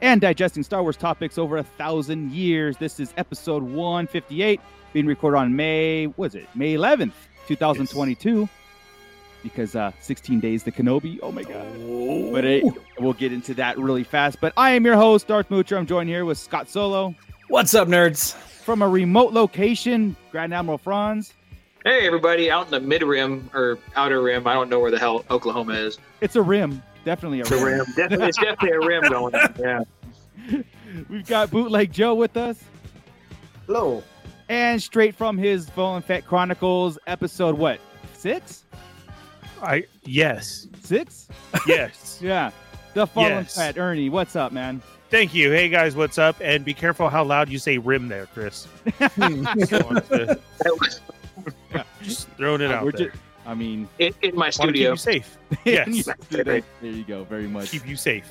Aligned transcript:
and 0.00 0.20
digesting 0.20 0.62
Star 0.62 0.82
Wars 0.82 0.96
topics 0.96 1.38
over 1.38 1.56
a 1.58 1.62
thousand 1.62 2.32
years. 2.32 2.76
This 2.76 3.00
is 3.00 3.12
episode 3.16 3.62
158, 3.62 4.60
being 4.92 5.06
recorded 5.06 5.38
on 5.38 5.56
May, 5.56 6.08
was 6.16 6.34
it, 6.34 6.48
May 6.54 6.74
11th, 6.74 7.12
2022. 7.48 8.48
Because 9.42 9.76
uh, 9.76 9.92
16 10.00 10.40
days 10.40 10.64
to 10.64 10.72
Kenobi. 10.72 11.20
Oh 11.22 11.30
my 11.30 11.44
god! 11.44 11.66
But 12.32 12.44
it, 12.44 12.64
we'll 12.98 13.12
get 13.12 13.32
into 13.32 13.54
that 13.54 13.78
really 13.78 14.02
fast. 14.02 14.38
But 14.40 14.52
I 14.56 14.70
am 14.70 14.84
your 14.84 14.96
host, 14.96 15.28
Darth 15.28 15.48
Moocher. 15.50 15.76
I'm 15.76 15.86
joined 15.86 16.08
here 16.08 16.24
with 16.24 16.36
Scott 16.36 16.68
Solo 16.68 17.14
What's 17.48 17.74
up, 17.74 17.86
nerds? 17.86 18.34
from 18.34 18.82
a 18.82 18.88
remote 18.88 19.32
location, 19.32 20.16
Grand 20.32 20.52
Admiral 20.52 20.78
Franz. 20.78 21.32
Hey, 21.84 22.04
everybody 22.04 22.50
out 22.50 22.64
in 22.64 22.72
the 22.72 22.80
mid 22.80 23.04
rim 23.04 23.48
or 23.54 23.78
outer 23.94 24.20
rim. 24.20 24.44
I 24.48 24.54
don't 24.54 24.68
know 24.68 24.80
where 24.80 24.90
the 24.90 24.98
hell 24.98 25.24
Oklahoma 25.30 25.74
is. 25.74 25.98
It's 26.20 26.34
a 26.34 26.42
rim, 26.42 26.82
definitely 27.06 27.40
a 27.40 27.44
rim. 27.44 27.62
rim. 27.64 27.86
Definitely, 27.96 28.26
it's 28.26 28.36
definitely 28.38 28.70
a 28.72 28.80
rim 28.80 29.02
going 29.08 29.34
on. 29.34 29.54
Yeah. 29.58 29.80
We've 31.08 31.26
got 31.26 31.50
Bootleg 31.50 31.90
Joe 31.92 32.14
with 32.14 32.36
us. 32.36 32.62
Hello. 33.66 34.02
And 34.50 34.80
straight 34.82 35.14
from 35.14 35.38
his 35.38 35.70
Fallen 35.70 36.02
Fett 36.02 36.26
Chronicles, 36.26 36.98
episode 37.06 37.56
what? 37.56 37.80
Six? 38.12 38.64
I 39.62 39.84
yes, 40.04 40.66
Six? 40.82 41.28
yes. 41.66 42.18
Yeah. 42.22 42.50
The 42.94 43.06
Fallen 43.06 43.30
Yes. 43.30 43.56
Fett. 43.56 43.78
Ernie, 43.78 44.08
what's 44.10 44.36
up, 44.36 44.52
man? 44.52 44.82
Thank 45.10 45.34
you. 45.34 45.50
Hey 45.52 45.68
guys, 45.68 45.94
what's 45.94 46.18
up? 46.18 46.36
And 46.40 46.64
be 46.64 46.74
careful 46.74 47.08
how 47.08 47.22
loud 47.24 47.48
you 47.48 47.58
say 47.58 47.78
rim 47.78 48.08
there, 48.08 48.26
Chris. 48.26 48.66
Just 48.98 49.16
to- 49.16 50.38
That 50.58 50.76
was 50.80 51.00
just 52.02 52.28
throwing 52.30 52.60
it 52.62 52.70
Uh, 52.70 52.74
out 52.76 52.84
we're 52.84 52.92
there. 52.92 53.08
ju- 53.10 53.18
I 53.46 53.54
mean, 53.54 53.88
in, 53.98 54.12
in 54.22 54.34
my 54.34 54.46
Want 54.46 54.54
to 54.54 54.58
keep 54.58 54.70
studio. 54.74 54.90
you 54.90 54.96
safe. 54.96 55.38
yes. 55.64 55.88
Yes. 55.88 56.08
there 56.30 56.62
you 56.82 57.04
go. 57.04 57.24
Very 57.24 57.46
much. 57.46 57.70
Keep 57.70 57.86
you 57.88 57.96
safe. 57.96 58.30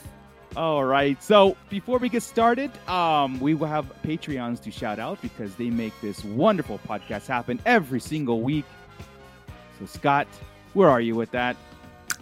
All 0.56 0.84
right. 0.86 1.22
So 1.24 1.58
before 1.70 1.98
we 1.98 2.10
get 2.10 2.24
started, 2.24 2.72
um, 2.88 3.40
we 3.40 3.54
will 3.54 3.68
have 3.68 3.92
Patreons 4.04 4.62
to 4.64 4.72
shout 4.72 5.00
out 5.00 5.22
because 5.22 5.56
they 5.56 5.70
make 5.70 5.94
this 6.02 6.24
wonderful 6.24 6.80
podcast 6.88 7.28
happen 7.28 7.60
every 7.66 8.00
single 8.00 8.42
week. 8.42 8.66
So 9.80 9.86
Scott, 9.86 10.28
where 10.74 10.90
are 10.90 11.02
you 11.02 11.16
with 11.16 11.32
that? 11.32 11.58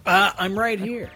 Uh, 0.05 0.31
I'm 0.37 0.57
right 0.57 0.79
here. 0.79 1.09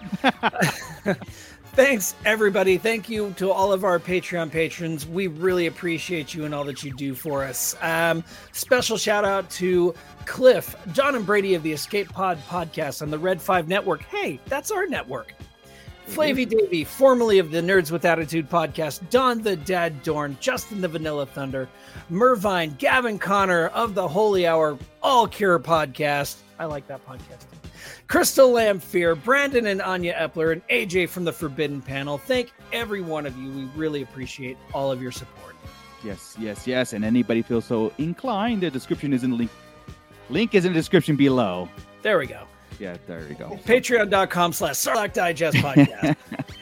Thanks, 1.77 2.15
everybody. 2.25 2.79
Thank 2.79 3.07
you 3.07 3.35
to 3.37 3.51
all 3.51 3.71
of 3.71 3.83
our 3.83 3.99
Patreon 3.99 4.49
patrons. 4.49 5.05
We 5.05 5.27
really 5.27 5.67
appreciate 5.67 6.33
you 6.33 6.43
and 6.43 6.55
all 6.55 6.63
that 6.63 6.83
you 6.83 6.91
do 6.91 7.13
for 7.13 7.43
us. 7.43 7.75
Um, 7.81 8.23
special 8.51 8.97
shout 8.97 9.23
out 9.23 9.47
to 9.51 9.93
Cliff, 10.25 10.75
John, 10.91 11.13
and 11.13 11.23
Brady 11.23 11.53
of 11.53 11.61
the 11.61 11.71
Escape 11.71 12.09
Pod 12.09 12.39
podcast 12.49 13.03
on 13.03 13.11
the 13.11 13.19
Red 13.19 13.39
5 13.39 13.67
Network. 13.67 14.01
Hey, 14.01 14.39
that's 14.47 14.71
our 14.71 14.87
network. 14.87 15.35
Flavy 16.07 16.45
Davy, 16.45 16.83
formerly 16.83 17.37
of 17.37 17.51
the 17.51 17.61
Nerds 17.61 17.91
with 17.91 18.05
Attitude 18.05 18.49
podcast, 18.49 19.07
Don 19.11 19.43
the 19.43 19.55
Dad 19.55 20.01
Dorn, 20.01 20.35
Justin 20.39 20.81
the 20.81 20.87
Vanilla 20.87 21.27
Thunder, 21.27 21.69
Mervine, 22.09 22.75
Gavin 22.79 23.19
Connor 23.19 23.67
of 23.67 23.93
the 23.93 24.07
Holy 24.07 24.47
Hour 24.47 24.79
All 25.03 25.27
Cure 25.27 25.59
podcast. 25.59 26.37
I 26.57 26.65
like 26.65 26.87
that 26.87 27.05
podcast. 27.05 27.45
Crystal 28.07 28.49
Lamphere, 28.51 29.21
Brandon 29.21 29.67
and 29.67 29.81
Anya 29.81 30.13
Epler, 30.13 30.53
and 30.53 30.67
AJ 30.67 31.09
from 31.09 31.25
the 31.25 31.33
Forbidden 31.33 31.81
Panel. 31.81 32.17
Thank 32.17 32.53
every 32.71 33.01
one 33.01 33.25
of 33.25 33.37
you. 33.37 33.51
We 33.51 33.65
really 33.75 34.01
appreciate 34.01 34.57
all 34.73 34.91
of 34.91 35.01
your 35.01 35.11
support. 35.11 35.55
Yes, 36.03 36.35
yes, 36.39 36.65
yes. 36.65 36.93
And 36.93 37.03
anybody 37.03 37.41
feels 37.41 37.65
so 37.65 37.91
inclined, 37.97 38.61
the 38.61 38.71
description 38.71 39.13
is 39.13 39.23
in 39.23 39.31
the 39.31 39.35
link. 39.35 39.51
Link 40.29 40.55
is 40.55 40.65
in 40.65 40.73
the 40.73 40.79
description 40.79 41.15
below. 41.15 41.67
There 42.01 42.17
we 42.17 42.27
go. 42.27 42.43
Yeah, 42.79 42.95
there 43.07 43.27
you 43.27 43.35
go. 43.35 43.59
Patreon.com 43.65 44.53
slash 44.53 44.75
Sarlacc 44.75 45.13
Digest 45.13 45.57
podcast. 45.57 46.15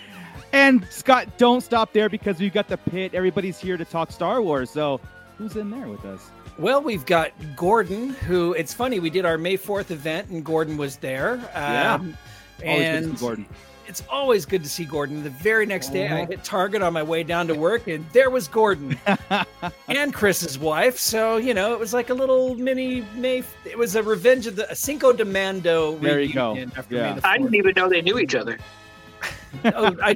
And 0.55 0.87
Scott, 0.89 1.37
don't 1.37 1.59
stop 1.59 1.91
there 1.91 2.07
because 2.07 2.39
we've 2.39 2.53
got 2.53 2.69
the 2.69 2.77
pit. 2.77 3.13
Everybody's 3.13 3.59
here 3.59 3.75
to 3.75 3.83
talk 3.83 4.09
Star 4.09 4.41
Wars. 4.41 4.69
So 4.69 5.01
who's 5.37 5.57
in 5.57 5.69
there 5.69 5.89
with 5.89 6.05
us? 6.05 6.29
Well, 6.57 6.81
we've 6.81 7.05
got 7.05 7.31
Gordon, 7.55 8.09
who 8.11 8.53
it's 8.53 8.73
funny, 8.73 8.99
we 8.99 9.09
did 9.09 9.25
our 9.25 9.37
May 9.37 9.57
4th 9.57 9.91
event 9.91 10.29
and 10.29 10.43
Gordon 10.43 10.77
was 10.77 10.97
there. 10.97 11.37
Yeah. 11.53 11.95
Um, 11.95 12.17
Always 12.65 12.65
good 12.65 12.65
to 12.65 12.67
and 12.69 13.05
see 13.19 13.25
Gordon. 13.25 13.45
it's 13.87 14.03
always 14.09 14.45
good 14.45 14.63
to 14.63 14.69
see 14.69 14.85
Gordon. 14.85 15.21
The 15.23 15.29
very 15.29 15.65
next 15.65 15.89
day. 15.89 16.07
I 16.07 16.25
hit 16.25 16.41
Target 16.45 16.81
on 16.81 16.93
my 16.93 17.03
way 17.03 17.21
down 17.23 17.47
to 17.47 17.53
work, 17.53 17.87
and 17.87 18.09
there 18.11 18.29
was 18.29 18.47
Gordon 18.47 18.97
and 19.89 20.13
Chris's 20.13 20.57
wife. 20.57 20.97
So 20.97 21.35
you 21.35 21.53
know, 21.53 21.73
it 21.73 21.79
was 21.79 21.93
like 21.93 22.09
a 22.09 22.13
little 22.13 22.55
mini 22.55 23.05
May. 23.15 23.43
It 23.65 23.77
was 23.77 23.97
a 23.97 24.01
Revenge 24.03 24.47
of 24.47 24.55
the 24.55 24.71
a 24.71 24.75
Cinco 24.75 25.11
de 25.11 25.25
Mando. 25.25 25.97
There 25.97 26.21
you 26.21 26.33
go. 26.33 26.55
After 26.77 26.95
Yeah. 26.95 27.13
May 27.15 27.19
the 27.19 27.27
I 27.27 27.37
didn't 27.37 27.55
even 27.55 27.73
know 27.75 27.89
they 27.89 28.01
knew 28.01 28.17
each 28.17 28.35
other. 28.35 28.57
oh, 29.65 29.93
I, 30.01 30.15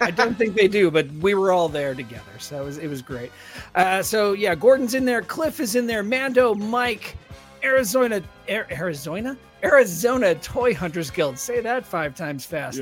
I 0.00 0.10
don't 0.10 0.36
think 0.36 0.54
they 0.54 0.68
do, 0.68 0.90
but 0.90 1.10
we 1.14 1.34
were 1.34 1.52
all 1.52 1.68
there 1.68 1.94
together, 1.94 2.38
so 2.38 2.60
it 2.60 2.64
was 2.64 2.78
it 2.78 2.88
was 2.88 3.02
great. 3.02 3.32
Uh, 3.74 4.02
so 4.02 4.32
yeah, 4.32 4.54
Gordon's 4.54 4.94
in 4.94 5.04
there, 5.04 5.22
Cliff 5.22 5.60
is 5.60 5.74
in 5.74 5.86
there, 5.86 6.02
Mando, 6.02 6.54
Mike, 6.54 7.16
Arizona, 7.62 8.22
Ar- 8.50 8.66
Arizona, 8.70 9.36
Arizona 9.64 10.34
Toy 10.36 10.74
Hunters 10.74 11.10
Guild. 11.10 11.38
Say 11.38 11.60
that 11.60 11.86
five 11.86 12.14
times 12.14 12.44
fast. 12.44 12.80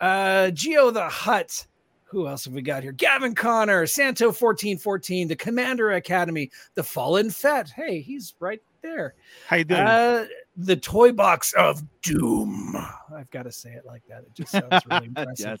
Uh, 0.00 0.50
Geo 0.50 0.90
the 0.90 1.08
Hut. 1.08 1.66
Who 2.04 2.28
else 2.28 2.44
have 2.44 2.52
we 2.52 2.60
got 2.60 2.82
here? 2.82 2.92
Gavin 2.92 3.34
Connor, 3.34 3.86
Santo 3.86 4.26
1414, 4.26 5.28
the 5.28 5.36
Commander 5.36 5.92
Academy, 5.92 6.50
the 6.74 6.82
Fallen 6.82 7.30
Fett. 7.30 7.70
Hey, 7.70 8.00
he's 8.02 8.34
right 8.38 8.60
there. 8.82 9.14
How 9.46 9.56
you 9.56 9.64
doing? 9.64 9.80
Uh, 9.80 10.26
the 10.56 10.76
Toy 10.76 11.12
Box 11.12 11.52
of 11.54 11.82
Doom. 12.02 12.76
I've 13.14 13.30
got 13.30 13.44
to 13.44 13.52
say 13.52 13.70
it 13.70 13.84
like 13.86 14.02
that. 14.08 14.20
It 14.20 14.34
just 14.34 14.52
sounds 14.52 14.84
really 14.90 15.06
impressive. 15.06 15.60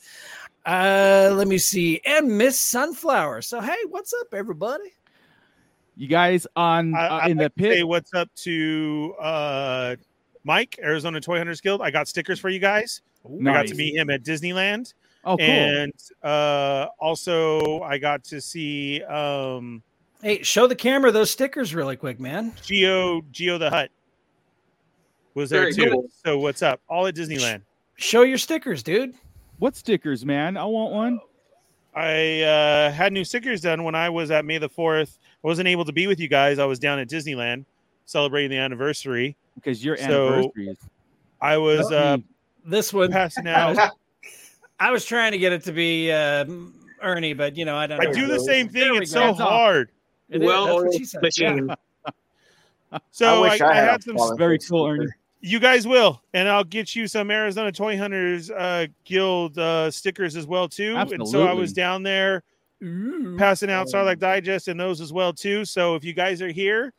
Uh, 0.66 1.34
let 1.34 1.48
me 1.48 1.58
see. 1.58 2.00
And 2.04 2.36
Miss 2.36 2.58
Sunflower. 2.58 3.42
So, 3.42 3.60
hey, 3.60 3.76
what's 3.88 4.12
up, 4.12 4.28
everybody? 4.32 4.92
You 5.96 6.08
guys 6.08 6.46
on 6.56 6.94
I, 6.94 7.06
uh, 7.06 7.20
I'd 7.22 7.30
in 7.32 7.36
the 7.36 7.44
like 7.44 7.54
to 7.56 7.62
say 7.62 7.74
pit? 7.76 7.88
what's 7.88 8.14
up 8.14 8.34
to 8.36 9.14
uh, 9.20 9.96
Mike, 10.44 10.78
Arizona 10.82 11.20
Toy 11.20 11.38
Hunters 11.38 11.60
Guild. 11.60 11.82
I 11.82 11.90
got 11.90 12.08
stickers 12.08 12.38
for 12.38 12.48
you 12.48 12.58
guys. 12.58 13.02
Nice. 13.28 13.54
I 13.54 13.62
got 13.62 13.68
to 13.68 13.74
meet 13.74 13.96
him 13.96 14.10
at 14.10 14.22
Disneyland. 14.22 14.94
Oh, 15.24 15.36
cool. 15.36 15.46
And 15.46 15.92
uh, 16.22 16.88
also, 16.98 17.82
I 17.82 17.98
got 17.98 18.24
to 18.24 18.40
see 18.40 19.02
um, 19.04 19.82
Hey, 20.22 20.40
show 20.44 20.68
the 20.68 20.76
camera 20.76 21.10
those 21.10 21.32
stickers 21.32 21.74
really 21.74 21.96
quick, 21.96 22.20
man. 22.20 22.52
Geo 22.62 23.22
Geo 23.32 23.58
the 23.58 23.70
Hut 23.70 23.90
was 25.34 25.50
there 25.50 25.62
Very 25.62 25.72
too. 25.74 25.90
cool. 25.90 26.08
So 26.24 26.38
what's 26.38 26.62
up? 26.62 26.80
All 26.88 27.06
at 27.06 27.14
Disneyland. 27.14 27.62
Show 27.96 28.22
your 28.22 28.38
stickers, 28.38 28.82
dude. 28.82 29.14
what 29.58 29.76
stickers, 29.76 30.24
man? 30.24 30.56
I 30.56 30.64
want 30.64 30.92
one. 30.92 31.20
I 31.94 32.40
uh, 32.42 32.90
had 32.90 33.12
new 33.12 33.24
stickers 33.24 33.60
done 33.60 33.84
when 33.84 33.94
I 33.94 34.08
was 34.08 34.30
at 34.30 34.44
May 34.44 34.58
the 34.58 34.68
Fourth. 34.68 35.18
I 35.44 35.46
wasn't 35.46 35.68
able 35.68 35.84
to 35.84 35.92
be 35.92 36.06
with 36.06 36.18
you 36.18 36.28
guys. 36.28 36.58
I 36.58 36.64
was 36.64 36.78
down 36.78 36.98
at 36.98 37.08
Disneyland 37.08 37.64
celebrating 38.06 38.50
the 38.50 38.56
anniversary. 38.58 39.36
Because 39.54 39.84
your 39.84 39.96
So- 39.96 40.28
anniversary 40.34 40.68
is 40.68 40.78
I 41.40 41.58
was 41.58 41.90
uh, 41.92 42.18
This 42.64 42.92
one, 42.92 43.10
passing 43.10 43.46
I 43.48 43.52
out. 43.52 43.76
was, 43.76 43.90
I 44.80 44.90
was 44.90 45.04
trying 45.04 45.32
to 45.32 45.38
get 45.38 45.52
it 45.52 45.64
to 45.64 45.72
be 45.72 46.10
uh, 46.12 46.44
Ernie, 47.02 47.34
but 47.34 47.56
you 47.56 47.64
know, 47.64 47.76
I 47.76 47.86
don't. 47.86 48.00
I 48.00 48.04
know. 48.04 48.12
do 48.12 48.26
the 48.28 48.38
same 48.40 48.68
thing. 48.68 48.94
It's 48.96 49.12
go. 49.12 49.20
so 49.20 49.26
Hands 49.26 49.40
off. 49.40 49.48
hard. 49.48 49.90
It 50.30 50.36
is. 50.36 50.40
That's 50.40 50.48
well, 50.48 50.84
what 50.84 50.94
she 50.94 51.04
said. 51.04 51.22
machine. 51.22 51.74
So 53.10 53.42
I, 53.44 53.50
wish 53.52 53.60
I 53.62 53.74
had, 53.74 53.88
had 53.90 54.02
some. 54.04 54.36
Very 54.36 54.58
cool. 54.58 54.86
Ernie. 54.86 55.06
You 55.44 55.58
guys 55.58 55.88
will, 55.88 56.22
and 56.34 56.48
I'll 56.48 56.62
get 56.62 56.94
you 56.94 57.08
some 57.08 57.28
Arizona 57.30 57.72
Toy 57.72 57.98
Hunters 57.98 58.48
uh, 58.50 58.86
Guild 59.04 59.58
uh, 59.58 59.90
stickers 59.90 60.36
as 60.36 60.46
well 60.46 60.68
too. 60.68 60.94
Absolutely. 60.96 61.24
And 61.24 61.28
so 61.28 61.46
I 61.48 61.52
was 61.52 61.72
down 61.72 62.04
there 62.04 62.44
Ooh. 62.82 63.36
passing 63.36 63.68
out 63.68 63.88
Sarlacc 63.88 64.20
Digest 64.20 64.68
and 64.68 64.78
those 64.78 65.00
as 65.00 65.12
well 65.12 65.32
too. 65.32 65.64
So 65.64 65.96
if 65.96 66.04
you 66.04 66.12
guys 66.12 66.40
are 66.40 66.52
here, 66.52 66.92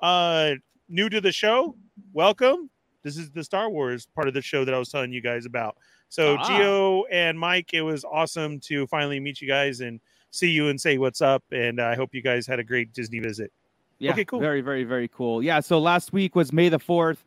uh, 0.00 0.52
new 0.88 1.10
to 1.10 1.20
the 1.20 1.32
show, 1.32 1.76
welcome. 2.14 2.70
This 3.02 3.18
is 3.18 3.30
the 3.30 3.44
Star 3.44 3.68
Wars 3.68 4.06
part 4.14 4.26
of 4.26 4.32
the 4.32 4.40
show 4.42 4.64
that 4.64 4.72
I 4.74 4.78
was 4.78 4.88
telling 4.88 5.12
you 5.12 5.20
guys 5.20 5.44
about. 5.44 5.76
So 6.08 6.36
Ah. 6.38 6.48
Geo 6.48 7.04
and 7.10 7.38
Mike, 7.38 7.74
it 7.74 7.82
was 7.82 8.04
awesome 8.04 8.58
to 8.60 8.86
finally 8.86 9.20
meet 9.20 9.42
you 9.42 9.48
guys 9.48 9.80
and 9.82 10.00
see 10.30 10.48
you 10.48 10.68
and 10.68 10.80
say 10.80 10.96
what's 10.96 11.20
up. 11.20 11.44
And 11.52 11.78
I 11.78 11.94
hope 11.94 12.14
you 12.14 12.22
guys 12.22 12.46
had 12.46 12.58
a 12.58 12.64
great 12.64 12.94
Disney 12.94 13.18
visit. 13.20 13.52
Yeah, 13.98 14.12
Okay, 14.12 14.24
cool. 14.24 14.40
Very, 14.40 14.62
very, 14.62 14.84
very 14.84 15.08
cool. 15.08 15.42
Yeah. 15.42 15.60
So 15.60 15.78
last 15.78 16.14
week 16.14 16.34
was 16.34 16.52
May 16.54 16.70
the 16.70 16.78
fourth, 16.78 17.22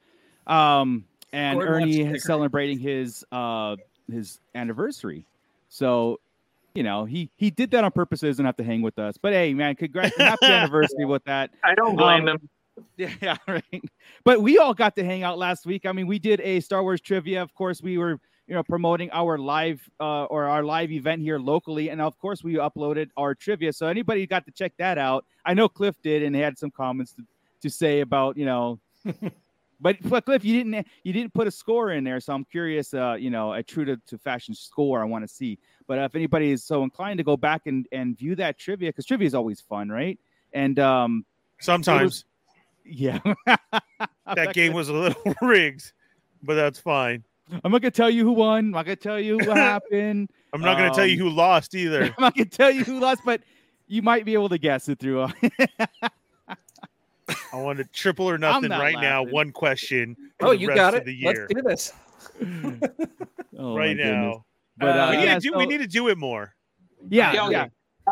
um, 0.48 1.06
and 1.34 1.60
Gordon 1.60 1.84
Ernie 1.84 2.02
is 2.02 2.24
celebrating 2.24 2.80
his 2.80 3.26
uh 3.32 3.76
his 4.12 4.40
anniversary. 4.54 5.26
So 5.70 6.20
you 6.74 6.84
know, 6.84 7.06
he 7.06 7.30
he 7.38 7.50
did 7.50 7.72
that 7.72 7.84
on 7.84 7.92
purpose. 7.92 8.20
So 8.20 8.28
he 8.28 8.32
doesn't 8.32 8.46
have 8.46 8.58
to 8.58 8.64
hang 8.64 8.82
with 8.82 9.00
us. 9.00 9.18
But 9.18 9.34
hey, 9.34 9.54
man, 9.54 9.76
congrats, 9.76 10.16
happy 10.18 10.46
anniversary 10.52 11.06
with 11.06 11.24
that. 11.24 11.52
I 11.64 11.74
don't 11.74 11.96
blame 11.96 12.28
Um, 12.28 12.28
him. 12.28 12.50
Yeah, 12.98 13.10
yeah, 13.22 13.38
right. 13.48 13.84
But 14.26 14.42
we 14.42 14.58
all 14.58 14.74
got 14.74 14.98
to 14.98 15.04
hang 15.06 15.24
out 15.24 15.38
last 15.38 15.66
week. 15.66 15.86
I 15.86 15.94
mean, 15.94 16.08
we 16.08 16.20
did 16.20 16.42
a 16.42 16.60
Star 16.60 16.84
Wars 16.84 17.00
trivia. 17.00 17.42
Of 17.42 17.54
course, 17.56 17.82
we 17.82 17.98
were, 17.98 18.20
you 18.48 18.54
know, 18.54 18.64
promoting 18.64 19.10
our 19.14 19.38
live 19.38 19.80
uh, 20.02 20.26
or 20.26 20.44
our 20.50 20.62
live 20.62 20.92
event 20.92 21.22
here 21.22 21.40
locally, 21.40 21.88
and 21.90 22.02
of 22.02 22.20
course, 22.20 22.44
we 22.44 22.56
uploaded 22.56 23.12
our 23.16 23.34
trivia. 23.34 23.72
So 23.72 23.88
anybody 23.88 24.28
got 24.28 24.46
to 24.46 24.52
check 24.52 24.74
that 24.78 24.98
out. 24.98 25.24
I 25.46 25.54
know 25.54 25.70
Cliff 25.70 25.96
did, 26.04 26.22
and 26.22 26.36
he 26.36 26.42
had 26.42 26.58
some 26.60 26.70
comments 26.70 27.14
to, 27.14 27.24
to 27.62 27.70
say 27.70 28.02
about, 28.02 28.36
you 28.36 28.46
know. 28.46 28.80
But, 29.80 29.98
Cliff, 30.26 30.44
you 30.46 30.64
didn't 30.64 30.88
you 31.04 31.14
didn't 31.14 31.34
put 31.34 31.48
a 31.48 31.52
score 31.52 31.92
in 31.92 32.04
there, 32.04 32.20
so 32.20 32.34
I'm 32.34 32.46
curious. 32.46 32.94
Uh, 32.94 33.16
you 33.20 33.30
know, 33.30 33.54
a 33.54 33.64
true 33.64 33.86
to, 33.86 33.98
to 34.08 34.18
fashion 34.18 34.54
score 34.54 35.02
I 35.02 35.06
want 35.06 35.28
to 35.28 35.34
see. 35.34 35.60
But 35.88 36.00
if 36.00 36.16
anybody 36.16 36.52
is 36.52 36.64
so 36.64 36.84
inclined 36.84 37.18
to 37.18 37.24
go 37.24 37.38
back 37.38 37.68
and, 37.68 37.88
and 37.92 38.18
view 38.18 38.36
that 38.36 38.58
trivia, 38.58 38.90
because 38.90 39.06
trivia 39.06 39.28
is 39.28 39.36
always 39.36 39.62
fun, 39.62 39.90
right? 39.90 40.20
And 40.54 40.80
um, 40.80 41.26
Sometimes 41.60 42.26
yeah, 42.86 43.20
that 43.46 44.54
game 44.54 44.74
was 44.74 44.90
a 44.90 44.94
little 44.94 45.36
rigged, 45.42 45.92
but 46.44 46.56
that's 46.56 46.80
fine. 46.80 47.24
I'm 47.64 47.72
not 47.72 47.82
gonna 47.82 47.92
tell 47.92 48.10
you 48.10 48.24
who 48.24 48.32
won. 48.32 48.66
I'm 48.66 48.72
not 48.72 48.86
gonna 48.86 48.96
tell 48.96 49.20
you 49.20 49.38
what 49.38 49.58
happened. 49.58 50.30
I'm 50.54 50.62
not 50.62 50.78
going 50.78 50.90
to 50.90 50.96
tell 50.96 51.06
you 51.06 51.22
Um, 51.22 51.30
who 51.30 51.36
lost 51.36 51.76
either. 51.76 52.04
I'm 52.04 52.14
not 52.18 52.36
gonna 52.36 52.46
tell 52.46 52.72
you 52.72 52.86
who 52.86 53.00
lost, 53.00 53.22
but 53.26 53.42
you 53.88 54.02
might 54.02 54.24
be 54.24 54.34
able 54.34 54.48
to 54.50 54.58
guess 54.58 54.88
it 54.88 55.00
through. 55.00 55.28
I 57.56 57.62
want 57.62 57.80
a 57.80 57.86
triple 57.86 58.30
or 58.30 58.38
nothing 58.38 58.70
not 58.70 58.80
right 58.82 59.00
now. 59.00 59.24
One 59.24 59.52
question. 59.52 60.16
for 60.40 60.48
Oh, 60.48 60.50
the 60.52 60.58
you 60.58 60.68
rest 60.68 60.78
got 60.78 60.94
it. 60.94 61.06
The 61.06 61.20
Let's 61.24 61.38
year. 61.40 61.48
do 61.50 61.62
this. 61.62 61.94
Oh, 63.58 63.74
right 63.78 63.96
now. 63.96 64.44
But 64.78 64.98
uh, 65.00 65.08
we 65.12 65.18
need 65.18 65.24
yeah, 65.24 65.34
to 65.36 65.40
do. 65.40 65.50
so- 65.54 65.58
we 65.58 65.66
need 65.66 65.78
to 65.78 65.88
do 65.88 66.10
it 66.10 66.18
more. 66.18 66.54
yeah, 67.10 67.32
Yeah, 67.34 67.50
yeah. 67.50 67.68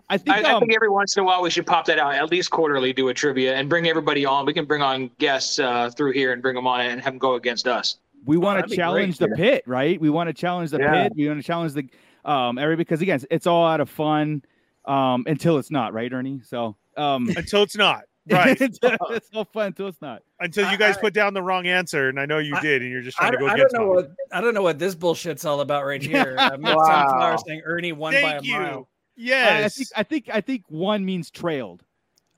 I 0.09 0.17
think 0.17 0.37
I, 0.37 0.49
I 0.49 0.53
um, 0.53 0.61
think 0.61 0.73
every 0.73 0.89
once 0.89 1.15
in 1.17 1.21
a 1.21 1.23
while 1.25 1.41
we 1.43 1.49
should 1.51 1.67
pop 1.67 1.85
that 1.85 1.99
out, 1.99 2.15
at 2.15 2.31
least 2.31 2.49
quarterly, 2.49 2.93
do 2.93 3.09
a 3.09 3.13
trivia 3.13 3.53
and 3.55 3.69
bring 3.69 3.87
everybody 3.87 4.25
on. 4.25 4.45
We 4.45 4.53
can 4.53 4.65
bring 4.65 4.81
on 4.81 5.11
guests 5.19 5.59
uh, 5.59 5.89
through 5.91 6.13
here 6.13 6.31
and 6.31 6.41
bring 6.41 6.55
them 6.55 6.65
on 6.65 6.79
and 6.81 7.01
have 7.01 7.11
them 7.13 7.19
go 7.19 7.35
against 7.35 7.67
us. 7.67 7.97
we 8.25 8.37
want 8.37 8.55
that'd 8.57 8.69
to 8.69 8.71
be 8.71 8.77
challenge 8.77 9.19
great, 9.19 9.29
the 9.31 9.35
pit, 9.35 9.63
right? 9.67 9.99
We 10.01 10.09
want 10.09 10.29
to 10.29 10.33
challenge 10.33 10.71
the 10.71 10.79
Yeah. 10.79 11.03
pit. 11.03 11.13
We 11.15 11.27
want 11.27 11.39
to 11.41 11.45
challenge 11.45 11.73
the 11.73 11.87
um 12.23 12.57
every 12.57 12.75
because 12.77 13.01
again, 13.01 13.19
it's 13.29 13.45
all 13.45 13.67
out 13.67 13.81
of 13.81 13.89
fun 13.89 14.43
um 14.85 15.25
until 15.27 15.57
it's 15.59 15.69
not, 15.69 15.93
right, 15.93 16.11
Ernie? 16.11 16.39
So 16.45 16.75
um 16.97 17.29
Until 17.35 17.61
it's 17.63 17.75
not 17.75 18.03
right. 18.29 18.57
it's, 18.61 18.79
it's 18.83 19.29
all 19.33 19.45
fun 19.45 19.67
until 19.67 19.87
it's 19.87 20.01
not. 20.01 20.21
Until 20.39 20.69
you 20.71 20.77
guys 20.77 20.97
I- 20.97 21.01
put 21.01 21.13
down 21.13 21.33
the 21.33 21.41
wrong 21.41 21.67
answer, 21.67 22.09
and 22.09 22.19
I 22.19 22.25
know 22.25 22.37
you 22.39 22.55
I- 22.55 22.61
did, 22.61 22.81
and 22.81 22.91
you're 22.91 23.01
just 23.01 23.19
I, 23.21 23.29
trying 23.29 23.33
to 23.33 23.37
go 23.39 23.47
I 23.47 23.57
don't 23.57 23.73
know 23.73 23.87
what 23.87 24.11
I 24.31 24.41
don't 24.41 24.53
know 24.53 24.61
what 24.61 24.79
this 24.79 24.95
bullshit's 24.95 25.45
all 25.45 25.61
about 25.61 25.85
right 25.85 26.01
here. 26.01 26.35
Uh, 26.39 26.57
Matt 26.57 26.75
Wow. 26.77 26.85
Sunflower 27.07 27.37
saying 27.47 27.61
Ernie 27.65 27.91
won 27.91 28.13
by 28.13 28.19
a 28.33 28.41
you. 28.41 28.53
mile. 28.53 28.89
Yes. 29.15 29.53
I 29.65 29.69
think 29.69 29.89
I 29.95 30.03
think 30.03 30.29
I 30.37 30.41
think 30.41 30.63
one 30.69 31.05
means 31.05 31.29
trailed. 31.31 31.83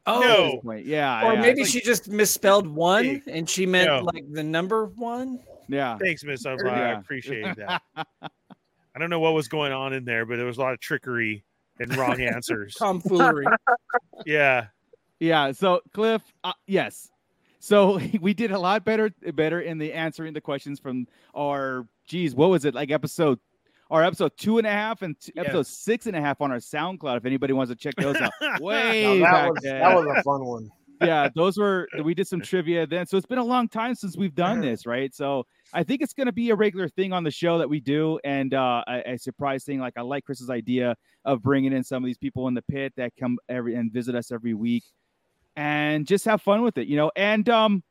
Oh, 0.07 0.19
No. 0.19 0.59
Wait, 0.63 0.85
yeah, 0.85 1.25
or 1.27 1.33
yeah, 1.33 1.41
maybe 1.41 1.61
it's 1.61 1.71
she 1.71 1.81
just 1.81 2.07
misspelled 2.09 2.67
one 2.67 3.23
and 3.27 3.49
she 3.49 3.65
meant 3.65 3.87
No. 3.87 4.01
like 4.13 4.23
the 4.31 4.43
number 4.43 4.85
one. 4.85 5.39
yeah. 5.67 5.97
Thanks, 5.97 6.23
Miss 6.23 6.43
Sunflower. 6.43 6.75
I 6.75 6.91
appreciate 6.91 7.55
that. 7.55 7.81
I 7.97 8.99
don't 8.99 9.09
know 9.09 9.19
what 9.19 9.33
was 9.33 9.47
going 9.47 9.71
on 9.71 9.93
in 9.93 10.05
there, 10.05 10.25
but 10.25 10.37
there 10.37 10.45
was 10.45 10.57
a 10.57 10.61
lot 10.61 10.73
of 10.73 10.79
trickery 10.79 11.43
and 11.79 11.95
wrong 11.97 12.21
answers. 12.21 12.75
Tomfoolery. 12.75 13.45
yeah. 14.25 14.67
Yeah. 15.25 15.51
So 15.51 15.81
Cliff, 15.93 16.21
uh, 16.43 16.53
yes. 16.67 17.09
So 17.59 17.99
we 18.21 18.33
did 18.33 18.51
a 18.51 18.59
lot 18.59 18.85
better, 18.85 19.09
better 19.33 19.61
in 19.61 19.77
the 19.77 19.91
answering 19.93 20.33
the 20.33 20.41
questions 20.41 20.79
from 20.79 21.07
our. 21.35 21.87
Geez, 22.07 22.35
what 22.35 22.49
was 22.51 22.65
it 22.65 22.75
like? 22.75 22.91
Episode, 22.91 23.39
our 23.89 24.03
episode 24.03 24.31
two 24.37 24.59
and 24.59 24.67
a 24.67 24.71
half 24.71 25.01
and 25.01 25.19
t- 25.19 25.31
Yes. 25.35 25.45
episode 25.45 25.65
six 25.65 26.05
and 26.05 26.15
a 26.15 26.21
half 26.21 26.39
on 26.39 26.51
our 26.51 26.59
SoundCloud. 26.59 27.17
If 27.17 27.25
anybody 27.25 27.53
wants 27.53 27.71
to 27.71 27.75
check 27.75 27.95
those 27.95 28.15
out, 28.17 28.31
Now, 28.41 28.57
way 28.61 29.19
that 29.19 29.31
back 29.31 29.51
was 29.51 29.59
then. 29.63 29.79
that 29.79 29.95
was 29.95 30.05
a 30.15 30.21
fun 30.21 30.45
one. 30.45 30.69
yeah, 31.01 31.27
those 31.35 31.57
were 31.57 31.87
we 32.03 32.13
did 32.13 32.27
some 32.27 32.41
trivia 32.41 32.85
then. 32.85 33.07
So 33.07 33.17
it's 33.17 33.25
been 33.25 33.39
a 33.39 33.43
long 33.43 33.67
time 33.67 33.95
since 33.95 34.15
we've 34.15 34.35
done 34.35 34.61
this, 34.61 34.85
right? 34.85 35.13
So 35.15 35.45
I 35.73 35.83
think 35.83 36.01
it's 36.01 36.13
going 36.13 36.27
to 36.27 36.31
be 36.31 36.51
a 36.51 36.55
regular 36.55 36.87
thing 36.87 37.11
on 37.11 37.23
the 37.23 37.31
show 37.31 37.57
that 37.57 37.67
we 37.69 37.79
do, 37.79 38.19
and 38.23 38.53
uh, 38.53 38.83
a, 38.87 39.13
a 39.13 39.17
surprise 39.17 39.63
thing. 39.63 39.79
Like 39.79 39.93
I 39.97 40.01
like 40.01 40.23
Chris's 40.25 40.49
idea 40.51 40.95
of 41.25 41.41
bringing 41.41 41.73
in 41.73 41.83
some 41.83 42.03
of 42.03 42.05
these 42.05 42.19
people 42.19 42.47
in 42.47 42.53
the 42.53 42.61
pit 42.61 42.93
that 42.97 43.11
come 43.19 43.39
every 43.49 43.73
and 43.75 43.91
visit 43.91 44.13
us 44.15 44.31
every 44.31 44.53
week, 44.53 44.83
and 45.55 46.05
just 46.05 46.25
have 46.25 46.41
fun 46.41 46.61
with 46.61 46.77
it, 46.77 46.87
you 46.87 46.97
know. 46.97 47.11
And 47.15 47.47
um, 47.49 47.83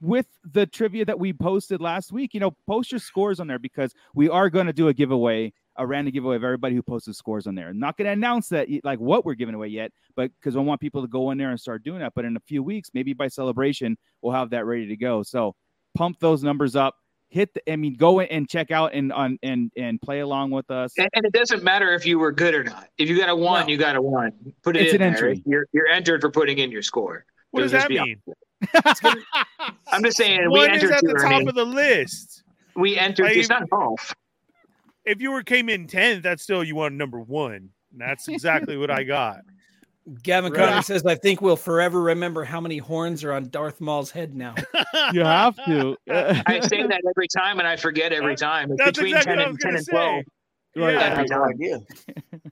with 0.00 0.26
the 0.44 0.66
trivia 0.66 1.04
that 1.04 1.18
we 1.18 1.32
posted 1.32 1.80
last 1.80 2.12
week, 2.12 2.34
you 2.34 2.40
know, 2.40 2.50
post 2.66 2.90
your 2.90 2.98
scores 2.98 3.40
on 3.40 3.46
there 3.46 3.58
because 3.58 3.94
we 4.14 4.28
are 4.28 4.50
going 4.50 4.66
to 4.66 4.72
do 4.72 4.88
a 4.88 4.94
giveaway, 4.94 5.52
a 5.76 5.86
random 5.86 6.12
giveaway 6.12 6.36
of 6.36 6.44
everybody 6.44 6.74
who 6.74 6.82
posted 6.82 7.14
scores 7.14 7.46
on 7.46 7.54
there. 7.54 7.68
I'm 7.68 7.78
not 7.78 7.96
going 7.96 8.06
to 8.06 8.12
announce 8.12 8.48
that 8.48 8.68
like 8.82 8.98
what 8.98 9.24
we're 9.24 9.34
giving 9.34 9.54
away 9.54 9.68
yet, 9.68 9.92
but 10.16 10.30
because 10.40 10.56
I 10.56 10.60
want 10.60 10.80
people 10.80 11.02
to 11.02 11.08
go 11.08 11.30
in 11.30 11.38
there 11.38 11.50
and 11.50 11.60
start 11.60 11.84
doing 11.84 12.00
that. 12.00 12.12
But 12.14 12.24
in 12.24 12.36
a 12.36 12.40
few 12.40 12.62
weeks, 12.62 12.90
maybe 12.92 13.12
by 13.12 13.28
celebration, 13.28 13.96
we'll 14.20 14.34
have 14.34 14.50
that 14.50 14.66
ready 14.66 14.88
to 14.88 14.96
go. 14.96 15.22
So 15.22 15.54
pump 15.94 16.18
those 16.18 16.42
numbers 16.42 16.74
up. 16.74 16.96
Hit 17.32 17.54
the, 17.54 17.72
I 17.72 17.76
mean, 17.76 17.94
go 17.94 18.20
in 18.20 18.26
and 18.28 18.46
check 18.46 18.70
out 18.70 18.92
and 18.92 19.10
on 19.10 19.38
and 19.42 19.72
and 19.74 19.98
play 20.02 20.20
along 20.20 20.50
with 20.50 20.70
us. 20.70 20.92
And, 20.98 21.08
and 21.14 21.24
it 21.24 21.32
doesn't 21.32 21.62
matter 21.64 21.94
if 21.94 22.04
you 22.04 22.18
were 22.18 22.30
good 22.30 22.54
or 22.54 22.62
not. 22.62 22.88
If 22.98 23.08
you 23.08 23.16
got 23.18 23.30
a 23.30 23.34
one, 23.34 23.62
No. 23.64 23.68
you 23.72 23.78
got 23.78 23.96
a 23.96 24.02
one. 24.02 24.32
Put 24.62 24.76
it 24.76 24.82
It's 24.82 24.92
in 24.94 25.00
an 25.00 25.14
there. 25.14 25.28
entry. 25.30 25.42
You're 25.46 25.66
you're 25.72 25.88
entered 25.88 26.20
for 26.20 26.30
putting 26.30 26.58
in 26.58 26.70
your 26.70 26.82
score. 26.82 27.24
What 27.50 27.62
does 27.62 27.70
Just 27.72 27.88
that 27.88 27.88
be 27.88 28.00
mean? 28.02 28.22
I'm 29.92 30.04
just 30.04 30.18
saying 30.18 30.40
we 30.50 30.58
One 30.58 30.74
is 30.74 30.84
at 30.84 31.00
the 31.00 31.14
top 31.14 31.32
Ernie. 31.32 31.46
of 31.48 31.54
the 31.54 31.64
list. 31.64 32.42
We 32.76 32.98
entered. 32.98 33.26
I 33.28 33.30
It's 33.30 33.48
not 33.48 33.66
both. 33.70 34.12
If 35.06 35.22
you 35.22 35.32
were 35.32 35.42
came 35.42 35.70
in 35.70 35.86
tenth, 35.86 36.22
that's 36.22 36.42
still 36.42 36.62
you 36.62 36.74
want 36.76 36.94
number 36.96 37.18
one. 37.18 37.70
And 37.92 37.98
that's 38.00 38.28
exactly 38.28 38.76
what 38.76 38.90
I 38.90 39.04
got. 39.04 39.38
Gavin 40.22 40.52
Right. 40.52 40.68
Conner 40.70 40.82
says, 40.82 41.06
"I 41.06 41.14
think 41.14 41.40
we'll 41.40 41.56
forever 41.56 42.00
remember 42.02 42.44
how 42.44 42.60
many 42.60 42.78
horns 42.78 43.22
are 43.24 43.32
on 43.32 43.48
Darth 43.50 43.80
Maul's 43.80 44.10
head 44.10 44.34
now." 44.34 44.54
you 45.12 45.20
have 45.20 45.56
to. 45.66 45.96
I 46.10 46.60
say 46.60 46.82
that 46.86 47.00
every 47.08 47.28
time 47.28 47.58
and 47.60 47.68
I 47.68 47.76
forget 47.76 48.12
every 48.12 48.34
time. 48.36 48.70
It's 48.72 48.78
That's 48.84 48.98
between 48.98 49.16
exactly 49.16 49.36
10 49.44 49.48
and 49.48 49.60
10 49.60 49.68
gonna 49.70 49.78
and 49.78 49.86
12. 49.86 50.24
Right. 50.76 50.94
Yeah. 50.94 51.00
Every 51.00 51.24
no 51.26 51.38
time. 51.38 51.48
idea. 51.50 51.80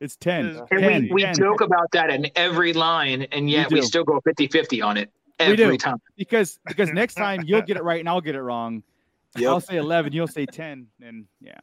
It's 0.00 0.16
ten. 0.16 0.46
And 0.46 0.58
And 0.72 0.80
10, 0.80 1.02
we, 1.04 1.12
we 1.12 1.22
10. 1.22 1.36
joke 1.36 1.60
about 1.60 1.90
that 1.92 2.10
in 2.10 2.28
every 2.34 2.72
line, 2.72 3.22
and 3.30 3.48
yet 3.48 3.70
we, 3.70 3.80
do. 3.80 3.86
still 3.86 4.02
go 4.04 4.20
50 4.24 4.48
50 4.48 4.82
on 4.82 4.96
it 4.96 5.10
We 5.38 5.44
every 5.46 5.56
do. 5.56 5.76
time. 5.78 5.98
because 6.16 6.58
because 6.66 6.90
next 6.90 7.14
time 7.14 7.42
you'll 7.46 7.62
get 7.62 7.76
it 7.76 7.84
right 7.84 8.00
and 8.00 8.08
I'll 8.08 8.20
get 8.20 8.34
it 8.34 8.42
wrong. 8.42 8.82
Yep. 9.38 9.48
I'll 9.48 9.60
say 9.60 9.76
eleven, 9.76 10.12
you'll 10.12 10.26
say 10.26 10.44
ten, 10.44 10.88
and 11.00 11.26
yeah. 11.40 11.60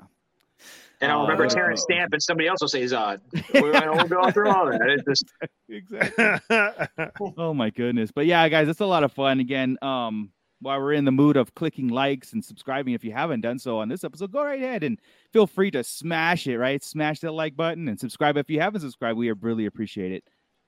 And 1.04 1.12
I'll 1.12 1.24
remember 1.24 1.46
Uh, 1.46 1.50
Terence 1.50 1.82
Stamp, 1.82 2.14
and 2.14 2.24
somebody 2.24 2.48
else 2.48 2.62
will 2.62 2.70
say 2.70 2.84
Zod. 2.84 3.20
We're 3.54 3.74
going 3.74 4.08
go 4.08 4.32
through 4.32 4.50
all 4.50 4.68
that. 4.68 4.80
It's 4.90 5.04
just, 5.04 5.26
Exactly. 5.70 7.34
oh 7.38 7.54
my 7.54 7.70
goodness. 7.70 8.10
But 8.10 8.26
yeah, 8.26 8.48
guys, 8.48 8.70
it's 8.70 8.80
a 8.80 8.86
lot 8.86 9.04
of 9.04 9.12
fun. 9.12 9.42
Again, 9.42 9.78
um, 9.82 10.32
while 10.62 10.80
we're 10.80 10.94
in 10.94 11.04
the 11.04 11.12
mood 11.12 11.36
of 11.36 11.54
clicking 11.56 11.90
likes 11.90 12.32
and 12.32 12.44
subscribing, 12.44 12.94
if 12.94 13.04
you 13.04 13.12
haven't 13.12 13.42
done 13.42 13.60
so 13.60 13.80
on 13.80 13.90
this 13.90 14.06
episode, 14.06 14.32
go 14.32 14.46
right 14.46 14.62
ahead 14.62 14.82
and 14.82 14.98
feel 15.34 15.46
free 15.46 15.70
to 15.72 15.84
smash 15.84 16.48
it, 16.48 16.58
right? 16.58 16.82
Smash 16.82 17.20
that 17.20 17.34
like 17.34 17.58
button 17.58 17.90
and 17.90 18.00
subscribe. 18.00 18.38
If 18.38 18.50
you 18.50 18.62
haven't 18.62 18.80
subscribed, 18.80 19.18
we 19.18 19.30
really 19.30 19.66
appreciate 19.66 20.14
it. 20.14 20.24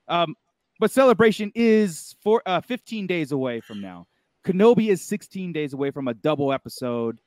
Um, 0.06 0.34
but 0.78 0.90
celebration 0.90 1.50
is 1.54 2.14
for 2.22 2.42
uh 2.44 2.60
15 2.60 3.06
days 3.06 3.32
away 3.32 3.60
from 3.60 3.80
now. 3.80 4.06
Kenobi 4.46 4.90
is 4.90 5.00
16 5.02 5.52
days 5.54 5.72
away 5.72 5.90
from 5.90 6.08
a 6.08 6.14
double 6.14 6.52
episode. 6.52 7.20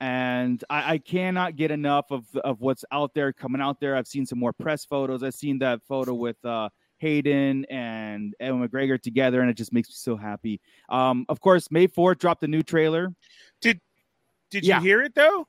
And 0.00 0.62
I, 0.68 0.94
I 0.94 0.98
cannot 0.98 1.56
get 1.56 1.70
enough 1.70 2.06
of 2.10 2.24
of 2.44 2.60
what's 2.60 2.84
out 2.92 3.14
there 3.14 3.32
coming 3.32 3.60
out 3.62 3.80
there. 3.80 3.96
I've 3.96 4.08
seen 4.08 4.26
some 4.26 4.38
more 4.38 4.52
press 4.52 4.84
photos. 4.84 5.22
I've 5.22 5.34
seen 5.34 5.58
that 5.60 5.80
photo 5.88 6.14
with 6.14 6.42
uh 6.44 6.68
Hayden 6.98 7.64
and 7.66 8.34
Ewan 8.40 8.66
McGregor 8.68 9.00
together, 9.00 9.40
and 9.40 9.50
it 9.50 9.54
just 9.56 9.72
makes 9.72 9.88
me 9.88 9.94
so 9.96 10.16
happy. 10.16 10.60
Um, 10.88 11.26
of 11.28 11.40
course, 11.40 11.70
May 11.70 11.86
4th 11.88 12.18
dropped 12.18 12.42
a 12.44 12.48
new 12.48 12.62
trailer. 12.62 13.14
Did 13.60 13.80
Yeah. 14.64 14.78
you 14.78 14.82
hear 14.84 15.02
it 15.02 15.14
though? 15.14 15.46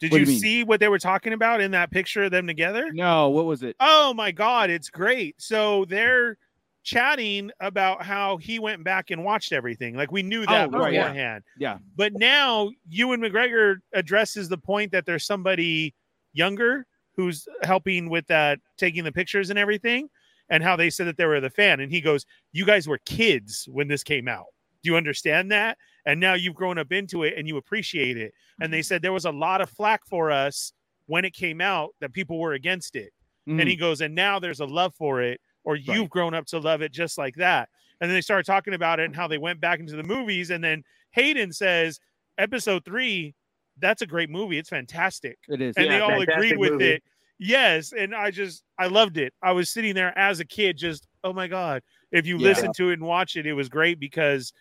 Did 0.00 0.12
What 0.12 0.20
you, 0.20 0.26
you 0.26 0.38
see 0.38 0.64
what 0.64 0.80
they 0.80 0.88
were 0.88 0.98
talking 0.98 1.32
about 1.32 1.60
in 1.60 1.70
that 1.72 1.90
picture 1.90 2.24
of 2.24 2.30
them 2.30 2.46
together? 2.46 2.92
No, 2.92 3.30
what 3.30 3.44
was 3.46 3.62
it? 3.62 3.76
Oh 3.80 4.12
my 4.14 4.30
god, 4.30 4.70
it's 4.70 4.90
great. 4.90 5.40
So 5.40 5.84
they're 5.86 6.36
chatting 6.84 7.50
about 7.60 8.02
how 8.04 8.36
he 8.36 8.58
went 8.58 8.84
back 8.84 9.10
and 9.10 9.24
watched 9.24 9.52
everything. 9.52 9.96
Like 9.96 10.12
we 10.12 10.22
knew 10.22 10.46
that 10.46 10.68
Oh, 10.72 10.78
right, 10.78 10.92
yeah. 10.92 11.02
beforehand. 11.04 11.44
Yeah. 11.58 11.78
But 11.96 12.12
now 12.14 12.70
Ewan 12.88 13.20
McGregor 13.20 13.76
addresses 13.94 14.48
the 14.48 14.58
point 14.58 14.92
that 14.92 15.06
there's 15.06 15.26
somebody 15.26 15.94
younger 16.34 16.86
who's 17.16 17.46
helping 17.62 18.08
with 18.10 18.26
that, 18.28 18.58
taking 18.76 19.02
the 19.04 19.12
pictures 19.12 19.50
and 19.50 19.58
everything, 19.58 20.08
and 20.50 20.62
how 20.62 20.76
they 20.76 20.90
said 20.90 21.06
that 21.06 21.16
they 21.16 21.24
were 21.24 21.40
the 21.40 21.50
fan. 21.50 21.80
And 21.80 21.90
he 21.90 22.00
goes, 22.00 22.26
You 22.52 22.66
guys 22.66 22.86
were 22.86 22.98
kids 23.06 23.66
when 23.72 23.88
this 23.88 24.02
came 24.02 24.28
out. 24.28 24.46
Do 24.82 24.90
you 24.90 24.96
understand 24.96 25.50
that? 25.52 25.78
And 26.06 26.20
now 26.20 26.34
you've 26.34 26.54
grown 26.54 26.76
up 26.78 26.92
into 26.92 27.22
it 27.22 27.34
and 27.38 27.48
you 27.48 27.56
appreciate 27.56 28.18
it. 28.18 28.34
And 28.60 28.70
they 28.70 28.82
said 28.82 29.00
there 29.00 29.12
was 29.12 29.24
a 29.24 29.30
lot 29.32 29.62
of 29.62 29.70
flack 29.70 30.02
for 30.06 30.30
us 30.30 30.72
when 31.06 31.24
it 31.24 31.32
came 31.32 31.60
out 31.62 31.90
that 32.00 32.12
people 32.12 32.38
were 32.38 32.52
against 32.52 32.94
it. 32.94 33.10
Mhm. 33.48 33.60
And 33.60 33.68
he 33.68 33.76
goes, 33.76 34.02
and 34.02 34.14
now 34.14 34.38
there's 34.38 34.60
a 34.60 34.66
love 34.66 34.94
for 34.94 35.22
it, 35.22 35.40
or 35.64 35.76
you've 35.76 35.88
Right. 36.02 36.10
grown 36.10 36.34
up 36.34 36.46
to 36.46 36.58
love 36.58 36.82
it 36.82 36.92
just 36.92 37.18
like 37.18 37.34
that. 37.36 37.68
And 38.00 38.10
then 38.10 38.16
they 38.16 38.20
started 38.20 38.46
talking 38.46 38.74
about 38.74 39.00
it 39.00 39.04
and 39.06 39.16
how 39.16 39.28
they 39.28 39.38
went 39.38 39.60
back 39.60 39.80
into 39.80 39.96
the 39.96 40.02
movies. 40.02 40.50
And 40.50 40.62
then 40.62 40.82
Hayden 41.12 41.52
says, 41.52 42.00
episode 42.38 42.84
three, 42.84 43.34
that's 43.78 44.02
a 44.02 44.06
great 44.06 44.30
movie. 44.30 44.58
It's 44.58 44.68
fantastic. 44.68 45.38
it 45.48 45.60
is. 45.60 45.76
And 45.76 45.86
Yeah, 45.86 45.96
they 45.96 46.00
all 46.00 46.10
fantastic 46.18 46.56
agreed 46.56 46.58
with 46.58 46.72
movie. 46.72 46.92
it. 46.92 47.02
Yes, 47.38 47.92
and 47.92 48.14
I 48.14 48.30
just 48.30 48.62
I 48.78 48.86
loved 48.86 49.16
it. 49.16 49.34
I 49.42 49.52
was 49.52 49.68
sitting 49.70 49.94
there 49.94 50.16
as 50.16 50.38
a 50.40 50.44
kid, 50.44 50.76
just 50.76 51.08
oh 51.24 51.32
my 51.32 51.48
god. 51.48 51.82
If 52.12 52.26
you 52.26 52.38
Yeah. 52.38 52.48
listen 52.48 52.72
to 52.74 52.90
it 52.90 52.94
and 52.94 53.02
watch 53.02 53.36
it, 53.36 53.46
it 53.46 53.54
was 53.54 53.68
great 53.68 53.98
because 53.98 54.52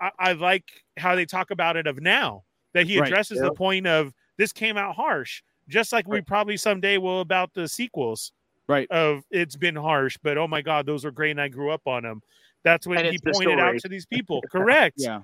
I, 0.00 0.10
I 0.18 0.32
like 0.32 0.84
how 0.96 1.14
they 1.14 1.26
talk 1.26 1.50
about 1.50 1.76
it 1.76 1.86
of 1.86 2.00
now 2.00 2.44
that 2.72 2.86
he 2.86 2.98
Right. 2.98 3.08
addresses 3.08 3.40
the 3.40 3.52
point 3.52 3.86
of 3.86 4.14
this 4.38 4.52
came 4.52 4.76
out 4.76 4.94
harsh, 4.96 5.42
just 5.68 5.92
like 5.92 6.06
we 6.08 6.22
probably 6.22 6.56
someday 6.56 6.98
will 6.98 7.20
about 7.20 7.52
the 7.54 7.68
sequels 7.68 8.32
Right. 8.70 8.90
of 8.90 9.24
it's 9.30 9.56
been 9.56 9.76
harsh, 9.76 10.16
but 10.22 10.38
oh 10.38 10.46
my 10.48 10.62
god, 10.62 10.86
those 10.86 11.04
were 11.04 11.10
great, 11.10 11.32
and 11.32 11.40
I 11.40 11.48
grew 11.48 11.70
up 11.70 11.86
on 11.86 12.04
them. 12.04 12.22
That's 12.62 12.86
when 12.86 12.98
And 12.98 13.08
he 13.08 13.14
it's 13.14 13.24
the 13.24 13.32
pointed 13.32 13.58
out 13.58 13.78
to 13.80 13.88
these 13.88 14.06
people. 14.06 14.42
Correct 14.50 14.94
Yeah. 14.98 15.22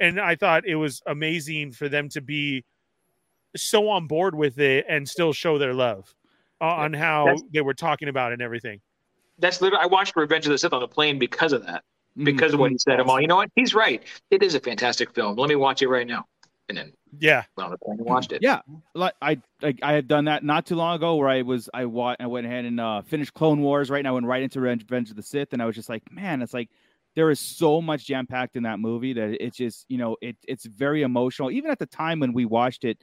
and 0.00 0.18
I 0.20 0.34
thought 0.36 0.66
it 0.66 0.74
was 0.76 1.00
amazing 1.06 1.72
for 1.72 1.88
them 1.88 2.08
to 2.10 2.20
be 2.20 2.64
so 3.56 3.88
on 3.88 4.06
board 4.06 4.34
with 4.34 4.58
it 4.58 4.84
and 4.88 5.08
still 5.08 5.32
show 5.32 5.58
their 5.58 5.74
love 5.74 6.14
uh, 6.60 6.64
on 6.64 6.92
how 6.92 7.26
That's- 7.26 7.42
they 7.52 7.60
were 7.60 7.74
talking 7.74 8.08
about 8.08 8.32
it 8.32 8.34
and 8.34 8.42
everything. 8.42 8.80
That's 9.38 9.60
literally. 9.60 9.84
I 9.84 9.86
watched 9.86 10.16
Revenge 10.16 10.46
of 10.46 10.50
the 10.52 10.58
Sith 10.58 10.72
on 10.72 10.80
the 10.80 10.88
plane 10.88 11.18
because 11.18 11.52
of 11.52 11.64
that. 11.66 11.82
Mm-hmm. 12.16 12.24
Because 12.24 12.52
of 12.54 12.58
what 12.60 12.72
he 12.72 12.78
said. 12.78 12.98
I'm 12.98 13.08
all, 13.08 13.20
you 13.20 13.28
know 13.28 13.36
what? 13.36 13.50
He's 13.54 13.72
right. 13.74 14.02
It 14.32 14.42
is 14.42 14.56
a 14.56 14.60
fantastic 14.60 15.14
film. 15.14 15.36
Let 15.36 15.48
me 15.48 15.54
watch 15.54 15.80
it 15.82 15.88
right 15.88 16.06
now. 16.06 16.24
And 16.68 16.76
then 16.76 16.92
Yeah, 17.18 17.44
went 17.56 17.66
on 17.66 17.70
the 17.70 17.78
plane 17.78 17.98
and 17.98 18.06
watched 18.06 18.32
it. 18.32 18.42
Yeah, 18.42 18.60
like 18.94 19.14
I, 19.22 19.40
I 19.62 19.74
I 19.82 19.92
had 19.92 20.06
done 20.06 20.26
that 20.26 20.44
not 20.44 20.66
too 20.66 20.74
long 20.76 20.96
ago, 20.96 21.16
where 21.16 21.28
I 21.28 21.42
was 21.42 21.70
I 21.72 21.86
wa- 21.86 22.16
I 22.20 22.26
went 22.26 22.46
ahead 22.46 22.64
and 22.64 22.78
uh, 22.78 23.02
finished 23.02 23.34
Clone 23.34 23.60
Wars. 23.62 23.90
Right 23.90 24.02
now, 24.02 24.10
I 24.10 24.12
went 24.12 24.26
right 24.26 24.42
into 24.42 24.60
Revenge 24.60 24.82
Revenge 24.82 25.10
of 25.10 25.16
the 25.16 25.22
Sith, 25.22 25.52
and 25.52 25.62
I 25.62 25.66
was 25.66 25.74
just 25.74 25.88
like, 25.88 26.02
man, 26.12 26.42
it's 26.42 26.52
like 26.54 26.68
there 27.14 27.30
is 27.30 27.40
so 27.40 27.80
much 27.80 28.06
jam 28.06 28.26
packed 28.26 28.56
in 28.56 28.62
that 28.64 28.78
movie 28.78 29.12
that 29.14 29.42
it's 29.44 29.56
just 29.56 29.86
you 29.88 29.98
know 29.98 30.16
it 30.20 30.36
it's 30.46 30.66
very 30.66 31.02
emotional. 31.02 31.50
Even 31.50 31.70
at 31.70 31.78
the 31.78 31.86
time 31.86 32.20
when 32.20 32.32
we 32.32 32.44
watched 32.44 32.84
it, 32.84 33.02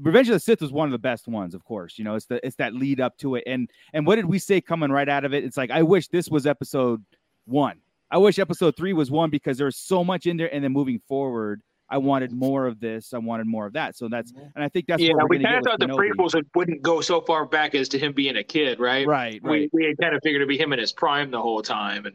Revenge 0.00 0.28
of 0.28 0.34
the 0.34 0.40
Sith 0.40 0.60
was 0.60 0.72
one 0.72 0.88
of 0.88 0.92
the 0.92 0.98
best 0.98 1.28
ones, 1.28 1.54
of 1.54 1.64
course. 1.64 1.98
You 1.98 2.04
know, 2.04 2.14
it's 2.14 2.26
the 2.26 2.44
it's 2.44 2.56
that 2.56 2.74
lead 2.74 3.00
up 3.00 3.16
to 3.18 3.36
it, 3.36 3.44
and 3.46 3.70
and 3.92 4.06
what 4.06 4.16
did 4.16 4.26
we 4.26 4.38
say 4.38 4.60
coming 4.60 4.90
right 4.90 5.08
out 5.08 5.24
of 5.24 5.32
it? 5.34 5.44
It's 5.44 5.56
like 5.56 5.70
I 5.70 5.82
wish 5.82 6.08
this 6.08 6.28
was 6.28 6.46
episode 6.46 7.04
one. 7.46 7.80
I 8.10 8.18
wish 8.18 8.38
episode 8.38 8.76
three 8.76 8.92
was 8.92 9.10
one 9.10 9.30
because 9.30 9.58
there's 9.58 9.76
so 9.76 10.02
much 10.02 10.26
in 10.26 10.36
there, 10.36 10.52
and 10.52 10.64
then 10.64 10.72
moving 10.72 11.00
forward. 11.06 11.62
I 11.90 11.98
wanted 11.98 12.32
more 12.32 12.66
of 12.66 12.80
this. 12.80 13.14
I 13.14 13.18
wanted 13.18 13.46
more 13.46 13.66
of 13.66 13.72
that. 13.72 13.96
So 13.96 14.08
that's, 14.08 14.30
mm-hmm. 14.32 14.46
and 14.54 14.64
I 14.64 14.68
think 14.68 14.86
that's 14.86 15.02
yeah, 15.02 15.14
we're 15.14 15.26
we 15.26 15.42
kind 15.42 15.56
of 15.56 15.64
thought 15.64 15.80
with 15.80 15.88
the 15.88 15.94
Kenobi. 15.94 16.10
prequels 16.10 16.34
would- 16.34 16.46
wouldn't 16.54 16.82
go 16.82 17.00
so 17.00 17.20
far 17.22 17.46
back 17.46 17.74
as 17.74 17.88
to 17.90 17.98
him 17.98 18.12
being 18.12 18.36
a 18.36 18.44
kid, 18.44 18.78
right? 18.78 19.06
Right, 19.06 19.42
We, 19.42 19.50
right. 19.50 19.70
we 19.72 19.84
had 19.86 19.96
kind 19.98 20.14
of 20.14 20.20
figured 20.22 20.40
it'd 20.42 20.48
be 20.48 20.58
him 20.58 20.72
in 20.72 20.78
his 20.78 20.92
prime 20.92 21.30
the 21.30 21.40
whole 21.40 21.62
time, 21.62 22.04
and 22.06 22.14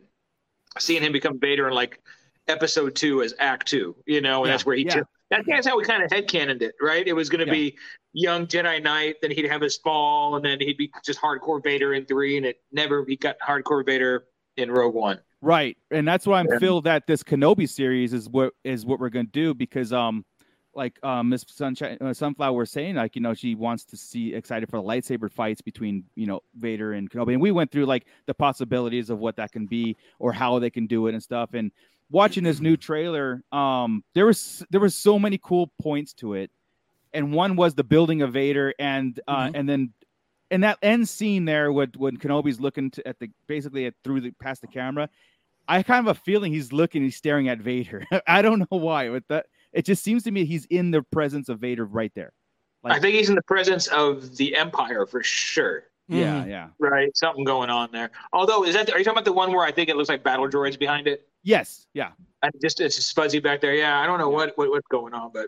seeing 0.80 1.02
him 1.02 1.12
become 1.12 1.40
Vader 1.40 1.68
in 1.68 1.74
like 1.74 2.00
episode 2.48 2.96
two 2.96 3.22
as 3.24 3.34
Act 3.40 3.68
Two, 3.68 3.96
you 4.06 4.22
know, 4.22 4.40
and 4.42 4.48
Yeah, 4.48 4.54
that's 4.54 4.66
where 4.66 4.76
he. 4.76 4.86
yeah. 4.86 5.02
That's, 5.30 5.48
that's 5.48 5.68
how 5.68 5.76
we 5.78 5.84
kind 5.84 6.04
of 6.04 6.12
headcanoned 6.12 6.62
it, 6.62 6.76
right? 6.80 7.08
It 7.08 7.14
was 7.14 7.28
going 7.30 7.40
to 7.40 7.48
Yeah. 7.48 7.52
be 7.72 7.78
young 8.14 8.46
Jedi 8.46 8.84
Knight, 8.84 9.16
then 9.24 9.32
he'd 9.32 9.50
have 9.50 9.62
his 9.62 9.78
fall, 9.78 10.36
and 10.36 10.46
then 10.46 10.60
he'd 10.60 10.78
be 10.78 10.92
just 11.04 11.20
hardcore 11.20 11.64
Vader 11.64 11.96
in 11.96 12.06
three, 12.06 12.38
and 12.38 12.46
it 12.46 12.58
never 12.72 13.04
he 13.08 13.16
got 13.16 13.38
hardcore 13.40 13.84
Vader 13.84 14.26
in 14.58 14.70
Rogue 14.70 14.94
One. 14.94 15.20
Right. 15.44 15.78
And 15.92 16.08
that's 16.08 16.26
why 16.26 16.40
I'm 16.40 16.48
Yeah. 16.50 16.60
feel 16.60 16.82
that 16.82 17.06
this 17.06 17.22
Kenobi 17.22 17.68
series 17.68 18.14
is 18.14 18.30
what 18.30 18.54
is 18.64 18.86
what 18.86 19.00
we're 19.00 19.10
gonna 19.10 19.26
do 19.26 19.54
because 19.54 19.92
um 19.92 20.24
like 20.74 20.98
um 21.04 21.30
Miss 21.30 21.44
Sunshine 21.50 21.98
uh, 22.00 22.14
Sunflower 22.14 22.58
was 22.58 22.72
saying, 22.72 22.96
like, 22.96 23.16
you 23.16 23.22
know, 23.22 23.34
she 23.34 23.54
wants 23.54 23.84
to 23.86 23.98
see 23.98 24.34
excited 24.34 24.70
for 24.70 24.78
the 24.78 24.84
lightsaber 24.84 25.30
fights 25.30 25.62
between, 25.62 26.06
you 26.16 26.28
know, 26.28 26.40
Vader 26.58 26.94
and 26.94 27.10
Kenobi. 27.10 27.34
And 27.34 27.42
we 27.42 27.52
went 27.52 27.72
through 27.72 27.86
like 27.86 28.08
the 28.26 28.34
possibilities 28.34 29.10
of 29.10 29.20
what 29.20 29.36
that 29.36 29.52
can 29.52 29.66
be 29.66 29.98
or 30.18 30.32
how 30.32 30.60
they 30.60 30.70
can 30.70 30.88
do 30.88 31.08
it 31.08 31.14
and 31.14 31.22
stuff. 31.22 31.54
And 31.54 31.72
watching 32.10 32.46
this 32.46 32.62
new 32.62 32.78
trailer, 32.78 33.44
um, 33.52 34.02
there 34.16 34.26
was 34.26 34.66
there 34.70 34.82
was 34.82 34.96
so 34.96 35.20
many 35.20 35.38
cool 35.44 35.72
points 35.82 36.14
to 36.16 36.36
it. 36.36 36.52
And 37.12 37.34
one 37.34 37.58
was 37.58 37.76
the 37.76 37.84
building 37.84 38.22
of 38.22 38.32
Vader 38.34 38.74
and 38.80 39.20
uh 39.28 39.52
and 39.54 39.68
then 39.68 39.94
and 40.52 40.64
that 40.64 40.78
end 40.82 41.10
scene 41.10 41.46
there 41.46 41.72
when 41.74 41.92
when 41.98 42.18
Kenobi's 42.18 42.60
looking 42.60 42.92
to, 42.92 43.08
at 43.08 43.20
the 43.20 43.30
basically 43.48 43.88
at 43.88 43.94
through 44.04 44.22
the 44.22 44.32
past 44.32 44.62
the 44.62 44.68
camera, 44.68 45.10
I 45.68 45.84
kind 45.84 46.00
of 46.00 46.08
have 46.08 46.18
a 46.18 46.20
feeling 46.20 46.52
he's 46.52 46.72
looking, 46.74 47.04
he's 47.04 47.16
staring 47.16 47.48
at 47.50 47.60
Vader. 47.60 48.06
I 48.28 48.42
don't 48.42 48.60
know 48.60 48.78
why, 48.78 49.10
but 49.10 49.24
that 49.30 49.46
it 49.72 49.86
just 49.86 50.04
seems 50.04 50.24
to 50.24 50.32
me 50.32 50.46
he's 50.46 50.66
in 50.66 50.92
the 50.92 51.02
presence 51.02 51.50
of 51.50 51.60
Vader 51.60 51.86
right 51.86 52.12
there. 52.16 52.34
I 52.86 53.00
think 53.00 53.16
he's 53.16 53.30
in 53.30 53.36
the 53.36 53.44
presence 53.44 53.88
of 53.88 54.36
the 54.36 54.56
Empire 54.58 55.06
for 55.06 55.24
sure. 55.24 55.84
Yeah, 56.10 56.42
mm-hmm. 56.42 56.50
yeah. 56.50 56.68
Right, 56.80 57.16
something 57.16 57.46
going 57.46 57.70
on 57.70 57.90
there. 57.94 58.12
Although, 58.34 58.66
is 58.66 58.74
that 58.76 58.92
are 58.92 58.98
you 58.98 59.06
talking 59.06 59.18
about 59.18 59.26
the 59.26 59.32
one 59.32 59.52
where 59.52 59.66
I 59.66 59.72
think 59.72 59.90
it 59.90 59.96
looks 59.96 60.10
like 60.10 60.22
battle 60.22 60.50
droids 60.50 60.78
behind 60.78 61.08
it? 61.08 61.28
Yes, 61.44 61.88
yeah. 61.94 62.12
And 62.42 62.52
just 62.62 62.82
it's 62.82 62.98
just 62.98 63.16
fuzzy 63.16 63.40
back 63.40 63.62
there. 63.62 63.74
Yeah, 63.74 64.00
I 64.00 64.06
don't 64.06 64.20
know 64.20 64.30
what, 64.30 64.58
what 64.58 64.70
what's 64.70 64.88
going 64.88 65.14
on, 65.14 65.32
but 65.34 65.48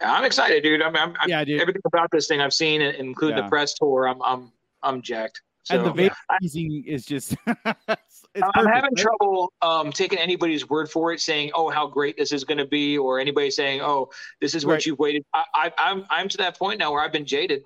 I'm 0.00 0.24
excited, 0.24 0.62
dude. 0.62 0.82
I'm, 0.82 0.94
I'm, 0.94 1.14
I'm 1.18 1.28
Yeah, 1.28 1.44
dude. 1.44 1.60
everything 1.60 1.82
about 1.84 2.10
this 2.12 2.28
thing 2.28 2.40
I've 2.40 2.54
seen, 2.54 2.80
including 2.80 3.38
Yeah. 3.38 3.44
the 3.44 3.48
press 3.48 3.74
tour. 3.74 4.08
I'm 4.08 4.22
I'm 4.22 4.52
I'm 4.84 5.02
jacked. 5.02 5.42
So, 5.70 5.76
and 5.76 5.86
the 5.86 5.92
Vader 5.92 6.14
teasing 6.42 6.84
is 6.86 7.04
just 7.06 7.32
it's, 7.46 8.24
it's 8.34 8.42
I'm 8.42 8.50
perfect, 8.52 8.74
having 8.74 8.94
trouble 8.96 9.52
um, 9.62 9.92
taking 9.92 10.18
anybody's 10.18 10.68
word 10.68 10.90
for 10.90 11.12
it, 11.12 11.20
saying, 11.20 11.52
"Oh, 11.54 11.70
how 11.70 11.86
great 11.86 12.16
this 12.18 12.32
is 12.32 12.42
going 12.42 12.58
to 12.58 12.66
be," 12.66 12.98
or 12.98 13.20
anybody 13.20 13.50
saying, 13.50 13.80
"Oh, 13.80 14.08
this 14.40 14.54
is 14.54 14.66
what 14.66 14.72
Right. 14.74 14.86
you've 14.86 14.98
waited." 14.98 15.24
I, 15.32 15.44
I, 15.54 15.72
I'm 15.78 16.04
I'm 16.10 16.28
to 16.28 16.36
that 16.38 16.58
point 16.58 16.80
now 16.80 16.90
where 16.92 17.02
I've 17.02 17.12
been 17.12 17.24
jaded. 17.26 17.62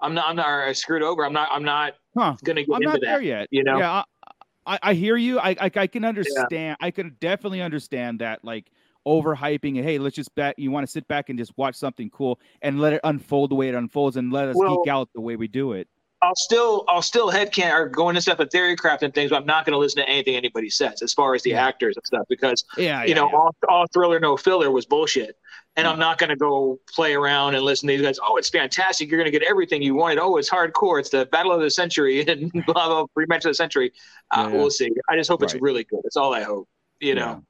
I'm 0.00 0.14
not 0.14 0.28
I'm 0.28 0.36
not 0.36 0.48
or 0.48 0.72
screwed 0.74 1.02
over. 1.02 1.24
I'm 1.26 1.32
not 1.32 1.48
I'm 1.50 1.64
not 1.64 1.94
Huh. 2.16 2.36
going 2.44 2.56
to 2.56 2.64
get 2.64 2.72
I'm 2.74 2.82
into 2.82 2.92
not 2.92 3.00
that. 3.00 3.06
there 3.06 3.22
yet. 3.22 3.48
You 3.50 3.64
know, 3.64 3.78
Yeah, 3.78 3.90
I, 3.92 4.74
I, 4.74 4.78
I 4.82 4.94
hear 4.94 5.16
you. 5.16 5.38
I, 5.40 5.50
I 5.60 5.70
I 5.74 5.86
can 5.88 6.04
understand. 6.04 6.76
I 6.80 6.90
can 6.92 7.16
definitely 7.20 7.62
understand 7.62 8.20
that. 8.20 8.44
Like 8.44 8.70
overhyping 9.06 9.76
it. 9.78 9.82
Hey, 9.82 9.98
let's 9.98 10.14
just 10.14 10.32
back. 10.34 10.54
You 10.58 10.70
want 10.70 10.86
to 10.86 10.90
sit 10.90 11.08
back 11.08 11.30
and 11.30 11.38
just 11.38 11.56
watch 11.58 11.74
something 11.74 12.10
cool 12.10 12.38
and 12.62 12.80
let 12.80 12.92
it 12.92 13.00
unfold 13.02 13.50
the 13.50 13.54
way 13.56 13.68
it 13.68 13.74
unfolds, 13.74 14.16
and 14.16 14.32
let 14.32 14.48
us 14.48 14.56
Well- 14.56 14.82
geek 14.84 14.92
out 14.92 15.08
the 15.14 15.20
way 15.20 15.36
we 15.36 15.48
do 15.48 15.72
it. 15.72 15.88
I'll 16.22 16.36
still 16.36 16.84
I'll 16.88 17.00
still 17.02 17.30
headcan 17.30 17.72
or 17.72 17.88
go 17.88 18.08
into 18.10 18.20
stuff 18.20 18.40
at 18.40 18.50
theorycraft 18.52 19.02
and 19.02 19.14
things, 19.14 19.30
but 19.30 19.40
I'm 19.40 19.46
not 19.46 19.64
going 19.64 19.72
to 19.72 19.78
listen 19.78 20.02
to 20.02 20.08
anything 20.08 20.36
anybody 20.36 20.68
says 20.68 21.00
as 21.02 21.14
far 21.14 21.34
as 21.34 21.42
the 21.42 21.54
actors 21.54 21.96
and 21.96 22.04
stuff 22.06 22.26
because 22.28 22.64
Yeah, 22.76 23.02
you 23.04 23.10
yeah, 23.10 23.14
know 23.14 23.30
yeah. 23.30 23.36
all, 23.36 23.56
all 23.68 23.86
thriller 23.92 24.20
no 24.20 24.36
filler 24.36 24.70
was 24.70 24.84
bullshit. 24.86 25.36
And 25.76 25.86
I'm 25.86 25.98
not 26.00 26.18
going 26.18 26.28
to 26.30 26.36
go 26.36 26.78
play 26.92 27.14
around 27.14 27.54
and 27.54 27.64
listen 27.64 27.88
to 27.88 27.96
these 27.96 28.02
guys. 28.02 28.18
Oh, 28.22 28.36
it's 28.36 28.50
fantastic! 28.50 29.08
You're 29.08 29.18
going 29.18 29.32
to 29.32 29.38
get 29.38 29.48
everything 29.48 29.80
you 29.80 29.94
wanted. 29.94 30.18
Oh, 30.18 30.36
it's 30.36 30.50
hardcore. 30.50 30.98
It's 30.98 31.10
the 31.10 31.26
battle 31.26 31.52
of 31.52 31.60
the 31.60 31.70
century 31.70 32.20
and 32.28 32.50
blah 32.66 32.88
blah. 32.88 33.06
Rematch 33.16 33.36
of 33.36 33.42
the 33.44 33.54
century. 33.54 33.92
Uh, 34.30 34.40
Yeah, 34.40 34.48
yeah. 34.48 34.56
We'll 34.56 34.70
see. 34.70 34.90
I 35.08 35.16
just 35.16 35.30
hope 35.30 35.42
it's 35.44 35.54
really 35.54 35.84
good. 35.84 36.00
That's 36.02 36.16
all 36.16 36.34
I 36.34 36.42
hope. 36.42 36.68
You 36.98 37.14
know, 37.14 37.44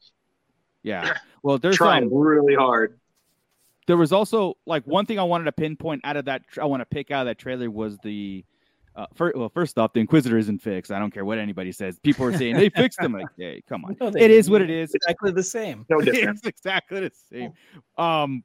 Yeah. 0.83 1.07
yeah. 1.07 1.19
Well, 1.43 1.59
there's 1.59 1.77
trying 1.77 2.05
um, 2.05 2.15
really 2.15 2.55
hard. 2.55 3.01
there 3.87 3.97
was 3.97 4.13
also 4.13 4.59
like 4.67 4.87
one 4.87 5.07
thing 5.07 5.19
I 5.19 5.25
wanted 5.25 5.45
to 5.47 5.53
pinpoint 5.53 6.03
out 6.05 6.17
of 6.17 6.27
that. 6.27 6.43
I 6.61 6.67
want 6.67 6.83
to 6.83 6.87
pick 6.87 7.11
out 7.11 7.23
of 7.23 7.27
that 7.27 7.39
trailer 7.39 7.71
was 7.71 7.99
the. 8.05 8.45
Uh, 8.97 9.07
first, 9.15 9.37
well, 9.37 9.49
first 9.49 9.79
off, 9.79 9.93
the 9.93 10.01
Inquisitor 10.01 10.37
isn't 10.37 10.59
fixed. 10.61 10.91
I 10.91 10.99
don't 10.99 11.13
care 11.13 11.25
what 11.25 11.39
anybody 11.39 11.71
says. 11.73 11.99
People 12.01 12.27
are 12.27 12.37
saying 12.37 12.57
they 12.57 12.69
fixed 12.71 13.01
him. 13.01 13.13
Like, 13.13 13.27
hey, 13.39 13.63
come 13.69 13.85
on, 13.85 13.97
No, 14.01 14.11
they 14.11 14.23
it 14.23 14.31
is 14.31 14.47
didn't. 14.47 14.53
what 14.53 14.63
it 14.63 14.71
is. 14.71 14.93
Exactly 14.95 15.31
the 15.33 15.43
same. 15.43 15.87
No 15.89 16.01
different. 16.03 16.39
it's 16.39 16.47
exactly 16.47 17.01
the 17.01 17.13
same. 17.31 17.53
Um, 17.97 18.43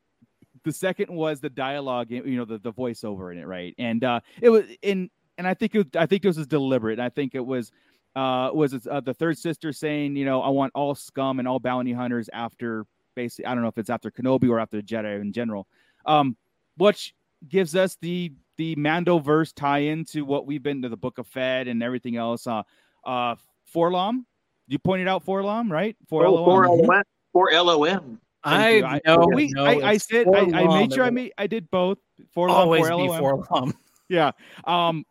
the 0.63 0.71
second 0.71 1.09
was 1.13 1.39
the 1.41 1.49
dialogue, 1.49 2.11
you 2.11 2.37
know, 2.37 2.45
the, 2.45 2.57
the 2.59 2.71
voiceover 2.71 3.31
in 3.31 3.39
it, 3.39 3.45
right? 3.47 3.73
And 3.77 4.03
uh, 4.03 4.19
it 4.41 4.49
was 4.49 4.65
in, 4.81 5.09
and 5.37 5.47
I 5.47 5.53
think 5.53 5.75
it, 5.75 5.95
I 5.95 6.05
think 6.05 6.21
this 6.23 6.37
was 6.37 6.47
deliberate. 6.47 6.99
I 6.99 7.09
think 7.09 7.35
it 7.35 7.45
was, 7.45 7.71
uh, 8.15 8.49
was 8.53 8.73
it, 8.73 8.87
uh, 8.87 9.01
the 9.01 9.13
third 9.13 9.37
sister 9.37 9.73
saying, 9.73 10.15
you 10.15 10.25
know, 10.25 10.41
I 10.41 10.49
want 10.49 10.71
all 10.75 10.95
scum 10.95 11.39
and 11.39 11.47
all 11.47 11.59
bounty 11.59 11.91
hunters 11.91 12.29
after 12.33 12.85
basically, 13.15 13.45
I 13.45 13.53
don't 13.53 13.61
know 13.63 13.69
if 13.69 13.77
it's 13.77 13.89
after 13.89 14.11
Kenobi 14.11 14.49
or 14.49 14.59
after 14.59 14.81
Jedi 14.81 15.21
in 15.21 15.33
general, 15.33 15.67
um, 16.05 16.35
which 16.77 17.13
gives 17.47 17.75
us 17.75 17.97
the 18.01 18.31
the 18.57 18.75
Mando 18.75 19.19
verse 19.19 19.51
tie 19.51 19.79
into 19.79 20.25
what 20.25 20.45
we've 20.45 20.63
been 20.63 20.81
to 20.83 20.89
the 20.89 20.97
Book 20.97 21.17
of 21.17 21.27
Fett 21.27 21.67
and 21.67 21.81
everything 21.83 22.15
else. 22.17 22.47
Uh, 22.47 22.63
uh, 23.05 23.35
Forlom, 23.73 24.25
you 24.67 24.79
pointed 24.79 25.07
out 25.07 25.25
Forlom, 25.25 25.69
right? 25.71 25.95
For 26.07 26.25
Oh, 26.25 26.33
LOM. 26.35 26.87
LOM. 26.87 27.03
For 27.33 27.49
LOM. 27.51 28.19
I 28.43 28.81
Thank 28.81 29.05
know. 29.05 29.27
we, 29.33 29.47
no, 29.55 29.65
I, 29.65 29.89
I 29.89 29.97
said 29.97 30.27
I, 30.27 30.39
I 30.41 30.67
made 30.79 30.93
sure 30.93 31.03
I 31.03 31.09
made 31.09 31.33
I 31.37 31.47
did 31.47 31.69
both 31.71 31.97
for 32.31 32.47
LOM, 32.47 32.57
always 32.57 32.81
for 32.87 32.89
be 32.89 33.07
LOM. 33.09 33.21
Forlom. 33.43 33.73
Yeah. 34.07 34.31
Um, 34.65 35.03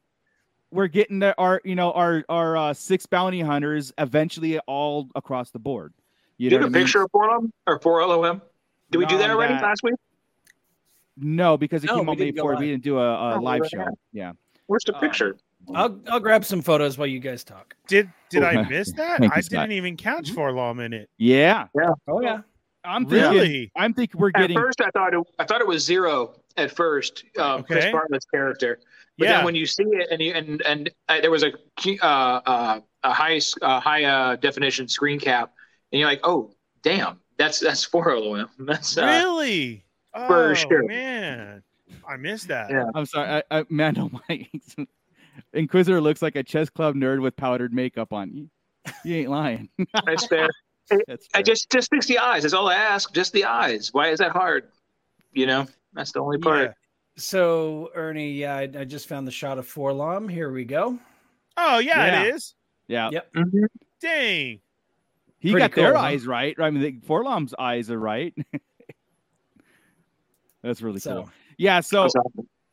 we're 0.71 0.87
getting 0.87 1.19
the, 1.19 1.37
our 1.37 1.61
you 1.65 1.75
know 1.75 1.91
our 1.93 2.25
our 2.29 2.57
uh, 2.57 2.75
six 2.75 3.07
bounty 3.07 3.41
hunters 3.41 3.93
eventually 3.99 4.61
all 4.61 5.09
across 5.17 5.51
the 5.51 5.59
board. 5.59 5.93
You 6.39 6.45
You 6.45 6.51
know 6.51 6.57
have 6.59 6.63
a 6.63 6.71
what 6.71 6.77
I 6.77 6.79
mean? 6.79 6.85
picture 6.87 7.03
of 7.03 7.11
for 7.11 7.27
LOM 7.27 7.53
or 7.67 7.81
for 7.81 8.07
LOM? 8.07 8.41
Did 8.93 8.99
we 8.99 9.07
do 9.07 9.19
that 9.19 9.31
already 9.31 9.55
that. 9.55 9.63
last 9.65 9.83
week? 9.83 9.95
No, 11.17 11.57
because 11.57 11.85
it 11.85 11.89
No, 11.89 11.97
came 11.99 12.07
we 12.07 12.13
out 12.13 12.19
May 12.19 12.25
didn't 12.27 12.41
fourth. 12.41 12.59
We 12.59 12.67
didn't 12.71 12.83
do 12.85 12.99
a, 12.99 13.15
a 13.15 13.37
Oh, 13.37 13.41
live 13.41 13.63
show. 13.67 13.79
there. 13.79 13.91
Yeah. 14.13 14.33
Where's 14.67 14.85
the 14.85 14.97
Uh, 14.97 15.01
picture? 15.01 15.37
I'll 15.75 15.99
I'll 16.09 16.21
grab 16.21 16.45
some 16.45 16.61
photos 16.61 16.99
while 16.99 17.07
you 17.07 17.21
guys 17.21 17.43
talk. 17.45 17.75
Did 17.89 18.11
did 18.31 18.43
Oh, 18.43 18.47
I 18.47 18.63
miss 18.69 18.93
that? 18.93 19.21
thank 19.21 19.35
you, 19.35 19.59
I 19.59 19.63
didn't 19.63 19.73
even 19.73 19.97
catch 19.97 20.31
Forlom 20.33 20.85
in 20.85 20.93
it. 20.93 21.09
Yeah. 21.19 21.69
Yeah. 21.75 21.91
Oh 22.09 22.21
yeah. 22.21 22.41
I'm 22.85 23.07
thinking. 23.07 23.31
Really? 23.31 23.73
I'm 23.77 23.95
thinking 23.95 24.21
we're 24.21 24.31
getting. 24.31 24.59
At 24.59 24.63
first, 24.63 24.81
I 24.83 24.91
thought 24.91 25.15
it, 25.15 25.21
I 25.39 25.45
thought 25.45 25.63
it 25.63 25.67
was 25.67 25.83
zero 25.83 26.35
at 26.59 26.71
first. 26.71 27.25
Um, 27.39 27.63
Chris 27.63 27.85
Okay. 27.85 27.93
Bartlett's 27.93 28.27
character, 28.27 28.79
but 29.17 29.25
Yeah. 29.25 29.33
then 29.37 29.45
when 29.47 29.55
you 29.55 29.65
see 29.65 29.85
it 29.85 30.09
and 30.11 30.21
you 30.21 30.33
and 30.35 30.61
and 30.67 30.91
uh, 31.09 31.21
there 31.23 31.31
was 31.31 31.43
a 31.45 31.53
uh, 32.03 32.07
uh, 32.07 32.81
a 33.05 33.13
high 33.15 33.41
uh, 33.63 33.81
high 33.81 34.05
uh, 34.05 34.37
definition 34.37 34.87
screen 34.89 35.19
cap, 35.19 35.55
and 35.93 36.01
you're 36.01 36.09
like, 36.09 36.21
oh 36.25 36.53
damn, 36.83 37.21
that's 37.39 37.59
that's 37.61 37.85
for 37.93 38.15
LOM. 38.19 38.51
That's 38.59 38.99
uh, 38.99 39.07
really? 39.07 39.84
For 40.15 40.51
oh, 40.51 40.55
sure. 40.55 40.85
man. 40.85 41.63
I 42.09 42.17
missed 42.17 42.49
that. 42.49 42.71
Yeah. 42.71 42.87
I'm 42.95 43.07
sorry, 43.07 43.43
I, 43.51 43.59
I, 43.61 43.65
Mando 43.69 44.11
Mike. 44.29 44.51
Inquisitor 45.53 46.01
looks 46.01 46.23
like 46.23 46.37
a 46.37 46.43
chess 46.43 46.71
club 46.71 46.95
nerd 46.95 47.21
with 47.21 47.37
powdered 47.37 47.73
makeup 47.73 48.13
on. 48.13 48.33
You, 48.35 48.49
you 49.05 49.17
ain't 49.17 49.31
lying. 49.31 49.69
That's 50.07 50.27
fair. 50.27 50.49
That's 51.07 51.27
I 51.35 51.41
just 51.43 51.71
just 51.71 51.89
fix 51.91 52.07
the 52.07 52.19
eyes. 52.19 52.43
That's 52.43 52.53
all 52.55 52.69
I 52.69 52.75
ask. 52.75 53.13
Just 53.15 53.33
the 53.33 53.45
eyes. 53.45 53.93
Why 53.93 54.09
is 54.11 54.19
that 54.19 54.33
hard? 54.33 54.69
You 55.33 55.47
know, 55.47 55.67
that's 55.95 56.13
the 56.13 56.21
only 56.21 56.37
part. 56.39 56.63
Yeah. 56.63 56.73
So 57.17 57.91
Ernie, 57.95 58.33
yeah, 58.33 58.55
I, 58.57 58.63
I 58.63 58.85
just 58.85 59.09
found 59.09 59.27
the 59.27 59.33
shot 59.33 59.59
of 59.59 59.67
Forlom. 59.67 60.31
Here 60.31 60.53
we 60.53 60.65
go. 60.67 60.99
Oh 61.57 61.79
yeah, 61.79 62.05
Yeah. 62.07 62.23
it 62.25 62.35
is. 62.35 62.55
yeah, 62.87 63.09
Yep. 63.13 63.33
Mhm. 63.35 63.65
Dang. 64.01 64.61
he 65.39 65.51
Pretty 65.53 65.59
got 65.69 65.75
their 65.75 65.95
huh? 65.95 66.01
eyes 66.03 66.27
right. 66.27 66.55
I 66.61 66.69
mean, 66.71 66.83
the, 66.83 66.93
Forlom's 67.07 67.55
eyes 67.59 67.91
are 67.91 67.99
right. 67.99 68.35
That's 70.65 70.83
really 70.83 70.99
So 70.99 71.15
cool. 71.15 71.31
Yeah. 71.59 71.81
So 71.81 72.09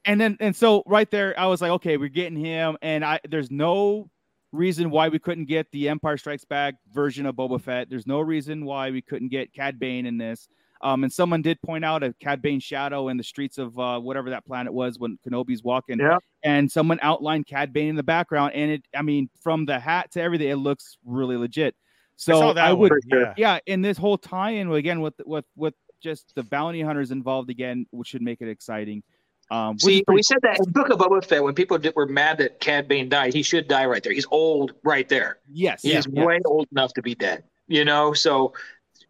and 0.05 0.19
then 0.19 0.37
and 0.39 0.55
so 0.55 0.81
right 0.87 1.09
there, 1.11 1.37
I 1.39 1.45
was 1.45 1.61
like, 1.61 1.71
okay, 1.71 1.97
we're 1.97 2.09
getting 2.09 2.39
him, 2.39 2.77
and 2.81 3.05
I 3.05 3.19
there's 3.29 3.51
no 3.51 4.09
reason 4.51 4.89
why 4.89 5.09
we 5.09 5.19
couldn't 5.19 5.45
get 5.45 5.67
the 5.71 5.89
Empire 5.89 6.17
Strikes 6.17 6.45
Back 6.45 6.75
version 6.91 7.25
of 7.25 7.35
Boba 7.35 7.61
Fett. 7.61 7.89
There's 7.89 8.07
no 8.07 8.21
reason 8.21 8.65
why 8.65 8.89
we 8.89 9.01
couldn't 9.01 9.29
get 9.29 9.53
Cad 9.53 9.77
Bane 9.79 10.05
in 10.05 10.17
this. 10.17 10.47
Um, 10.83 11.03
and 11.03 11.13
someone 11.13 11.43
did 11.43 11.61
point 11.61 11.85
out 11.85 12.01
a 12.01 12.13
Cad 12.19 12.41
Bane 12.41 12.59
shadow 12.59 13.09
in 13.09 13.17
the 13.17 13.23
streets 13.23 13.59
of 13.59 13.77
uh, 13.77 13.99
whatever 13.99 14.31
that 14.31 14.45
planet 14.45 14.73
was 14.73 14.97
when 14.97 15.19
Kenobi's 15.23 15.63
walking. 15.63 15.99
Yeah. 15.99 16.17
And 16.43 16.71
someone 16.71 16.97
outlined 17.03 17.45
Cad 17.45 17.71
Bane 17.71 17.89
in 17.89 17.95
the 17.95 18.03
background, 18.03 18.53
and 18.55 18.71
it, 18.71 18.83
I 18.95 19.03
mean, 19.03 19.29
from 19.41 19.65
the 19.65 19.79
hat 19.79 20.11
to 20.13 20.21
everything, 20.21 20.49
it 20.49 20.55
looks 20.55 20.97
really 21.05 21.37
legit. 21.37 21.75
So 22.15 22.35
I 22.35 22.39
saw 22.39 22.53
that 22.53 22.65
I 22.65 22.73
would, 22.73 22.91
sure. 23.11 23.21
Yeah. 23.21 23.33
yeah, 23.37 23.59
and 23.67 23.85
this 23.85 23.97
whole 23.97 24.17
tie-in 24.17 24.71
again 24.71 25.01
with 25.01 25.13
with 25.25 25.45
with 25.55 25.75
just 26.01 26.33
the 26.35 26.43
bounty 26.43 26.81
hunters 26.81 27.11
involved 27.11 27.49
again, 27.49 27.85
which 27.91 28.09
should 28.09 28.21
make 28.21 28.41
it 28.41 28.49
exciting. 28.49 29.03
Um, 29.49 29.77
See, 29.77 30.03
pretty 30.03 30.17
we 30.17 30.23
said 30.23 30.37
that 30.43 30.59
in 30.59 30.71
Book 30.71 30.89
of 30.89 30.99
Boba 30.99 31.23
Fett 31.25 31.43
when 31.43 31.53
people 31.53 31.77
did, 31.77 31.93
were 31.95 32.05
mad 32.05 32.37
that 32.37 32.59
Cad 32.61 32.87
Bane 32.87 33.09
died. 33.09 33.33
He 33.33 33.43
should 33.43 33.67
die 33.67 33.85
right 33.85 34.01
there. 34.01 34.13
He's 34.13 34.25
old 34.31 34.73
right 34.83 35.07
there. 35.09 35.39
Yes. 35.51 35.81
He's 35.81 36.07
yeah, 36.07 36.25
way 36.25 36.39
old 36.45 36.67
enough 36.71 36.93
to 36.93 37.01
be 37.01 37.15
dead. 37.15 37.43
You 37.67 37.83
know, 37.83 38.13
so 38.13 38.53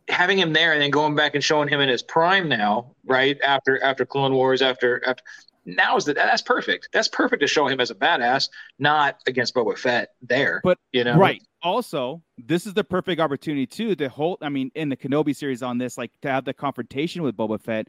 having 0.08 0.38
him 0.38 0.52
there 0.54 0.74
and 0.74 0.82
then 0.82 0.90
going 0.90 1.16
back 1.16 1.36
and 1.36 1.44
showing 1.44 1.68
him 1.68 1.80
in 1.80 1.90
his 1.90 2.02
prime 2.02 2.50
now, 2.50 2.96
right 3.06 3.40
after 3.42 3.82
after 3.84 4.06
Clone 4.06 4.34
Wars, 4.34 4.62
after 4.62 5.02
after 5.06 5.24
now 5.66 5.96
is 5.96 6.06
that 6.06 6.16
that's 6.16 6.42
perfect. 6.42 6.90
That's 6.92 7.08
perfect 7.08 7.42
to 7.42 7.48
show 7.48 7.68
him 7.68 7.80
as 7.80 7.92
a 7.92 7.96
badass, 7.96 8.50
not 8.80 9.18
against 9.28 9.54
Boba 9.56 9.78
Fett 9.78 10.10
there. 10.22 10.62
But- 10.64 10.78
you 10.92 11.04
know, 11.04 11.18
Right. 11.18 11.42
Also, 11.64 12.24
this 12.40 12.66
is 12.66 12.74
the 12.74 12.84
perfect 12.84 13.22
opportunity 13.22 13.68
too 13.68 13.96
to 13.96 14.10
hold. 14.10 14.40
I 14.42 14.50
mean, 14.50 14.72
in 14.74 14.90
the 14.90 14.98
Kenobi 14.98 15.36
series 15.36 15.62
on 15.62 15.78
this, 15.78 15.96
like 15.98 16.12
to 16.24 16.30
have 16.30 16.44
the 16.44 16.54
confrontation 16.56 17.22
with 17.22 17.38
Boba 17.38 17.62
Fett, 17.62 17.88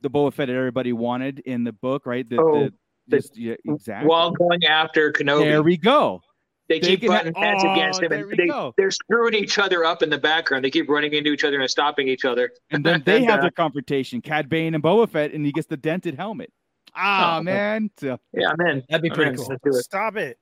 the 0.00 0.10
Boba 0.10 0.32
Fett 0.32 0.48
that 0.48 0.56
everybody 0.56 0.92
wanted 0.92 1.38
in 1.40 1.62
the 1.62 1.72
book, 1.72 2.04
right? 2.06 2.28
The, 2.28 2.40
Oh, 2.40 2.64
the, 2.64 2.72
the- 3.06 3.16
just, 3.18 3.36
yeah, 3.38 3.54
exactly. 3.64 4.08
While 4.08 4.32
going 4.32 4.64
after 4.64 5.12
Kenobi, 5.12 5.44
there 5.44 5.62
we 5.62 5.76
go. 5.76 6.20
they 6.68 6.80
they 6.80 6.88
keep 6.88 7.00
can- 7.02 7.08
butting 7.10 7.34
heads 7.34 7.62
oh, 7.64 7.72
against 7.72 8.02
him, 8.02 8.10
and 8.12 8.28
they, 8.36 8.46
go. 8.48 8.74
they're 8.76 8.90
screwing 8.90 9.34
each 9.34 9.58
other 9.58 9.84
up 9.84 10.02
in 10.02 10.10
the 10.10 10.18
background. 10.18 10.64
They 10.64 10.70
keep 10.70 10.88
running 10.88 11.12
into 11.14 11.30
each 11.32 11.44
other 11.44 11.60
and 11.60 11.70
stopping 11.70 12.08
each 12.08 12.24
other. 12.24 12.50
And 12.72 12.84
then 12.84 13.02
they 13.06 13.18
And, 13.18 13.26
have 13.26 13.38
uh, 13.38 13.42
their 13.42 13.50
confrontation, 13.52 14.20
Cad 14.20 14.48
Bane 14.48 14.74
and 14.74 14.82
Boba 14.82 15.08
Fett, 15.08 15.32
and 15.32 15.46
he 15.46 15.52
gets 15.52 15.68
the 15.68 15.76
dented 15.76 16.16
helmet. 16.16 16.52
Ah, 16.94 17.38
Oh, 17.38 17.42
man. 17.42 17.90
Yeah, 18.00 18.16
I'm 18.34 18.60
in. 18.66 18.82
that'd 18.88 19.02
be 19.02 19.10
I'm 19.10 19.14
pretty 19.16 19.30
in. 19.32 19.36
cool. 19.36 19.46
Let's 19.48 19.62
do 19.62 19.70
it. 19.70 19.82
Stop 19.84 20.16
it. 20.16 20.38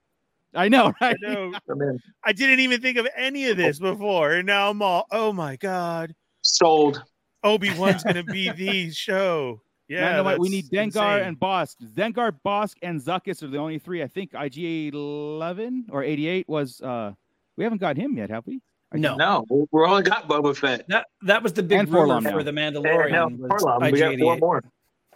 I 0.55 0.69
know, 0.69 0.93
I 1.01 1.15
know. 1.21 1.53
I'm 1.71 1.83
in. 1.83 1.99
I 2.25 2.33
didn't 2.33 2.61
even 2.61 2.81
think 2.81 2.97
of 2.99 3.07
any 3.17 3.49
of 3.49 3.57
this 3.57 3.79
before, 3.79 4.33
and 4.33 4.47
now 4.47 4.71
I'm 4.71 4.81
all, 4.83 5.07
oh 5.11 5.33
my 5.33 5.57
god, 5.57 6.15
Sold. 6.43 7.03
Obi 7.45 7.71
Wan's 7.79 8.03
gonna 8.03 8.25
be 8.25 8.51
the 8.57 8.91
show. 8.91 9.61
Yeah, 9.89 10.01
Man, 10.01 10.17
no, 10.17 10.25
wait, 10.25 10.39
we 10.39 10.49
need 10.49 10.67
Dengar 10.71 10.85
insane. 11.19 11.29
and 11.29 11.39
Bossk. 11.41 11.77
Dengar, 11.95 12.33
Bossk, 12.45 12.77
and 12.83 13.01
Zuckuss 13.01 13.43
are 13.43 13.47
the 13.47 13.57
only 13.59 13.79
three. 13.79 14.03
I 14.03 14.07
think 14.07 14.33
IG 14.35 14.93
11 14.95 15.87
or 15.91 16.03
88 16.03 16.49
was. 16.49 16.81
uh 16.83 17.13
We 17.57 17.65
haven't 17.65 17.81
got 17.81 17.97
him 17.97 18.17
yet, 18.17 18.29
have 18.31 18.47
we? 18.47 18.61
I 18.93 18.99
No. 18.99 19.17
No, 19.17 19.45
we- 19.51 19.65
we're 19.71 19.87
only 19.87 20.03
got 20.03 20.29
Boba 20.29 20.57
Fett. 20.57 20.87
That 20.89 21.07
that 21.23 21.43
was 21.43 21.53
the 21.53 21.63
big 21.63 21.79
And 21.79 21.89
rumor 21.91 22.07
Forlom 22.15 22.23
now. 22.23 22.31
for 22.33 22.43
the 22.43 22.51
And 22.51 22.59
Mandalorian. 22.77 23.11
now 23.13 23.29
was 23.29 23.63
Forlom. 23.63 23.93
We 23.93 23.99
got 23.99 24.19
four 24.19 24.37
more. 24.39 24.65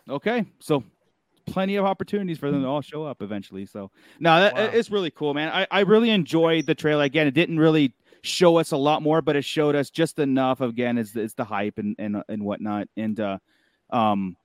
Okay, 0.09 0.45
so 0.61 0.85
plenty 1.47 1.77
of 1.77 1.85
opportunities 1.85 2.39
for 2.39 2.51
them 2.51 2.63
to 2.63 2.69
all 2.69 2.81
show 2.81 3.05
up 3.05 3.23
eventually. 3.23 3.67
So 3.67 3.91
no, 4.21 4.41
that, 4.41 4.55
Wow. 4.55 4.71
it's 4.73 4.91
really 4.91 5.11
cool, 5.11 5.35
man. 5.35 5.49
I, 5.53 5.67
I 5.71 5.81
really 5.81 6.11
enjoyed 6.11 6.67
the 6.67 6.75
trailer. 6.75 7.05
Again, 7.05 7.27
it 7.27 7.35
didn't 7.35 7.59
really 7.59 7.93
show 8.23 8.57
us 8.59 8.71
a 8.73 8.77
lot 8.77 9.03
more, 9.03 9.21
but 9.23 9.35
it 9.37 9.45
showed 9.45 9.75
us 9.75 9.91
just 9.91 10.19
enough. 10.19 10.61
Again, 10.61 10.99
is 10.99 11.15
it's 11.17 11.35
the 11.35 11.45
hype 11.45 11.79
and 11.79 11.97
and 11.99 12.23
and 12.29 12.43
whatnot, 12.45 12.89
and 12.97 13.19
uh, 13.21 13.39
um, 13.91 14.37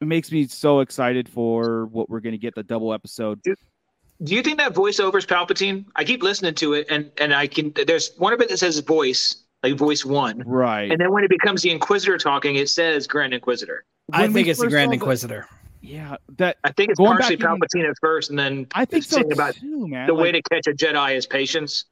it 0.00 0.06
makes 0.06 0.30
me 0.32 0.46
so 0.46 0.80
excited 0.80 1.28
for 1.28 1.86
what 1.86 2.08
we're 2.08 2.20
gonna 2.20 2.38
get 2.38 2.54
the 2.54 2.62
double 2.62 2.92
episode. 2.92 3.40
Do 3.42 4.34
you 4.34 4.42
think 4.42 4.58
that 4.58 4.74
voiceover 4.74 5.16
is 5.18 5.26
Palpatine? 5.26 5.84
I 5.94 6.02
keep 6.04 6.22
listening 6.22 6.54
to 6.56 6.72
it, 6.74 6.86
and 6.90 7.10
and 7.18 7.32
I 7.34 7.46
can. 7.46 7.72
There's 7.86 8.16
one 8.18 8.32
of 8.32 8.40
it 8.40 8.48
that 8.48 8.58
says 8.58 8.78
voice, 8.80 9.44
like 9.62 9.76
voice 9.76 10.04
one, 10.04 10.42
Right. 10.46 10.90
and 10.90 11.00
then 11.00 11.12
when 11.12 11.22
it 11.22 11.30
becomes 11.30 11.62
the 11.62 11.70
Inquisitor 11.70 12.18
talking, 12.18 12.56
it 12.56 12.68
says 12.68 13.06
Grand 13.06 13.32
Inquisitor. 13.34 13.84
I 14.12 14.22
When 14.22 14.32
we 14.32 14.40
think 14.40 14.48
it's 14.48 14.60
the 14.60 14.68
Grand 14.68 14.86
saw 14.88 14.90
the- 14.90 14.94
Inquisitor. 14.94 15.46
Yeah, 15.80 16.16
that 16.38 16.56
I 16.64 16.72
think 16.72 16.90
it's 16.90 16.98
partially 16.98 17.36
Palpatine 17.36 17.88
at 17.88 17.96
first, 18.00 18.30
and 18.30 18.38
then 18.38 18.66
I 18.74 18.84
think 18.84 19.04
so 19.04 19.20
about 19.20 19.54
too, 19.54 19.86
man. 19.88 20.06
the 20.06 20.14
way 20.14 20.32
to 20.32 20.42
catch 20.42 20.66
a 20.66 20.72
Jedi 20.72 21.16
is 21.16 21.26
patience. 21.26 21.84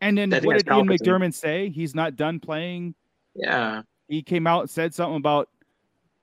and 0.00 0.16
then 0.16 0.30
what 0.30 0.56
did 0.58 0.68
Ian 0.68 0.86
McDiarmid 0.88 1.34
say? 1.34 1.68
He's 1.70 1.94
not 1.94 2.16
done 2.16 2.40
playing 2.40 2.94
Yeah. 3.34 3.82
he 4.08 4.22
came 4.22 4.46
out 4.46 4.60
and 4.62 4.70
said 4.70 4.94
something 4.94 5.16
about 5.16 5.48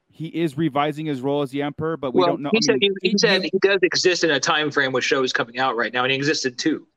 he 0.10 0.28
is 0.28 0.58
revising 0.58 1.06
his 1.08 1.21
role 1.21 1.41
as 1.41 1.49
the 1.52 1.62
emperor, 1.63 1.97
but 1.97 2.13
we 2.13 2.19
well, 2.19 2.30
don't 2.30 2.41
know. 2.43 2.49
he 2.52 2.58
I 2.58 2.62
said 2.62 2.78
he, 2.82 2.91
he 3.02 3.17
said 3.17 3.43
he 3.43 3.52
does 3.62 3.80
exist 3.82 4.23
in 4.23 4.30
a 4.32 4.39
time 4.39 4.69
frame 4.71 4.91
with 4.91 5.04
shows 5.04 5.34
coming 5.34 5.58
out 5.60 5.76
right 5.76 5.91
now, 5.93 6.04
and 6.04 6.12
he 6.12 6.17
existed 6.17 6.58
too. 6.58 6.88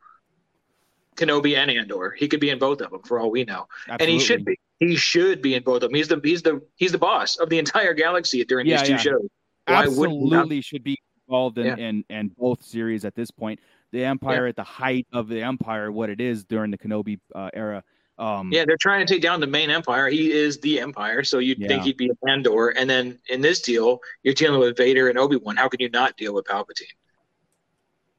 Kenobi 1.16 1.56
and 1.56 1.70
Andor. 1.70 2.10
He 2.10 2.28
could 2.28 2.40
be 2.40 2.50
in 2.50 2.58
both 2.58 2.82
of 2.82 2.90
them 2.90 3.00
for 3.04 3.18
all 3.18 3.30
we 3.30 3.44
know, 3.44 3.68
and 3.88 4.02
he 4.02 4.18
should 4.20 4.44
be. 4.44 4.58
He 4.80 4.96
should 4.96 5.40
be 5.40 5.54
in 5.54 5.62
both 5.62 5.76
of 5.76 5.88
them. 5.88 5.94
He's 5.94 6.08
the 6.08 6.20
he's 6.22 6.42
the 6.42 6.60
he's 6.76 6.92
the 6.92 6.98
boss 6.98 7.36
of 7.38 7.48
the 7.48 7.58
entire 7.58 7.94
galaxy 7.94 8.44
during 8.44 8.66
Yeah, 8.66 8.78
these 8.80 8.86
two 8.88 8.92
yeah. 8.94 8.98
shows. 8.98 9.28
Why 9.66 9.86
wouldn't 9.86 10.18
he 10.22 10.30
not 10.30 10.36
Absolutely 10.38 10.60
should 10.62 10.84
be 10.84 10.98
involved 11.28 11.58
in, 11.58 11.66
Yeah. 11.66 11.76
in 11.76 12.04
in 12.10 12.28
both 12.38 12.62
series 12.64 13.04
at 13.04 13.14
this 13.14 13.30
point. 13.30 13.60
The 13.92 14.04
Empire 14.04 14.46
at 14.46 14.56
the 14.56 14.64
height 14.64 15.06
of 15.12 15.28
the 15.28 15.42
Empire, 15.42 15.90
what 15.92 16.10
it 16.10 16.20
is 16.20 16.44
during 16.44 16.70
the 16.70 16.78
Kenobi 16.78 17.18
uh, 17.34 17.50
era. 17.54 17.82
Um, 18.18 18.50
Yeah, 18.52 18.64
they're 18.66 18.76
trying 18.80 19.06
to 19.06 19.12
take 19.12 19.22
down 19.22 19.40
the 19.40 19.46
main 19.46 19.68
empire. 19.70 20.08
He 20.08 20.32
is 20.32 20.58
the 20.60 20.80
empire, 20.80 21.22
so 21.22 21.38
you'd 21.38 21.58
Yeah. 21.58 21.68
think 21.68 21.82
he'd 21.84 21.96
be 21.96 22.10
a 22.10 22.30
Andor. 22.30 22.70
And 22.70 22.88
then 22.88 23.18
in 23.28 23.40
this 23.42 23.60
deal, 23.60 24.00
you're 24.22 24.34
dealing 24.34 24.58
with 24.60 24.76
Vader 24.76 25.08
and 25.10 25.18
Obi 25.18 25.36
Wan. 25.36 25.56
How 25.56 25.68
can 25.68 25.80
you 25.80 25.90
not 25.90 26.16
deal 26.16 26.32
with 26.34 26.46
Palpatine? 26.46 26.94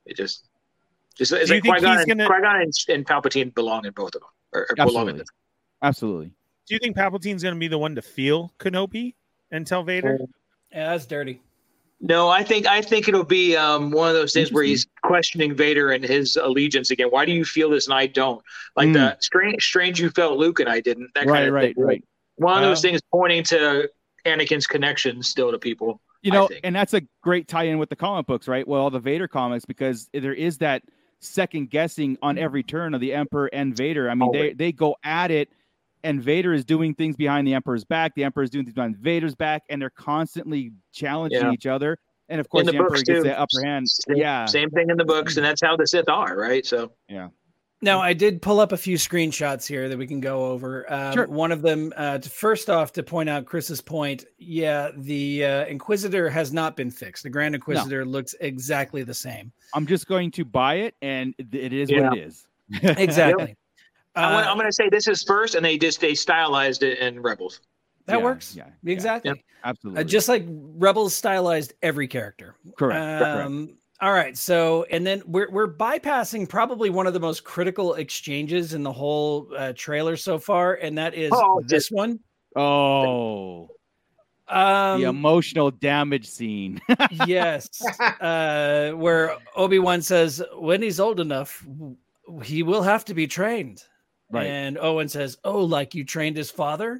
It 0.05 0.15
just, 0.15 0.45
just 1.17 1.31
it's 1.33 1.47
Do 1.49 1.55
you 1.55 1.61
like 1.61 1.63
think 1.63 1.75
Qui 1.77 1.81
Gon 1.81 1.97
he's 1.97 2.07
and, 2.07 2.19
gonna- 2.19 2.27
Qui-Gon 2.29 2.61
and, 2.61 2.73
and 2.89 3.05
Palpatine 3.05 3.53
belong 3.55 3.85
in 3.85 3.91
both 3.93 4.15
of 4.15 4.21
them, 4.21 4.29
or, 4.53 4.67
or 4.69 4.75
belong 4.75 4.87
in 5.09 5.15
absolutely, 5.15 5.17
them. 5.17 5.25
absolutely. 5.81 6.25
Do 6.67 6.73
you 6.75 6.79
think 6.79 6.95
Palpatine's 6.95 7.43
gonna 7.43 7.55
be 7.57 7.67
the 7.67 7.77
one 7.79 7.95
to 7.95 8.01
feel 8.01 8.53
Kenobi 8.59 9.15
and 9.51 9.65
tell 9.65 9.83
Vader? 9.83 10.19
Yeah, 10.71 10.91
that's 10.91 11.05
dirty. 11.05 11.41
No, 11.99 12.29
I 12.29 12.43
think 12.43 12.67
I 12.67 12.81
think 12.81 13.07
it'll 13.07 13.23
be 13.23 13.55
um, 13.55 13.89
one 13.89 14.07
of 14.09 14.13
those 14.13 14.31
things 14.31 14.51
where 14.51 14.63
he's 14.63 14.85
questioning 15.03 15.55
Vader 15.55 15.91
and 15.91 16.03
his 16.03 16.35
allegiance 16.35 16.91
again. 16.91 17.07
Why 17.09 17.25
do 17.25 17.31
you 17.31 17.43
feel 17.43 17.71
this 17.71 17.87
and 17.87 17.93
I 17.95 18.05
don't? 18.05 18.41
Like 18.75 18.93
the 18.93 19.17
strange, 19.19 19.63
strange 19.65 19.99
you 19.99 20.11
felt 20.11 20.37
Luke 20.37 20.59
and 20.59 20.69
I 20.69 20.79
didn't. 20.79 21.09
That 21.15 21.23
Hmm. 21.23 21.29
Right, 21.31 21.37
kind 21.37 21.47
of 21.47 21.53
right, 21.53 21.75
thing. 21.75 21.83
right. 21.83 22.03
One 22.35 22.57
of 22.57 22.63
those 22.69 22.79
Uh, 22.85 22.89
things 22.89 23.01
pointing 23.11 23.43
to 23.45 23.89
Anakin's 24.25 24.67
connection 24.67 25.23
still 25.23 25.51
to 25.51 25.57
people. 25.57 25.99
You 26.21 26.31
know, 26.31 26.49
and 26.63 26.75
that's 26.75 26.93
a 26.93 27.01
great 27.23 27.47
tie-in 27.47 27.77
with 27.77 27.89
the 27.89 27.95
comic 27.95 28.25
books, 28.27 28.47
right? 28.47 28.67
Well, 28.67 28.81
all 28.81 28.89
the 28.89 28.99
Vader 28.99 29.27
comics, 29.27 29.65
because 29.65 30.09
there 30.13 30.33
is 30.33 30.57
that 30.57 30.83
second 31.19 31.69
guessing 31.69 32.17
on 32.21 32.37
every 32.37 32.61
turn 32.63 32.93
of 32.93 33.01
the 33.01 33.13
Emperor 33.13 33.47
and 33.53 33.75
Vader. 33.75 34.09
I 34.09 34.13
mean, 34.15 34.31
they 34.31 34.53
they 34.53 34.71
go 34.71 34.97
at 35.03 35.31
it, 35.31 35.49
and 36.03 36.21
Vader 36.21 36.53
is 36.53 36.63
doing 36.65 36.93
things 36.93 37.15
behind 37.15 37.47
the 37.47 37.53
Emperor's 37.53 37.83
back. 37.85 38.13
The 38.15 38.23
Emperor 38.23 38.43
is 38.43 38.49
doing 38.49 38.65
things 38.65 38.75
behind 38.75 38.97
Vader's 38.97 39.35
back, 39.35 39.63
and 39.69 39.81
they're 39.81 39.89
constantly 39.89 40.71
challenging 40.93 41.41
Yeah. 41.41 41.51
each 41.51 41.65
other. 41.65 41.97
And 42.29 42.39
of 42.41 42.49
course, 42.49 42.65
the 42.65 42.71
the, 42.73 42.77
Emperor 42.77 42.89
books, 42.89 43.03
gets 43.03 43.23
the 43.23 43.39
upper 43.39 43.63
hand. 43.63 43.87
Same, 43.89 44.17
yeah, 44.17 44.45
Same 44.45 44.69
thing 44.69 44.89
in 44.89 44.97
the 44.97 45.05
books, 45.05 45.37
and 45.37 45.45
that's 45.45 45.61
how 45.61 45.77
the 45.77 45.87
Sith 45.87 46.09
are, 46.09 46.35
right? 46.37 46.65
So 46.65 46.91
yeah. 47.07 47.29
Now, 47.79 47.99
I 47.99 48.13
did 48.13 48.41
pull 48.41 48.59
up 48.59 48.71
a 48.71 48.77
few 48.77 48.97
screenshots 48.97 49.67
here 49.67 49.87
that 49.87 49.99
we 49.99 50.07
can 50.07 50.19
go 50.19 50.47
over. 50.47 50.91
Um, 50.91 51.13
Sure. 51.13 51.27
One 51.27 51.51
of 51.51 51.61
them, 51.61 51.93
uh, 51.95 52.17
to, 52.17 52.27
first 52.27 52.71
off, 52.71 52.91
to 52.93 53.03
point 53.03 53.29
out 53.29 53.45
Chris's 53.45 53.81
point, 53.81 54.25
yeah, 54.39 54.89
the 54.97 55.45
uh, 55.45 55.65
Inquisitor 55.65 56.27
has 56.27 56.51
not 56.51 56.75
been 56.75 56.89
fixed. 56.89 57.21
The 57.21 57.29
Grand 57.29 57.53
Inquisitor 57.53 58.03
looks 58.03 58.33
exactly 58.41 59.03
the 59.03 59.13
same. 59.13 59.51
I'm 59.75 59.85
just 59.85 60.07
going 60.07 60.31
to 60.31 60.43
buy 60.43 60.75
it, 60.75 60.95
and 61.03 61.35
it- 61.37 61.53
it 61.53 61.71
is 61.71 61.91
Yeah. 61.91 62.09
what 62.09 62.17
it 62.17 62.25
is. 62.25 62.47
Exactly. 62.97 63.55
I'm, 64.17 64.31
gonna, 64.33 64.47
Uh, 64.47 64.51
I'm 64.51 64.57
going 64.57 64.67
to 64.69 64.73
say 64.73 64.89
this 64.89 65.07
is 65.07 65.23
first, 65.23 65.55
and 65.55 65.63
they 65.65 65.77
just 65.77 65.99
they 66.01 66.15
stylized 66.15 66.83
it 66.83 66.99
in 66.99 67.21
Rebels. 67.21 67.61
that 68.05 68.17
Yeah, 68.17 68.23
works. 68.23 68.55
Yeah, 68.55 68.65
yeah, 68.83 68.91
Exactly. 68.93 69.43
absolutely. 69.63 70.01
Uh, 70.01 70.03
just 70.05 70.27
like 70.29 70.43
Rebels 70.47 71.15
stylized 71.15 71.73
every 71.81 72.07
character. 72.07 72.55
correct. 72.77 72.99
correct. 73.21 73.45
Um, 73.45 73.77
all 74.01 74.13
right. 74.13 74.37
So, 74.37 74.83
and 74.91 75.05
then 75.05 75.23
we're 75.25 75.49
we're 75.51 75.73
bypassing 75.73 76.47
probably 76.47 76.89
one 76.89 77.07
of 77.07 77.13
the 77.13 77.19
most 77.19 77.43
critical 77.43 77.95
exchanges 77.95 78.73
in 78.73 78.83
the 78.83 78.91
whole 78.93 79.49
uh, 79.57 79.73
trailer 79.75 80.15
so 80.17 80.37
far, 80.39 80.75
and 80.75 80.97
that 80.97 81.13
is 81.15 81.31
Oh, 81.33 81.61
this 81.65 81.89
one. 81.89 82.19
Oh, 82.55 83.69
Um, 84.47 85.01
the 85.01 85.07
emotional 85.09 85.71
damage 85.71 86.27
scene. 86.29 86.79
yes, 87.25 87.67
uh, 88.21 88.91
where 88.91 89.35
Obi 89.55 89.79
Wan 89.79 90.01
says, 90.01 90.41
"When 90.55 90.81
he's 90.81 90.99
old 90.99 91.19
enough, 91.19 91.65
he 92.43 92.63
will 92.63 92.81
have 92.83 93.03
to 93.05 93.13
be 93.13 93.27
trained." 93.27 93.83
Right. 94.31 94.47
And 94.47 94.77
Owen 94.77 95.07
says, 95.09 95.37
"Oh, 95.43 95.63
like 95.63 95.95
you 95.95 96.03
trained 96.03 96.35
his 96.37 96.51
father?" 96.51 96.99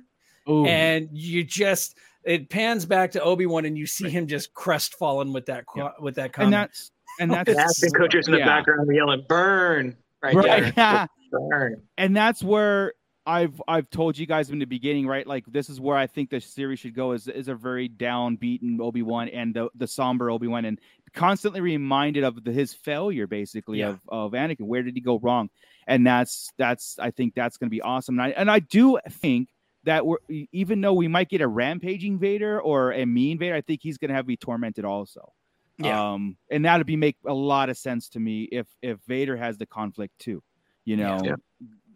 Ooh. 0.50 0.66
And 0.66 1.10
you 1.12 1.44
just 1.44 1.98
it 2.24 2.50
pans 2.50 2.86
back 2.86 3.12
to 3.12 3.22
Obi 3.22 3.46
Wan, 3.46 3.66
and 3.66 3.78
you 3.78 3.86
see 3.86 4.10
him 4.10 4.28
just 4.28 4.54
crestfallen 4.54 5.34
with 5.34 5.46
that 5.48 5.66
qu- 5.66 5.90
with 6.00 6.16
that 6.16 6.32
comment. 6.34 6.54
and 6.54 6.54
that's 6.54 6.92
and 7.20 7.32
that's 7.32 7.54
The 7.54 7.60
acting 7.60 7.92
coaches 8.00 8.28
in 8.28 8.34
the 8.34 8.40
yeah. 8.40 8.46
background 8.46 8.90
yelling, 8.94 9.26
"Burn!" 9.28 9.96
Right, 10.24 10.36
Right, 10.36 10.76
there. 10.76 11.08
Burn. 11.50 11.82
and 11.98 12.16
that's 12.16 12.42
where 12.42 12.94
I've 13.26 13.62
I've 13.68 13.90
told 13.90 14.18
you 14.18 14.26
guys 14.26 14.50
in 14.50 14.60
the 14.60 14.66
beginning, 14.66 15.06
right? 15.06 15.28
Like 15.28 15.44
this 15.48 15.70
is 15.70 15.82
where 15.82 15.98
I 15.98 16.08
think 16.08 16.30
the 16.30 16.40
series 16.40 16.80
should 16.80 16.96
go 16.96 17.12
is 17.12 17.28
is 17.28 17.50
a 17.50 17.56
very 17.56 17.90
downbeaten 17.90 18.80
Obi 18.80 19.02
Wan 19.02 19.28
and 19.28 19.54
the 19.54 19.68
the 19.76 19.86
somber 19.88 20.32
Obi 20.32 20.48
Wan 20.48 20.64
and 20.64 20.80
constantly 21.14 21.60
reminded 21.60 22.24
of 22.24 22.42
the, 22.44 22.52
his 22.54 22.74
failure, 22.74 23.28
basically 23.28 23.80
Yeah. 23.80 23.90
of 23.90 24.00
of 24.08 24.32
Anakin. 24.32 24.62
Where 24.62 24.82
did 24.84 24.94
he 24.94 25.02
go 25.02 25.20
wrong? 25.20 25.50
And 25.88 26.06
that's 26.06 26.52
that's 26.58 27.00
I 27.00 27.12
think 27.12 27.34
that's 27.34 27.58
going 27.58 27.70
to 27.70 27.72
be 27.72 27.82
awesome. 27.82 28.20
And 28.20 28.24
I 28.24 28.30
and 28.32 28.52
I 28.52 28.60
do 28.60 29.00
think 29.10 29.50
that 29.86 30.06
we're 30.06 30.18
even 30.52 30.82
though 30.82 30.94
we 30.94 31.08
might 31.08 31.30
get 31.30 31.40
a 31.42 31.48
rampaging 31.48 32.20
Vader 32.20 32.62
or 32.62 32.92
a 32.92 33.06
mean 33.06 33.40
Vader, 33.40 33.56
I 33.56 33.62
think 33.62 33.80
he's 33.82 33.98
going 33.98 34.10
to 34.10 34.16
have 34.16 34.26
to 34.26 34.28
be 34.28 34.38
tormented 34.38 34.84
also. 34.86 35.32
Yeah. 35.80 36.14
Um, 36.14 36.36
and 36.52 36.66
that'd 36.66 36.86
be 36.88 36.96
make 36.98 37.16
a 37.26 37.34
lot 37.34 37.70
of 37.70 37.78
sense 37.78 38.10
to 38.10 38.20
me 38.20 38.44
if 38.52 38.68
if 38.82 39.00
Vader 39.08 39.38
has 39.38 39.58
the 39.58 39.66
conflict 39.66 40.14
too. 40.20 40.44
You 40.84 40.98
know. 40.98 41.22
Yeah. 41.24 41.36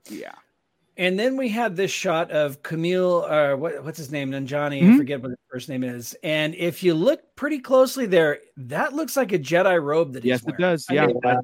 yeah. 0.09 0.33
And 0.97 1.17
then 1.17 1.35
we 1.37 1.47
had 1.49 1.75
this 1.77 1.89
shot 1.89 2.31
of 2.31 2.61
Kumail, 2.63 3.23
uh, 3.53 3.55
what, 3.57 3.83
what's 3.83 3.97
his 3.97 4.11
name? 4.11 4.29
Nanjiani. 4.31 4.79
I 4.81 4.85
Mhm. 4.85 4.97
forget 4.97 5.21
what 5.21 5.29
his 5.29 5.39
first 5.49 5.69
name 5.69 5.83
is. 5.85 6.15
And 6.21 6.53
if 6.55 6.83
you 6.83 6.93
look 6.93 7.21
pretty 7.37 7.59
closely 7.59 8.05
there, 8.05 8.39
that 8.57 8.93
looks 8.93 9.15
like 9.17 9.31
a 9.31 9.39
Jedi 9.39 9.81
robe 9.81 10.11
that 10.13 10.23
he's 10.23 10.29
Yes, 10.29 10.41
it 10.41 10.47
wearing. 10.47 10.61
does. 10.61 10.85
I 10.89 10.93
Yeah. 10.93 11.05
mean, 11.07 11.19
Yeah. 11.23 11.39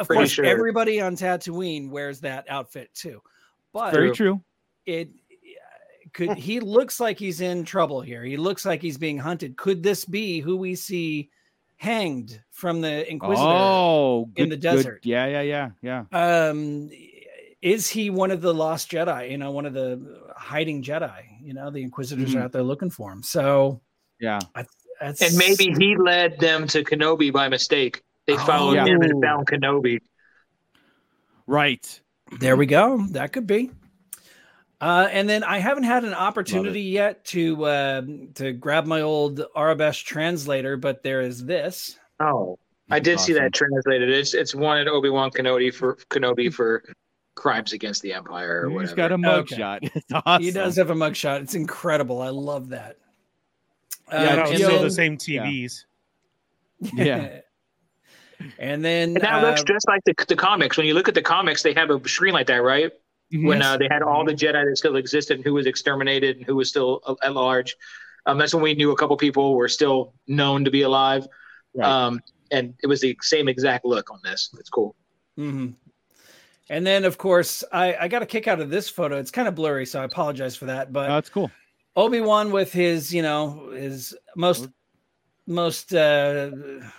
Of 0.00 0.06
pretty 0.06 0.20
course, 0.22 0.30
sure. 0.30 0.44
everybody 0.44 1.00
on 1.00 1.14
Tatooine 1.16 1.90
wears 1.90 2.20
that 2.20 2.46
outfit 2.48 2.90
too. 2.94 3.20
But 3.72 3.92
Very 3.92 4.12
true. 4.12 4.40
it 4.86 5.10
could 6.12 6.36
he 6.36 6.58
looks 6.60 6.98
like 6.98 7.18
he's 7.18 7.40
in 7.40 7.64
trouble 7.64 8.00
here. 8.00 8.24
He 8.24 8.36
looks 8.36 8.64
like 8.66 8.82
he's 8.82 8.98
being 8.98 9.18
hunted. 9.18 9.56
Could 9.56 9.82
this 9.82 10.04
be 10.04 10.40
who 10.40 10.56
we 10.56 10.74
see 10.74 11.30
hanged 11.76 12.42
from 12.50 12.80
the 12.80 13.08
Inquisitor? 13.10 13.46
Oh, 13.48 14.28
in 14.36 14.48
good- 14.48 14.52
the 14.52 14.56
good. 14.56 14.60
desert. 14.60 15.00
Yeah, 15.04 15.26
yeah, 15.26 15.70
yeah, 15.82 16.04
yeah. 16.12 16.48
um 16.48 16.90
is 17.62 17.88
he 17.90 18.08
one 18.08 18.30
of 18.30 18.40
the 18.40 18.54
lost 18.54 18.90
jedi 18.90 19.30
you 19.30 19.36
know 19.36 19.50
one 19.50 19.66
of 19.66 19.74
the 19.74 20.00
hiding 20.34 20.82
jedi 20.82 21.24
you 21.42 21.52
know 21.52 21.70
the 21.70 21.82
inquisitors 21.82 22.30
Mhm. 22.34 22.40
are 22.40 22.44
out 22.44 22.52
there 22.52 22.62
looking 22.62 22.88
for 22.88 23.12
him 23.12 23.22
so 23.22 23.82
Yeah. 24.18 24.38
that's 24.98 25.20
And 25.20 25.36
maybe 25.36 25.70
he 25.78 25.94
led 25.96 26.38
them 26.40 26.66
to 26.68 26.82
Kenobi 26.82 27.30
by 27.32 27.48
mistake. 27.50 28.02
They 28.30 28.44
followed 28.44 28.74
yeah. 28.74 28.86
him 28.86 29.02
and 29.02 29.22
found 29.22 29.46
Kenobi. 29.46 29.98
Right. 31.46 32.00
there 32.38 32.56
we 32.56 32.66
go 32.66 33.04
that 33.10 33.32
could 33.32 33.46
be 33.46 33.70
uh, 34.80 35.08
and 35.10 35.28
then 35.28 35.44
I 35.44 35.58
haven't 35.58 35.82
had 35.82 36.04
an 36.04 36.14
opportunity 36.14 36.80
yet 36.82 37.24
to 37.26 37.64
uh, 37.64 38.02
to 38.36 38.52
grab 38.52 38.86
my 38.86 39.02
old 39.02 39.42
Aurebesh 39.54 40.04
translator, 40.04 40.78
but 40.78 41.02
there 41.02 41.20
is 41.20 41.44
this. 41.44 41.98
Oh, 42.18 42.58
I 42.90 42.98
did 42.98 43.20
see 43.20 43.34
that 43.34 43.52
translated. 43.52 44.08
It's 44.08 44.32
it's 44.32 44.54
wanted 44.54 44.88
Obi 44.88 45.10
Wan 45.10 45.30
Kenobi 45.30 45.72
for 45.72 45.96
Kenobi 46.08 46.52
for 46.52 46.82
crimes 47.34 47.74
against 47.74 48.00
the 48.00 48.14
Empire 48.14 48.62
or 48.64 48.70
He's 48.70 48.92
whatever. 48.94 48.96
got 48.96 49.12
a 49.12 49.14
Okay. 49.14 49.56
mugshot. 49.56 49.90
It's 49.94 50.12
awesome. 50.12 50.42
He 50.42 50.50
does 50.50 50.76
have 50.76 50.88
a 50.88 50.94
mugshot. 50.94 51.42
It's 51.42 51.54
incredible. 51.54 52.22
I 52.22 52.30
love 52.30 52.70
that. 52.70 52.96
Yeah, 54.10 54.22
Yeah, 54.22 54.46
and 54.48 54.56
still 54.56 54.82
the 54.82 54.90
same 54.90 55.18
TVs. 55.18 55.84
Yeah. 56.94 57.40
and 58.58 58.84
then 58.84 59.10
And 59.10 59.20
that 59.22 59.42
looks 59.42 59.60
uh, 59.62 59.64
just 59.64 59.86
like 59.88 60.00
the, 60.04 60.14
the 60.28 60.36
comics. 60.36 60.76
When 60.76 60.86
you 60.86 60.94
look 60.94 61.08
at 61.08 61.14
the 61.14 61.22
comics, 61.22 61.62
they 61.62 61.74
have 61.74 61.90
a 61.90 62.08
screen 62.08 62.32
like 62.32 62.46
that, 62.46 62.62
right? 62.62 62.92
When 63.32 63.62
uh, 63.62 63.76
they 63.76 63.86
had 63.88 64.02
all 64.02 64.24
the 64.24 64.34
Jedi 64.34 64.68
that 64.68 64.76
still 64.76 64.96
existed 64.96 65.36
and 65.36 65.44
who 65.44 65.54
was 65.54 65.66
exterminated 65.66 66.38
and 66.38 66.44
who 66.44 66.56
was 66.56 66.68
still 66.68 67.00
at 67.22 67.32
large. 67.32 67.76
Um, 68.26 68.38
that's 68.38 68.52
when 68.52 68.62
we 68.62 68.74
knew 68.74 68.90
a 68.90 68.96
couple 68.96 69.16
people 69.16 69.54
were 69.54 69.68
still 69.68 70.14
known 70.26 70.64
to 70.64 70.70
be 70.70 70.82
alive. 70.82 71.28
Right. 71.74 71.88
Um, 71.88 72.20
and 72.50 72.74
it 72.82 72.88
was 72.88 73.00
the 73.00 73.16
same 73.22 73.48
exact 73.48 73.84
look 73.84 74.10
on 74.10 74.18
this. 74.24 74.50
It's 74.58 74.68
cool. 74.68 74.96
Mhm. 75.38 75.74
And 76.68 76.86
then, 76.86 77.04
of 77.04 77.18
course, 77.18 77.64
I, 77.72 77.96
I 77.96 78.08
got 78.08 78.22
a 78.22 78.26
kick 78.26 78.46
out 78.46 78.60
of 78.60 78.70
this 78.70 78.88
photo. 78.88 79.18
It's 79.18 79.30
kind 79.30 79.48
of 79.48 79.54
blurry, 79.54 79.86
so 79.86 80.00
I 80.00 80.04
apologize 80.04 80.56
for 80.56 80.66
that. 80.66 80.92
But 80.92 81.08
that's 81.08 81.28
cool. 81.28 81.50
Obi 81.96 82.20
Wan 82.20 82.52
with 82.52 82.72
his, 82.72 83.12
you 83.12 83.22
know, 83.22 83.70
his 83.70 84.16
most 84.36 84.68
most 85.50 85.92
uh 85.92 86.50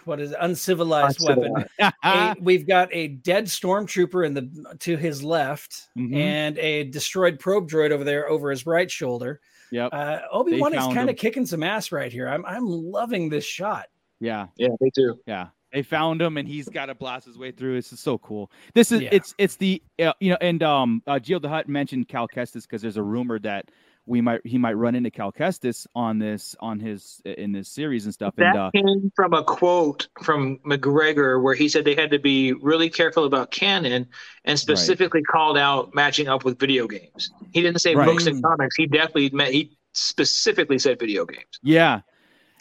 what 0.06 0.20
is 0.20 0.32
it, 0.32 0.38
uncivilized 0.42 1.20
weapon. 1.28 1.66
A- 2.04 2.36
we've 2.40 2.68
got 2.68 2.90
a 2.92 3.08
dead 3.08 3.46
stormtrooper 3.46 4.26
in 4.26 4.34
the 4.34 4.76
to 4.80 4.98
his 4.98 5.24
left 5.24 5.88
Mhm. 5.98 6.16
and 6.16 6.58
a 6.60 6.84
destroyed 6.86 7.40
probe 7.40 7.70
droid 7.70 7.92
over 7.92 8.04
there 8.04 8.30
over 8.30 8.52
his 8.52 8.66
right 8.66 8.92
shoulder. 8.92 9.40
Yep. 9.72 9.90
Uh, 9.94 10.20
Obi 10.32 10.60
Wan 10.60 10.74
is 10.74 10.86
kind 10.94 11.10
of 11.10 11.16
kicking 11.16 11.46
some 11.46 11.64
ass 11.64 11.92
right 11.92 12.12
here. 12.12 12.28
I'm 12.28 12.46
I'm 12.46 12.66
loving 12.68 13.30
this 13.30 13.46
shot. 13.46 13.88
Yeah. 14.20 14.48
Yeah, 14.58 14.68
me 14.80 14.92
too. 14.94 15.20
Yeah. 15.26 15.48
They 15.74 15.82
found 15.84 16.22
him 16.22 16.36
and 16.36 16.46
he's 16.46 16.68
got 16.68 16.88
to 16.88 16.96
blast 16.96 17.26
his 17.26 17.38
way 17.38 17.52
through. 17.52 17.76
This 17.76 17.94
is 17.94 18.02
so 18.02 18.18
cool. 18.18 18.52
This 18.76 18.92
is 18.92 19.00
Yeah. 19.02 19.10
it's 19.14 19.34
it's 19.38 19.56
the 19.56 19.82
uh, 20.00 20.12
you 20.20 20.30
know 20.32 20.38
and 20.42 20.62
um 20.62 21.02
uh, 21.08 21.14
Gio 21.14 21.42
the 21.42 21.48
Hut 21.48 21.70
mentioned 21.70 22.10
Cal 22.10 22.28
Kestis 22.28 22.64
because 22.64 22.82
there's 22.82 22.98
a 22.98 23.04
rumor 23.04 23.40
that 23.40 23.72
we 24.06 24.22
might 24.22 24.42
he 24.44 24.58
might 24.58 24.74
run 24.74 24.96
into 24.96 25.12
Cal 25.12 25.32
Kestis 25.32 25.86
on 25.96 26.18
this 26.18 26.56
on 26.60 26.80
his 26.80 27.22
in 27.26 27.52
this 27.52 27.70
series 27.70 28.06
and 28.06 28.14
stuff. 28.14 28.36
That 28.38 28.56
and 28.56 28.58
uh, 28.58 28.72
came 28.74 29.12
from 29.16 29.34
a 29.34 29.44
quote 29.44 30.08
from 30.24 30.58
McGregor 30.60 31.42
where 31.42 31.54
he 31.54 31.70
said 31.70 31.86
they 31.86 31.96
had 31.96 32.12
to 32.12 32.20
be 32.20 32.54
really 32.54 32.90
careful 32.90 33.26
about 33.26 33.52
canon 33.52 34.08
and 34.46 34.60
specifically 34.60 35.22
called 35.22 35.58
out 35.58 35.94
matching 35.94 36.28
up 36.28 36.44
with 36.44 36.60
video 36.60 36.88
games. 36.88 37.32
He 37.52 37.62
didn't 37.62 37.80
say 37.82 37.96
Right. 37.96 38.06
books 38.06 38.26
and 38.26 38.42
comics. 38.44 38.76
He 38.76 38.88
definitely 38.88 39.30
meant 39.32 39.54
he 39.54 39.78
specifically 39.94 40.80
said 40.80 41.00
video 41.00 41.26
games. 41.26 41.60
yeah, 41.62 42.02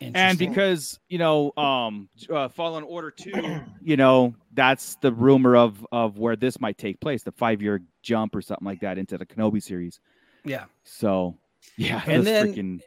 and 0.00 0.38
because 0.38 0.98
you 1.08 1.18
know 1.18 1.52
um 1.56 2.08
uh, 2.32 2.48
fallen 2.48 2.84
order 2.84 3.10
2 3.10 3.60
you 3.82 3.96
know 3.96 4.34
that's 4.54 4.96
the 4.96 5.12
rumor 5.12 5.56
of 5.56 5.86
of 5.92 6.18
where 6.18 6.36
this 6.36 6.60
might 6.60 6.78
take 6.78 7.00
place 7.00 7.22
the 7.22 7.32
five 7.32 7.62
year 7.62 7.82
jump 8.02 8.34
or 8.34 8.40
something 8.42 8.64
like 8.66 8.80
that 8.80 8.98
into 8.98 9.18
the 9.18 9.26
kenobi 9.26 9.62
series 9.62 10.00
yeah. 10.44 10.64
so 10.84 11.36
yeah 11.76 12.02
And 12.06 12.26
then- 12.26 12.54
freaking 12.54 12.80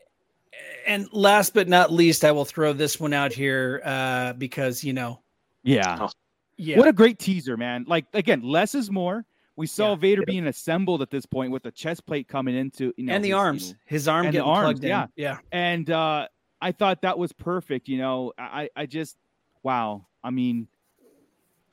And 0.85 1.07
last 1.13 1.53
but 1.53 1.67
not 1.69 1.91
least, 1.91 2.23
I 2.25 2.31
will 2.31 2.45
throw 2.45 2.73
this 2.73 2.99
one 2.99 3.13
out 3.13 3.31
here 3.33 3.81
uh, 3.85 4.33
because 4.33 4.83
you 4.83 4.93
know, 4.93 5.19
yeah 5.63 5.97
Oh, 6.01 6.09
yeah, 6.57 6.77
what 6.77 6.87
a 6.87 6.93
great 6.93 7.17
teaser 7.19 7.57
man 7.57 7.85
like 7.87 8.05
again 8.13 8.41
less 8.41 8.75
is 8.75 8.91
more 8.91 9.25
we 9.55 9.65
saw 9.67 9.89
Yeah. 9.91 9.95
vader 9.95 10.23
being 10.25 10.47
assembled 10.47 11.01
at 11.01 11.09
this 11.09 11.25
point 11.25 11.51
with 11.51 11.63
the 11.63 11.71
chest 11.71 12.05
plate 12.05 12.27
coming 12.27 12.55
into 12.55 12.93
you 12.97 13.05
know 13.05 13.13
and 13.13 13.23
the 13.23 13.29
his, 13.29 13.33
you 13.33 13.37
arms, 13.37 13.69
know, 13.71 13.77
his 13.85 14.07
arm 14.07 14.25
and 14.25 14.33
the 14.33 14.37
getting 14.39 14.51
arms, 14.51 14.65
plugged 14.65 14.83
in. 14.83 14.89
yeah. 14.89 15.07
yeah. 15.15 15.37
and 15.51 15.89
uh 15.89 16.27
i 16.61 16.71
thought 16.71 17.01
that 17.01 17.17
was 17.17 17.31
perfect 17.33 17.87
you 17.89 17.97
know 17.97 18.31
i 18.37 18.69
i 18.75 18.85
just 18.85 19.17
wow 19.63 20.05
i 20.23 20.29
mean 20.29 20.67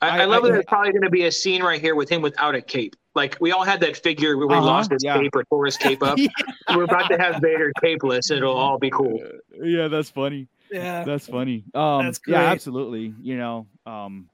I, 0.01 0.09
I- 0.09 0.21
I, 0.21 0.25
love 0.25 0.43
I- 0.43 0.47
that 0.47 0.53
there's 0.53 0.65
probably 0.65 0.91
going 0.93 1.03
to 1.03 1.09
be 1.11 1.25
a 1.25 1.31
scene 1.31 1.61
right 1.61 1.79
here 1.79 1.93
with 1.95 2.09
him 2.09 2.21
without 2.23 2.55
a 2.55 2.61
cape. 2.61 2.95
Like 3.15 3.37
we 3.41 3.51
all 3.51 3.63
had 3.63 3.79
that 3.81 3.97
figure 3.97 4.37
where 4.37 4.47
we 4.47 4.55
Uh-huh, 4.55 4.65
lost 4.65 4.91
his 4.91 5.03
yeah. 5.03 5.17
cape 5.19 5.35
or 5.35 5.43
tore 5.45 5.65
his 5.65 5.77
cape 5.85 6.01
up. 6.03 6.17
We're 6.69 6.83
about 6.83 7.09
to 7.09 7.17
have 7.17 7.41
Vader 7.41 7.71
capeless. 7.81 8.31
It'll 8.31 8.55
all 8.55 8.77
be 8.79 8.89
cool. 8.89 9.19
yeah 9.61 9.87
that's 9.87 10.09
funny 10.09 10.47
Yeah. 10.71 11.03
That's 11.03 11.27
funny. 11.27 11.65
Um, 11.73 12.05
That's 12.05 12.21
Yeah, 12.25 12.43
absolutely. 12.43 13.13
You 13.21 13.37
know, 13.37 13.67
um, 13.85 14.29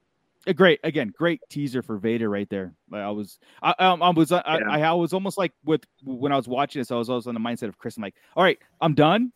a 0.46 0.54
great 0.54 0.78
again, 0.84 1.12
great 1.18 1.40
teaser 1.50 1.82
for 1.82 1.98
Vader 1.98 2.30
right 2.30 2.48
there. 2.48 2.72
Like, 2.88 3.02
I 3.02 3.10
was, 3.10 3.38
I, 3.60 3.74
um, 3.80 4.00
I 4.02 4.10
was, 4.10 4.30
I, 4.30 4.36
Yeah. 4.46 4.70
I, 4.70 4.80
I 4.82 4.92
was 4.92 5.12
almost 5.12 5.36
like 5.36 5.52
with 5.64 5.82
when 6.04 6.30
I 6.30 6.36
was 6.36 6.46
watching 6.46 6.80
this, 6.80 6.92
I 6.92 6.94
was 6.96 7.10
always 7.10 7.26
on 7.26 7.34
the 7.34 7.40
mindset 7.40 7.68
of 7.68 7.76
Chris. 7.76 7.96
I'm 7.96 8.02
like, 8.04 8.14
all 8.36 8.44
right, 8.44 8.58
I'm 8.80 8.94
done. 8.94 9.32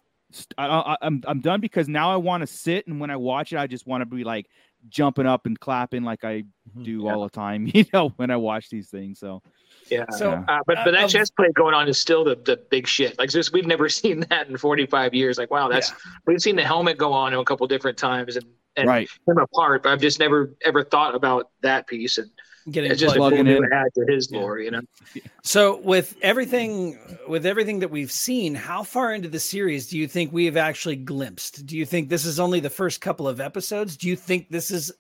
I, 0.57 0.67
I, 0.67 0.97
I'm, 1.03 1.23
I'm 1.27 1.41
done 1.41 1.61
because 1.61 1.89
now 1.89 2.11
I 2.11 2.17
want 2.17 2.41
to 2.43 2.47
sit 2.47 2.87
and 2.87 3.01
when 3.01 3.11
I 3.11 3.17
watch 3.17 3.53
it, 3.53 3.59
I 3.59 3.67
just 3.67 3.87
want 3.87 4.01
to 4.03 4.07
be 4.07 4.23
like 4.25 4.47
jumping 4.89 5.27
up 5.27 5.47
and 5.47 5.59
clapping 5.59 6.03
like 6.03 6.25
I 6.25 6.45
do 6.83 7.03
Yeah. 7.05 7.15
all 7.15 7.23
the 7.25 7.31
time. 7.31 7.67
You 7.75 7.85
know, 7.93 8.11
when 8.17 8.31
I 8.31 8.37
watch 8.37 8.69
these 8.71 8.89
things. 8.91 9.19
So 9.19 9.43
Yeah. 9.91 10.05
So, 10.11 10.31
Yeah. 10.31 10.45
Uh, 10.49 10.61
but 10.67 10.79
but 10.85 10.93
that 10.93 11.05
of- 11.05 11.11
chest 11.11 11.35
plate 11.37 11.55
going 11.55 11.75
on 11.75 11.89
is 11.89 11.99
still 11.99 12.25
the, 12.25 12.37
the 12.37 12.57
big 12.71 12.87
shit. 12.87 13.19
Like 13.19 13.31
just 13.31 13.53
we've 13.53 13.67
never 13.67 13.89
seen 14.01 14.21
that 14.31 14.49
in 14.49 14.57
45 14.57 15.15
years. 15.15 15.39
Like 15.39 15.51
wow, 15.51 15.69
that's 15.69 15.93
we've 16.27 16.41
seen 16.41 16.57
the 16.57 16.65
helmet 16.65 16.99
go 16.99 17.13
on 17.13 17.33
a 17.35 17.45
couple 17.45 17.67
different 17.67 17.97
times 17.99 18.37
and 18.37 18.47
and 18.77 18.89
right, 18.89 19.07
him 19.29 19.37
apart. 19.37 19.83
But 19.83 19.93
I've 19.93 20.01
just 20.01 20.19
never 20.19 20.55
ever 20.65 20.83
thought 20.83 21.15
about 21.15 21.51
that 21.63 21.87
piece 21.87 22.17
and 22.19 22.31
Getting 22.71 22.93
it's 22.93 23.01
just 23.01 23.17
a 23.17 23.19
plugged 23.19 23.37
cool 23.37 23.45
Plugging 23.45 23.65
in. 23.65 23.73
add 23.73 23.93
to 23.95 24.05
his 24.09 24.31
Yeah. 24.31 24.41
lore. 24.41 24.59
You 24.61 24.71
know. 24.73 24.81
So 25.45 25.81
with 25.81 26.17
everything 26.23 26.99
with 27.29 27.45
everything 27.47 27.81
that 27.81 27.91
we've 27.91 28.13
seen, 28.13 28.55
how 28.55 28.85
far 28.85 29.13
into 29.13 29.29
the 29.29 29.41
series 29.41 29.89
do 29.89 29.99
you 29.99 30.07
think 30.07 30.33
we 30.33 30.45
have 30.45 30.57
actually 30.57 30.97
glimpsed? 30.97 31.67
Do 31.67 31.77
you 31.77 31.85
think 31.85 32.09
this 32.09 32.25
is 32.25 32.39
only 32.39 32.61
the 32.61 32.71
first 32.71 33.01
couple 33.01 33.27
of 33.27 33.41
episodes? 33.41 33.97
Do 33.97 34.07
you 34.09 34.15
think 34.17 34.51
this 34.51 34.71
is 34.71 34.93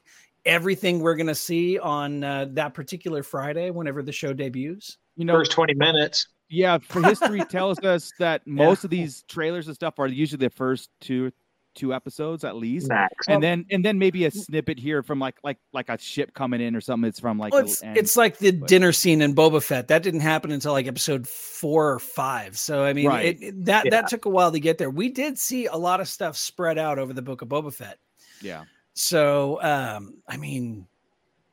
everything 0.44 0.98
we're 0.98 1.14
going 1.14 1.28
to 1.28 1.34
see 1.36 1.78
on 1.78 2.24
uh, 2.24 2.46
that 2.50 2.74
particular 2.74 3.22
Friday 3.22 3.70
whenever 3.70 4.02
the 4.02 4.10
show 4.12 4.32
debuts? 4.32 4.96
you 5.16 5.24
know, 5.24 5.34
First 5.34 5.52
20 5.52 5.74
minutes. 5.74 6.26
yeah, 6.48 6.78
for 6.78 7.02
history 7.02 7.44
tells 7.44 7.78
us 7.80 8.10
that 8.18 8.42
most 8.46 8.82
of 8.82 8.90
these 8.90 9.22
trailers 9.28 9.66
and 9.68 9.76
stuff 9.76 9.98
are 9.98 10.06
usually 10.08 10.38
the 10.44 10.50
first 10.50 10.90
two 11.00 11.30
two 11.74 11.94
episodes 11.94 12.44
at 12.44 12.56
least. 12.56 12.88
Max. 12.88 13.12
And 13.28 13.42
then 13.42 13.64
and 13.70 13.84
then 13.84 13.98
maybe 13.98 14.24
a 14.26 14.30
snippet 14.30 14.78
here 14.78 15.02
from 15.02 15.18
like 15.18 15.36
like 15.42 15.58
like 15.72 15.88
a 15.88 15.98
ship 15.98 16.34
coming 16.34 16.60
in 16.60 16.76
or 16.76 16.80
something. 16.80 17.08
It's 17.08 17.20
from 17.20 17.38
like 17.38 17.52
Well, 17.52 17.62
it's, 17.64 17.82
end. 17.82 17.96
it's 17.96 18.16
like 18.16 18.38
the 18.38 18.50
but- 18.52 18.68
dinner 18.68 18.92
scene 18.92 19.22
in 19.22 19.34
Boba 19.34 19.62
Fett. 19.62 19.88
That 19.88 20.02
didn't 20.02 20.20
happen 20.20 20.50
until 20.50 20.72
like 20.72 20.86
episode 20.86 21.26
four 21.26 21.92
or 21.92 21.98
five. 21.98 22.56
So 22.58 22.84
I 22.84 22.92
mean, 22.92 23.06
Right. 23.06 23.24
it, 23.26 23.42
it- 23.42 23.64
that 23.64 23.84
Yeah. 23.86 23.90
that 23.92 24.08
took 24.08 24.24
a 24.24 24.28
while 24.30 24.52
to 24.52 24.60
get 24.60 24.78
there. 24.78 24.90
We 24.90 25.08
did 25.08 25.38
see 25.38 25.66
a 25.66 25.76
lot 25.76 26.00
of 26.00 26.08
stuff 26.08 26.36
spread 26.36 26.78
out 26.78 26.98
over 26.98 27.12
the 27.12 27.22
book 27.22 27.42
of 27.42 27.48
Boba 27.48 27.72
Fett. 27.72 27.98
yeah. 28.40 28.64
So 28.94 29.60
um, 29.62 30.16
I 30.28 30.36
mean, 30.36 30.86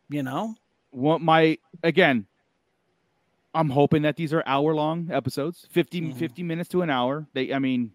you 0.09 0.23
know, 0.23 0.55
What 0.91 1.21
my 1.21 1.57
again, 1.83 2.25
I'm 3.53 3.69
hoping 3.69 4.03
that 4.03 4.15
these 4.15 4.33
are 4.33 4.43
hour 4.45 4.75
long 4.75 5.09
episodes, 5.11 5.65
50, 5.71 6.01
Mhm. 6.01 6.15
50 6.17 6.43
minutes 6.43 6.69
to 6.69 6.81
an 6.81 6.89
hour. 6.89 7.27
They 7.33 7.53
I 7.53 7.59
mean, 7.59 7.91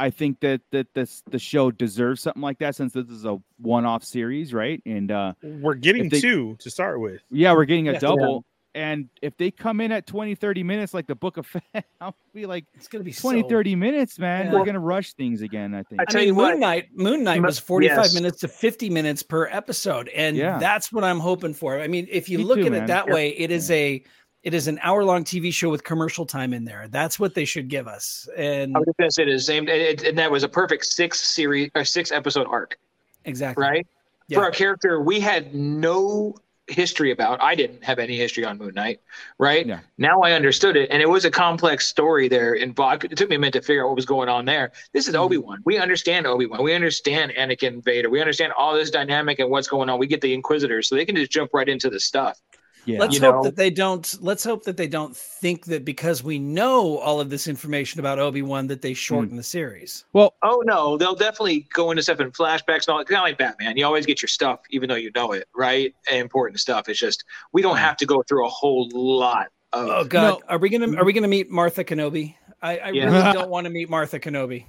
I 0.00 0.10
think 0.10 0.40
that 0.40 0.62
that 0.72 0.92
this 0.94 1.22
the 1.30 1.38
show 1.38 1.70
deserves 1.70 2.22
something 2.22 2.42
like 2.42 2.58
that 2.60 2.74
since 2.74 2.92
this 2.94 3.08
is 3.08 3.24
a 3.24 3.38
one 3.58 3.84
off 3.84 4.02
series, 4.04 4.54
right? 4.54 4.80
And 4.86 5.10
uh 5.12 5.34
We're 5.42 5.74
getting 5.74 6.08
they- 6.08 6.20
two 6.20 6.56
to 6.60 6.70
start 6.70 7.00
with. 7.00 7.20
yeah, 7.30 7.52
we're 7.52 7.66
getting 7.66 7.88
a 7.88 7.92
Yeah. 7.92 7.98
double. 8.00 8.44
And 8.72 9.08
if 9.20 9.36
they 9.36 9.50
come 9.50 9.80
in 9.80 9.90
at 9.90 10.06
20, 10.06 10.36
30 10.36 10.62
minutes 10.62 10.94
like 10.94 11.08
the 11.08 11.16
book 11.16 11.36
of 11.38 11.44
Fett, 11.72 11.84
I'll 12.00 12.14
be 12.32 12.46
like 12.46 12.66
it's 12.74 12.86
gonna 12.86 13.02
be 13.02 13.12
20, 13.12 13.42
so- 13.42 13.48
30 13.48 13.74
minutes, 13.74 14.16
man. 14.18 14.46
Yeah. 14.46 14.52
They're 14.52 14.64
gonna 14.64 14.78
rush 14.78 15.12
things 15.14 15.42
again, 15.42 15.74
I 15.74 15.82
think. 15.82 16.00
I 16.00 16.04
I 16.08 16.14
mean, 16.14 16.26
you 16.28 16.34
what- 16.36 16.52
Moon 16.52 16.60
Knight. 16.60 16.88
Moon 16.94 17.24
Knight 17.24 17.42
was 17.42 17.58
forty-five 17.58 17.96
yes. 17.96 18.14
minutes 18.14 18.40
to 18.40 18.48
fifty 18.48 18.88
minutes 18.88 19.22
per 19.24 19.48
episode, 19.48 20.08
and 20.10 20.36
Yeah. 20.36 20.58
that's 20.58 20.92
what 20.92 21.02
I'm 21.04 21.18
hoping 21.18 21.52
for. 21.52 21.80
I 21.80 21.88
mean, 21.88 22.06
if 22.10 22.28
you 22.28 22.38
Me 22.38 22.44
look 22.44 22.58
too, 22.60 22.66
at 22.66 22.72
man. 22.72 22.84
it 22.84 22.86
that 22.86 23.06
Yep. 23.08 23.14
way, 23.14 23.30
it 23.30 23.50
is 23.50 23.70
a 23.72 24.02
it 24.42 24.54
is 24.54 24.68
an 24.68 24.78
hour-long 24.82 25.24
TV 25.24 25.52
show 25.52 25.68
with 25.70 25.84
commercial 25.84 26.24
time 26.24 26.52
in 26.52 26.64
there. 26.64 26.88
That's 26.88 27.18
what 27.18 27.34
they 27.34 27.44
should 27.44 27.68
give 27.68 27.86
us. 27.86 28.28
And 28.36 28.74
I 28.74 28.78
was 28.78 28.86
just 28.86 28.98
gonna 28.98 29.10
say 29.10 29.24
the 29.26 29.38
same, 29.38 29.68
and, 29.68 30.02
and 30.02 30.18
that 30.18 30.30
was 30.30 30.42
a 30.44 30.48
perfect 30.48 30.86
six 30.86 31.20
series 31.20 31.70
or 31.74 31.84
six 31.84 32.10
episode 32.10 32.46
arc, 32.48 32.78
exactly 33.24 33.62
right? 33.62 33.86
Yeah. 34.28 34.38
For 34.38 34.46
a 34.48 34.52
character 34.52 35.00
we 35.00 35.20
had 35.20 35.54
no 35.54 36.36
history 36.68 37.10
about. 37.10 37.42
I 37.42 37.56
didn't 37.56 37.82
have 37.82 37.98
any 37.98 38.16
history 38.16 38.44
on 38.44 38.56
Moon 38.56 38.72
Knight, 38.74 39.00
right? 39.38 39.66
Yeah. 39.66 39.80
Now 39.98 40.20
I 40.20 40.32
understood 40.32 40.76
it, 40.76 40.88
and 40.90 41.02
it 41.02 41.08
was 41.08 41.24
a 41.24 41.30
complex 41.30 41.86
story 41.88 42.28
there. 42.28 42.54
Involved. 42.54 43.04
It 43.04 43.16
took 43.16 43.28
me 43.28 43.36
a 43.36 43.38
minute 43.40 43.54
to 43.54 43.60
figure 43.62 43.82
out 43.84 43.88
what 43.88 43.96
was 43.96 44.06
going 44.06 44.28
on 44.28 44.44
there. 44.44 44.70
This 44.92 45.08
is 45.08 45.14
Mhm. 45.14 45.18
Obi 45.18 45.38
Wan. 45.38 45.58
We 45.64 45.78
understand 45.78 46.28
Obi 46.28 46.46
Wan. 46.46 46.62
We 46.62 46.72
understand 46.72 47.32
Anakin 47.36 47.82
Vader. 47.84 48.08
We 48.08 48.20
understand 48.20 48.52
all 48.56 48.72
this 48.72 48.90
dynamic 48.90 49.40
and 49.40 49.50
what's 49.50 49.66
going 49.66 49.90
on. 49.90 49.98
We 49.98 50.06
get 50.06 50.20
the 50.20 50.32
Inquisitors, 50.32 50.88
so 50.88 50.94
they 50.94 51.04
can 51.04 51.16
just 51.16 51.32
jump 51.32 51.50
right 51.52 51.68
into 51.68 51.90
the 51.90 51.98
stuff. 51.98 52.40
Yeah. 52.84 52.98
Let's 52.98 53.14
you 53.14 53.20
hope 53.20 53.36
know- 53.36 53.42
that 53.44 53.56
they 53.56 53.70
don't. 53.70 54.16
Let's 54.20 54.44
hope 54.44 54.64
that 54.64 54.76
they 54.76 54.88
don't 54.88 55.16
think 55.16 55.66
that 55.66 55.84
because 55.84 56.22
we 56.22 56.38
know 56.38 56.98
all 56.98 57.20
of 57.20 57.30
this 57.30 57.46
information 57.46 58.00
about 58.00 58.18
Obi 58.18 58.42
Wan 58.42 58.66
that 58.68 58.82
they 58.82 58.90
hmm. 58.90 58.94
shorten 58.94 59.36
the 59.36 59.42
series. 59.42 60.04
well, 60.12 60.34
Oh 60.42 60.62
no, 60.64 60.96
they'll 60.96 61.14
definitely 61.14 61.68
go 61.72 61.90
into 61.90 62.02
stuff 62.02 62.20
in 62.20 62.30
flashbacks 62.30 62.86
and 62.86 62.96
all. 62.96 63.04
Kind 63.04 63.18
of 63.18 63.24
like 63.24 63.38
Batman, 63.38 63.76
you 63.76 63.84
always 63.84 64.06
get 64.06 64.22
your 64.22 64.28
stuff, 64.28 64.60
even 64.70 64.88
though 64.88 64.94
you 64.94 65.10
know 65.14 65.32
it, 65.32 65.48
right? 65.54 65.94
Important 66.10 66.60
stuff. 66.60 66.88
It's 66.88 66.98
just 66.98 67.24
we 67.52 67.62
don't 67.62 67.76
hmm. 67.76 67.82
have 67.82 67.96
to 67.98 68.06
go 68.06 68.22
through 68.22 68.46
a 68.46 68.50
whole 68.50 68.88
lot 68.92 69.48
of. 69.72 69.88
Oh 69.88 70.04
God, 70.04 70.40
No. 70.40 70.46
are 70.48 70.58
we 70.58 70.68
gonna 70.68 70.96
are 70.96 71.04
we 71.04 71.12
gonna 71.12 71.28
meet 71.28 71.50
Martha 71.50 71.84
Kenobi? 71.84 72.34
I, 72.62 72.78
I 72.78 72.90
Yeah. 72.90 73.04
really 73.06 73.32
don't 73.38 73.50
want 73.50 73.64
to 73.64 73.70
meet 73.70 73.88
Martha 73.88 74.18
Kenobi. 74.18 74.64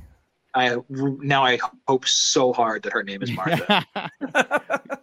I 0.53 0.77
now 0.89 1.45
I 1.45 1.59
hope 1.87 2.05
so 2.05 2.51
hard 2.51 2.83
that 2.83 2.93
her 2.93 3.03
name 3.03 3.23
is 3.23 3.31
Martha. 3.31 3.85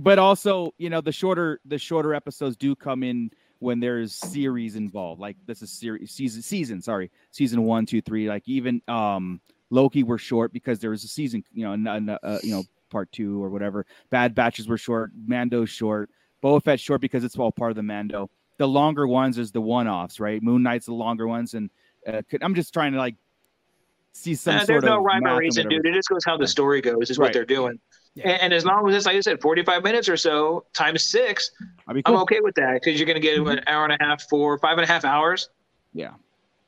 but 0.00 0.18
also, 0.18 0.72
you 0.78 0.90
know, 0.90 1.00
the 1.00 1.12
shorter 1.12 1.60
the 1.64 1.78
shorter 1.78 2.14
episodes 2.14 2.56
do 2.56 2.74
come 2.74 3.02
in 3.02 3.30
when 3.58 3.78
there's 3.80 4.14
series 4.14 4.76
involved. 4.76 5.20
Like 5.20 5.36
this 5.46 5.62
is 5.62 5.70
series 5.70 6.10
season 6.10 6.42
season, 6.42 6.82
sorry, 6.82 7.10
season 7.30 7.62
one, 7.62 7.86
two, 7.86 8.00
three. 8.02 8.28
Like 8.28 8.42
even 8.46 8.82
um 8.88 9.40
Loki 9.70 10.02
were 10.02 10.18
short 10.18 10.52
because 10.52 10.80
there 10.80 10.90
was 10.90 11.04
a 11.04 11.08
season, 11.08 11.44
you 11.52 11.64
know, 11.64 11.72
n- 11.72 11.86
n- 11.88 12.18
uh, 12.22 12.38
you 12.42 12.50
know, 12.52 12.62
part 12.90 13.10
two 13.12 13.42
or 13.42 13.48
whatever. 13.48 13.86
Bad 14.10 14.34
batches 14.34 14.68
were 14.68 14.76
short. 14.78 15.12
Mando's 15.26 15.70
short. 15.70 16.10
Boba 16.42 16.62
Fett's 16.62 16.82
short 16.82 17.00
because 17.00 17.24
it's 17.24 17.38
all 17.38 17.52
part 17.52 17.70
of 17.70 17.76
the 17.76 17.82
Mando. 17.82 18.28
The 18.58 18.68
longer 18.68 19.06
ones 19.06 19.38
is 19.38 19.50
the 19.50 19.60
one 19.62 19.88
offs, 19.88 20.20
right? 20.20 20.42
Moon 20.42 20.62
Knight's 20.62 20.86
the 20.86 20.92
longer 20.94 21.26
ones, 21.26 21.54
and 21.54 21.70
uh, 22.06 22.20
could, 22.28 22.42
I'm 22.42 22.54
just 22.54 22.74
trying 22.74 22.92
to 22.92 22.98
like 22.98 23.14
see 24.12 24.34
some 24.34 24.56
Uh, 24.56 24.64
there's 24.66 24.82
no 24.84 24.98
rhyme 25.02 25.24
or 25.24 25.38
reason, 25.38 25.68
dude. 25.68 25.86
It 25.86 25.94
just 25.94 26.08
goes 26.08 26.24
how 26.24 26.36
the 26.36 26.46
story 26.46 26.80
goes. 26.80 27.10
Is 27.10 27.18
Right. 27.18 27.26
what 27.26 27.32
they're 27.32 27.44
doing. 27.46 27.78
Yeah. 28.14 28.28
And, 28.30 28.42
and 28.42 28.52
as 28.52 28.64
long 28.64 28.88
as 28.88 28.94
it's 28.94 29.06
like 29.06 29.16
I 29.16 29.20
said, 29.20 29.40
45 29.40 29.82
minutes 29.82 30.08
or 30.08 30.16
so 30.16 30.64
times 30.74 31.02
six, 31.04 31.50
I'd 31.88 31.94
be 31.94 32.02
I'm 32.04 32.16
okay 32.16 32.40
with 32.40 32.54
that 32.56 32.74
because 32.74 32.98
you're 33.00 33.06
going 33.06 33.20
to 33.20 33.20
get 33.20 33.38
an 33.38 33.60
hour 33.66 33.84
and 33.84 33.92
a 33.92 34.04
half, 34.04 34.22
for 34.28 34.58
five 34.58 34.76
and 34.78 34.84
a 34.84 34.92
half 34.92 35.04
hours, 35.04 35.48
Yeah. 35.94 36.10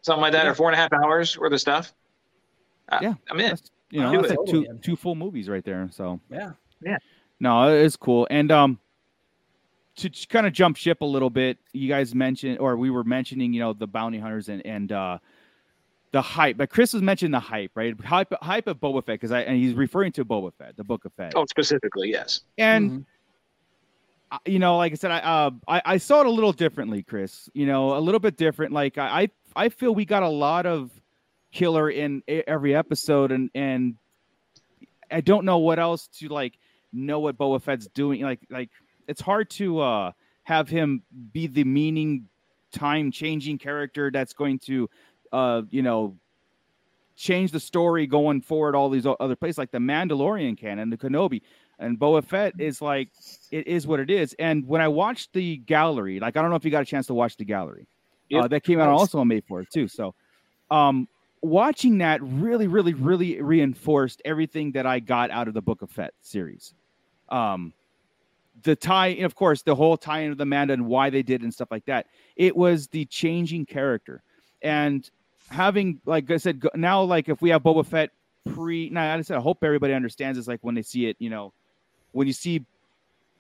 something 0.01 0.23
like 0.23 0.33
that, 0.33 0.45
Yeah. 0.45 0.53
or 0.53 0.55
four 0.55 0.69
and 0.71 0.75
a 0.75 0.79
half 0.79 0.93
hours 0.93 1.39
worth 1.39 1.53
of 1.53 1.61
stuff. 1.61 1.93
Uh, 2.89 2.99
Yeah. 3.03 3.15
I'm 3.31 3.39
in. 3.41 3.49
That's, 3.51 3.71
you 3.91 4.01
know, 4.01 4.11
that's 4.23 4.31
like 4.31 4.39
two 4.47 4.63
Totally. 4.65 4.79
two 4.81 4.97
full 4.97 5.15
movies 5.15 5.49
right 5.49 5.65
there. 5.65 5.87
So 5.93 6.19
yeah, 6.31 6.53
Yeah. 6.83 6.97
no, 7.41 7.69
it's 7.69 7.97
cool. 7.97 8.27
And 8.31 8.51
um, 8.51 8.79
to 9.97 10.11
kind 10.29 10.47
of 10.47 10.53
jump 10.53 10.77
ship 10.77 11.03
a 11.03 11.05
little 11.05 11.31
bit, 11.31 11.59
you 11.73 11.89
guys 11.89 12.15
mentioned, 12.15 12.59
or 12.59 12.77
we 12.77 12.91
were 12.91 13.05
mentioning, 13.05 13.53
you 13.53 13.61
know, 13.61 13.73
the 13.73 13.87
bounty 13.87 14.19
hunters 14.19 14.49
and 14.49 14.65
and 14.67 14.91
uh, 14.93 15.19
the 16.15 16.23
hype. 16.23 16.57
But 16.57 16.71
Chris 16.71 16.93
was 16.95 17.03
mentioning 17.03 17.33
the 17.33 17.41
hype, 17.41 17.73
right? 17.75 17.93
Hype 18.05 18.33
hype 18.41 18.69
of 18.69 18.79
Boba 18.79 19.05
Fett 19.05 19.15
because 19.17 19.33
I 19.33 19.41
and 19.41 19.57
he's 19.59 19.75
referring 19.75 20.13
to 20.13 20.25
Boba 20.25 20.53
Fett, 20.55 20.77
the 20.77 20.85
Book 20.85 21.05
of 21.05 21.13
Fett, 21.15 21.33
Oh, 21.37 21.45
specifically, 21.47 22.11
yes. 22.11 22.43
and. 22.57 22.91
Mhm. 22.91 23.05
uh, 24.31 24.39
You 24.47 24.59
know, 24.61 24.77
like 24.79 24.93
I 24.93 24.95
said, 24.95 25.11
I, 25.11 25.19
uh, 25.19 25.51
I 25.69 25.83
I 25.85 25.97
saw 25.99 26.21
it 26.21 26.27
a 26.27 26.31
little 26.31 26.53
differently, 26.53 27.03
Chris. 27.03 27.49
You 27.53 27.67
know, 27.67 27.97
a 27.97 28.01
little 28.01 28.21
bit 28.21 28.37
different. 28.37 28.73
Like 28.73 28.97
I 28.97 29.23
I 29.57 29.65
I 29.65 29.69
feel 29.69 29.95
we 29.95 30.05
got 30.05 30.23
a 30.23 30.29
lot 30.29 30.67
of 30.67 30.91
killer 31.53 31.91
in 31.91 32.23
every 32.29 32.75
episode, 32.77 33.33
and 33.33 33.51
and 33.55 33.97
I 35.11 35.21
don't 35.21 35.45
know 35.45 35.59
what 35.59 35.79
else 35.79 36.07
to 36.19 36.29
like 36.29 36.59
know 36.93 37.19
what 37.19 37.37
Boba 37.37 37.61
Fett's 37.61 37.89
doing. 37.89 38.23
Like 38.23 38.41
like 38.51 38.71
it's 39.09 39.21
hard 39.21 39.51
to 39.51 39.81
uh 39.81 40.13
have 40.45 40.69
him 40.69 41.03
be 41.33 41.47
the 41.49 41.65
meaning 41.65 42.29
time 42.71 43.11
changing 43.11 43.59
character 43.59 44.11
that's 44.13 44.33
going 44.33 44.59
to 44.61 44.89
uh 45.35 45.63
you 45.71 45.83
know 45.83 46.17
change 47.17 47.51
the 47.53 47.61
story 47.61 48.07
going 48.07 48.41
forward 48.41 48.75
all 48.75 48.89
these 48.89 49.07
other 49.07 49.37
places 49.37 49.59
like 49.59 49.71
the 49.71 49.79
Mandalorian 49.79 50.59
canon, 50.59 50.91
the 50.91 50.97
Kenobi. 50.97 51.43
And 51.79 51.99
Boba 51.99 52.25
Fett 52.25 52.55
is 52.59 52.81
like 52.81 53.11
it 53.51 53.67
is 53.67 53.87
what 53.87 54.01
it 54.01 54.11
is. 54.11 54.35
And 54.39 54.67
when 54.67 54.81
I 54.81 54.89
watched 54.89 55.33
the 55.33 55.59
gallery, 55.59 56.21
like 56.21 56.37
I 56.37 56.43
don't 56.43 56.51
know 56.51 56.57
if 56.57 56.65
you 56.65 56.71
got 56.71 56.83
a 56.83 56.87
chance 56.87 57.07
to 57.09 57.15
watch 57.15 57.37
the 57.37 57.45
gallery. 57.45 57.87
Uh, 58.35 58.49
that 58.49 58.65
came 58.65 58.81
out 58.81 58.89
also 58.89 59.21
on 59.21 59.29
May 59.29 59.41
4th 59.41 59.69
too. 59.71 59.89
So 59.89 60.15
um 60.71 61.09
watching 61.45 61.99
that 61.99 62.23
really, 62.23 62.67
really, 62.67 62.95
really 62.95 63.41
reinforced 63.41 64.23
everything 64.25 64.73
that 64.73 64.87
I 64.87 64.99
got 64.99 65.31
out 65.31 65.47
of 65.47 65.55
the 65.55 65.61
Book 65.61 65.83
of 65.83 65.91
Fett 65.91 66.15
series. 66.23 66.73
Um, 67.29 67.75
the 68.63 68.75
tie, 68.75 69.09
and 69.09 69.27
of 69.27 69.35
course, 69.35 69.63
the 69.63 69.75
whole 69.75 69.97
tie 69.97 70.21
in 70.21 70.33
of 70.33 70.39
the 70.39 70.47
Manda 70.47 70.73
and 70.73 70.87
why 70.87 71.11
they 71.11 71.23
did 71.23 71.43
and 71.43 71.53
stuff 71.53 71.71
like 71.71 71.85
that. 71.85 72.07
It 72.37 72.57
was 72.57 72.89
the 72.89 73.05
changing 73.07 73.67
character, 73.67 74.23
and 74.63 75.09
having, 75.49 76.01
like 76.05 76.31
I 76.31 76.37
said, 76.37 76.63
now 76.75 77.03
like 77.03 77.29
if 77.29 77.43
we 77.43 77.51
have 77.51 77.63
Boba 77.63 77.87
Fett 77.87 78.11
pre, 78.55 78.91
now 78.91 79.15
I 79.15 79.21
said 79.23 79.37
I 79.37 79.41
hope 79.41 79.63
everybody 79.63 79.93
understands 79.93 80.39
this. 80.39 80.49
Like 80.49 80.61
when 80.63 80.75
they 80.75 80.83
see 80.83 81.07
it, 81.07 81.17
you 81.19 81.31
know, 81.31 81.53
when 82.13 82.27
you 82.27 82.33
see 82.33 82.65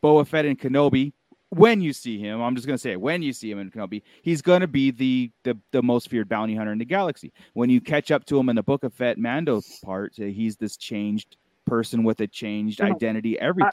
Boba 0.03 0.27
Fett 0.27 0.45
and 0.45 0.59
Kenobi, 0.59 1.13
when 1.51 1.81
you 1.81 1.93
see 1.93 2.19
him, 2.19 2.43
I'm 2.43 2.55
just 2.57 2.67
gonna 2.67 2.79
say 2.79 2.93
it, 2.93 3.01
when 3.01 3.23
you 3.23 3.33
see 3.33 3.51
him 3.51 3.59
in 3.59 3.71
Kenobi, 3.71 4.03
he's 4.23 4.43
gonna 4.43 4.67
be 4.67 4.91
the 4.91 5.31
the 5.45 5.57
the 5.71 5.83
most 5.83 6.09
feared 6.11 6.29
bounty 6.29 6.55
hunter 6.55 6.73
in 6.73 6.79
the 6.79 6.85
galaxy. 6.85 7.33
When 7.53 7.71
you 7.71 7.81
catch 7.81 8.11
up 8.11 8.25
to 8.27 8.39
him 8.39 8.49
in 8.49 8.57
the 8.57 8.63
Book 8.63 8.85
of 8.85 8.93
Fett 8.93 9.19
Mando 9.19 9.61
part, 9.85 10.15
uh, 10.19 10.25
he's 10.25 10.57
this 10.57 10.77
changed 10.77 11.37
person 11.65 12.05
with 12.05 12.21
a 12.21 12.27
changed 12.27 12.81
identity, 12.81 13.39
everything. 13.39 13.71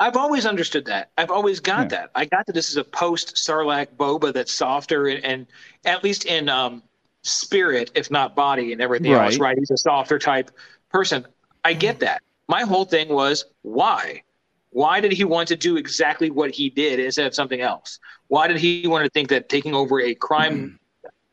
I've 0.00 0.16
always 0.16 0.46
understood 0.46 0.86
that. 0.86 1.10
I've 1.18 1.30
always 1.30 1.60
got 1.60 1.82
Yeah. 1.82 1.88
that. 1.88 2.10
I 2.14 2.24
got 2.24 2.46
that 2.46 2.54
this 2.54 2.70
is 2.70 2.78
a 2.78 2.84
post 2.84 3.36
Sarlacc 3.36 3.88
Boba 3.98 4.32
that's 4.32 4.50
softer 4.50 5.08
and, 5.08 5.22
and 5.22 5.46
at 5.84 6.02
least 6.02 6.24
in 6.24 6.48
um, 6.48 6.82
spirit, 7.22 7.90
if 7.94 8.10
not 8.10 8.34
body 8.34 8.72
and 8.72 8.80
everything 8.80 9.12
else, 9.12 9.34
Right. 9.38 9.40
right? 9.50 9.58
He's 9.58 9.70
a 9.70 9.76
softer 9.76 10.18
type 10.18 10.50
person. 10.90 11.26
I 11.64 11.74
get 11.74 12.00
that. 12.00 12.22
My 12.48 12.62
whole 12.62 12.84
thing 12.84 13.08
was 13.08 13.44
why? 13.62 14.22
Why 14.70 15.00
did 15.00 15.12
he 15.12 15.24
want 15.24 15.48
to 15.48 15.56
do 15.56 15.76
exactly 15.76 16.30
what 16.30 16.50
he 16.52 16.70
did 16.70 17.00
instead 17.00 17.26
of 17.26 17.34
something 17.34 17.60
else? 17.60 17.98
Why 18.28 18.46
did 18.48 18.56
he 18.58 18.86
want 18.86 19.04
to 19.04 19.10
think 19.10 19.28
that 19.28 19.48
taking 19.48 19.74
over 19.74 20.00
a 20.00 20.14
crime? 20.14 20.78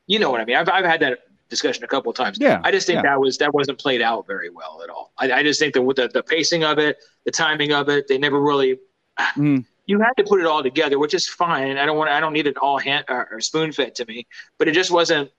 You 0.08 0.20
know 0.20 0.30
what 0.32 0.42
I 0.42 0.46
mean? 0.46 0.56
I've, 0.58 0.70
I've 0.70 0.86
had 0.86 1.00
that 1.02 1.20
discussion 1.50 1.84
a 1.84 1.88
couple 1.88 2.10
of 2.10 2.16
times. 2.18 2.38
Yeah, 2.42 2.60
I 2.64 2.72
just 2.72 2.88
think 2.88 2.98
yeah. 2.98 3.12
that 3.14 3.20
was 3.20 3.38
that 3.38 3.54
wasn't 3.54 3.78
played 3.78 4.02
out 4.02 4.26
very 4.28 4.50
well 4.50 4.82
at 4.84 4.90
all. 4.90 5.14
I, 5.18 5.32
I 5.32 5.44
just 5.44 5.60
think 5.60 5.74
that 5.76 5.82
with 5.82 5.98
the, 5.98 6.08
the 6.10 6.24
pacing 6.24 6.64
of 6.64 6.80
it, 6.80 6.98
the 7.26 7.32
timing 7.32 7.72
of 7.74 7.90
it, 7.90 8.08
they 8.08 8.18
never 8.18 8.42
really. 8.42 8.80
Mhm. 9.36 9.66
You 9.90 10.00
had 10.02 10.12
to 10.18 10.26
put 10.26 10.42
it 10.42 10.46
all 10.46 10.62
together, 10.62 11.00
which 11.00 11.14
is 11.14 11.30
fine. 11.30 11.78
I 11.78 11.86
don't 11.86 11.98
want. 11.98 12.10
I 12.10 12.20
don't 12.20 12.34
need 12.34 12.46
it 12.48 12.58
all 12.58 12.78
hand 12.78 13.06
or, 13.08 13.30
or 13.32 13.40
spoon 13.40 13.72
fed 13.72 13.96
to 13.96 14.06
me, 14.06 14.28
but 14.58 14.68
it 14.68 14.74
just 14.74 14.92
wasn't 14.92 15.32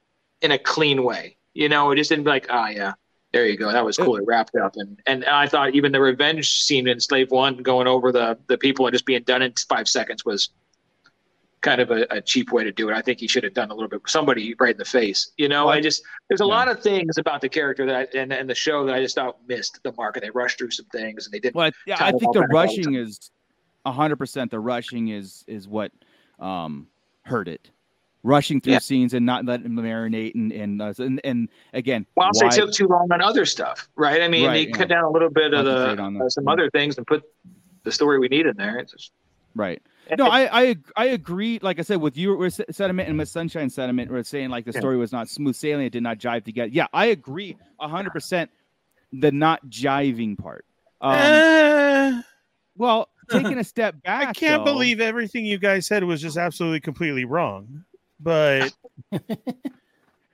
in 0.43 0.53
a 0.53 0.59
clean 0.59 1.05
way. 1.05 1.37
You 1.55 1.69
know, 1.69 1.91
it 1.91 1.97
just 1.97 2.11
didn't 2.11 2.25
be 2.25 2.31
like, 2.31 2.47
ah, 2.51 2.69
yeah, 2.69 2.93
there 3.33 3.47
you 3.47 3.57
go, 3.57 3.73
that 3.73 3.85
was 3.85 3.97
cool. 3.97 4.17
It 4.17 4.25
wrapped 4.27 4.55
up, 4.57 4.75
and 4.77 5.01
and 5.07 5.25
I 5.25 5.49
thought 5.49 5.75
even 5.75 5.93
the 5.93 6.01
revenge 6.01 6.63
scene 6.63 6.87
in 6.89 7.01
Slave 7.01 7.31
One, 7.31 7.57
going 7.57 7.87
over 7.87 8.13
the 8.13 8.39
the 8.47 8.59
people 8.59 8.87
and 8.87 8.95
just 8.95 9.07
being 9.07 9.23
done 9.23 9.43
in 9.43 9.53
five 9.69 9.89
seconds 9.89 10.25
was 10.25 10.51
kind 11.61 11.81
of 11.81 11.91
a, 11.91 12.07
a 12.11 12.21
cheap 12.21 12.53
way 12.53 12.63
to 12.63 12.71
do 12.71 12.89
it. 12.89 12.95
I 12.95 13.03
think 13.03 13.19
he 13.19 13.27
should 13.27 13.43
have 13.43 13.55
done 13.55 13.71
a 13.71 13.75
little 13.75 13.89
bit 13.89 14.01
somebody 14.07 14.55
right 14.61 14.73
in 14.73 14.79
the 14.79 14.85
face. 14.85 15.33
You 15.37 15.49
know, 15.49 15.67
Well, 15.67 15.75
I 15.75 15.81
just 15.81 16.03
there's 16.29 16.41
a 16.41 16.45
yeah. 16.45 16.49
lot 16.55 16.69
of 16.69 16.81
things 16.81 17.19
about 17.19 17.41
the 17.41 17.49
character 17.49 17.85
that 17.87 17.97
I, 17.97 18.19
and 18.19 18.33
and 18.33 18.49
the 18.49 18.55
show 18.55 18.87
that 18.87 18.95
I 18.95 19.03
just 19.03 19.17
thought 19.17 19.39
missed 19.49 19.81
the 19.83 19.93
mark, 19.93 20.17
and 20.17 20.23
they 20.23 20.31
rushed 20.31 20.59
through 20.59 20.71
some 20.71 20.87
things, 20.87 21.27
and 21.27 21.33
they 21.33 21.41
didn't. 21.41 21.57
Well, 21.57 21.71
yeah, 21.87 21.97
I 22.01 22.13
think 22.13 22.21
the 22.21 22.27
back 22.27 22.27
all 22.27 22.33
the 22.33 22.47
rushing 22.47 22.95
is 22.95 23.31
hundred 23.85 24.17
percent. 24.17 24.51
The 24.51 24.61
rushing 24.61 25.09
is 25.09 25.45
is 25.47 25.67
what 25.67 25.93
um 26.39 26.87
hurt 27.23 27.49
it. 27.49 27.71
Rushing 28.25 28.61
through 28.61 28.73
Yeah. 28.75 28.79
scenes 28.81 29.15
and 29.15 29.25
not 29.25 29.45
letting 29.47 29.75
them 29.75 29.85
marinate 29.85 30.35
and 30.35 30.51
and 30.53 30.83
uh, 30.83 30.93
and, 30.99 31.21
and 31.23 31.49
again, 31.73 32.05
Well, 32.17 32.31
they 32.39 32.47
why- 32.47 32.51
took 32.51 32.73
too 32.73 32.89
long 32.89 33.09
on 33.13 33.21
other 33.23 33.45
stuff, 33.47 33.89
right? 33.97 34.21
I 34.23 34.29
mean, 34.29 34.45
Right, 34.47 34.53
they 34.55 34.67
yeah. 34.71 34.77
cut 34.77 34.89
down 34.89 35.05
a 35.05 35.11
little 35.11 35.31
bit 35.31 35.55
of 35.55 35.65
the 35.65 35.97
on 36.03 36.21
uh, 36.21 36.29
some 36.29 36.45
yeah. 36.45 36.53
other 36.53 36.69
things 36.71 36.99
and 36.99 37.07
put 37.07 37.23
the 37.85 37.93
story 37.93 38.19
we 38.19 38.27
need 38.29 38.47
in 38.47 38.57
there. 38.57 38.77
It's 38.79 38.93
just, 38.93 39.13
right. 39.55 39.81
No, 40.17 40.27
I, 40.27 40.61
I 40.71 40.77
I 40.97 41.05
agree. 41.07 41.59
Like 41.63 41.79
I 41.79 41.83
said, 41.83 42.01
with 42.01 42.17
your 42.17 42.37
with 42.37 42.61
sentiment 42.71 43.09
and 43.09 43.19
with 43.19 43.29
Sunshine 43.29 43.71
sentiment, 43.71 44.11
we're 44.11 44.23
saying 44.25 44.49
like 44.51 44.65
the 44.65 44.73
Yeah. 44.73 44.81
story 44.81 44.97
was 44.97 45.13
not 45.13 45.29
smooth 45.29 45.55
sailing. 45.55 45.87
It 45.87 45.91
did 45.93 46.03
not 46.03 46.19
jive 46.19 46.45
together. 46.45 46.71
Yeah, 46.73 46.87
I 46.93 47.07
agree 47.07 47.57
hundred 47.79 48.11
percent. 48.11 48.51
The 49.13 49.31
not 49.31 49.65
jiving 49.69 50.37
part. 50.37 50.65
Um, 51.01 51.15
Eh, 51.15 52.23
well, 52.77 53.09
taking 53.31 53.59
a 53.59 53.65
step 53.65 54.03
back, 54.03 54.29
I 54.29 54.33
can't 54.33 54.65
though- 54.65 54.73
believe 54.73 55.01
everything 55.01 55.45
you 55.47 55.59
guys 55.59 55.87
said 55.87 56.03
was 56.05 56.21
just 56.21 56.37
absolutely 56.37 56.81
completely 56.81 57.25
wrong. 57.25 57.85
But 58.21 58.73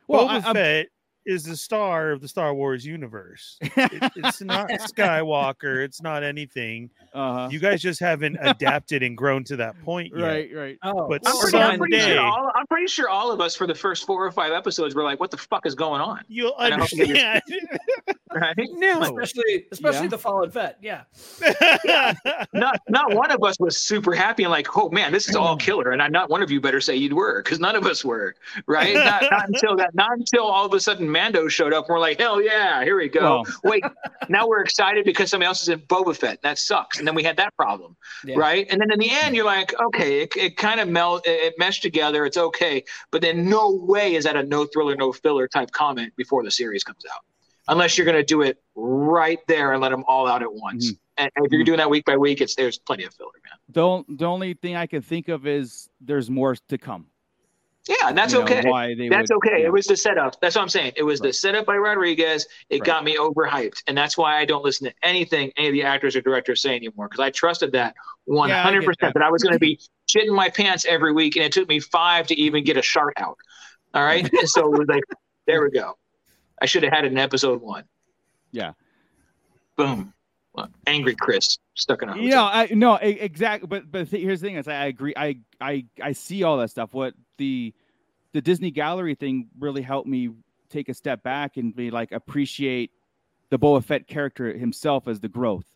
Well, 0.08 0.26
Boba 0.26 0.30
I- 0.30 0.34
I'm- 0.46 0.54
Fett 0.54 0.88
is 1.26 1.44
the 1.44 1.56
star 1.56 2.10
of 2.10 2.20
the 2.20 2.28
Star 2.28 2.52
Wars 2.54 2.84
universe. 2.84 3.56
It- 3.60 4.12
it's 4.16 4.40
not 4.40 4.68
Skywalker. 4.70 5.82
It's 5.84 6.02
not 6.02 6.22
anything. 6.22 6.90
uh-huh. 7.12 7.48
You 7.50 7.58
guys 7.58 7.80
just 7.82 8.00
haven't 8.00 8.36
adapted 8.40 9.02
and 9.02 9.16
grown 9.16 9.44
to 9.44 9.56
that 9.56 9.80
point 9.84 10.12
yet. 10.16 10.22
right, 10.24 10.50
right. 10.54 10.78
Oh, 10.82 11.08
But 11.08 11.22
I'm, 11.26 11.32
well, 11.34 11.40
pretty, 11.42 11.58
I'm, 11.58 11.78
pretty 11.78 11.98
someday- 12.00 12.14
sure 12.16 12.24
all, 12.24 12.52
I'm 12.54 12.66
pretty 12.66 12.86
sure 12.88 13.08
all 13.08 13.30
of 13.32 13.40
us 13.40 13.54
for 13.56 13.66
the 13.66 13.74
first 13.74 14.06
four 14.06 14.24
or 14.24 14.30
five 14.32 14.52
episodes 14.52 14.94
were 14.94 15.02
like, 15.04 15.20
"What 15.20 15.30
the 15.30 15.36
fuck 15.38 15.66
is 15.66 15.74
going 15.74 16.00
on?" 16.00 16.20
You'll 16.28 16.54
I 16.58 16.70
understand. 16.70 17.42
Right? 18.34 18.56
no. 18.72 19.00
especially 19.00 19.64
especially 19.70 20.02
Yeah. 20.02 20.08
the 20.08 20.18
fallen 20.18 20.50
vet. 20.50 20.76
Yeah. 20.82 21.02
not 22.52 22.80
not 22.88 23.14
one 23.14 23.30
of 23.30 23.40
us 23.44 23.56
was 23.60 23.76
super 23.76 24.12
happy 24.12 24.42
and 24.42 24.50
like, 24.50 24.76
"Oh 24.76 24.90
man, 24.90 25.12
this 25.12 25.28
is 25.28 25.36
all 25.36 25.56
killer." 25.56 25.92
And 25.92 26.02
I'm 26.02 26.10
not 26.10 26.30
one 26.30 26.42
of 26.42 26.50
you 26.50 26.60
better 26.60 26.80
say 26.80 26.96
you'd 26.96 27.12
were, 27.12 27.42
because 27.44 27.60
none 27.60 27.76
of 27.76 27.86
us 27.86 28.04
were, 28.04 28.34
right? 28.66 28.94
Not, 28.94 29.22
not 29.30 29.48
until 29.48 29.76
that, 29.76 29.94
not 29.94 30.10
until 30.18 30.44
all 30.44 30.66
of 30.66 30.72
a 30.74 30.80
sudden 30.80 31.10
Mando 31.14 31.48
showed 31.48 31.72
up, 31.72 31.86
and 31.88 31.94
we're 31.94 32.00
like, 32.00 32.18
"Hell 32.20 32.42
yeah, 32.42 32.84
here 32.84 32.98
we 32.98 33.08
go." 33.08 33.22
Well- 33.22 33.44
Wait, 33.64 33.84
now 34.28 34.46
we're 34.46 34.60
excited 34.60 35.04
because 35.06 35.30
somebody 35.30 35.46
else 35.46 35.62
is 35.62 35.68
in 35.70 35.80
Boba 35.80 36.14
Fett. 36.14 36.42
That 36.42 36.58
sucks. 36.58 36.98
And 36.98 37.06
then 37.08 37.14
we 37.14 37.22
had 37.22 37.36
that 37.38 37.54
problem, 37.56 37.96
Yeah. 38.24 38.36
right? 38.36 38.66
And 38.70 38.80
then 38.80 38.92
in 38.92 38.98
the 38.98 39.10
end, 39.10 39.34
you're 39.34 39.44
like, 39.46 39.72
okay, 39.80 40.20
it, 40.22 40.36
it 40.36 40.56
kind 40.58 40.80
of 40.80 40.88
melt, 40.88 41.22
it, 41.26 41.54
meshed 41.58 41.82
together. 41.82 42.26
It's 42.26 42.36
okay, 42.36 42.84
but 43.10 43.22
then 43.22 43.48
no 43.48 43.70
way 43.70 44.14
is 44.16 44.24
that 44.24 44.36
a 44.36 44.42
no 44.42 44.66
thriller, 44.66 44.96
no 44.96 45.12
filler 45.12 45.48
type 45.48 45.70
comment 45.70 46.12
before 46.16 46.42
the 46.44 46.50
series 46.50 46.84
comes 46.84 47.04
out, 47.10 47.22
unless 47.68 47.96
you're 47.96 48.04
going 48.04 48.16
to 48.18 48.24
do 48.24 48.42
it 48.42 48.62
right 48.74 49.38
there 49.48 49.72
and 49.72 49.80
let 49.80 49.90
them 49.90 50.04
all 50.08 50.26
out 50.26 50.42
at 50.42 50.52
once. 50.52 50.88
Mm-hmm. 50.92 50.96
And, 51.16 51.30
if 51.36 51.52
you're 51.52 51.62
doing 51.62 51.78
that 51.78 51.88
week 51.88 52.04
by 52.04 52.16
week, 52.16 52.40
it's 52.40 52.56
there's 52.56 52.76
plenty 52.78 53.04
of 53.04 53.14
filler, 53.14 53.30
man. 53.44 53.52
The, 53.68 53.86
on- 53.86 54.04
the 54.08 54.24
only 54.26 54.54
thing 54.54 54.74
I 54.74 54.86
can 54.88 55.00
think 55.00 55.28
of 55.28 55.46
is 55.46 55.88
there's 56.00 56.28
more 56.28 56.56
to 56.68 56.76
come. 56.76 57.06
Yeah, 57.86 58.08
and 58.08 58.16
that's 58.16 58.32
You 58.32 58.38
know, 58.38 58.44
okay. 58.46 59.08
That's 59.10 59.30
would- 59.30 59.36
okay. 59.46 59.60
yeah. 59.60 59.66
It 59.66 59.72
was 59.72 59.86
the 59.86 59.96
setup. 59.96 60.40
That's 60.40 60.56
what 60.56 60.62
I'm 60.62 60.68
saying. 60.70 60.92
It 60.96 61.02
was 61.02 61.20
the 61.20 61.32
setup 61.32 61.66
by 61.66 61.76
Rodriguez. 61.76 62.46
It 62.70 62.76
Right. 62.80 62.84
got 62.86 63.04
me 63.04 63.16
overhyped, 63.18 63.82
and 63.86 63.96
that's 63.96 64.16
why 64.16 64.38
I 64.38 64.46
don't 64.46 64.64
listen 64.64 64.88
to 64.88 64.94
anything 65.02 65.52
any 65.58 65.68
of 65.68 65.72
the 65.74 65.82
actors 65.82 66.16
or 66.16 66.22
directors 66.22 66.62
say 66.62 66.74
anymore 66.76 67.08
because 67.10 67.20
I 67.22 67.30
trusted 67.30 67.72
that 67.72 67.94
100 68.24 68.80
that. 68.80 68.86
percent 68.86 69.14
that 69.14 69.22
I 69.22 69.30
was 69.30 69.42
going 69.42 69.52
to 69.52 69.58
be 69.58 69.78
shitting 70.08 70.34
my 70.34 70.48
pants 70.48 70.86
every 70.86 71.12
week, 71.12 71.36
and 71.36 71.44
it 71.44 71.52
took 71.52 71.68
me 71.68 71.78
five 71.78 72.26
to 72.28 72.40
even 72.40 72.64
get 72.64 72.78
a 72.78 72.82
shark 72.82 73.12
out. 73.18 73.36
All 73.92 74.02
right, 74.02 74.28
so 74.46 74.72
it 74.72 74.78
was 74.78 74.88
like, 74.88 75.02
there 75.46 75.62
we 75.62 75.70
go. 75.70 75.98
I 76.62 76.66
should 76.66 76.84
have 76.84 76.92
had 76.92 77.04
it 77.04 77.12
in 77.12 77.18
episode 77.18 77.60
one. 77.60 77.84
Yeah. 78.50 78.72
Boom. 79.76 80.12
Well, 80.54 80.68
angry 80.86 81.16
Chris 81.16 81.58
stuck 81.74 82.02
in 82.04 82.08
a 82.08 82.16
you 82.16 82.30
know 82.30 82.44
i 82.44 82.68
no 82.70 82.94
exactly 82.94 83.66
but 83.66 83.90
but 83.90 84.08
th- 84.08 84.22
here's 84.22 84.40
the 84.40 84.46
thing 84.46 84.54
is 84.56 84.68
i 84.68 84.84
agree 84.86 85.12
i 85.16 85.36
i 85.60 85.84
i 86.00 86.12
see 86.12 86.44
all 86.44 86.58
that 86.58 86.70
stuff 86.70 86.94
what 86.94 87.12
the 87.38 87.74
the 88.32 88.40
disney 88.40 88.70
gallery 88.70 89.14
thing 89.14 89.48
really 89.58 89.82
helped 89.82 90.08
me 90.08 90.30
take 90.70 90.88
a 90.88 90.94
step 90.94 91.22
back 91.22 91.56
and 91.56 91.74
be 91.74 91.90
like 91.90 92.12
appreciate 92.12 92.90
the 93.50 93.58
Boba 93.58 93.84
Fett 93.84 94.08
character 94.08 94.56
himself 94.56 95.06
as 95.06 95.20
the 95.20 95.28
growth. 95.28 95.66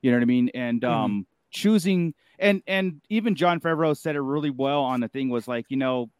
You 0.00 0.10
know 0.10 0.16
what 0.16 0.22
i 0.22 0.26
mean? 0.26 0.50
And 0.54 0.84
um 0.84 1.26
choosing 1.50 2.14
and 2.38 2.62
and 2.66 3.00
even 3.08 3.34
jon 3.34 3.60
favreau 3.60 3.96
said 3.96 4.14
it 4.14 4.20
really 4.20 4.50
well 4.50 4.82
on 4.82 5.00
the 5.00 5.08
thing 5.08 5.30
was 5.30 5.48
like 5.48 5.64
you 5.68 5.76
know 5.76 6.10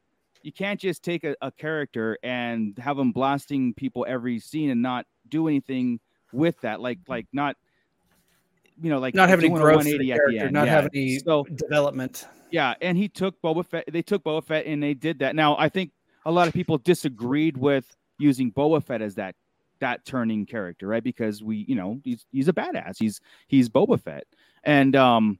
you 0.46 0.52
can't 0.52 0.78
just 0.78 1.02
take 1.02 1.24
a, 1.24 1.34
a 1.42 1.50
character 1.50 2.16
and 2.22 2.78
have 2.78 2.96
him 2.96 3.10
blasting 3.10 3.74
people 3.74 4.06
every 4.08 4.38
scene 4.38 4.70
and 4.70 4.80
not 4.80 5.04
do 5.28 5.48
anything 5.48 5.98
with 6.32 6.60
that. 6.60 6.80
Like 6.80 7.00
like 7.08 7.26
not 7.32 7.56
you 8.80 8.90
know 8.90 8.98
like 8.98 9.14
Not 9.14 9.28
having 9.28 9.50
any 9.52 9.60
growth 9.60 9.78
for 9.78 9.84
the 9.84 9.92
at 9.94 9.98
the 10.00 10.08
character, 10.10 10.38
end. 10.44 10.52
not 10.52 10.66
Yeah. 10.66 10.72
having 10.72 10.90
any 10.94 11.18
so 11.18 11.44
development. 11.44 12.26
yeah, 12.50 12.74
and 12.80 12.96
he 12.98 13.08
took 13.08 13.40
Boba 13.42 13.64
Fett. 13.66 13.84
They 13.90 14.02
took 14.02 14.22
Boba 14.24 14.44
Fett 14.44 14.66
and 14.66 14.82
they 14.82 14.94
did 14.94 15.18
that. 15.20 15.34
Now 15.34 15.56
I 15.58 15.68
think 15.68 15.92
a 16.24 16.30
lot 16.32 16.48
of 16.48 16.54
people 16.54 16.78
disagreed 16.78 17.56
with 17.56 17.94
using 18.18 18.50
Boba 18.52 18.82
Fett 18.82 19.02
as 19.02 19.14
that 19.16 19.34
that 19.78 20.04
turning 20.06 20.46
character, 20.46 20.86
right? 20.88 21.04
Because 21.04 21.42
we, 21.42 21.64
you 21.68 21.74
know, 21.74 22.00
he's 22.02 22.26
he's 22.32 22.48
a 22.48 22.52
badass. 22.52 22.96
He's 22.98 23.20
he's 23.46 23.68
Boba 23.68 24.00
Fett, 24.00 24.24
and 24.64 24.96
um, 24.96 25.38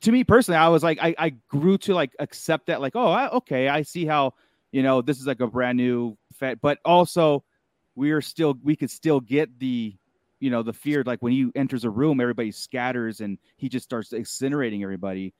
to 0.00 0.12
me 0.12 0.24
personally, 0.24 0.58
I 0.58 0.68
was 0.68 0.82
like, 0.82 0.98
I 1.00 1.14
I 1.18 1.28
grew 1.48 1.76
to 1.78 1.94
like 1.94 2.12
accept 2.18 2.66
that, 2.66 2.80
like, 2.80 2.96
oh, 2.96 3.08
I, 3.10 3.28
okay, 3.30 3.68
I 3.68 3.82
see 3.82 4.06
how 4.06 4.32
you 4.72 4.82
know 4.82 5.02
this 5.02 5.20
is 5.20 5.26
like 5.26 5.40
a 5.40 5.46
brand 5.46 5.76
new 5.76 6.16
Fett, 6.34 6.60
but 6.60 6.78
also 6.84 7.44
we 7.94 8.10
are 8.12 8.20
still 8.22 8.56
we 8.62 8.74
could 8.76 8.90
still 8.90 9.20
get 9.20 9.58
the 9.58 9.94
you 10.40 10.50
know 10.50 10.62
the 10.62 10.72
fear 10.72 11.02
like 11.04 11.20
when 11.22 11.32
he 11.32 11.48
enters 11.54 11.84
a 11.84 11.90
room 11.90 12.20
everybody 12.20 12.50
scatters 12.50 13.20
and 13.20 13.38
he 13.56 13.68
just 13.68 13.84
starts 13.84 14.10
incinerating 14.10 14.82
everybody 14.82 15.32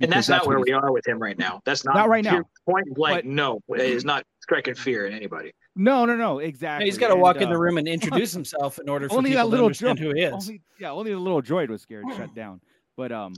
And 0.00 0.10
because 0.10 0.26
that's, 0.26 0.44
not 0.44 0.46
where 0.48 0.60
we 0.60 0.72
are 0.72 0.92
with 0.92 1.06
him 1.06 1.18
right 1.18 1.38
now. 1.38 1.60
That's 1.64 1.84
not, 1.84 1.94
Not 1.94 2.08
right 2.08 2.24
now. 2.24 2.42
Point 2.68 2.86
blank, 2.94 3.18
But- 3.18 3.24
no, 3.26 3.60
it 3.68 3.80
is 3.80 4.04
not 4.04 4.24
striking 4.40 4.74
fear 4.74 5.06
in 5.06 5.12
anybody. 5.12 5.52
no 5.76 6.04
no 6.04 6.14
no 6.16 6.38
exactly 6.40 6.84
He's 6.86 6.98
got 6.98 7.08
to 7.08 7.12
And, 7.14 7.22
walk 7.22 7.36
in 7.36 7.48
the 7.48 7.56
uh, 7.56 7.58
room 7.58 7.78
and 7.78 7.88
introduce 7.98 8.32
himself 8.32 8.78
in 8.78 8.88
order 8.88 9.08
for 9.08 9.16
only 9.16 9.30
people 9.30 9.44
that 9.44 9.50
little 9.50 9.70
to 9.70 9.86
understand 9.88 9.98
droid 9.98 10.02
who 10.02 10.14
he 10.14 10.22
is. 10.22 10.32
only, 10.32 10.62
yeah 10.78 10.90
only 10.90 11.12
the 11.12 11.18
little 11.18 11.42
droid 11.42 11.68
was 11.68 11.82
scared 11.82 12.04
shut 12.16 12.34
down 12.42 12.60
but 12.96 13.10
um 13.12 13.32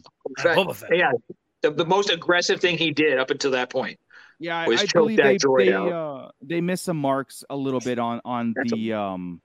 Right. 0.44 0.58
Yeah, 0.92 1.12
the, 1.62 1.70
the 1.70 1.86
most 1.86 2.10
aggressive 2.10 2.60
thing 2.60 2.76
he 2.76 2.90
did 2.90 3.18
up 3.18 3.30
until 3.30 3.52
that 3.52 3.70
point. 3.70 3.98
yeah 4.38 4.58
i, 4.58 4.66
Was 4.66 4.80
I 4.80 4.84
choke 4.86 4.92
believe 5.04 5.16
that 5.18 5.24
they 5.28 5.36
droid 5.38 5.66
they, 5.66 5.72
out. 5.72 5.92
uh, 5.92 6.28
they 6.42 6.60
missed 6.60 6.84
some 6.84 6.98
marks 6.98 7.44
a 7.48 7.56
little 7.56 7.80
bit 7.80 7.98
on 7.98 8.20
on 8.24 8.52
That's 8.56 8.72
a- 8.72 8.76
the 8.76 8.92
um 8.94 9.40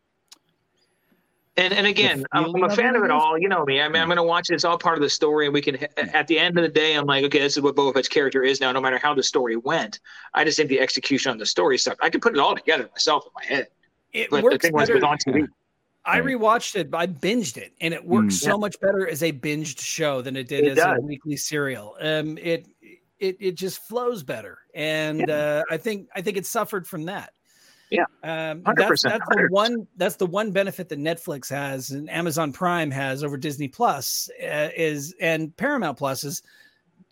And 1.57 1.73
and 1.73 1.85
again, 1.85 2.23
I'm, 2.31 2.45
I'm 2.45 2.63
a 2.63 2.65
of 2.67 2.75
fan 2.75 2.95
of 2.95 3.03
it 3.03 3.11
all. 3.11 3.37
You 3.37 3.49
know 3.49 3.65
me. 3.65 3.81
I 3.81 3.87
mean, 3.89 4.01
I'm 4.01 4.07
going 4.07 4.15
to 4.17 4.23
watch 4.23 4.49
it. 4.49 4.53
It's 4.53 4.63
all 4.63 4.77
part 4.77 4.97
of 4.97 5.01
the 5.01 5.09
story, 5.09 5.47
and 5.47 5.53
we 5.53 5.61
can. 5.61 5.75
At 5.97 6.27
the 6.27 6.39
end 6.39 6.57
of 6.57 6.63
the 6.63 6.69
day, 6.69 6.93
I'm 6.95 7.05
like, 7.05 7.25
okay, 7.25 7.39
this 7.39 7.57
is 7.57 7.61
what 7.61 7.75
Boba 7.75 7.93
Fett's 7.93 8.07
character 8.07 8.41
is 8.43 8.61
now. 8.61 8.71
No 8.71 8.79
matter 8.79 8.97
how 8.97 9.13
the 9.13 9.23
story 9.23 9.57
went, 9.57 9.99
I 10.33 10.45
just 10.45 10.55
think 10.57 10.69
the 10.69 10.79
execution 10.79 11.29
on 11.29 11.37
the 11.37 11.45
story 11.45 11.77
sucked. 11.77 12.01
I 12.01 12.09
could 12.09 12.21
put 12.21 12.33
it 12.33 12.39
all 12.39 12.55
together 12.55 12.87
myself 12.93 13.25
in 13.25 13.31
my 13.35 13.43
head, 13.57 13.67
It 14.13 14.29
but 14.29 14.37
the 14.37 14.43
works 14.43 14.57
thing 14.65 14.73
better. 14.75 14.93
was 14.95 15.03
on 15.03 15.17
TV. 15.17 15.45
I 16.05 16.19
Right. 16.21 16.35
rewatched 16.35 16.75
it, 16.77 16.89
I 16.95 17.05
binged 17.05 17.57
it, 17.57 17.73
and 17.81 17.93
it 17.93 18.03
works 18.03 18.37
Mm. 18.37 18.43
so 18.43 18.57
much 18.57 18.79
better 18.79 19.07
as 19.07 19.21
a 19.21 19.31
binged 19.33 19.79
show 19.81 20.21
than 20.21 20.35
it 20.37 20.47
did 20.47 20.63
It 20.63 20.69
as 20.71 20.77
does. 20.77 20.97
a 20.97 21.01
weekly 21.01 21.35
serial. 21.35 21.95
Um, 21.99 22.37
it 22.37 22.65
it 23.19 23.35
it 23.41 23.51
just 23.55 23.87
flows 23.89 24.23
better, 24.23 24.57
and 24.73 25.29
uh, 25.29 25.63
I 25.69 25.75
think 25.77 26.07
I 26.15 26.21
think 26.21 26.37
it 26.37 26.45
suffered 26.45 26.87
from 26.87 27.03
that. 27.05 27.33
Yeah. 27.91 28.05
um, 28.23 28.63
that's 28.75 29.03
that's 29.03 29.25
the 29.29 29.47
one 29.49 29.85
that's 29.97 30.15
the 30.15 30.25
one 30.25 30.51
benefit 30.51 30.89
that 30.89 30.99
Netflix 30.99 31.49
has 31.49 31.91
and 31.91 32.09
Amazon 32.09 32.53
Prime 32.53 32.89
has 32.89 33.23
over 33.23 33.37
Disney 33.37 33.67
Plus 33.67 34.29
uh, 34.41 34.69
is 34.75 35.13
and 35.19 35.55
Paramount 35.57 35.97
Plus 35.97 36.23
is. 36.23 36.41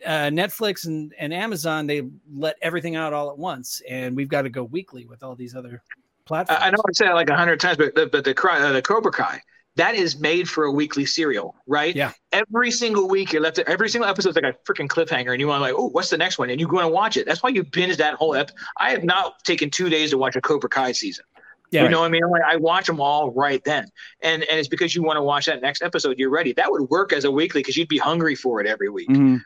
Uh, 0.06 0.30
Netflix 0.30 0.86
and, 0.88 1.14
and 1.20 1.34
Amazon, 1.34 1.86
they 1.86 2.04
let 2.34 2.56
everything 2.62 2.96
out 2.96 3.12
all 3.12 3.32
at 3.32 3.38
once, 3.38 3.82
and 3.90 4.16
we've 4.16 4.30
got 4.30 4.44
to 4.44 4.50
go 4.50 4.64
weekly 4.64 5.06
with 5.06 5.24
all 5.24 5.36
these 5.36 5.54
other 5.54 5.84
platforms. 6.24 6.62
I, 6.64 6.70
know 6.70 6.78
I've 6.88 6.96
said 6.96 7.10
it 7.10 7.16
like 7.16 7.30
a 7.30 7.36
hundred 7.36 7.60
times, 7.60 7.76
but 7.76 7.96
the, 7.96 8.08
but 8.08 8.24
the 8.24 8.34
Cry- 8.34 8.62
uh, 8.62 8.72
the 8.72 8.82
Cobra 8.82 9.12
Kai 9.12 9.42
that 9.76 9.96
is 9.96 10.20
made 10.20 10.50
for 10.50 10.66
a 10.66 10.72
weekly 10.72 11.06
serial, 11.06 11.56
right? 11.68 11.96
Yeah. 11.96 12.12
Every 12.32 12.72
single 12.72 13.08
week, 13.08 13.32
you're 13.32 13.42
left. 13.42 13.60
Every 13.60 13.90
single 13.90 14.10
episode 14.10 14.30
is 14.32 14.36
like 14.36 14.44
a 14.44 14.56
freaking 14.72 14.88
cliffhanger, 14.88 15.32
and 15.32 15.40
you 15.40 15.48
want 15.48 15.60
to 15.60 15.62
like, 15.62 15.76
oh, 15.78 15.90
what's 15.90 16.10
the 16.10 16.18
next 16.18 16.38
one? 16.38 16.50
And 16.50 16.60
you 16.60 16.68
go 16.68 16.80
and 16.80 16.92
watch 16.92 17.18
it. 17.18 17.26
That's 17.26 17.42
why 17.42 17.50
you 17.50 17.64
binge 17.64 17.98
that 17.98 18.16
whole 18.16 18.36
ep. 18.36 18.52
I 18.78 18.90
have 18.92 19.04
not 19.04 19.44
taken 19.46 19.70
two 19.70 19.90
days 19.90 20.10
to 20.10 20.18
watch 20.18 20.36
a 20.36 20.42
Cobra 20.42 20.70
Kai 20.70 20.92
season. 20.92 21.26
Yeah. 21.72 21.84
You 21.84 21.90
know 21.90 22.00
what 22.00 22.08
I 22.08 22.10
mean? 22.10 22.28
Like, 22.30 22.42
I 22.48 22.56
watch 22.56 22.88
them 22.88 23.00
all 23.00 23.32
right 23.32 23.64
then, 23.64 23.86
and 24.22 24.44
and 24.44 24.60
it's 24.60 24.68
because 24.68 24.96
you 24.96 25.04
want 25.04 25.18
to 25.18 25.24
watch 25.24 25.46
that 25.46 25.62
next 25.62 25.82
episode. 25.84 26.18
You're 26.18 26.32
ready. 26.32 26.52
That 26.54 26.72
would 26.72 26.90
work 26.90 27.14
as 27.14 27.26
a 27.26 27.32
weekly 27.32 27.62
because 27.62 27.78
you'd 27.78 27.88
be 27.88 28.00
hungry 28.00 28.34
for 28.36 28.60
it 28.60 28.66
every 28.68 28.90
week 28.90 29.08
mhm. 29.08 29.40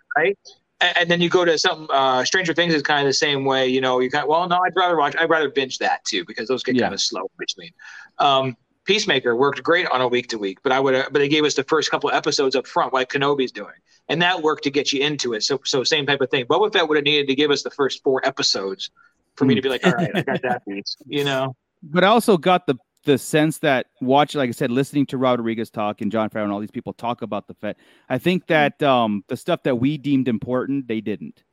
and, 0.79 0.97
and 0.97 1.11
then 1.11 1.21
you 1.21 1.29
go 1.29 1.45
to 1.45 1.57
something 1.57 1.87
uh 1.91 2.23
stranger 2.25 2.53
things 2.53 2.73
is 2.73 2.81
kind 2.81 3.01
of 3.01 3.09
the 3.09 3.13
same 3.13 3.45
way 3.45 3.67
you 3.67 3.81
know 3.81 3.99
you 3.99 4.09
kind 4.09 4.27
well 4.27 4.47
no 4.47 4.57
i'd 4.65 4.75
rather 4.75 4.97
watch 4.97 5.15
i'd 5.17 5.29
rather 5.29 5.49
binge 5.49 5.77
that 5.79 6.03
too 6.05 6.23
because 6.25 6.47
those 6.47 6.63
get 6.63 6.75
Yeah. 6.75 6.83
kind 6.83 6.93
of 6.93 7.01
slow 7.01 7.21
in 7.21 7.27
between 7.37 7.71
um 8.19 8.57
Peacemaker 8.85 9.35
worked 9.35 9.63
great 9.63 9.87
on 9.87 10.01
a 10.01 10.07
week 10.07 10.27
to 10.29 10.37
week, 10.37 10.59
but 10.63 10.71
I 10.71 10.79
would, 10.79 10.93
but 11.11 11.13
they 11.19 11.29
gave 11.29 11.45
us 11.45 11.55
the 11.55 11.63
first 11.63 11.89
couple 11.89 12.11
episodes 12.11 12.55
up 12.55 12.67
front, 12.67 12.93
like 12.93 13.09
Kenobi's 13.09 13.51
doing, 13.51 13.73
and 14.09 14.21
that 14.21 14.41
worked 14.41 14.63
to 14.65 14.71
get 14.71 14.91
you 14.91 15.01
into 15.01 15.33
it. 15.33 15.43
So, 15.43 15.59
so 15.63 15.83
same 15.83 16.05
type 16.05 16.21
of 16.21 16.29
thing. 16.29 16.45
Boba 16.45 16.71
Fett 16.73 16.87
would 16.87 16.97
have 16.97 17.05
needed 17.05 17.27
to 17.27 17.35
give 17.35 17.49
us 17.51 17.63
the 17.63 17.69
first 17.71 18.03
four 18.03 18.25
episodes 18.25 18.89
for 19.35 19.45
me 19.45 19.55
to 19.55 19.61
be 19.61 19.69
like, 19.69 19.85
all 19.85 19.93
right, 19.93 20.11
I 20.15 20.21
got 20.21 20.41
that 20.43 20.65
piece, 20.67 20.97
you 21.07 21.23
know. 21.23 21.55
but 21.81 22.03
I 22.03 22.07
also 22.07 22.37
got 22.37 22.67
the 22.67 22.75
the 23.05 23.17
sense 23.17 23.57
that 23.59 23.87
watch, 23.99 24.33
like 24.33 24.47
I 24.47 24.53
said, 24.53 24.71
listening 24.71 25.05
to 25.07 25.17
Rodriguez 25.17 25.69
talk 25.69 25.99
and 25.99 26.09
Jon 26.09 26.29
Favreau 26.29 26.43
and 26.43 26.53
all 26.53 26.61
these 26.61 26.71
people 26.71 26.93
talk 26.93 27.21
about 27.21 27.47
the 27.47 27.53
Fett. 27.53 27.75
I 28.07 28.17
think 28.17 28.47
that 28.47 28.81
um, 28.81 29.25
the 29.27 29.35
stuff 29.35 29.63
that 29.63 29.75
we 29.75 29.97
deemed 29.97 30.29
important, 30.29 30.87
they 30.87 31.01
didn't. 31.01 31.43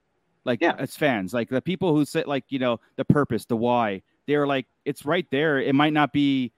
Like 0.45 0.61
Yeah. 0.62 0.74
as 0.78 0.95
fans, 0.97 1.35
like 1.35 1.49
the 1.49 1.61
people 1.61 1.93
who 1.95 2.05
said, 2.05 2.26
like 2.28 2.45
you 2.51 2.59
know, 2.61 2.78
the 2.97 3.05
purpose, 3.05 3.47
the 3.47 3.57
why, 3.57 4.03
they're 4.28 4.47
like, 4.47 4.66
it's 4.85 5.05
right 5.05 5.26
there. 5.33 5.61
It 5.61 5.74
might 5.74 5.93
not 5.93 6.12
be 6.12 6.53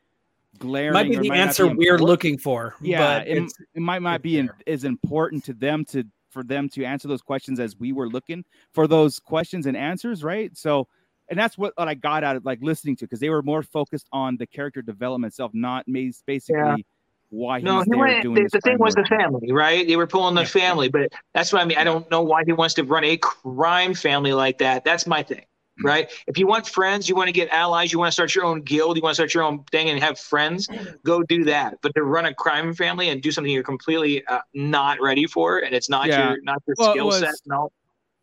glaring. 0.59 0.93
Might 0.93 1.11
be 1.11 1.17
the 1.17 1.29
might 1.29 1.39
answer 1.39 1.69
be 1.69 1.75
we're 1.77 1.99
looking 1.99 2.39
for. 2.39 2.75
Yeah, 2.81 2.99
but 2.99 3.29
it, 3.29 3.39
it's, 3.39 3.55
it 3.75 3.81
might 3.81 4.03
not 4.03 4.23
be 4.23 4.39
in, 4.39 4.51
as 4.67 4.85
important 4.85 5.45
to 5.45 5.55
them 5.55 5.85
to 5.87 6.05
for 6.31 6.43
them 6.43 6.69
to 6.71 6.85
answer 6.85 7.09
those 7.09 7.23
questions 7.23 7.61
as 7.61 7.79
we 7.79 7.93
were 7.93 8.09
looking 8.09 8.45
for 8.73 8.87
those 8.87 9.19
questions 9.19 9.67
and 9.67 9.77
answers, 9.77 10.25
right? 10.25 10.57
So, 10.57 10.89
and 11.29 11.39
that's 11.39 11.59
what, 11.59 11.75
what 11.77 11.89
I 11.89 11.95
got 11.95 12.25
out 12.25 12.37
of 12.37 12.45
like 12.45 12.59
listening 12.63 12.97
to 12.97 13.05
because 13.05 13.21
they 13.21 13.29
were 13.29 13.43
more 13.43 13.63
focused 13.63 14.09
on 14.13 14.37
the 14.39 14.47
character 14.47 14.81
development 14.81 15.33
itself, 15.33 15.53
not 15.53 15.85
ma- 15.87 16.11
basically 16.27 16.87
why 17.29 17.59
he's 17.59 17.65
No, 17.65 17.81
he 17.81 17.91
there 17.91 17.99
went, 17.99 18.23
doing 18.23 18.35
the, 18.35 18.43
this 18.43 18.53
the 18.53 18.61
thing 18.61 18.79
was 18.79 18.95
the 18.95 19.05
family, 19.05 19.53
right? 19.53 19.87
They 19.87 19.97
were 19.97 20.07
pulling 20.07 20.35
the 20.35 20.43
Yeah. 20.43 20.47
family, 20.47 20.89
but 20.89 21.13
that's 21.35 21.53
what 21.53 21.63
I 21.63 21.65
mean. 21.65 21.79
I 21.79 21.85
don't 21.85 22.11
know 22.11 22.23
why 22.23 22.45
he 22.47 22.53
wants 22.53 22.75
to 22.75 22.83
run 22.83 23.05
a 23.05 23.17
crime 23.19 23.95
family 23.95 24.33
like 24.33 24.59
that. 24.59 24.85
That's 24.85 25.07
my 25.07 25.23
thing. 25.23 25.45
Right? 25.83 26.11
If 26.27 26.39
you 26.39 26.47
want 26.47 26.67
friends, 26.69 27.09
you 27.09 27.15
want 27.15 27.29
to 27.29 27.33
get 27.33 27.49
allies, 27.51 27.93
you 27.93 27.99
want 27.99 28.09
to 28.09 28.13
start 28.13 28.35
your 28.35 28.45
own 28.45 28.63
guild, 28.63 28.97
you 28.97 29.03
want 29.03 29.13
to 29.13 29.15
start 29.17 29.35
your 29.35 29.43
own 29.45 29.65
thing 29.71 29.89
and 29.91 29.99
have 30.03 30.19
friends, 30.19 30.69
go 31.05 31.23
do 31.23 31.45
that. 31.45 31.79
But 31.83 31.95
to 31.95 32.03
run 32.03 32.27
a 32.27 32.35
crime 32.35 32.75
family 32.75 33.09
and 33.09 33.23
do 33.23 33.31
something 33.31 33.53
you're 33.53 33.63
completely 33.63 34.25
uh, 34.27 34.41
not 34.55 35.01
ready 35.01 35.27
for, 35.27 35.59
and 35.59 35.75
it's 35.75 35.89
not 35.89 36.09
Yeah. 36.09 36.31
your 36.31 36.43
not 36.43 36.63
your 36.67 36.77
Well, 36.79 36.93
it 36.93 36.95
skill 36.95 37.11
set. 37.13 37.35
No, 37.47 37.71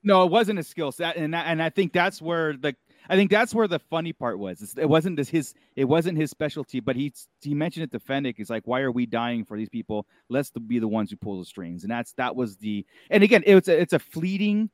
No, 0.03 0.23
it 0.23 0.31
wasn't 0.31 0.59
a 0.59 0.63
skill 0.63 0.91
set, 0.91 1.17
and 1.17 1.35
and 1.35 1.61
I 1.61 1.69
think 1.69 1.93
that's 1.93 2.21
where 2.21 2.55
the 2.55 2.75
I 3.09 3.15
think 3.15 3.31
that's 3.31 3.55
where 3.55 3.67
the 3.67 3.79
funny 3.79 4.13
part 4.13 4.37
was. 4.37 4.75
It 4.77 4.87
wasn't 4.87 5.17
this 5.17 5.29
his 5.29 5.53
it 5.75 5.85
wasn't 5.85 6.17
his 6.17 6.29
specialty, 6.29 6.79
but 6.79 6.95
he 6.95 7.11
he 7.41 7.53
mentioned 7.55 7.83
it 7.85 7.91
to 7.91 7.99
Fennec. 7.99 8.35
He's 8.37 8.49
like, 8.49 8.67
"Why 8.67 8.81
are 8.81 8.91
we 8.91 9.05
dying 9.05 9.43
for 9.43 9.57
these 9.57 9.69
people? 9.69 10.05
Let's 10.29 10.51
be 10.51 10.79
the 10.79 10.87
ones 10.87 11.09
who 11.09 11.17
pull 11.17 11.39
the 11.39 11.45
strings." 11.45 11.83
And 11.83 11.91
that's 11.91 12.13
that 12.13 12.35
was 12.35 12.57
the 12.57 12.85
and 13.09 13.23
again, 13.23 13.43
it's 13.45 13.67
a, 13.67 13.79
it's 13.81 13.93
a 13.93 13.99
fleeting 13.99 14.69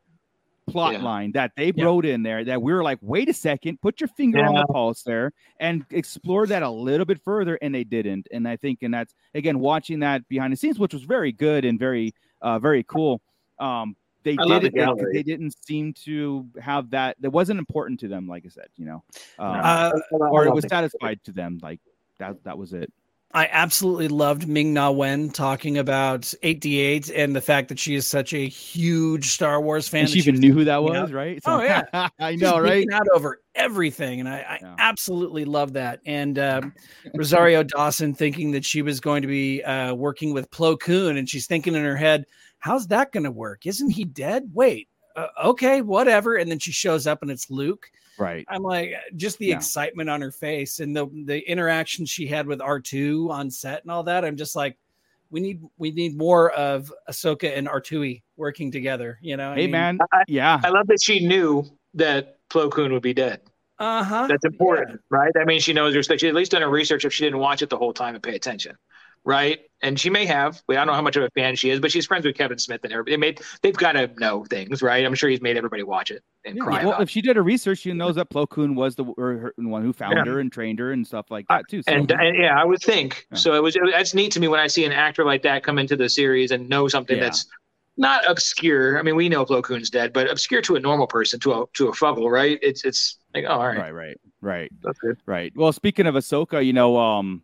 plot 0.68 0.94
Yeah. 0.94 1.04
line 1.04 1.32
that 1.34 1.52
they 1.56 1.72
Yeah. 1.76 1.86
wrote 1.86 2.06
in 2.06 2.24
there 2.24 2.44
that 2.44 2.62
we 2.62 2.74
were 2.74 2.84
like, 2.84 3.00
"Wait 3.02 3.30
a 3.30 3.34
second, 3.34 3.82
put 3.82 4.02
your 4.02 4.08
finger 4.10 4.44
on 4.44 4.56
the 4.56 4.66
pulse 4.68 5.04
there 5.04 5.32
and 5.60 5.86
explore 5.92 6.48
that 6.48 6.64
a 6.64 6.70
little 6.70 7.06
bit 7.06 7.22
further," 7.24 7.58
and 7.62 7.74
they 7.74 7.84
didn't. 7.84 8.28
And 8.32 8.48
I 8.48 8.56
think, 8.58 8.82
and 8.84 8.94
that's 8.94 9.14
again 9.34 9.60
watching 9.60 10.00
that 10.00 10.28
behind 10.28 10.52
the 10.54 10.58
scenes, 10.58 10.80
which 10.80 10.94
was 10.94 11.04
very 11.04 11.32
good 11.32 11.66
and 11.66 11.80
very 11.80 12.14
uh 12.42 12.60
very 12.60 12.84
cool. 12.84 13.22
Um, 13.60 13.96
they 14.24 14.36
I 14.40 14.44
love 14.44 14.64
did 14.64 14.74
the 14.74 14.82
it. 14.92 14.98
They, 14.98 15.20
they 15.20 15.24
didn't 15.24 15.54
seem 15.66 15.94
to 16.06 16.50
have 16.60 16.90
that. 16.90 17.16
That 17.20 17.30
wasn't 17.30 17.60
important 17.60 18.00
to 18.00 18.08
them. 18.08 18.28
Like 18.28 18.44
I 18.46 18.50
said, 18.50 18.68
you 18.76 18.86
know, 18.86 19.04
um, 19.38 19.62
Uh, 19.64 19.92
or 20.10 20.46
it 20.46 20.54
was 20.54 20.66
satisfied 20.68 21.24
to 21.26 21.32
them. 21.32 21.60
Like 21.62 21.80
that. 22.18 22.44
That 22.44 22.58
was 22.58 22.74
it. 22.74 22.92
I 23.36 23.50
absolutely 23.52 24.08
loved 24.08 24.48
Ming 24.48 24.74
Na 24.74 24.90
Wen 24.92 25.30
talking 25.30 25.78
about 25.78 26.22
8D8 26.42 27.12
and 27.14 27.36
the 27.36 27.42
fact 27.42 27.68
that 27.68 27.78
she 27.78 27.94
is 27.96 28.08
such 28.08 28.34
a 28.34 28.48
huge 28.48 29.28
Star 29.32 29.60
Wars 29.60 29.90
fan. 29.90 30.02
And 30.02 30.10
she 30.10 30.20
even 30.20 30.36
was 30.36 30.42
knew 30.42 30.54
who 30.54 30.64
that 30.64 30.82
was, 30.82 30.96
out- 30.96 31.12
right? 31.12 31.40
Oh, 31.46 31.62
yeah. 31.62 32.08
I 32.20 32.38
know, 32.38 32.58
right? 32.58 32.88
out 32.94 33.08
over 33.14 33.42
everything, 33.54 34.22
and 34.22 34.30
I, 34.30 34.38
I 34.38 34.60
Yeah. 34.62 34.76
absolutely 34.80 35.44
love 35.44 35.74
that. 35.74 36.00
And 36.06 36.40
um, 36.40 36.74
Rosario 37.14 37.62
Dawson 37.62 38.14
thinking 38.14 38.52
that 38.52 38.64
she 38.64 38.82
was 38.82 39.02
going 39.02 39.22
to 39.22 39.28
be 39.28 39.62
uh, 39.64 39.94
working 39.94 40.34
with 40.34 40.50
Plo 40.50 40.80
Koon, 40.80 41.18
and 41.18 41.30
she's 41.30 41.46
thinking 41.46 41.76
in 41.76 41.84
her 41.84 41.98
head, 41.98 42.24
"How's 42.60 42.88
that 42.88 43.12
going 43.12 43.26
to 43.26 43.32
work? 43.32 43.66
Isn't 43.66 43.90
he 43.90 44.06
dead? 44.06 44.50
Wait, 44.54 44.88
uh, 45.18 45.28
okay, 45.44 45.82
whatever." 45.82 46.36
And 46.38 46.50
then 46.50 46.60
she 46.60 46.72
shows 46.72 47.06
up, 47.06 47.22
and 47.22 47.30
it's 47.30 47.50
Luke. 47.50 47.92
Right. 48.18 48.46
I'm 48.50 48.64
like, 48.64 48.94
just 49.16 49.38
the 49.40 49.48
Yeah. 49.48 49.56
excitement 49.58 50.10
on 50.10 50.22
her 50.22 50.32
face 50.32 50.80
and 50.80 50.96
the 50.96 51.08
the 51.26 51.40
interaction 51.50 52.06
she 52.06 52.28
had 52.28 52.48
with 52.48 52.60
R2 52.60 53.30
on 53.30 53.50
set 53.52 53.84
and 53.84 53.92
all 53.92 54.04
that. 54.04 54.24
I'm 54.26 54.38
just 54.38 54.56
like, 54.56 54.78
we 55.30 55.40
need 55.40 55.62
we 55.78 55.92
need 55.92 56.18
more 56.18 56.52
of 56.52 56.92
Ahsoka 57.10 57.58
and 57.58 57.68
R2 57.68 58.22
working 58.38 58.72
together. 58.72 59.18
You 59.22 59.38
know, 59.38 59.54
Hey, 59.54 59.68
man. 59.68 59.98
I- 60.14 60.24
Yeah. 60.28 60.62
I 60.64 60.70
love 60.70 60.88
that 60.88 61.02
she 61.02 61.26
knew 61.28 61.66
that 61.96 62.38
Plo 62.50 62.72
Koon 62.72 62.94
would 62.94 63.02
be 63.02 63.14
dead. 63.14 63.42
Uh 63.80 64.04
huh. 64.04 64.28
That's 64.28 64.46
important, 64.46 65.02
right? 65.10 65.32
That 65.34 65.48
means 65.48 65.64
she 65.64 65.74
knows 65.74 65.94
her 65.96 66.02
stuff. 66.02 66.20
She 66.20 66.30
at 66.30 66.34
least 66.36 66.52
done 66.54 66.62
her 66.62 66.70
research 66.70 67.04
if 67.04 67.14
she 67.14 67.26
didn't 67.26 67.40
watch 67.40 67.62
it 67.62 67.70
the 67.70 67.78
whole 67.78 67.92
time 67.94 68.16
and 68.16 68.24
pay 68.24 68.36
attention, 68.36 68.78
right? 69.26 69.60
And 69.82 70.00
she 70.00 70.10
may 70.10 70.26
have. 70.26 70.62
We 70.68 70.76
I 70.76 70.80
don't 70.80 70.88
know 70.88 70.94
how 70.94 71.02
much 71.02 71.18
of 71.18 71.24
a 71.24 71.30
fan 71.32 71.56
she 71.56 71.70
is, 71.70 71.80
but 71.80 71.92
she's 71.92 72.06
friends 72.06 72.26
with 72.26 72.36
Kevin 72.36 72.58
Smith 72.58 72.82
and 72.84 72.94
everybody. 72.94 73.14
They 73.14 73.18
made 73.18 73.42
they've 73.62 73.76
got 73.76 73.94
to 73.94 74.08
know 74.18 74.46
things, 74.46 74.82
right? 74.82 75.06
I'm 75.06 75.16
sure 75.16 75.30
he's 75.30 75.42
made 75.42 75.58
everybody 75.58 75.84
watch 75.84 76.12
it 76.12 76.24
and 76.46 76.56
Yeah, 76.56 76.64
cry 76.64 76.86
well, 76.86 77.02
if 77.02 77.10
she 77.10 77.22
did 77.22 77.36
her 77.36 77.44
research, 77.44 77.80
she 77.80 77.92
knows 77.92 78.16
that 78.16 78.30
Plo 78.30 78.48
Koon 78.48 78.76
was 78.76 78.96
the 78.96 79.04
or 79.04 79.34
her, 79.38 79.54
the 79.58 79.68
one 79.68 79.84
who 79.84 79.92
found 79.94 80.16
Yeah. 80.16 80.26
her 80.26 80.40
and 80.40 80.52
trained 80.52 80.80
her 80.80 80.92
and 80.92 81.06
stuff 81.06 81.30
like 81.30 81.48
that 81.50 81.68
too. 81.68 81.82
So. 81.82 81.92
And, 81.92 82.10
and 82.12 82.38
yeah, 82.38 82.60
I 82.60 82.64
would 82.64 82.82
think 82.82 83.28
so. 83.34 83.54
It 83.56 83.62
was 83.62 83.76
it, 83.76 83.82
that's 83.92 84.14
neat 84.14 84.32
to 84.34 84.40
me 84.40 84.48
when 84.48 84.60
I 84.60 84.68
see 84.68 84.86
an 84.86 84.92
actor 84.94 85.26
like 85.26 85.42
that 85.44 85.64
come 85.64 85.78
into 85.78 85.96
the 85.96 86.10
series 86.10 86.52
and 86.52 86.70
know 86.70 86.88
something 86.88 87.20
that's 87.20 87.46
not 87.98 88.30
obscure. 88.30 89.00
I 89.00 89.04
mean, 89.04 89.16
we 89.16 89.30
know 89.30 89.46
Plo 89.46 89.64
Koon's 89.64 89.90
dead, 89.90 90.14
but 90.14 90.30
obscure 90.30 90.62
to 90.64 90.76
a 90.76 90.80
normal 90.80 91.08
person, 91.08 91.40
to 91.42 91.54
a 91.54 91.66
to 91.74 91.88
a 91.90 91.92
fuggle, 91.92 92.30
right? 92.30 92.60
It's 92.62 92.84
it's 92.86 93.20
like, 93.34 93.46
oh, 93.48 93.54
all 93.54 93.68
right, 93.68 93.78
right, 93.78 93.94
right, 93.94 94.18
right, 94.42 94.72
that's 94.84 95.00
good. 95.00 95.18
right. 95.26 95.54
Well, 95.56 95.72
speaking 95.72 96.08
of 96.08 96.16
Ahsoka, 96.16 96.66
you 96.66 96.74
know, 96.74 96.98
um, 96.98 97.44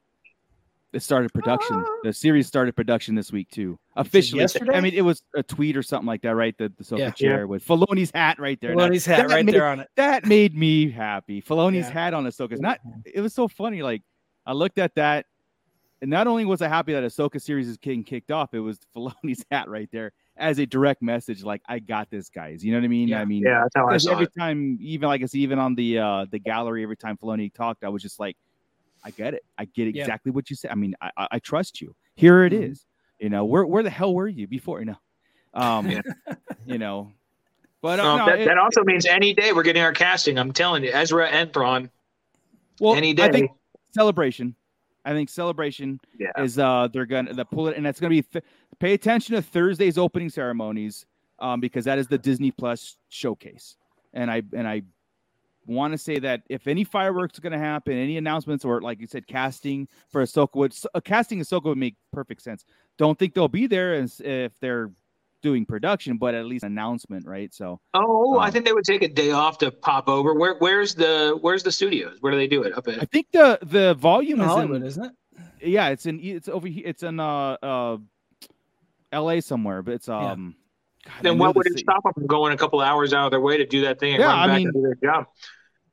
it 0.93 1.01
started 1.01 1.33
production. 1.33 1.83
The 2.03 2.11
series 2.13 2.47
started 2.47 2.75
production 2.75 3.15
this 3.15 3.31
week 3.31 3.49
too, 3.49 3.79
officially. 3.95 4.41
yesterday? 4.41 4.73
I 4.75 4.81
mean, 4.81 4.93
it 4.93 5.01
was 5.03 5.23
a 5.35 5.41
tweet 5.43 5.77
or 5.77 5.83
something 5.83 6.05
like 6.07 6.21
that, 6.23 6.35
right? 6.35 6.55
The 6.57 6.71
the 6.77 6.83
Ahsoka 6.83 6.99
Yeah. 6.99 7.11
chair 7.11 7.47
with 7.47 7.65
Filoni's 7.65 8.11
hat 8.13 8.39
right 8.39 8.59
there. 8.61 8.75
That- 8.75 8.91
Filoni's 8.91 9.05
hat 9.05 9.29
right 9.29 9.45
made- 9.45 9.55
there 9.55 9.67
on 9.67 9.79
it. 9.81 9.87
that 9.95 10.25
made 10.25 10.55
me 10.55 10.89
happy. 10.89 11.41
Filoni's 11.41 11.87
Yeah. 11.87 11.91
hat 11.91 12.13
on 12.13 12.25
Ahsoka's 12.25 12.59
not. 12.59 12.79
It 13.05 13.21
was 13.21 13.33
so 13.33 13.47
funny. 13.47 13.81
Like 13.83 14.01
I 14.45 14.53
looked 14.53 14.77
at 14.79 14.95
that, 14.95 15.27
and 16.01 16.09
not 16.09 16.27
only 16.27 16.45
was 16.45 16.61
I 16.61 16.67
happy 16.67 16.93
that 16.93 17.03
Ahsoka 17.03 17.39
series 17.41 17.67
is 17.67 17.77
getting 17.77 18.03
kicked 18.03 18.31
off, 18.31 18.53
it 18.53 18.59
was 18.59 18.79
Filoni's 18.95 19.45
hat 19.51 19.69
right 19.69 19.89
there 19.91 20.11
as 20.35 20.59
a 20.59 20.65
direct 20.65 21.01
message. 21.01 21.43
Like 21.43 21.61
I 21.69 21.79
got 21.79 22.09
this, 22.09 22.27
guys. 22.29 22.65
You 22.65 22.71
know 22.73 22.79
what 22.79 22.85
I 22.85 22.89
mean? 22.89 23.07
Yeah. 23.07 23.21
I 23.21 23.25
mean, 23.25 23.43
Yeah, 23.43 23.61
that's 23.63 23.75
how 23.75 23.87
I 23.87 23.97
saw 23.97 24.11
every 24.13 24.25
it. 24.25 24.33
time, 24.37 24.77
even 24.81 25.07
like 25.07 25.21
I 25.21 25.25
said, 25.25 25.37
even 25.37 25.57
on 25.59 25.75
the 25.75 25.99
uh 25.99 26.25
the 26.29 26.39
gallery, 26.39 26.83
every 26.83 26.97
time 26.97 27.15
Filoni 27.17 27.53
talked, 27.53 27.83
I 27.85 27.89
was 27.89 28.01
just 28.01 28.19
like, 28.19 28.35
I 29.03 29.09
get 29.11 29.33
it. 29.33 29.43
I 29.57 29.65
get 29.65 29.93
Yeah. 29.95 30.01
exactly 30.01 30.31
what 30.31 30.49
you 30.49 30.55
said. 30.55 30.71
I 30.71 30.75
mean, 30.75 30.95
I, 31.01 31.11
I, 31.17 31.27
I 31.33 31.39
trust 31.39 31.81
you. 31.81 31.95
Here 32.15 32.43
it 32.45 32.53
is. 32.53 32.79
Mhm. 32.79 32.85
You 33.23 33.29
know, 33.29 33.45
where 33.45 33.65
where 33.65 33.83
the 33.83 33.89
hell 33.89 34.13
were 34.13 34.27
you 34.27 34.47
before? 34.47 34.79
You 34.79 34.85
know, 34.87 34.97
um, 35.53 35.89
Yeah. 35.89 36.01
you 36.65 36.77
know, 36.77 37.11
but 37.81 37.99
uh, 37.99 38.05
Um, 38.05 38.17
no, 38.19 38.25
that, 38.27 38.39
it- 38.41 38.45
that 38.45 38.57
also 38.57 38.83
means 38.83 39.05
any 39.05 39.33
day 39.33 39.53
we're 39.53 39.63
getting 39.63 39.83
our 39.83 39.93
casting. 39.93 40.37
I'm 40.39 40.51
telling 40.53 40.83
you, 40.83 40.91
Ezra 40.91 41.27
and 41.29 41.51
Thrawn. 41.53 41.89
well, 42.79 42.95
any 42.95 43.09
I 43.11 43.13
day. 43.13 43.31
think 43.31 43.51
celebration. 43.91 44.55
I 45.03 45.13
think 45.13 45.29
celebration 45.29 45.99
Yeah. 46.19 46.29
is 46.37 46.59
uh 46.59 46.87
they're 46.93 47.07
gonna 47.07 47.33
the 47.33 47.43
pull 47.45 47.67
it 47.67 47.75
and 47.77 47.83
that's 47.85 47.99
gonna 47.99 48.11
be 48.11 48.21
th- 48.21 48.43
pay 48.79 48.93
attention 48.93 49.35
to 49.35 49.41
Thursday's 49.41 49.97
opening 49.97 50.29
ceremonies 50.29 51.05
um 51.39 51.59
because 51.59 51.85
that 51.85 51.97
is 51.97 52.07
the 52.07 52.19
Disney 52.19 52.51
Plus 52.51 52.97
showcase 53.09 53.77
and 54.13 54.29
I 54.29 54.43
and 54.53 54.67
I 54.67 54.83
want 55.67 55.91
to 55.93 55.97
say 55.97 56.17
that 56.19 56.41
if 56.49 56.67
any 56.67 56.83
fireworks 56.83 57.37
are 57.37 57.41
gonna 57.41 57.57
happen 57.57 57.93
any 57.93 58.17
announcements 58.17 58.65
or 58.65 58.81
like 58.81 58.99
you 58.99 59.07
said 59.07 59.27
casting 59.27 59.87
for 60.09 60.23
Ahsoka 60.23 60.55
would 60.55 60.75
uh, 60.93 60.99
casting 61.01 61.39
Ahsoka 61.39 61.65
would 61.65 61.77
make 61.77 61.95
perfect 62.11 62.41
sense 62.41 62.65
don't 62.97 63.17
think 63.17 63.33
they'll 63.33 63.47
be 63.47 63.67
there 63.67 63.93
as 63.93 64.19
if 64.21 64.51
they're 64.59 64.91
doing 65.43 65.65
production 65.65 66.17
but 66.17 66.33
at 66.35 66.45
least 66.45 66.63
announcement 66.63 67.25
right 67.27 67.53
so 67.53 67.79
Oh, 67.93 68.37
I 68.39 68.47
Um, 68.47 68.51
think 68.51 68.65
they 68.65 68.73
would 68.73 68.83
take 68.85 69.01
a 69.03 69.07
day 69.07 69.31
off 69.31 69.57
to 69.59 69.71
pop 69.71 70.07
over. 70.07 70.33
Where 70.33 70.55
where's 70.59 70.93
the 70.95 71.37
where's 71.41 71.63
the 71.63 71.71
studios? 71.71 72.17
Where 72.21 72.31
do 72.31 72.37
they 72.37 72.47
do 72.47 72.63
it? 72.63 72.77
Up 72.77 72.87
I 72.87 73.05
think 73.05 73.27
the 73.31 73.59
the 73.63 73.93
volume 73.95 74.39
In 74.39 74.45
is 74.45 74.51
Hollywood, 74.51 74.81
in, 74.81 74.87
isn't 74.87 75.05
it? 75.05 75.11
yeah 75.63 75.89
it's 75.89 76.05
in 76.05 76.19
it's 76.19 76.47
over 76.47 76.67
here 76.67 76.83
it's 76.85 77.03
in 77.03 77.19
uh 77.19 77.57
uh 77.61 77.97
la 79.13 79.39
somewhere 79.39 79.81
but 79.81 79.93
it's 79.93 80.07
Yeah. 80.07 80.35
God, 81.05 81.13
then 81.21 81.37
know 81.37 81.43
what 81.45 81.55
would 81.55 81.65
it 81.67 81.71
city. 81.73 81.83
stop 81.83 82.03
them 82.03 82.13
from 82.13 82.27
going 82.27 82.53
a 82.53 82.57
couple 82.57 82.79
hours 82.81 83.13
out 83.13 83.25
of 83.25 83.31
their 83.31 83.41
way 83.41 83.57
to 83.57 83.65
do 83.65 83.81
that 83.81 83.99
thing 83.99 84.13
and 84.13 84.21
Yeah, 84.21 84.27
run 84.27 84.37
I 84.39 84.47
back 84.47 84.57
mean- 84.57 84.67
and 84.67 84.73
do 84.75 84.81
their 84.81 84.95
job? 85.11 85.25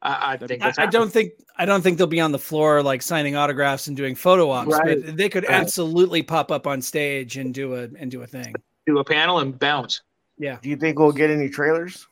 I, 0.00 0.34
I 0.34 0.36
think 0.36 0.62
I, 0.62 0.72
I 0.78 0.86
don't 0.86 1.10
think 1.12 1.32
I 1.56 1.64
don't 1.64 1.82
think 1.82 1.98
they'll 1.98 2.06
be 2.06 2.20
on 2.20 2.30
the 2.30 2.38
floor 2.38 2.82
like 2.84 3.02
signing 3.02 3.34
autographs 3.34 3.88
and 3.88 3.96
doing 3.96 4.14
photo 4.14 4.48
ops, 4.50 4.68
Right. 4.70 5.04
but 5.04 5.16
they 5.16 5.28
could 5.28 5.42
Right. 5.44 5.52
absolutely 5.60 6.22
pop 6.22 6.52
up 6.52 6.68
on 6.68 6.80
stage 6.82 7.36
and 7.36 7.52
do 7.52 7.74
a 7.74 7.88
and 7.98 8.08
do 8.10 8.22
a 8.22 8.26
thing. 8.26 8.54
do 8.86 8.98
a 8.98 9.04
panel 9.04 9.40
and 9.40 9.58
bounce. 9.58 10.02
Yeah, 10.38 10.58
Do 10.62 10.68
you 10.68 10.76
think 10.76 11.00
we'll 11.00 11.10
get 11.10 11.30
any 11.30 11.48
trailers 11.48 12.06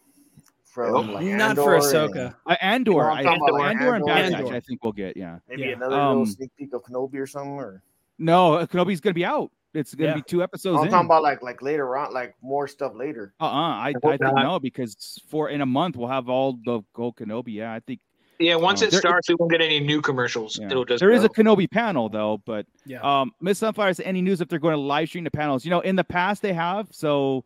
from 0.64 1.12
like 1.12 1.24
not 1.26 1.54
for 1.54 1.76
Andor 1.76 1.86
Ahsoka. 1.86 2.24
and 2.26 2.34
Uh, 2.46 2.56
Andor, 2.60 2.90
You 2.90 2.96
know, 2.98 3.02
I, 3.04 3.18
I'm 3.18 3.24
talking 3.24 3.42
about, 3.48 3.52
like, 3.60 3.76
Andor 3.76 3.94
and 3.94 4.04
Bad 4.04 4.24
Andor. 4.24 4.42
Batch, 4.44 4.52
I 4.52 4.60
think 4.60 4.82
we'll 4.82 4.92
get. 4.92 5.16
Yeah, 5.16 5.38
Maybe 5.48 5.62
Yeah. 5.62 5.68
another 5.76 5.94
Um, 5.94 6.08
little 6.18 6.26
sneak 6.26 6.50
peek 6.58 6.72
of 6.74 6.82
Kenobi 6.82 7.14
or 7.14 7.26
something, 7.28 7.52
or 7.52 7.82
no, 8.18 8.66
Kenobi's 8.66 9.00
gonna 9.00 9.14
be 9.14 9.24
out. 9.24 9.52
It's 9.76 9.94
gonna 9.94 10.10
Yeah. 10.10 10.14
be 10.16 10.22
two 10.22 10.42
episodes. 10.42 10.78
I'm 10.78 10.86
in. 10.86 10.90
talking 10.90 11.06
about 11.06 11.22
like 11.22 11.42
like 11.42 11.60
later 11.62 11.96
on, 11.96 12.12
like 12.14 12.34
more 12.42 12.66
stuff 12.66 12.92
later. 12.94 13.34
Uh-uh, 13.40 13.46
I, 13.48 13.92
hope 13.94 14.04
I 14.06 14.16
think 14.16 14.34
not. 14.34 14.42
no 14.42 14.58
because 14.60 15.20
for 15.28 15.50
in 15.50 15.60
a 15.60 15.66
month 15.66 15.96
we'll 15.96 16.08
have 16.08 16.28
all 16.28 16.58
the 16.64 16.80
whole 16.94 17.12
Kenobi. 17.12 17.54
Yeah, 17.54 17.72
I 17.72 17.80
think 17.80 18.00
Yeah, 18.38 18.56
once 18.56 18.82
Um, 18.82 18.88
it 18.88 18.90
there- 18.90 19.00
starts, 19.00 19.28
we 19.30 19.34
won't 19.36 19.50
get 19.50 19.62
any 19.62 19.80
new 19.80 20.02
commercials. 20.02 20.58
Yeah. 20.58 20.66
It'll 20.66 20.84
just 20.84 21.00
There 21.00 21.10
is 21.10 21.24
a 21.24 21.28
go. 21.28 21.34
Kenobi 21.42 21.70
panel 21.70 22.08
though, 22.10 22.42
but 22.44 22.66
Yeah. 22.84 23.00
um, 23.00 23.32
Miss 23.40 23.58
Sunflower, 23.60 23.88
is 23.88 24.00
any 24.00 24.20
news 24.20 24.40
if 24.42 24.48
they're 24.48 24.58
going 24.58 24.74
to 24.74 24.80
live 24.80 25.08
stream 25.08 25.24
the 25.24 25.30
panels? 25.30 25.64
You 25.64 25.70
know, 25.70 25.80
in 25.80 25.96
the 25.96 26.04
past 26.04 26.42
they 26.42 26.52
have. 26.52 26.88
So 26.92 27.44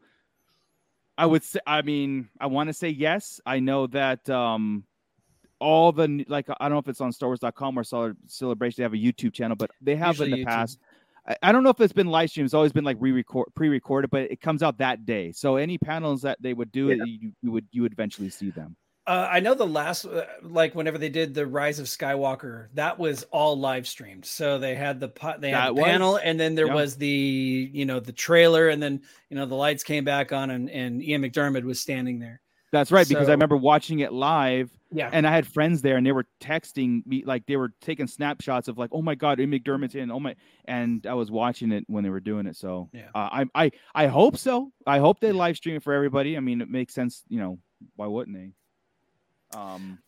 I 1.16 1.26
would 1.26 1.44
say, 1.44 1.60
I 1.66 1.82
mean, 1.82 2.28
I 2.40 2.46
want 2.46 2.68
to 2.70 2.72
say 2.72 2.88
yes. 2.88 3.40
I 3.46 3.60
know 3.60 3.86
that 3.88 4.28
um, 4.30 4.84
all 5.60 5.92
the 5.92 6.24
like, 6.28 6.48
I 6.48 6.54
don't 6.68 6.72
know 6.72 6.78
if 6.78 6.88
it's 6.88 7.00
on 7.00 7.12
StarWars.com 7.12 7.78
or 7.78 7.84
Celebration. 8.26 8.76
They 8.78 8.82
have 8.82 8.94
a 8.94 8.96
YouTube 8.96 9.32
channel, 9.32 9.56
but 9.56 9.70
they 9.80 9.94
have 9.94 10.20
in 10.20 10.30
the 10.32 10.38
YouTube. 10.38 10.46
past. 10.46 10.80
I, 11.26 11.36
I 11.42 11.52
don't 11.52 11.62
know 11.62 11.70
if 11.70 11.80
it's 11.80 11.92
been 11.92 12.08
live 12.08 12.30
streamed. 12.30 12.46
It's 12.46 12.54
always 12.54 12.72
been 12.72 12.84
like 12.84 12.96
re-record, 13.00 13.48
pre-recorded, 13.54 14.10
but 14.10 14.22
it 14.22 14.40
comes 14.40 14.62
out 14.62 14.78
that 14.78 15.04
day. 15.04 15.32
So 15.32 15.56
any 15.56 15.78
panels 15.78 16.22
that 16.22 16.40
they 16.40 16.54
would 16.54 16.72
do, 16.72 16.88
Yeah. 16.88 17.04
you, 17.04 17.32
you 17.42 17.52
would 17.52 17.66
you 17.72 17.82
would 17.82 17.92
eventually 17.92 18.30
see 18.30 18.50
them. 18.50 18.76
Uh, 19.06 19.26
I 19.28 19.40
know 19.40 19.54
the 19.54 19.66
last, 19.66 20.04
uh, 20.04 20.24
like 20.42 20.74
whenever 20.74 20.96
they 20.96 21.08
did 21.08 21.34
the 21.34 21.46
Rise 21.46 21.80
of 21.80 21.86
Skywalker, 21.86 22.68
that 22.74 22.96
was 22.96 23.24
all 23.32 23.58
live 23.58 23.88
streamed. 23.88 24.24
So 24.24 24.58
they 24.58 24.74
had 24.74 25.00
the 25.00 25.08
they 25.38 25.50
had 25.50 25.74
the 25.74 25.82
panel, 25.82 26.16
and 26.22 26.38
then 26.38 26.54
there 26.54 26.68
yeah. 26.68 26.74
was 26.74 26.96
the 26.96 27.70
you 27.72 27.86
know 27.86 27.98
the 27.98 28.12
trailer, 28.12 28.68
and 28.68 28.80
then 28.80 29.02
you 29.28 29.36
know 29.36 29.46
the 29.46 29.56
lights 29.56 29.82
came 29.82 30.04
back 30.04 30.32
on, 30.32 30.50
and 30.50 30.70
and 30.70 31.02
Ian 31.02 31.22
McDiarmid 31.22 31.64
was 31.64 31.80
standing 31.80 32.20
there. 32.20 32.40
That's 32.72 32.92
right, 32.92 33.08
because 33.08 33.28
I 33.28 33.32
remember 33.32 33.56
watching 33.56 33.98
it 33.98 34.12
live 34.12 34.70
Yeah, 34.92 35.10
and 35.12 35.26
I 35.26 35.32
had 35.32 35.44
friends 35.46 35.82
there, 35.82 35.96
and 35.96 36.06
they 36.06 36.12
were 36.12 36.26
texting 36.40 37.04
me 37.04 37.24
like 37.24 37.44
they 37.46 37.56
were 37.56 37.72
taking 37.80 38.06
snapshots 38.06 38.68
of 38.68 38.78
like, 38.78 38.90
"Oh 38.92 39.02
my 39.02 39.16
God, 39.16 39.40
Ian 39.40 39.50
McDiarmid's 39.50 39.96
in!" 39.96 40.10
Oh 40.10 40.20
my, 40.20 40.36
and 40.66 41.04
I 41.06 41.14
was 41.14 41.30
watching 41.32 41.72
it 41.72 41.84
when 41.88 42.04
they 42.04 42.10
were 42.10 42.20
doing 42.20 42.46
it. 42.46 42.54
So 42.56 42.88
Yeah. 42.92 43.08
uh, 43.14 43.28
I 43.32 43.44
I 43.56 43.70
I 43.94 44.06
hope 44.06 44.36
so. 44.36 44.72
I 44.86 44.98
hope 44.98 45.18
they 45.18 45.32
live 45.32 45.56
stream 45.56 45.76
it 45.76 45.82
for 45.82 45.92
everybody. 45.92 46.36
I 46.36 46.40
mean, 46.40 46.60
it 46.60 46.68
makes 46.70 46.94
sense. 46.94 47.24
You 47.28 47.40
know, 47.40 47.58
why 47.96 48.06
wouldn't 48.06 48.36
they? 48.36 49.58
Um, 49.58 49.98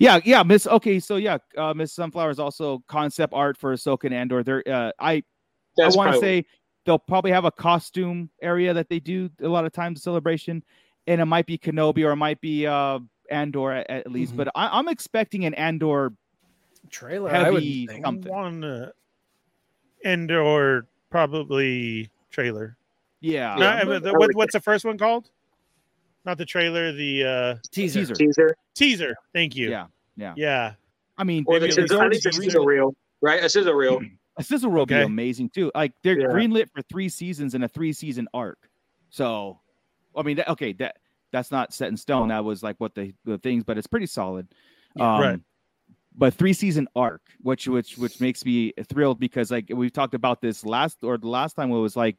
yeah, 0.00 0.18
yeah, 0.24 0.42
Miss. 0.42 0.66
Okay, 0.66 0.98
so 0.98 1.16
yeah, 1.16 1.38
uh, 1.56 1.72
Miss 1.74 1.92
Sunflower 1.92 2.30
is 2.30 2.40
also 2.40 2.82
concept 2.88 3.32
art 3.32 3.56
for 3.56 3.72
Ahsoka 3.74 4.04
and 4.04 4.14
Andor. 4.14 4.42
There, 4.42 4.62
uh, 4.66 4.90
I 4.98 5.22
That's 5.76 5.94
I 5.94 5.98
want 5.98 6.08
to 6.08 6.12
probably- 6.18 6.28
say 6.42 6.46
they'll 6.84 6.98
probably 6.98 7.30
have 7.30 7.44
a 7.44 7.50
costume 7.52 8.30
area 8.42 8.72
that 8.74 8.88
they 8.88 8.98
do 8.98 9.30
a 9.42 9.48
lot 9.48 9.64
of 9.66 9.72
times 9.72 10.02
celebration, 10.02 10.62
and 11.08 11.20
it 11.20 11.24
might 11.24 11.46
be 11.46 11.58
Kenobi 11.58 12.04
or 12.04 12.12
it 12.12 12.16
might 12.16 12.40
be 12.40 12.66
uh 12.66 13.00
Andor 13.30 13.72
at, 13.72 13.90
at 13.90 14.12
least. 14.12 14.34
Mhm. 14.34 14.36
But 14.36 14.48
I, 14.54 14.78
I'm 14.78 14.88
expecting 14.88 15.44
an 15.44 15.54
Andor 15.54 16.12
trailer. 16.90 17.30
I 17.30 17.50
would 17.50 17.62
think. 17.62 18.02
something. 18.04 18.32
One 18.32 18.64
uh, 18.64 18.90
probably 21.10 22.10
trailer. 22.30 22.76
Yeah, 23.20 23.56
No, 23.56 23.66
I 23.66 23.80
I 23.80 23.84
mean, 23.84 24.02
the- 24.02 24.12
what, 24.14 24.34
what's 24.34 24.52
the 24.52 24.60
first 24.60 24.84
one 24.84 24.96
called? 24.96 25.30
Not 26.24 26.38
the 26.38 26.44
trailer, 26.46 26.92
the 26.92 27.24
uh, 27.24 27.54
teaser. 27.72 28.00
teaser. 28.00 28.14
teaser 28.14 28.56
teaser. 28.74 29.14
Thank 29.32 29.56
you. 29.56 29.70
Yeah, 29.70 29.86
yeah. 30.16 30.34
Yeah. 30.36 30.72
I 31.16 31.24
mean, 31.24 31.44
or 31.46 31.54
the 31.58 31.66
Maybe 31.66 31.72
sizzle, 31.72 32.00
I 32.00 32.06
it's 32.06 32.22
think 32.22 32.34
the 32.34 32.38
already 32.38 32.50
sizzle 32.50 32.64
reel, 32.64 32.94
right? 33.22 33.42
A 33.42 33.48
sizzle 33.48 33.72
reel. 33.74 34.00
a 34.36 34.44
sizzle 34.44 34.70
will 34.70 34.86
be 34.86 34.94
amazing 34.94 35.48
too. 35.50 35.72
Like 35.74 35.92
they're 36.02 36.20
Yeah. 36.20 36.26
greenlit 36.28 36.70
for 36.70 36.82
three 36.82 37.08
seasons 37.08 37.54
in 37.54 37.62
a 37.64 37.68
three 37.68 37.92
season 37.92 38.28
arc. 38.34 38.58
So, 39.10 39.58
I 40.18 40.22
mean, 40.22 40.36
that, 40.36 40.48
okay, 40.50 40.72
that 40.74 40.96
that's 41.32 41.50
not 41.50 41.72
set 41.72 41.88
in 41.88 41.96
stone. 41.96 42.28
That 42.28 42.44
was 42.44 42.62
like 42.62 42.76
what 42.78 42.94
the 42.94 43.14
the 43.24 43.38
things, 43.38 43.64
but 43.64 43.78
it's 43.78 43.86
pretty 43.86 44.06
solid. 44.06 44.48
Um, 44.98 45.20
Right. 45.20 45.40
But 46.16 46.34
three 46.34 46.52
season 46.52 46.88
arc, 46.96 47.22
which 47.42 47.68
which 47.68 47.96
which 47.96 48.20
makes 48.20 48.44
me 48.44 48.72
thrilled 48.88 49.20
because 49.20 49.50
like 49.50 49.70
we've 49.72 49.92
talked 49.92 50.14
about 50.14 50.40
this 50.40 50.64
last 50.64 51.04
or 51.04 51.16
the 51.16 51.28
last 51.28 51.54
time 51.54 51.70
it 51.70 51.78
was 51.78 51.96
like, 51.96 52.16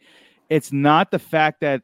it's 0.49 0.71
not 0.71 1.11
the 1.11 1.19
fact 1.19 1.59
that 1.61 1.81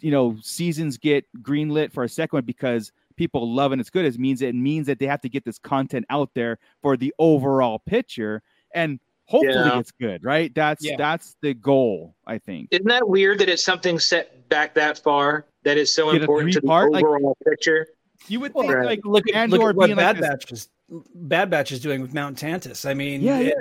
you 0.00 0.10
know 0.10 0.36
seasons 0.42 0.98
get 0.98 1.24
greenlit 1.42 1.92
for 1.92 2.02
a 2.02 2.08
second 2.08 2.38
one 2.38 2.44
because 2.44 2.92
people 3.16 3.54
love 3.54 3.70
and 3.70 3.80
it's 3.80 3.90
good. 3.90 4.04
It 4.04 4.18
means 4.18 4.42
it 4.42 4.56
means 4.56 4.88
that 4.88 4.98
they 4.98 5.06
have 5.06 5.20
to 5.20 5.28
get 5.28 5.44
this 5.44 5.58
content 5.58 6.06
out 6.10 6.30
there 6.34 6.58
for 6.82 6.96
the 6.96 7.14
overall 7.20 7.78
picture 7.78 8.42
and 8.74 8.98
hopefully 9.26 9.54
Yeah. 9.54 9.78
it's 9.78 9.90
good, 9.92 10.22
right? 10.24 10.54
That's 10.54 10.84
Yeah. 10.84 10.96
that's 10.96 11.36
the 11.42 11.54
goal, 11.54 12.14
I 12.26 12.38
think. 12.38 12.68
Isn't 12.70 12.86
that 12.88 13.08
weird 13.08 13.38
that 13.40 13.48
it's 13.48 13.64
something 13.64 13.98
set 13.98 14.48
back 14.48 14.74
that 14.74 14.98
far 14.98 15.46
that 15.64 15.76
is 15.78 15.92
so 15.94 16.12
Get 16.12 16.22
important 16.22 16.52
to 16.52 16.60
the 16.60 16.66
three-part, 16.66 16.92
like- 16.92 17.04
overall 17.04 17.36
picture? 17.46 17.86
You 18.28 18.40
would 18.40 18.52
think 18.54 18.72
Right. 18.72 18.86
like 18.86 19.00
look 19.04 19.28
at 19.28 19.34
Andor 19.34 19.56
look 19.58 19.70
at 19.70 19.76
what 19.76 19.86
being 19.86 19.96
like 19.96 20.16
Bad 20.16 20.20
Batch 20.20 20.52
is 20.52 20.68
Bad 21.14 21.50
Batch 21.50 21.72
is 21.72 21.80
doing 21.80 22.00
with 22.02 22.12
Mount 22.14 22.38
Tantiss. 22.38 22.88
I 22.88 22.94
mean, 22.94 23.22
Yeah, 23.22 23.38
it- 23.40 23.54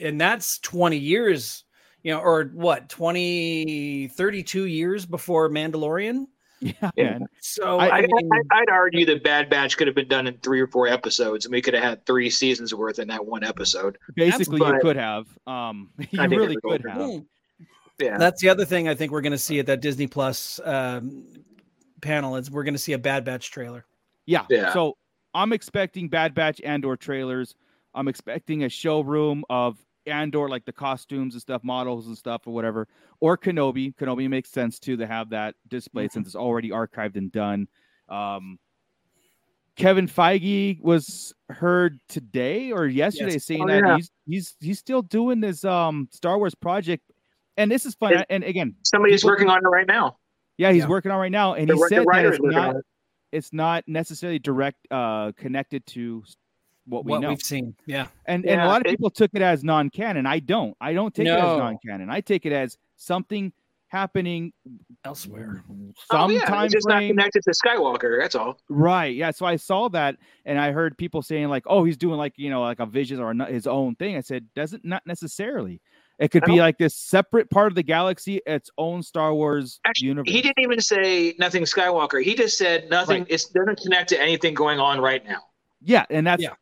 and 0.00 0.20
that's 0.20 0.58
20 0.60 0.96
years, 0.96 1.64
you 2.02 2.12
know, 2.12 2.20
or 2.20 2.44
what, 2.54 2.88
20, 2.88 4.08
32 4.08 4.64
years 4.64 5.04
before 5.06 5.48
Mandalorian. 5.50 6.26
yeah, 6.82 6.90
Yeah. 6.96 7.18
So 7.40 7.78
I- 7.78 7.86
I, 7.86 7.98
I, 7.98 8.00
mean, 8.02 8.30
I, 8.32 8.58
I'd 8.60 8.70
argue 8.70 9.06
that 9.06 9.22
Bad 9.22 9.48
Batch 9.50 9.76
could 9.76 9.86
have 9.86 9.94
been 9.96 10.08
done 10.08 10.26
in 10.26 10.36
three 10.38 10.60
or 10.60 10.66
four 10.66 10.88
episodes, 10.88 11.44
and 11.46 11.52
we 11.52 11.62
could 11.62 11.74
have 11.74 11.82
had 11.82 12.06
three 12.06 12.30
seasons 12.30 12.74
worth 12.74 12.98
in 12.98 13.08
that 13.08 13.24
one 13.24 13.44
episode. 13.44 13.98
Basically, 14.16 14.58
you 14.58 14.78
could 14.80 14.96
have. 14.96 15.26
Um, 15.46 15.90
you 16.10 16.20
I 16.20 16.24
really 16.26 16.56
could 16.56 16.86
over. 16.86 16.88
have. 16.88 17.10
hmm, 17.10 17.18
Yeah, 17.98 18.18
that's 18.18 18.40
the 18.42 18.48
other 18.48 18.64
thing 18.64 18.88
I 18.88 18.94
think 18.94 19.12
we're 19.12 19.20
going 19.20 19.32
to 19.32 19.38
see 19.38 19.58
at 19.60 19.66
that 19.66 19.80
Disney 19.80 20.06
Plus 20.06 20.60
um, 20.64 21.24
panel 22.00 22.36
is 22.36 22.50
we're 22.50 22.64
going 22.64 22.74
to 22.74 22.78
see 22.78 22.92
a 22.92 22.98
Bad 22.98 23.24
Batch 23.24 23.50
trailer. 23.50 23.84
Yeah. 24.26 24.44
Yeah. 24.50 24.72
So 24.72 24.96
I'm 25.34 25.52
expecting 25.52 26.08
Bad 26.08 26.34
Batch 26.34 26.60
and 26.64 26.84
or 26.84 26.96
trailers. 26.96 27.54
I'm 27.94 28.08
expecting 28.08 28.64
a 28.64 28.68
showroom 28.68 29.44
of 29.50 29.78
Andor, 30.08 30.48
like 30.48 30.64
the 30.64 30.72
costumes 30.72 31.34
and 31.34 31.40
stuff, 31.42 31.62
models 31.64 32.06
and 32.06 32.16
stuff, 32.16 32.42
or 32.46 32.54
whatever. 32.54 32.88
Or 33.20 33.36
Kenobi. 33.38 33.94
Kenobi 33.94 34.28
makes 34.28 34.50
sense 34.50 34.78
too 34.78 34.96
to 34.96 35.06
have 35.06 35.30
that 35.30 35.54
displayed 35.68 36.12
since 36.12 36.26
it's 36.26 36.36
already 36.36 36.70
archived 36.70 37.16
and 37.16 37.30
done. 37.32 37.68
Um, 38.08 38.58
Kevin 39.76 40.08
Feige 40.08 40.80
was 40.82 41.32
heard 41.50 42.00
today 42.08 42.72
or 42.72 42.86
yesterday 42.86 43.34
Yes. 43.34 43.44
saying 43.44 43.62
Oh, 43.62 43.66
that 43.68 43.82
yeah. 43.86 43.96
he's 43.96 44.10
he's 44.26 44.56
he's 44.60 44.78
still 44.80 45.02
doing 45.02 45.40
this 45.40 45.64
um 45.64 46.08
Star 46.10 46.36
Wars 46.38 46.54
project. 46.54 47.04
And 47.56 47.70
this 47.70 47.86
is 47.86 47.94
fun. 47.94 48.14
It- 48.14 48.26
and 48.30 48.42
again, 48.44 48.74
somebody's 48.84 49.20
people- 49.20 49.30
working 49.30 49.48
on 49.48 49.58
it 49.58 49.68
right 49.68 49.86
now. 49.86 50.16
yeah, 50.56 50.72
he's 50.72 50.82
Yeah. 50.82 50.88
working 50.88 51.12
on 51.12 51.18
right 51.20 51.30
now. 51.30 51.54
And 51.54 51.68
The, 51.68 51.74
he 51.74 51.82
said 51.88 52.04
that 52.10 52.24
it's 52.24 52.38
not 52.42 52.76
it. 52.76 52.84
it's 53.30 53.52
not 53.52 53.84
necessarily 53.86 54.38
direct 54.40 54.78
uh 54.90 55.30
connected 55.36 55.86
to 55.88 56.24
what 56.88 57.04
we 57.04 57.12
what 57.12 57.20
know 57.20 57.28
we've 57.30 57.42
seen. 57.42 57.74
Yeah. 57.86 58.06
and 58.26 58.44
and 58.44 58.60
a 58.60 58.64
Yeah, 58.64 58.66
lot 58.66 58.80
of 58.80 58.86
it- 58.86 58.90
people 58.90 59.10
took 59.10 59.30
it 59.34 59.42
as 59.42 59.62
non-canon 59.64 60.26
i 60.26 60.38
don't 60.38 60.76
i 60.80 60.92
don't 60.92 61.14
take 61.14 61.26
it 61.26 61.30
as 61.30 61.58
non-canon 61.58 62.08
i 62.10 62.20
take 62.20 62.46
it 62.46 62.52
as 62.52 62.76
something 62.96 63.52
happening 63.88 64.52
Elsewhere. 65.04 65.64
Oh, 65.70 65.74
some 66.10 66.30
yeah, 66.32 66.44
time 66.44 66.66
it's 66.66 66.74
just 66.74 66.88
not 66.88 67.00
connected 67.00 67.42
to 67.44 67.50
Skywalker. 67.52 68.20
That's 68.20 68.34
all. 68.34 68.58
right 68.68 69.14
yeah 69.14 69.30
so 69.30 69.46
i 69.46 69.56
saw 69.56 69.88
that 69.88 70.16
and 70.44 70.58
i 70.60 70.72
heard 70.72 70.98
people 70.98 71.22
saying 71.22 71.48
like 71.48 71.64
oh 71.66 71.84
he's 71.84 71.96
doing 71.96 72.18
like 72.18 72.34
you 72.36 72.50
know 72.50 72.60
like 72.62 72.80
a 72.80 72.86
vision 72.86 73.18
or 73.20 73.32
his 73.46 73.66
own 73.66 73.94
thing 73.94 74.16
i 74.16 74.20
said 74.20 74.46
doesn't 74.54 74.84
not 74.84 75.02
necessarily 75.06 75.80
it 76.18 76.32
could 76.32 76.42
be 76.44 76.58
like 76.58 76.76
this 76.78 76.94
separate 76.96 77.48
part 77.48 77.68
of 77.68 77.76
the 77.76 77.82
galaxy 77.82 78.40
its 78.46 78.68
own 78.76 79.02
star 79.02 79.32
wars 79.32 79.80
Actually, 79.86 80.08
universe 80.08 80.30
he 80.32 80.42
didn't 80.42 80.58
even 80.60 80.80
say 80.80 81.34
nothing 81.38 81.62
Skywalker. 81.62 82.22
He 82.22 82.34
just 82.34 82.58
said 82.58 82.90
nothing. 82.90 83.22
Right. 83.22 83.30
It 83.32 83.44
doesn't 83.54 83.78
connect 83.80 84.08
to 84.10 84.20
anything 84.20 84.52
going 84.52 84.80
on 84.80 85.00
right 85.00 85.24
now. 85.24 85.42
yeah 85.80 86.04
and 86.10 86.26
that's 86.26 86.42
Yeah. 86.42 86.54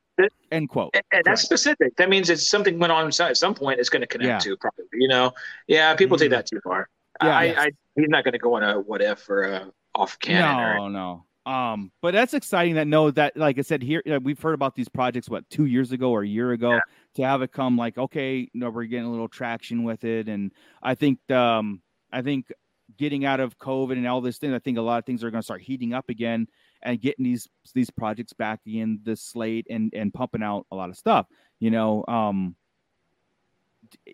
End 0.50 0.68
quote 0.68 0.90
And, 0.94 1.02
and 1.12 1.22
that's 1.24 1.42
specific. 1.42 1.96
That 1.96 2.08
means 2.08 2.30
it's 2.30 2.48
something 2.48 2.78
went 2.78 2.92
on 2.92 3.08
at 3.08 3.36
some 3.36 3.54
point. 3.54 3.80
It's 3.80 3.88
going 3.88 4.00
to 4.02 4.06
connect 4.06 4.28
Yeah. 4.28 4.38
to 4.52 4.56
probably. 4.56 4.84
You 4.92 5.08
know, 5.08 5.32
yeah. 5.66 5.94
People 5.94 6.16
take 6.16 6.28
Mhm. 6.28 6.32
that 6.32 6.46
too 6.46 6.60
far. 6.62 6.88
Yeah, 7.22 7.36
I, 7.38 7.44
yes. 7.44 7.56
I, 7.58 7.70
he's 7.96 8.08
not 8.08 8.24
going 8.24 8.32
to 8.32 8.38
go 8.38 8.54
on 8.54 8.62
a 8.62 8.80
what 8.80 9.00
if 9.02 9.28
or 9.28 9.42
a 9.42 9.70
off 9.94 10.18
canon. 10.18 10.58
Or, 10.60 10.74
No, 10.76 10.88
no. 10.88 11.50
Um, 11.50 11.92
but 12.02 12.12
that's 12.12 12.34
exciting 12.34 12.74
that 12.74 12.88
know 12.88 13.10
that, 13.12 13.36
like 13.36 13.56
I 13.58 13.62
said, 13.62 13.80
here 13.80 14.02
we've 14.22 14.40
heard 14.40 14.54
about 14.54 14.74
these 14.74 14.88
projects 14.88 15.30
what 15.30 15.48
two 15.48 15.66
years 15.66 15.92
ago 15.92 16.10
or 16.10 16.22
a 16.22 16.26
year 16.26 16.50
ago 16.50 16.72
Yeah. 16.72 16.80
to 17.14 17.22
have 17.22 17.40
it 17.42 17.52
come 17.52 17.76
like 17.76 17.96
okay, 17.96 18.38
you 18.52 18.60
know, 18.60 18.68
we're 18.70 18.84
getting 18.84 19.06
a 19.06 19.10
little 19.10 19.28
traction 19.28 19.84
with 19.84 20.02
it, 20.04 20.28
and 20.28 20.52
I 20.82 20.96
think 20.96 21.18
um, 21.30 21.82
I 22.12 22.22
think 22.22 22.52
getting 22.96 23.24
out 23.24 23.38
of 23.40 23.56
COVID 23.58 23.92
and 23.92 24.06
all 24.08 24.20
this 24.20 24.38
thing, 24.38 24.52
I 24.54 24.58
think 24.58 24.76
a 24.76 24.80
lot 24.82 24.98
of 24.98 25.04
things 25.06 25.22
are 25.22 25.30
going 25.30 25.40
to 25.40 25.44
start 25.44 25.62
heating 25.62 25.92
up 25.94 26.08
again 26.08 26.48
and 26.86 27.00
getting 27.00 27.24
these 27.24 27.46
these 27.74 27.90
projects 27.90 28.32
back 28.32 28.60
in 28.64 29.00
the 29.04 29.14
slate 29.16 29.66
and 29.68 29.92
and 29.94 30.14
pumping 30.14 30.42
out 30.42 30.66
a 30.70 30.76
lot 30.76 30.88
of 30.88 30.96
stuff. 30.96 31.26
You 31.60 31.70
know, 31.70 32.04
um, 32.08 32.56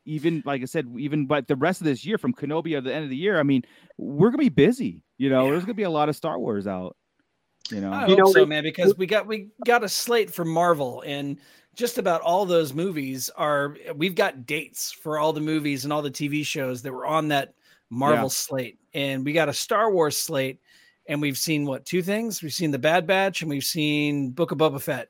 even 0.05 0.43
like 0.45 0.63
I 0.63 0.67
said, 0.67 0.87
even 0.99 1.27
but 1.27 1.49
the 1.49 1.57
rest 1.57 1.81
of 1.81 1.87
this 1.87 2.05
year 2.05 2.19
from 2.19 2.35
Kenobi 2.35 2.77
at 2.77 2.85
the 2.85 2.93
end 2.95 3.05
of 3.05 3.11
the 3.11 3.17
year, 3.17 3.39
I 3.39 3.43
mean, 3.43 3.63
we're 3.97 4.29
gonna 4.31 4.39
be 4.43 4.49
busy. 4.49 5.03
You 5.19 5.31
know, 5.31 5.51
there's 5.51 5.65
gonna 5.65 5.75
be 5.75 5.83
a 5.85 5.91
lot 5.91 6.09
of 6.09 6.17
Star 6.17 6.39
Wars 6.39 6.67
out. 6.67 6.97
You 7.71 7.81
know, 7.81 7.93
I 7.93 8.03
You 8.03 8.09
hope 8.09 8.19
know, 8.19 8.33
so, 8.33 8.41
they- 8.41 8.47
man, 8.47 8.63
because 8.65 8.97
we 8.97 9.07
got 9.07 9.27
we 9.27 9.49
got 9.65 9.85
a 9.85 9.89
slate 9.89 10.31
for 10.33 10.45
Marvel, 10.45 11.03
and 11.07 11.39
just 11.75 11.97
about 11.97 12.21
all 12.21 12.45
those 12.45 12.75
movies 12.75 13.31
are. 13.31 13.77
We've 13.97 14.15
got 14.15 14.45
dates 14.47 14.93
for 14.93 15.19
all 15.19 15.33
the 15.33 15.41
movies 15.41 15.85
and 15.85 15.93
all 15.93 16.03
the 16.03 16.11
TV 16.11 16.45
shows 16.45 16.83
that 16.83 16.93
were 16.93 17.07
on 17.07 17.29
that 17.29 17.55
Marvel 17.89 18.25
Yeah. 18.25 18.29
slate, 18.29 18.79
and 18.95 19.25
we 19.25 19.33
got 19.33 19.49
a 19.49 19.55
Star 19.55 19.91
Wars 19.93 20.17
slate, 20.19 20.61
and 21.07 21.21
we've 21.21 21.39
seen 21.39 21.65
what 21.67 21.85
two 21.85 22.03
things? 22.03 22.43
We've 22.43 22.53
seen 22.53 22.71
the 22.71 22.79
Bad 22.79 23.07
Batch, 23.07 23.43
and 23.43 23.51
we've 23.51 23.65
seen 23.65 24.31
Book 24.31 24.51
of 24.53 24.59
Boba 24.59 24.81
Fett, 24.81 25.09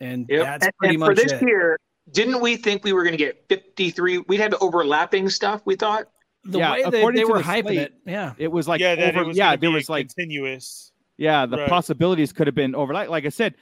and 0.00 0.26
Yep. 0.28 0.44
that's 0.44 0.66
and, 0.66 0.76
pretty 0.78 0.94
and 0.94 1.04
for 1.04 1.10
much 1.10 1.16
this 1.16 1.32
it. 1.32 1.42
year, 1.42 1.78
didn't 2.12 2.40
we 2.40 2.56
think 2.56 2.84
we 2.84 2.92
were 2.92 3.02
going 3.02 3.12
to 3.16 3.18
get 3.22 3.44
53? 3.48 4.18
We'd 4.28 4.40
had 4.40 4.54
overlapping 4.60 5.28
stuff. 5.28 5.60
We 5.64 5.76
thought. 5.76 6.06
the 6.44 6.58
Yeah, 6.58 6.72
way 6.72 6.82
they, 6.90 6.98
according 7.00 7.18
they 7.20 7.24
to 7.26 7.32
were 7.32 7.38
the 7.38 7.44
hyping 7.44 7.62
slate, 7.64 7.78
it, 7.78 7.94
yeah, 8.06 8.32
it 8.38 8.48
was 8.48 8.66
like 8.68 8.80
yeah, 8.80 8.92
over, 8.92 9.20
it 9.22 9.26
was 9.26 9.36
yeah, 9.36 9.56
there 9.56 9.70
was 9.70 9.88
like 9.90 10.08
continuous. 10.08 10.92
yeah, 11.18 11.44
the 11.44 11.58
Right. 11.58 11.68
possibilities 11.68 12.32
could 12.32 12.46
have 12.46 12.54
been 12.54 12.74
over. 12.74 12.94
Like 12.94 13.08
like 13.10 13.26
I 13.26 13.28
said, 13.28 13.54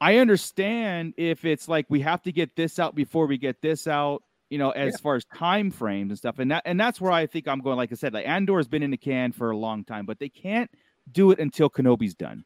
I 0.00 0.18
understand 0.18 1.14
if 1.16 1.44
it's 1.44 1.66
like 1.66 1.86
we 1.88 2.00
have 2.02 2.22
to 2.22 2.30
get 2.32 2.54
this 2.54 2.78
out 2.78 2.94
before 2.94 3.26
we 3.26 3.36
get 3.38 3.60
this 3.60 3.88
out, 3.88 4.22
you 4.50 4.58
know, 4.58 4.70
as 4.70 4.98
far 5.00 5.14
as 5.14 5.24
time 5.26 5.70
frames 5.70 6.10
and 6.10 6.18
stuff. 6.18 6.38
And 6.38 6.50
that 6.50 6.62
and 6.64 6.78
that's 6.78 7.00
where 7.00 7.12
I 7.12 7.26
think 7.26 7.48
I'm 7.48 7.60
going. 7.60 7.76
Like 7.76 7.92
I 7.92 7.96
said, 7.96 8.14
like 8.14 8.26
Andor's 8.26 8.68
been 8.68 8.82
in 8.82 8.90
the 8.90 8.96
can 8.96 9.32
for 9.32 9.50
a 9.50 9.56
long 9.56 9.84
time, 9.84 10.06
but 10.06 10.18
they 10.18 10.28
can't 10.28 10.70
do 11.12 11.30
it 11.30 11.38
until 11.38 11.68
Kenobi's 11.70 12.14
done. 12.14 12.44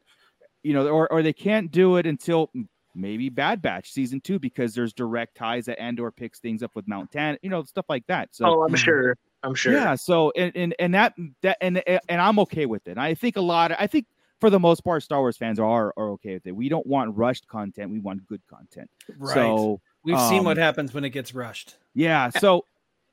You 0.62 0.74
know, 0.74 0.88
or 0.88 1.10
or 1.12 1.22
they 1.22 1.32
can't 1.32 1.70
do 1.70 1.96
it 1.96 2.06
until 2.06 2.50
maybe 2.94 3.28
Bad 3.28 3.62
Batch 3.62 3.90
season 3.92 4.20
two 4.20 4.38
because 4.38 4.74
there's 4.74 4.92
direct 4.92 5.36
ties 5.36 5.66
that 5.66 5.80
Andor 5.80 6.10
picks 6.10 6.38
things 6.40 6.62
up 6.62 6.72
with 6.74 6.86
Mount 6.86 7.10
Tan, 7.10 7.38
you 7.42 7.50
know, 7.50 7.62
stuff 7.64 7.86
like 7.88 8.06
that. 8.06 8.34
So 8.34 8.46
oh, 8.46 8.64
I'm 8.64 8.74
sure. 8.74 9.16
I'm 9.42 9.54
sure. 9.54 9.72
yeah. 9.72 9.94
So 9.94 10.32
and 10.36 10.52
and 10.54 10.74
and 10.78 10.94
that 10.94 11.14
that 11.42 11.58
and 11.60 11.82
and 11.86 12.20
I'm 12.20 12.38
okay 12.40 12.66
with 12.66 12.86
it. 12.86 12.98
I 12.98 13.14
think 13.14 13.36
a 13.36 13.40
lot. 13.40 13.72
Of, 13.72 13.78
I 13.80 13.86
think 13.86 14.06
for 14.40 14.50
the 14.50 14.60
most 14.60 14.82
part, 14.84 15.02
Star 15.02 15.20
Wars 15.20 15.36
fans 15.36 15.58
are 15.58 15.92
are 15.96 16.10
okay 16.10 16.34
with 16.34 16.46
it. 16.46 16.52
We 16.54 16.68
don't 16.68 16.86
want 16.86 17.16
rushed 17.16 17.48
content. 17.48 17.90
We 17.90 17.98
want 17.98 18.26
good 18.26 18.42
content. 18.48 18.90
Right. 19.18 19.34
So 19.34 19.80
We've 20.04 20.20
seen 20.20 20.44
what 20.44 20.58
um, 20.58 20.62
happens 20.62 20.92
when 20.92 21.04
it 21.04 21.10
gets 21.10 21.34
rushed. 21.34 21.76
yeah. 21.94 22.30
So 22.30 22.64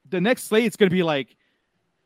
the 0.09 0.19
next 0.19 0.43
slate 0.43 0.65
is 0.65 0.75
going 0.75 0.89
to 0.89 0.95
be 0.95 1.03
like, 1.03 1.35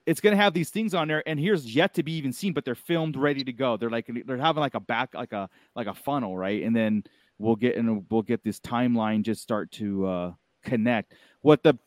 it's 0.06 0.20
going 0.20 0.36
to 0.36 0.42
have 0.42 0.54
these 0.54 0.70
things 0.70 0.94
on 0.94 1.08
there, 1.08 1.24
and 1.26 1.40
here's 1.40 1.74
yet 1.74 1.94
to 1.94 2.04
be 2.04 2.12
even 2.14 2.34
seen, 2.34 2.52
but 2.52 2.66
they're 2.66 2.76
filmed, 2.76 3.16
ready 3.16 3.44
to 3.46 3.54
go. 3.54 3.78
They're 3.78 3.90
like 3.90 4.10
they're 4.26 4.38
having 4.38 4.60
like 4.60 4.74
a 4.74 4.82
back, 4.82 5.14
like 5.14 5.32
a 5.32 5.50
like 5.76 5.88
a 5.88 5.94
funnel, 5.94 6.38
right? 6.38 6.64
And 6.64 6.76
then 6.76 7.04
we'll 7.40 7.56
get 7.56 7.78
and 7.78 8.06
we'll 8.10 8.22
get 8.22 8.44
this 8.44 8.60
timeline 8.60 9.22
just 9.22 9.42
start 9.42 9.72
to 9.74 10.06
uh 10.06 10.32
connect. 10.64 11.14
What 11.42 11.64
the 11.64 11.78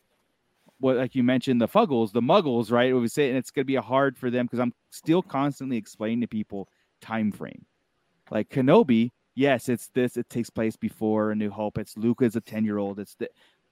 what 0.79 0.97
like 0.97 1.15
you 1.15 1.23
mentioned 1.23 1.61
the 1.61 1.67
fuggles, 1.67 2.11
the 2.11 2.21
muggles, 2.21 2.71
right? 2.71 2.95
We 2.95 3.07
say, 3.07 3.29
and 3.29 3.37
it's 3.37 3.51
going 3.51 3.63
to 3.63 3.67
be 3.67 3.75
hard 3.75 4.17
for 4.17 4.29
them 4.29 4.45
because 4.45 4.59
I'm 4.59 4.73
still 4.89 5.21
constantly 5.21 5.77
explaining 5.77 6.21
to 6.21 6.27
people 6.27 6.69
time 7.01 7.31
frame. 7.31 7.65
Like 8.31 8.49
Kenobi, 8.49 9.11
yes, 9.37 9.69
it's 9.69 9.87
this. 9.93 10.17
It 10.17 10.29
takes 10.29 10.49
place 10.49 10.75
before 10.75 11.31
A 11.31 11.35
New 11.35 11.49
Hope. 11.51 11.77
It's 11.77 11.95
Luke 11.95 12.21
as 12.23 12.35
a 12.35 12.41
ten 12.41 12.65
year 12.65 12.77
old. 12.79 12.99
It's 12.99 13.15
the 13.15 13.29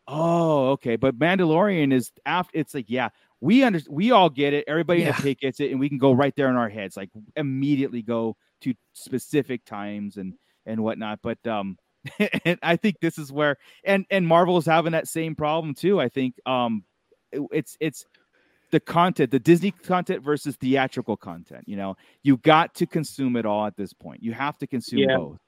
oh 0.08 0.70
okay, 0.70 0.96
but 0.96 1.18
Mandalorian 1.20 1.92
is 1.92 2.12
after. 2.26 2.58
It's 2.58 2.74
like 2.74 2.86
yeah, 2.88 3.10
we 3.42 3.64
under 3.64 3.82
we 3.90 4.12
all 4.12 4.30
get 4.30 4.54
it. 4.54 4.64
Everybody 4.68 5.02
in 5.02 5.08
the 5.08 5.14
pit 5.14 5.40
gets 5.40 5.60
it, 5.60 5.72
and 5.72 5.80
we 5.80 5.90
can 5.90 5.98
go 5.98 6.14
right 6.14 6.34
there 6.36 6.50
in 6.50 6.56
our 6.56 6.70
heads, 6.70 6.96
like 6.96 7.10
immediately 7.36 8.02
go 8.02 8.38
to 8.62 8.74
specific 8.94 9.66
times 9.66 10.18
and 10.18 10.36
and 10.66 10.82
whatnot. 10.84 11.20
But 11.22 11.46
um, 11.48 11.78
and 12.46 12.60
I 12.62 12.76
think 12.76 13.00
this 13.02 13.18
is 13.18 13.32
where 13.32 13.58
and 13.84 14.06
and 14.12 14.26
Marvel 14.28 14.58
is 14.58 14.66
having 14.66 14.92
that 14.94 15.08
same 15.08 15.36
problem 15.36 15.74
too. 15.74 16.00
I 16.00 16.08
think 16.10 16.36
um, 16.46 16.84
it- 17.32 17.42
it's 17.52 17.78
it's 17.80 18.06
the 18.72 18.80
content, 18.80 19.30
the 19.32 19.40
Disney 19.40 19.72
content 19.72 20.24
versus 20.24 20.56
theatrical 20.56 21.16
content. 21.16 21.64
You 21.68 21.78
know, 21.78 21.96
you 22.24 22.38
got 22.38 22.74
to 22.76 22.86
consume 22.88 23.36
it 23.36 23.46
all 23.46 23.66
at 23.66 23.78
this 23.78 23.94
point. 23.94 24.24
You 24.24 24.34
have 24.34 24.58
to 24.58 24.68
consume 24.68 25.00
Yeah. 25.00 25.18
both. 25.18 25.40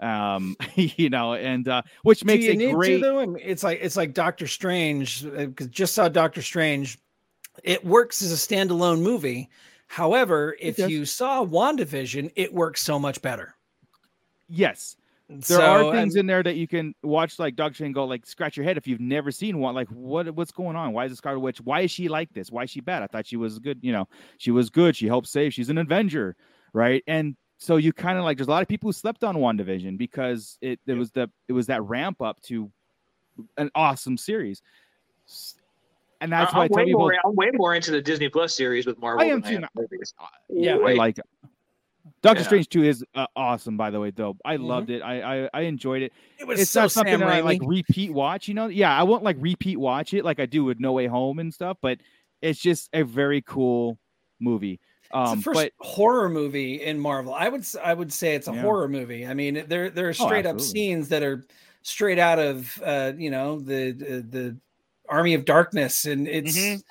Um, 0.00 0.56
you 0.74 1.10
know, 1.10 1.34
and 1.34 1.68
uh, 1.68 1.82
which 2.02 2.24
makes 2.24 2.44
it 2.44 2.72
great. 2.72 2.96
to 2.96 3.00
though? 3.00 3.20
I 3.20 3.26
mean, 3.26 3.38
it's 3.42 3.62
like 3.62 3.78
it's 3.82 3.96
like 3.96 4.14
Doctor 4.14 4.46
Strange 4.46 5.24
because 5.30 5.68
just 5.68 5.94
saw 5.94 6.08
Doctor 6.08 6.42
Strange. 6.42 6.98
It 7.62 7.84
works 7.84 8.22
as 8.22 8.32
a 8.32 8.36
standalone 8.36 9.00
movie. 9.02 9.50
However, 9.86 10.56
if 10.58 10.78
you 10.78 11.04
saw 11.04 11.44
WandaVision, 11.44 12.32
it 12.34 12.52
works 12.52 12.80
so 12.82 12.98
much 12.98 13.20
better. 13.20 13.54
yes, 14.48 14.96
there 15.28 15.58
So, 15.58 15.88
are 15.88 15.92
things 15.92 16.16
in 16.16 16.26
there 16.26 16.42
that 16.42 16.56
you 16.56 16.66
can 16.66 16.94
watch, 17.02 17.38
like 17.38 17.56
Doctor 17.56 17.74
Strange, 17.74 17.94
go 17.94 18.04
like 18.06 18.24
scratch 18.26 18.56
your 18.56 18.64
head 18.64 18.76
if 18.78 18.86
you've 18.86 19.00
never 19.00 19.30
seen 19.30 19.58
one. 19.58 19.74
Like, 19.74 19.88
what 19.88 20.34
what's 20.34 20.50
going 20.50 20.76
on? 20.76 20.92
Why 20.92 21.04
is 21.04 21.12
the 21.12 21.16
Scarlet 21.16 21.40
Witch? 21.40 21.60
Why 21.60 21.82
is 21.82 21.90
she 21.90 22.08
like 22.08 22.32
this? 22.32 22.50
Why 22.50 22.62
is 22.64 22.70
she 22.70 22.80
bad? 22.80 23.02
I 23.02 23.06
thought 23.06 23.26
she 23.26 23.36
was 23.36 23.58
good. 23.58 23.78
You 23.82 23.92
know, 23.92 24.08
she 24.38 24.50
was 24.50 24.70
good. 24.70 24.96
She 24.96 25.06
helped 25.06 25.28
save. 25.28 25.52
She's 25.52 25.68
an 25.68 25.78
Avenger, 25.78 26.36
right? 26.72 27.04
And 27.06 27.36
so 27.62 27.76
you 27.76 27.92
kind 27.92 28.18
of 28.18 28.24
like 28.24 28.36
there's 28.36 28.48
a 28.48 28.50
lot 28.50 28.62
of 28.62 28.68
people 28.68 28.88
who 28.88 28.92
slept 28.92 29.22
on 29.22 29.36
WandaVision 29.36 29.96
because 29.96 30.58
it 30.60 30.80
it 30.86 30.94
was 30.94 31.10
the 31.12 31.30
it 31.48 31.52
was 31.52 31.66
that 31.68 31.82
ramp 31.84 32.20
up 32.20 32.40
to 32.42 32.70
an 33.56 33.70
awesome 33.74 34.16
series. 34.16 34.62
And 36.20 36.32
that's 36.32 36.52
I- 36.52 36.56
why 36.56 36.62
I 36.62 36.64
I'm, 36.64 36.68
tell 36.70 36.76
way 36.78 36.84
people 36.86 37.00
more, 37.00 37.14
I'm 37.24 37.34
way 37.36 37.50
more 37.54 37.74
into 37.74 37.90
the 37.92 38.00
Disney 38.02 38.28
Plus 38.28 38.54
series 38.54 38.86
with 38.86 38.98
Marvel. 38.98 39.22
I 39.24 39.28
am 39.30 39.40
than 39.40 39.62
too. 39.62 39.68
movies. 39.76 40.14
Yeah, 40.48 40.76
I 40.76 40.94
like 40.94 41.18
it. 41.18 41.24
Doctor 42.20 42.40
Yeah. 42.40 42.46
Strange 42.46 42.68
2 42.68 42.82
is 42.84 43.04
uh, 43.14 43.26
awesome, 43.36 43.76
by 43.76 43.90
the 43.90 43.98
way, 44.00 44.10
though. 44.10 44.36
I 44.44 44.56
Mhm. 44.56 44.64
loved 44.66 44.90
it. 44.90 45.02
I, 45.02 45.44
I 45.44 45.50
I 45.54 45.60
enjoyed 45.62 46.02
it. 46.02 46.12
it 46.38 46.46
was 46.46 46.60
It's 46.60 46.70
so 46.70 46.82
not 46.82 46.92
something 46.92 47.12
Sam 47.12 47.20
that 47.20 47.28
I 47.28 47.40
like 47.40 47.60
repeat 47.64 48.12
watch, 48.12 48.48
you 48.48 48.54
know? 48.54 48.66
Yeah, 48.66 48.96
I 48.96 49.02
won't 49.04 49.22
like 49.24 49.36
repeat 49.40 49.76
watch 49.78 50.14
it 50.14 50.24
like 50.24 50.38
I 50.40 50.46
do 50.46 50.64
with 50.64 50.78
No 50.80 50.92
Way 50.92 51.06
Home 51.06 51.38
and 51.38 51.52
stuff, 51.54 51.78
but 51.80 51.98
it's 52.40 52.60
just 52.60 52.90
a 52.92 53.02
very 53.02 53.40
cool 53.42 53.98
movie. 54.40 54.80
It's 55.14 55.30
Um, 55.30 55.38
the 55.38 55.42
first 55.42 55.54
but 55.60 55.72
horror 55.78 56.28
movie 56.28 56.82
in 56.82 56.98
Marvel. 56.98 57.34
I 57.34 57.48
would 57.48 57.66
I 57.82 57.92
would 57.92 58.12
say 58.12 58.34
it's 58.34 58.48
a 58.48 58.52
Yeah. 58.52 58.62
horror 58.62 58.88
movie. 58.88 59.26
I 59.26 59.34
mean, 59.34 59.64
there 59.68 59.90
there 59.90 60.08
are 60.08 60.14
straight 60.14 60.46
up 60.46 60.60
scenes 60.60 61.08
that 61.08 61.22
are 61.22 61.44
straight 61.82 62.18
out 62.18 62.38
of 62.38 62.80
uh, 62.84 63.12
you 63.16 63.30
know 63.30 63.58
the 63.60 63.92
the, 63.92 64.20
the 64.22 64.56
Army 65.08 65.34
of 65.34 65.44
Darkness, 65.44 66.06
and 66.06 66.26
it's 66.26 66.56
Mhm. 66.56 66.82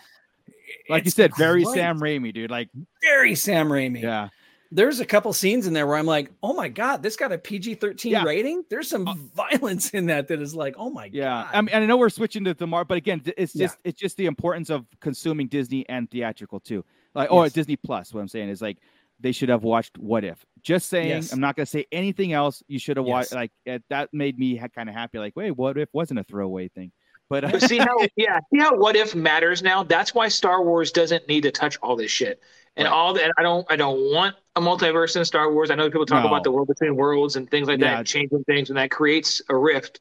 like 0.89 1.03
you 1.05 1.07
it's 1.07 1.15
said, 1.15 1.35
very 1.35 1.63
great. 1.63 1.73
Sam 1.75 1.99
Raimi, 1.99 2.33
dude. 2.33 2.51
Like, 2.51 2.69
very 3.01 3.33
Sam 3.35 3.69
Raimi. 3.69 4.01
yeah. 4.01 4.29
There's 4.73 5.01
a 5.01 5.05
couple 5.05 5.33
scenes 5.33 5.67
in 5.67 5.73
there 5.73 5.85
where 5.85 5.97
I'm 5.97 6.05
like, 6.05 6.31
oh 6.43 6.53
my 6.53 6.69
god, 6.69 7.03
this 7.03 7.17
got 7.17 7.33
a 7.33 7.37
PG 7.37 7.75
13 7.75 8.11
Yeah. 8.13 8.23
rating. 8.23 8.63
There's 8.69 8.87
some 8.87 9.05
Uh, 9.07 9.15
violence 9.35 9.89
in 9.89 10.05
that 10.05 10.29
that 10.29 10.41
is 10.41 10.55
like, 10.55 10.75
oh 10.77 10.89
my 10.89 11.09
Yeah, 11.11 11.43
god. 11.43 11.49
I 11.53 11.61
mean, 11.61 11.69
and 11.73 11.83
I 11.83 11.87
know 11.87 11.97
we're 11.97 12.09
switching 12.09 12.45
to 12.45 12.53
the 12.53 12.67
Mar, 12.67 12.85
but 12.85 12.95
again, 12.97 13.21
it's 13.35 13.53
Yeah. 13.55 13.65
just 13.65 13.77
it's 13.83 13.99
just 13.99 14.15
the 14.15 14.27
importance 14.27 14.69
of 14.69 14.85
consuming 15.01 15.47
Disney 15.47 15.87
and 15.89 16.09
theatrical 16.09 16.59
too. 16.61 16.85
Like, 17.13 17.31
or 17.31 17.43
Yes. 17.45 17.53
Disney 17.53 17.75
Plus. 17.75 18.13
What 18.13 18.21
I'm 18.21 18.27
saying 18.27 18.49
is 18.49 18.61
like 18.61 18.77
they 19.19 19.31
should 19.31 19.49
have 19.49 19.63
watched 19.63 19.97
What 19.97 20.23
If. 20.23 20.43
Just 20.61 20.89
saying, 20.89 21.09
Yes. 21.09 21.31
I'm 21.33 21.39
not 21.39 21.55
gonna 21.55 21.65
say 21.65 21.85
anything 21.91 22.33
else. 22.33 22.63
You 22.67 22.79
should 22.79 22.97
have 22.97 23.05
watched. 23.05 23.33
Like 23.33 23.51
it, 23.65 23.83
that 23.89 24.09
made 24.13 24.37
me 24.39 24.55
ha- 24.55 24.67
kind 24.69 24.89
of 24.89 24.95
happy. 24.95 25.19
Like, 25.19 25.35
wait, 25.35 25.51
What 25.51 25.77
If 25.77 25.89
wasn't 25.93 26.19
a 26.19 26.23
throwaway 26.23 26.67
thing, 26.69 26.91
but 27.29 27.43
uh, 27.43 27.59
see 27.59 27.77
how 27.77 27.95
yeah, 28.15 28.39
see 28.53 28.59
how 28.59 28.75
what 28.77 28.95
if 28.95 29.13
matters 29.15 29.61
now? 29.61 29.83
That's 29.83 30.13
why 30.15 30.27
Star 30.27 30.63
Wars 30.63 30.91
doesn't 30.91 31.27
need 31.27 31.41
to 31.41 31.51
touch 31.51 31.77
all 31.81 31.95
this 31.95 32.11
shit. 32.11 32.39
And 32.77 32.85
Right. 32.85 32.93
all 32.93 33.13
that 33.15 33.31
I 33.37 33.43
don't 33.43 33.65
I 33.69 33.75
don't 33.75 33.99
want 34.13 34.35
a 34.55 34.61
multiverse 34.61 35.15
in 35.17 35.25
Star 35.25 35.51
Wars. 35.51 35.71
I 35.71 35.75
know 35.75 35.89
people 35.89 36.05
talk 36.05 36.23
No. 36.23 36.29
about 36.29 36.43
the 36.43 36.51
world 36.51 36.67
between 36.69 36.95
worlds 36.95 37.35
and 37.35 37.49
things 37.49 37.67
like 37.67 37.79
Yeah. 37.79 37.97
that, 37.97 38.05
changing 38.05 38.43
things, 38.45 38.69
and 38.69 38.77
that 38.77 38.91
creates 38.91 39.41
a 39.49 39.55
rift, 39.55 39.99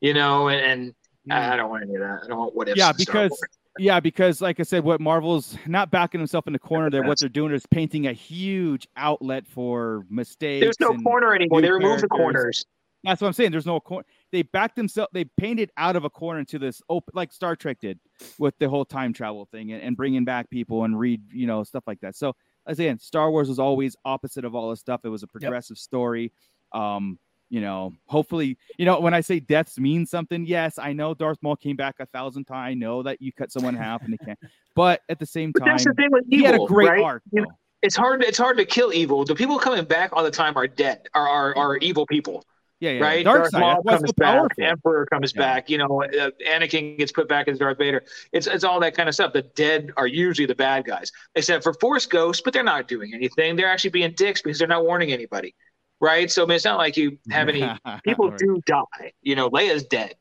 you 0.00 0.14
know, 0.14 0.48
and, 0.48 0.60
and 0.64 0.94
I 1.30 1.54
I 1.54 1.56
don't 1.56 1.68
want 1.70 1.82
any 1.84 1.94
of 1.96 2.00
that. 2.00 2.20
I 2.24 2.28
don't 2.28 2.38
want 2.38 2.54
what 2.54 2.68
if. 2.68 2.76
yeah, 2.76 2.92
because 2.92 3.30
yeah, 3.78 4.00
because 4.00 4.40
like 4.40 4.60
I 4.60 4.64
said, 4.64 4.84
what 4.84 5.00
Marvel's 5.00 5.56
not 5.66 5.90
backing 5.90 6.20
himself 6.20 6.46
in 6.46 6.52
the 6.52 6.58
corner 6.58 6.90
there. 6.90 7.02
What 7.02 7.18
they're 7.18 7.28
doing 7.28 7.52
is 7.52 7.64
painting 7.66 8.06
a 8.06 8.12
huge 8.12 8.86
outlet 8.96 9.46
for 9.46 10.04
mistakes. 10.10 10.64
there's 10.64 10.80
no 10.80 10.96
corner 11.02 11.34
anymore. 11.34 11.60
They 11.60 11.70
removed 11.70 12.02
the 12.02 12.08
corners. 12.08 12.64
That's 13.04 13.20
what 13.20 13.26
I'm 13.26 13.32
saying. 13.32 13.50
There's 13.50 13.66
no 13.66 13.80
corner. 13.80 14.04
They 14.30 14.42
backed 14.42 14.76
themselves. 14.76 15.10
They 15.12 15.24
painted 15.24 15.70
out 15.76 15.96
of 15.96 16.04
a 16.04 16.10
corner 16.10 16.40
into 16.40 16.58
this 16.58 16.80
open, 16.88 17.12
like 17.14 17.32
Star 17.32 17.56
Trek 17.56 17.78
did 17.80 17.98
with 18.38 18.56
the 18.58 18.68
whole 18.68 18.84
time 18.84 19.12
travel 19.12 19.48
thing 19.50 19.72
and, 19.72 19.82
and 19.82 19.96
bringing 19.96 20.24
back 20.24 20.48
people 20.50 20.84
and 20.84 20.98
read, 20.98 21.20
you 21.32 21.46
know, 21.46 21.64
stuff 21.64 21.82
like 21.86 22.00
that. 22.00 22.14
So 22.14 22.36
again, 22.66 22.98
Star 22.98 23.30
Wars 23.30 23.48
was 23.48 23.58
always 23.58 23.96
opposite 24.04 24.44
of 24.44 24.54
all 24.54 24.70
this 24.70 24.80
stuff. 24.80 25.00
It 25.02 25.08
was 25.08 25.24
a 25.24 25.26
progressive 25.26 25.78
story. 25.78 26.32
Um, 26.72 27.18
you 27.52 27.60
know, 27.60 27.92
hopefully, 28.06 28.56
you 28.78 28.86
know, 28.86 28.98
when 28.98 29.12
I 29.12 29.20
say 29.20 29.38
deaths 29.38 29.78
mean 29.78 30.06
something, 30.06 30.46
yes, 30.46 30.78
I 30.78 30.94
know 30.94 31.12
Darth 31.12 31.36
Maul 31.42 31.54
came 31.54 31.76
back 31.76 31.96
a 32.00 32.06
thousand 32.06 32.46
times. 32.46 32.70
I 32.70 32.72
know 32.72 33.02
that 33.02 33.20
you 33.20 33.30
cut 33.30 33.52
someone 33.52 33.74
in 33.74 33.80
half 33.82 34.02
and 34.02 34.10
they 34.14 34.24
can't. 34.24 34.38
But 34.74 35.02
at 35.10 35.18
the 35.18 35.26
same 35.26 35.52
But 35.52 35.60
time, 35.60 35.68
that's 35.68 35.84
the 35.84 35.92
thing 35.92 36.08
with 36.10 36.24
he 36.30 36.36
evil, 36.36 36.46
had 36.46 36.54
a 36.62 36.64
great 36.64 36.88
right? 36.88 37.02
arc. 37.04 37.22
You 37.30 37.42
know, 37.42 37.48
though. 37.50 37.56
It's 37.82 37.94
hard. 37.94 38.24
It's 38.24 38.38
hard 38.38 38.56
to 38.56 38.64
kill 38.64 38.94
evil. 38.94 39.26
The 39.26 39.34
people 39.34 39.58
coming 39.58 39.84
back 39.84 40.14
all 40.14 40.22
the 40.24 40.30
time 40.30 40.56
are 40.56 40.66
dead. 40.66 41.08
Are 41.12 41.28
are, 41.28 41.54
are 41.58 41.76
evil 41.76 42.06
people. 42.06 42.42
Yeah, 42.80 42.92
yeah. 42.92 43.02
right? 43.02 43.24
Dark 43.24 43.38
Darth 43.42 43.50
side. 43.50 43.60
Maul 43.60 43.74
That's 43.74 43.84
why 43.84 43.92
it's 43.92 44.00
comes 44.00 44.10
so 44.10 44.48
back. 44.48 44.70
Emperor 44.70 45.06
comes 45.06 45.32
Yeah. 45.36 45.40
back. 45.42 45.68
You 45.68 45.76
know, 45.78 46.02
uh, 46.04 46.30
Anakin 46.48 46.96
gets 46.96 47.12
put 47.12 47.28
back 47.28 47.48
as 47.48 47.58
Darth 47.58 47.76
Vader. 47.76 48.02
It's 48.32 48.46
it's 48.46 48.64
all 48.64 48.80
that 48.80 48.96
kind 48.96 49.10
of 49.10 49.14
stuff. 49.14 49.34
The 49.34 49.42
dead 49.42 49.90
are 49.98 50.06
usually 50.06 50.46
the 50.46 50.54
bad 50.54 50.86
guys, 50.86 51.12
except 51.34 51.64
for 51.64 51.74
Force 51.74 52.06
ghosts, 52.06 52.40
but 52.42 52.54
they're 52.54 52.64
not 52.64 52.88
doing 52.88 53.12
anything. 53.12 53.56
They're 53.56 53.68
actually 53.68 53.90
being 53.90 54.12
dicks 54.16 54.40
because 54.40 54.58
they're 54.58 54.66
not 54.68 54.84
warning 54.84 55.12
anybody, 55.12 55.54
right? 56.02 56.30
So 56.30 56.42
I 56.42 56.46
mean, 56.46 56.56
it's 56.56 56.64
not 56.66 56.76
like 56.76 56.98
you 56.98 57.16
have 57.30 57.48
any 57.48 57.60
people 58.04 58.28
Right. 58.30 58.38
do 58.38 58.60
die. 58.66 59.12
You 59.22 59.34
know, 59.36 59.48
Leia's 59.48 59.84
dead. 59.84 60.14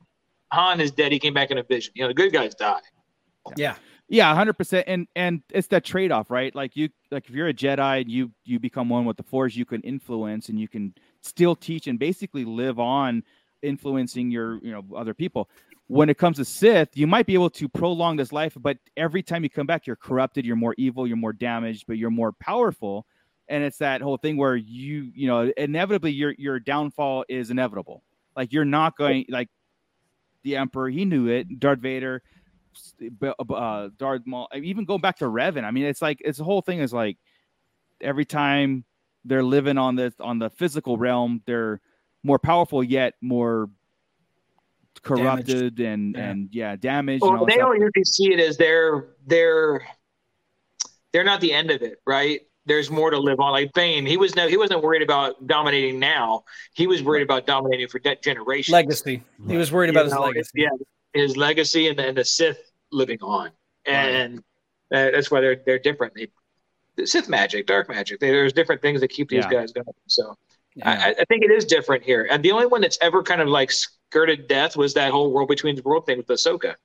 Han 0.54 0.80
is 0.80 0.92
dead. 0.92 1.12
He 1.12 1.20
came 1.20 1.34
back 1.34 1.52
in 1.52 1.58
a 1.58 1.64
vision. 1.64 1.92
You 1.96 2.04
know, 2.04 2.08
the 2.10 2.14
good 2.14 2.32
guys 2.32 2.56
die. 2.56 2.80
yeah. 3.58 3.76
Yeah, 4.08 4.36
hundred 4.36 4.58
percent, 4.58 4.84
and 4.90 5.08
and 5.16 5.42
it's 5.52 5.68
that 5.68 5.86
trade 5.86 6.12
off, 6.12 6.30
right? 6.30 6.54
Like 6.54 6.76
you, 6.76 6.90
like 7.12 7.30
if 7.30 7.34
you're 7.34 7.48
a 7.48 7.54
Jedi, 7.54 8.02
and 8.02 8.12
you 8.12 8.30
you 8.44 8.60
become 8.60 8.90
one 8.90 9.06
with 9.06 9.16
the 9.16 9.24
Force, 9.24 9.56
you 9.56 9.64
can 9.64 9.80
influence, 9.84 10.50
and 10.50 10.60
you 10.60 10.68
can 10.68 10.94
still 11.22 11.56
teach 11.56 11.88
and 11.88 11.98
basically 11.98 12.44
live 12.44 12.78
on 12.78 13.24
influencing 13.62 14.30
your, 14.30 14.60
you 14.62 14.72
know, 14.74 14.84
other 14.98 15.14
people. 15.14 15.50
When 15.88 16.10
it 16.10 16.18
comes 16.18 16.36
to 16.38 16.46
Sith, 16.46 16.90
you 16.98 17.08
might 17.08 17.26
be 17.26 17.36
able 17.36 17.52
to 17.52 17.70
prolong 17.70 18.18
this 18.18 18.34
life, 18.34 18.58
but 18.60 18.78
every 18.98 19.24
time 19.24 19.44
you 19.44 19.50
come 19.50 19.66
back, 19.68 19.88
you're 19.88 19.96
corrupted, 19.96 20.46
you're 20.46 20.58
more 20.58 20.76
evil, 20.78 21.08
you're 21.08 21.16
more 21.16 21.32
damaged, 21.32 21.86
but 21.88 21.98
you're 21.98 22.10
more 22.12 22.34
powerful, 22.34 23.06
and 23.48 23.64
it's 23.64 23.78
that 23.80 24.02
whole 24.02 24.18
thing 24.18 24.38
where 24.38 24.56
you, 24.56 25.12
you 25.14 25.28
know, 25.28 25.52
inevitably 25.58 26.12
your 26.12 26.34
your 26.38 26.60
downfall 26.60 27.26
is 27.30 27.50
inevitable. 27.52 28.04
Like 28.36 28.54
you're 28.54 28.66
not 28.66 28.98
going 28.98 29.26
like 29.30 29.50
the 30.44 30.56
Emperor, 30.58 30.90
he 30.90 31.06
knew 31.06 31.28
it. 31.28 31.60
Darth 31.60 31.80
Vader, 31.80 32.24
uh, 33.22 33.90
Darth 33.98 34.22
Maul, 34.26 34.48
even 34.56 34.86
going 34.86 35.02
back 35.02 35.18
to 35.18 35.26
Revan. 35.26 35.64
I 35.66 35.72
mean, 35.72 35.86
it's 35.86 36.02
like 36.02 36.20
it's 36.22 36.38
the 36.38 36.44
whole 36.44 36.62
thing 36.62 36.80
is 36.80 36.94
like 36.94 37.18
every 38.00 38.26
time 38.26 38.86
they're 39.26 39.44
living 39.44 39.78
on 39.78 39.96
this 39.96 40.14
on 40.20 40.40
the 40.40 40.50
physical 40.50 40.98
realm, 40.98 41.42
they're 41.46 41.82
more 42.24 42.40
powerful 42.40 42.84
yet 42.84 43.16
more 43.22 43.70
corrupted 45.04 45.80
and 45.80 46.16
Yeah. 46.16 46.30
and 46.30 46.50
yeah 46.52 46.76
damaged. 46.76 47.24
and 47.24 47.32
Well, 47.32 47.40
all 47.42 47.46
they 47.46 47.54
stuff. 47.54 47.68
don't 47.68 47.82
usually 47.82 48.04
see 48.04 48.34
it 48.34 48.40
as 48.40 48.58
they're 48.58 49.10
they're 49.26 49.82
they're 51.12 51.24
not 51.24 51.42
the 51.42 51.52
end 51.54 51.72
of 51.72 51.82
it, 51.82 52.00
right? 52.06 52.42
There's 52.66 52.92
more 52.92 53.10
to 53.10 53.18
live 53.18 53.40
on. 53.40 53.52
Like 53.52 53.74
Bane, 53.74 54.06
he 54.06 54.18
was 54.18 54.36
no, 54.36 54.48
he 54.48 54.58
wasn't 54.58 54.84
worried 54.84 55.02
about 55.02 55.48
dominating 55.48 56.00
now. 56.00 56.44
He 56.74 56.86
was 56.88 57.02
worried 57.02 57.24
about 57.24 57.48
dominating 57.48 57.88
for 57.88 58.00
that 58.04 58.22
generation. 58.22 58.74
Legacy. 58.74 59.24
He 59.48 59.58
was 59.58 59.72
worried 59.72 59.90
about 59.90 60.02
You 60.02 60.06
his 60.06 60.14
know, 60.14 60.22
legacy. 60.22 60.52
Yeah, 60.56 60.70
his 61.14 61.38
legacy 61.38 61.88
and 61.88 61.98
the, 61.98 62.08
and 62.08 62.18
the 62.18 62.26
Sith 62.26 62.72
living 62.92 63.18
on, 63.22 63.50
and 63.86 64.40
uh, 64.94 65.12
that's 65.12 65.32
why 65.32 65.42
they're 65.42 65.62
they're 65.66 65.80
different. 65.80 66.14
They, 66.14 66.28
the 66.98 67.08
Sith 67.08 67.30
magic, 67.30 67.66
dark 67.66 67.90
magic. 67.90 68.20
They, 68.20 68.30
there's 68.32 68.54
different 68.54 68.82
things 68.82 69.02
that 69.02 69.08
keep 69.08 69.30
these 69.30 69.44
Yeah. 69.46 69.52
guys 69.52 69.72
going. 69.72 69.88
So 70.08 70.36
Yeah. 70.76 70.90
I, 70.90 71.10
I 71.22 71.26
think 71.26 71.44
it 71.44 71.50
is 71.52 71.66
different 71.66 72.04
here. 72.04 72.28
And 72.30 72.44
the 72.44 72.52
only 72.52 72.66
one 72.68 72.82
that's 72.82 72.98
ever 73.02 73.24
kind 73.24 73.42
of 73.42 73.48
like 73.48 73.72
skirted 73.72 74.48
death 74.48 74.76
was 74.78 74.94
that 74.96 75.12
whole 75.12 75.32
world 75.32 75.48
between 75.50 75.76
the 75.76 75.82
world 75.84 76.06
thing 76.06 76.18
with 76.18 76.28
Ahsoka. 76.28 76.76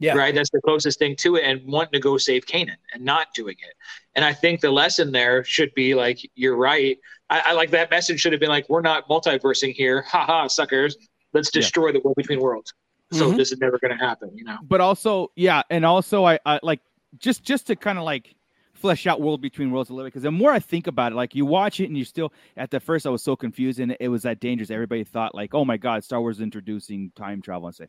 Yeah. 0.00 0.14
Right. 0.16 0.34
That's 0.34 0.50
the 0.50 0.60
closest 0.62 0.98
thing 0.98 1.14
to 1.16 1.36
it, 1.36 1.44
and 1.44 1.60
wanting 1.66 1.92
to 1.92 2.00
go 2.00 2.16
save 2.18 2.46
Kanan 2.46 2.76
and 2.94 3.04
not 3.04 3.28
doing 3.34 3.56
it. 3.60 3.74
And 4.16 4.24
I 4.24 4.32
think 4.32 4.60
the 4.60 4.70
lesson 4.70 5.12
there 5.12 5.44
should 5.44 5.72
be 5.74 5.94
like, 5.94 6.18
you're 6.34 6.56
right. 6.56 6.98
I, 7.28 7.40
I 7.48 7.52
like 7.52 7.70
that 7.70 7.90
message 7.90 8.18
should 8.18 8.32
have 8.32 8.40
been 8.40 8.48
like, 8.48 8.68
we're 8.68 8.80
not 8.80 9.08
multiversing 9.08 9.72
here. 9.74 10.02
Ha 10.08 10.24
ha, 10.24 10.46
suckers. 10.48 10.96
Let's 11.32 11.50
Yeah. 11.54 11.60
destroy 11.60 11.92
the 11.92 12.00
world 12.00 12.16
between 12.16 12.40
worlds. 12.40 12.72
So 13.12 13.30
Mhm. 13.30 13.36
this 13.36 13.52
is 13.52 13.58
never 13.58 13.78
going 13.78 13.96
to 13.96 14.02
happen, 14.04 14.30
you 14.34 14.44
know? 14.44 14.56
but 14.62 14.80
also 14.80 15.30
yeah 15.36 15.62
and 15.68 15.84
also 15.84 16.24
i, 16.24 16.38
I 16.46 16.60
like 16.62 16.80
just 17.18 17.42
just 17.42 17.66
to 17.66 17.76
kind 17.76 17.98
of 17.98 18.04
like 18.04 18.34
flesh 18.72 19.06
out 19.06 19.20
world 19.20 19.42
between 19.42 19.70
worlds 19.72 19.90
a 19.90 19.92
little 19.92 20.06
bit 20.06 20.12
because 20.14 20.22
the 20.22 20.30
more 20.30 20.52
i 20.52 20.60
think 20.60 20.86
about 20.86 21.10
it 21.12 21.16
like 21.16 21.34
you 21.34 21.44
watch 21.44 21.80
it 21.80 21.86
and 21.86 21.98
you 21.98 22.04
still 22.04 22.32
at 22.56 22.70
the 22.70 22.78
first 22.80 23.04
i 23.06 23.10
was 23.10 23.22
so 23.22 23.34
confused 23.36 23.80
and 23.80 23.96
it 24.00 24.08
was 24.08 24.22
that 24.22 24.38
dangerous 24.40 24.70
everybody 24.70 25.02
thought 25.04 25.34
like 25.34 25.54
oh 25.54 25.64
my 25.64 25.76
god 25.76 26.02
star 26.04 26.20
wars 26.20 26.40
introducing 26.40 27.10
time 27.16 27.42
travel 27.42 27.66
and 27.66 27.74
say 27.76 27.86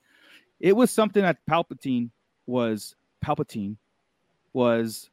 it 0.61 0.75
was 0.75 0.91
something 0.91 1.23
that 1.23 1.37
palpatine 1.49 2.11
was 2.45 2.95
palpatine 3.25 3.77
was 4.53 5.09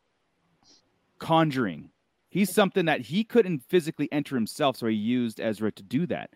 conjuring. 1.18 1.90
He's 2.28 2.54
something 2.54 2.84
that 2.84 3.00
he 3.00 3.24
couldn't 3.24 3.62
physically 3.68 4.08
enter 4.12 4.34
himself 4.34 4.76
so 4.76 4.86
he 4.86 4.94
used 4.94 5.40
ezra 5.40 5.72
to 5.72 5.82
do 5.82 6.06
that. 6.06 6.30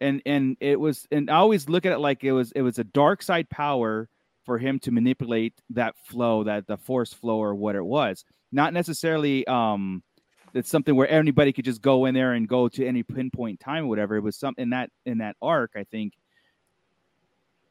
And 0.00 0.22
and 0.26 0.56
it 0.60 0.78
was 0.78 1.06
and 1.10 1.30
i 1.30 1.36
always 1.36 1.68
look 1.68 1.84
at 1.86 1.92
it 1.92 1.98
like 1.98 2.22
it 2.22 2.32
was 2.32 2.52
it 2.52 2.62
was 2.62 2.78
a 2.78 2.84
dark 2.84 3.22
side 3.22 3.48
power 3.50 4.08
for 4.44 4.58
him 4.58 4.78
to 4.80 4.90
manipulate 4.90 5.54
that 5.70 5.94
flow 6.06 6.44
that 6.44 6.66
the 6.66 6.76
force 6.76 7.12
flow 7.12 7.38
or 7.38 7.54
what 7.54 7.76
it 7.76 7.84
was. 7.84 8.24
Not 8.52 8.72
necessarily 8.74 9.46
um 9.46 10.02
it's 10.52 10.70
something 10.70 10.96
where 10.96 11.08
anybody 11.08 11.52
could 11.52 11.64
just 11.64 11.80
go 11.80 12.06
in 12.06 12.14
there 12.14 12.32
and 12.32 12.48
go 12.48 12.68
to 12.68 12.84
any 12.84 13.02
pinpoint 13.04 13.60
time 13.60 13.84
or 13.84 13.88
whatever. 13.88 14.16
It 14.16 14.22
was 14.22 14.36
something 14.36 14.64
in 14.64 14.70
that 14.70 14.90
in 15.06 15.18
that 15.18 15.36
arc 15.40 15.72
i 15.76 15.84
think 15.84 16.12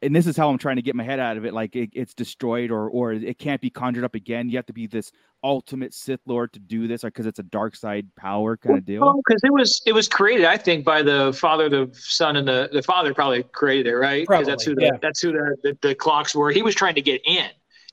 and 0.02 0.14
this 0.14 0.26
is 0.26 0.36
how 0.36 0.48
i'm 0.48 0.58
trying 0.58 0.76
to 0.76 0.82
get 0.82 0.94
my 0.94 1.04
head 1.04 1.20
out 1.20 1.36
of 1.36 1.44
it 1.44 1.52
like 1.54 1.76
it, 1.76 1.90
it's 1.92 2.14
destroyed 2.14 2.70
or 2.70 2.88
or 2.90 3.12
it 3.12 3.38
can't 3.38 3.60
be 3.60 3.70
conjured 3.70 4.04
up 4.04 4.14
again 4.14 4.48
you 4.48 4.56
have 4.56 4.66
to 4.66 4.72
be 4.72 4.86
this 4.86 5.12
ultimate 5.42 5.94
sith 5.94 6.20
lord 6.26 6.52
to 6.52 6.58
do 6.58 6.86
this 6.86 7.02
because 7.02 7.26
it's 7.26 7.38
a 7.38 7.44
dark 7.44 7.74
side 7.74 8.06
power 8.16 8.56
kind 8.56 8.76
of 8.78 8.84
deal 8.84 9.14
because 9.26 9.42
it 9.42 9.52
was 9.52 9.82
it 9.86 9.92
was 9.92 10.08
created, 10.08 10.46
I 10.46 10.56
think, 10.56 10.84
by 10.84 11.02
the 11.02 11.32
father, 11.32 11.68
the 11.68 11.90
son, 11.94 12.36
and 12.36 12.46
the 12.46 12.68
the 12.72 12.82
father 12.82 13.14
probably 13.14 13.42
created 13.44 13.86
it, 13.86 13.96
right? 13.96 14.26
Because 14.28 14.46
that's 14.46 14.64
who 14.64 14.74
the, 14.74 14.82
yeah. 14.82 14.90
that's 15.00 15.20
who 15.20 15.32
the, 15.32 15.56
the 15.62 15.78
the 15.80 15.94
clocks 15.94 16.34
were. 16.34 16.50
He 16.50 16.62
was 16.62 16.74
trying 16.74 16.94
to 16.96 17.02
get 17.02 17.22
in. 17.24 17.48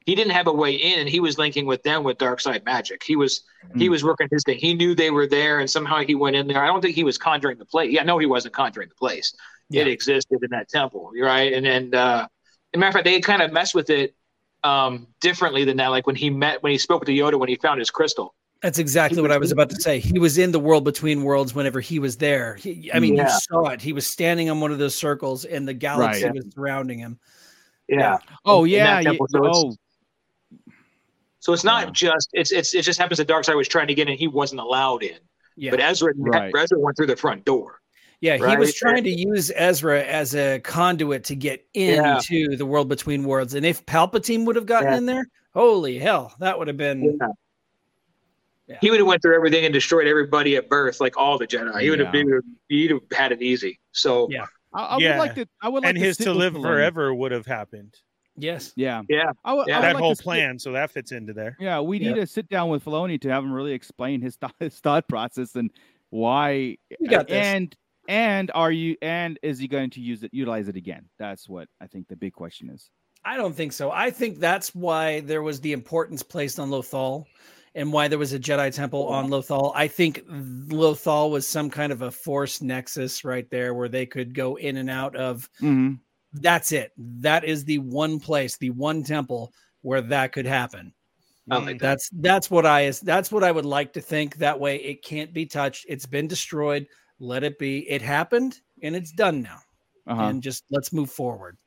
He 0.05 0.15
didn't 0.15 0.31
have 0.33 0.47
a 0.47 0.53
way 0.53 0.73
in, 0.73 0.99
and 0.99 1.09
he 1.09 1.19
was 1.19 1.37
linking 1.37 1.65
with 1.65 1.83
them 1.83 2.03
with 2.03 2.17
dark 2.17 2.41
side 2.41 2.65
magic. 2.65 3.03
He 3.03 3.15
was 3.15 3.43
he 3.75 3.87
Mm. 3.87 3.91
was 3.91 4.03
working 4.03 4.27
his 4.31 4.43
thing. 4.45 4.57
He 4.57 4.73
knew 4.73 4.93
they 4.95 5.11
were 5.11 5.27
there, 5.27 5.59
and 5.59 5.69
somehow 5.69 5.99
he 5.99 6.15
went 6.15 6.35
in 6.35 6.47
there. 6.47 6.61
I 6.63 6.67
don't 6.67 6.81
think 6.81 6.95
he 6.95 7.03
was 7.03 7.17
conjuring 7.17 7.57
the 7.57 7.65
place. 7.65 7.91
Yeah, 7.91 8.03
no, 8.03 8.17
he 8.17 8.25
wasn't 8.25 8.53
conjuring 8.53 8.89
the 8.89 8.95
place. 8.95 9.33
It 9.71 9.87
existed 9.87 10.39
in 10.41 10.49
that 10.51 10.69
temple, 10.69 11.11
right? 11.21 11.51
And 11.53 11.67
and 11.67 11.93
uh, 11.93 12.27
as 12.73 12.77
a 12.77 12.77
matter 12.77 12.87
of 12.89 12.93
fact, 12.93 13.05
they 13.05 13.19
kind 13.19 13.41
of 13.41 13.51
messed 13.51 13.75
with 13.75 13.89
it 13.89 14.15
um 14.63 15.07
differently 15.21 15.65
than 15.65 15.77
that. 15.77 15.87
Like 15.89 16.07
when 16.07 16.15
he 16.15 16.29
met 16.29 16.63
when 16.63 16.71
he 16.71 16.77
spoke 16.77 17.01
with 17.01 17.07
the 17.07 17.17
Yoda 17.19 17.37
when 17.39 17.49
he 17.49 17.55
found 17.55 17.79
his 17.79 17.89
crystal. 17.91 18.33
That's 18.61 18.79
exactly 18.79 19.21
what 19.21 19.31
I 19.31 19.37
was 19.37 19.51
about 19.51 19.69
to 19.69 19.75
say. 19.79 19.99
He 19.99 20.17
was 20.17 20.39
in 20.39 20.51
the 20.51 20.59
world 20.59 20.83
between 20.83 21.23
worlds 21.23 21.53
whenever 21.53 21.79
he 21.79 21.99
was 21.99 22.17
there. 22.17 22.55
He, 22.55 22.89
I 22.91 22.99
mean, 22.99 23.15
you 23.15 23.29
saw 23.29 23.65
it. 23.67 23.81
He 23.81 23.93
was 23.93 24.07
standing 24.07 24.49
on 24.49 24.59
one 24.59 24.71
of 24.71 24.79
those 24.79 24.95
circles, 24.95 25.45
and 25.45 25.67
the 25.67 25.75
galaxy 25.75 26.23
Right. 26.25 26.33
was 26.33 26.45
surrounding 26.55 26.97
him. 26.97 27.19
Yeah. 27.87 28.17
oh 28.45 28.63
yeah, 28.63 28.85
that 28.95 29.03
yeah 29.03 29.09
temple, 29.11 29.27
so 29.29 29.45
it's- 29.45 29.55
oh 29.63 29.75
So 31.39 31.53
it's 31.53 31.63
not 31.63 31.87
Yeah. 31.87 31.91
just 31.93 32.29
it's 32.33 32.51
it's 32.51 32.73
it 32.73 32.81
just 32.81 32.99
happens 32.99 33.19
that 33.19 33.27
Darkseid 33.27 33.55
was 33.55 33.67
trying 33.67 33.87
to 33.87 33.93
get 33.93 34.09
in, 34.09 34.17
he 34.17 34.27
wasn't 34.27 34.59
allowed 34.61 35.03
in. 35.03 35.17
Yeah, 35.55 35.71
But 35.71 35.79
Ezra 35.79 36.13
Right. 36.15 36.51
Ezra 36.55 36.79
went 36.79 36.97
through 36.97 37.07
the 37.07 37.15
front 37.15 37.45
door. 37.45 37.79
Yeah. 38.21 38.37
He 38.37 38.57
was 38.57 38.73
trying 38.73 39.03
to 39.03 39.09
use 39.11 39.51
Ezra 39.55 40.03
as 40.03 40.35
a 40.35 40.59
conduit 40.59 41.23
to 41.25 41.35
get 41.35 41.65
Yeah. 41.73 42.15
into 42.29 42.55
the 42.57 42.65
world 42.65 42.89
between 42.89 43.23
worlds. 43.23 43.53
And 43.53 43.65
if 43.65 43.85
Palpatine 43.85 44.45
would 44.45 44.55
have 44.55 44.65
gotten 44.65 44.91
Yeah. 44.91 44.97
in 44.97 45.05
there, 45.05 45.25
holy 45.53 45.97
hell, 45.99 46.33
that 46.39 46.57
would 46.57 46.67
have 46.67 46.77
been. 46.77 47.17
Yeah. 48.67 48.77
He 48.81 48.89
would 48.91 48.99
have 48.99 49.07
went 49.07 49.21
through 49.21 49.35
everything 49.35 49.63
and 49.63 49.73
destroyed 49.73 50.07
everybody 50.07 50.57
at 50.57 50.67
birth, 50.67 50.99
like 50.99 51.15
all 51.15 51.37
the 51.37 51.47
Jedi. 51.47 51.79
He 51.81 51.89
would 51.89 51.99
have 51.99 52.11
been 52.11 52.41
he'd 52.67 52.91
have 52.91 52.99
had 53.13 53.31
it 53.31 53.41
easy. 53.41 53.79
So 53.93 54.27
Yeah. 54.29 54.45
I, 54.73 54.83
I 54.83 54.97
Yeah. 54.97 55.11
would 55.11 55.19
like 55.25 55.35
to 55.35 55.45
i 55.61 55.69
would 55.69 55.83
like 55.83 55.89
and 55.91 55.97
to 55.97 56.03
his 56.03 56.17
to 56.17 56.33
live 56.33 56.53
Filoni. 56.53 56.61
forever 56.63 57.13
would 57.15 57.31
have 57.31 57.45
happened. 57.45 57.95
Yes. 58.39 58.73
yeah 58.75 59.01
yeah. 59.09 59.31
I 59.45 59.53
would, 59.53 59.67
Yeah. 59.67 59.77
I 59.79 59.81
that 59.81 59.93
like 59.95 60.01
whole 60.03 60.11
to 60.11 60.15
sit- 60.17 60.23
plan, 60.23 60.59
so 60.59 60.73
that 60.73 60.91
fits 60.91 61.11
into 61.13 61.31
there. 61.33 61.55
Yeah, 61.59 61.79
we 61.79 61.97
need 61.97 62.09
Yeah. 62.09 62.15
to 62.15 62.27
sit 62.27 62.49
down 62.49 62.69
with 62.69 62.83
Filoni 62.83 63.19
to 63.21 63.29
have 63.29 63.43
him 63.43 63.53
really 63.53 63.71
explain 63.71 64.21
his 64.21 64.35
thought, 64.35 64.53
his 64.59 64.77
thought 64.79 65.07
process 65.07 65.55
and 65.55 65.71
why. 66.09 66.77
We 66.99 67.07
got 67.07 67.29
this. 67.29 67.37
And 67.45 67.73
and 68.07 68.51
are 68.55 68.71
you 68.71 68.95
and 69.01 69.37
is 69.41 69.59
he 69.59 69.67
going 69.67 69.89
to 69.91 70.01
use 70.01 70.23
it, 70.23 70.33
utilize 70.33 70.67
it 70.67 70.75
again? 70.75 71.05
That's 71.19 71.47
what 71.49 71.67
I 71.81 71.87
think 71.87 72.07
the 72.07 72.15
big 72.15 72.33
question 72.33 72.69
is. 72.69 72.89
I 73.25 73.35
don't 73.35 73.55
think 73.55 73.73
so. 73.73 73.91
I 73.91 74.09
think 74.09 74.39
that's 74.39 74.73
why 74.73 75.19
there 75.21 75.41
was 75.41 75.59
the 75.59 75.73
importance 75.73 76.23
placed 76.23 76.59
on 76.59 76.69
Lothal 76.69 77.25
and 77.75 77.91
why 77.91 78.07
there 78.07 78.17
was 78.19 78.31
a 78.33 78.39
Jedi 78.39 78.73
temple 78.73 79.07
on 79.07 79.29
Lothal. 79.29 79.73
I 79.75 79.87
think 79.87 80.25
Lothal 80.27 81.29
was 81.29 81.47
some 81.47 81.69
kind 81.69 81.91
of 81.91 82.01
a 82.01 82.11
force 82.11 82.61
nexus 82.61 83.25
right 83.25 83.49
there 83.49 83.73
where 83.73 83.89
they 83.89 84.05
could 84.05 84.33
go 84.33 84.55
in 84.55 84.77
and 84.77 84.89
out 84.89 85.15
of 85.15 85.49
Mm-hmm. 85.61 85.95
that's 86.33 86.71
it. 86.71 86.91
That 86.97 87.43
is 87.43 87.65
the 87.65 87.79
one 87.79 88.19
place, 88.19 88.57
the 88.57 88.69
one 88.69 89.03
temple 89.03 89.51
where 89.81 90.01
that 90.01 90.31
could 90.31 90.45
happen. 90.45 90.93
I 91.49 91.57
like 91.57 91.79
that. 91.79 91.79
That's 91.79 92.09
that's 92.13 92.51
what 92.51 92.65
I 92.65 92.85
is 92.85 92.99
that's 92.99 93.31
what 93.31 93.43
I 93.43 93.51
would 93.51 93.65
like 93.65 93.93
to 93.93 94.01
think. 94.01 94.37
That 94.37 94.59
way 94.59 94.77
it 94.77 95.03
can't 95.03 95.33
be 95.33 95.45
touched. 95.45 95.85
It's 95.87 96.05
been 96.05 96.27
destroyed. 96.27 96.87
Let 97.19 97.43
it 97.43 97.57
be. 97.59 97.89
It 97.89 98.01
happened 98.01 98.59
and 98.81 98.95
it's 98.95 99.11
done 99.11 99.41
now. 99.41 99.59
Uh-huh. 100.07 100.23
And 100.23 100.41
just 100.41 100.63
let's 100.71 100.93
move 100.93 101.09
forward. 101.11 101.57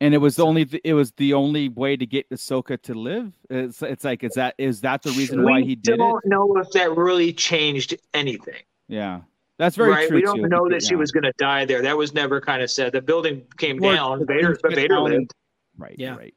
And 0.00 0.14
it 0.14 0.18
was 0.18 0.40
only 0.40 0.64
the, 0.64 0.80
it 0.82 0.94
was 0.94 1.12
the 1.12 1.32
only 1.34 1.68
way 1.68 1.96
to 1.96 2.04
get 2.04 2.28
Ahsoka 2.30 2.80
to 2.82 2.94
live. 2.94 3.32
It's 3.50 3.80
it's 3.82 4.04
like 4.04 4.24
is 4.24 4.32
that 4.34 4.56
is 4.58 4.80
that 4.80 5.02
the 5.02 5.10
reason 5.12 5.44
why 5.44 5.62
he 5.62 5.76
did 5.76 5.94
it? 5.94 5.96
don't 5.98 6.26
know 6.26 6.56
if 6.56 6.70
that 6.72 6.96
really 6.96 7.32
changed 7.32 7.94
anything. 8.12 8.62
Yeah, 8.88 9.20
that's 9.58 9.76
very 9.76 9.90
right. 9.90 10.08
true. 10.08 10.16
We 10.16 10.22
don't 10.22 10.38
too, 10.38 10.48
know 10.48 10.64
that 10.64 10.70
because- 10.70 10.88
she 10.88 10.94
yeah. 10.94 10.98
was 10.98 11.12
gonna 11.12 11.32
die 11.38 11.64
there. 11.66 11.82
That 11.82 11.96
was 11.96 12.14
never 12.14 12.40
kind 12.40 12.62
of 12.62 12.70
said. 12.70 12.92
The 12.92 13.00
building 13.00 13.42
came 13.58 13.76
Well, 13.76 13.94
down. 14.16 14.26
Vader 14.26 14.58
but 14.60 14.74
Vader 14.74 14.98
lived. 14.98 15.32
right. 15.78 15.94
Yeah. 15.96 16.16
right. 16.16 16.34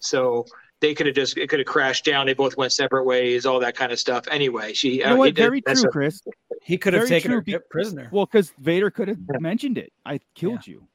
So 0.00 0.46
they 0.82 0.92
could 0.94 1.06
have 1.06 1.14
just 1.14 1.38
it 1.38 1.48
could 1.48 1.60
have 1.60 1.66
crashed 1.66 2.04
down. 2.04 2.26
They 2.26 2.34
both 2.34 2.56
went 2.58 2.72
separate 2.72 3.04
ways, 3.04 3.46
all 3.46 3.58
that 3.60 3.74
kind 3.74 3.90
of 3.92 3.98
stuff. 3.98 4.26
Anyway, 4.30 4.74
she 4.74 4.98
You 4.98 5.04
uh, 5.06 5.16
what? 5.16 5.28
it 5.30 5.34
did- 5.36 5.42
Very 5.42 5.62
true, 5.62 5.82
a- 5.88 5.88
Chris. 5.90 6.20
He 6.62 6.76
could 6.76 6.92
have 6.92 7.08
taken 7.08 7.30
true, 7.30 7.38
her 7.38 7.42
be- 7.42 7.58
prisoner. 7.70 8.08
Well, 8.12 8.26
because 8.26 8.52
Vader 8.60 8.90
could 8.90 9.08
have 9.08 9.18
Yeah. 9.32 9.38
mentioned 9.38 9.78
it. 9.78 9.92
I 10.04 10.20
killed 10.34 10.66
you. 10.66 10.86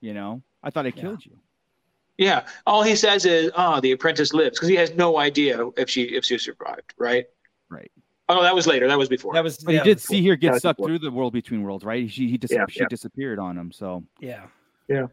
You 0.00 0.12
know, 0.14 0.42
I 0.62 0.68
thought 0.70 0.84
I 0.84 0.92
Yeah. 0.94 1.00
killed 1.02 1.24
you. 1.24 1.32
Yeah, 2.18 2.46
all 2.66 2.82
he 2.82 2.96
says 2.96 3.24
is, 3.26 3.50
"Oh, 3.56 3.80
the 3.80 3.92
apprentice 3.92 4.32
lives," 4.32 4.56
because 4.58 4.68
he 4.68 4.74
has 4.76 4.94
no 4.94 5.18
idea 5.18 5.68
if 5.76 5.88
she 5.90 6.02
if 6.02 6.24
she 6.24 6.36
survived, 6.38 6.94
right? 6.98 7.26
Right. 7.70 7.90
Oh, 8.28 8.34
no, 8.36 8.42
that 8.42 8.54
was 8.54 8.66
later. 8.66 8.88
That 8.88 8.98
was 8.98 9.08
before. 9.08 9.32
That 9.34 9.44
was 9.44 9.58
But 9.58 9.74
yeah, 9.74 9.82
he 9.82 9.90
did 9.90 10.00
see 10.00 10.26
her 10.28 10.34
get 10.36 10.52
That's 10.52 10.62
sucked 10.62 10.78
important. 10.80 11.00
through 11.00 11.10
the 11.10 11.14
world 11.16 11.32
between 11.32 11.62
worlds, 11.62 11.84
right? 11.84 12.10
She 12.10 12.28
he 12.28 12.36
dis- 12.38 12.50
Yeah, 12.52 12.64
she 12.68 12.80
yeah. 12.80 12.86
disappeared 12.88 13.38
on 13.38 13.56
him. 13.56 13.70
So 13.70 14.02
Yeah. 14.20 14.46
yeah. 14.88 15.06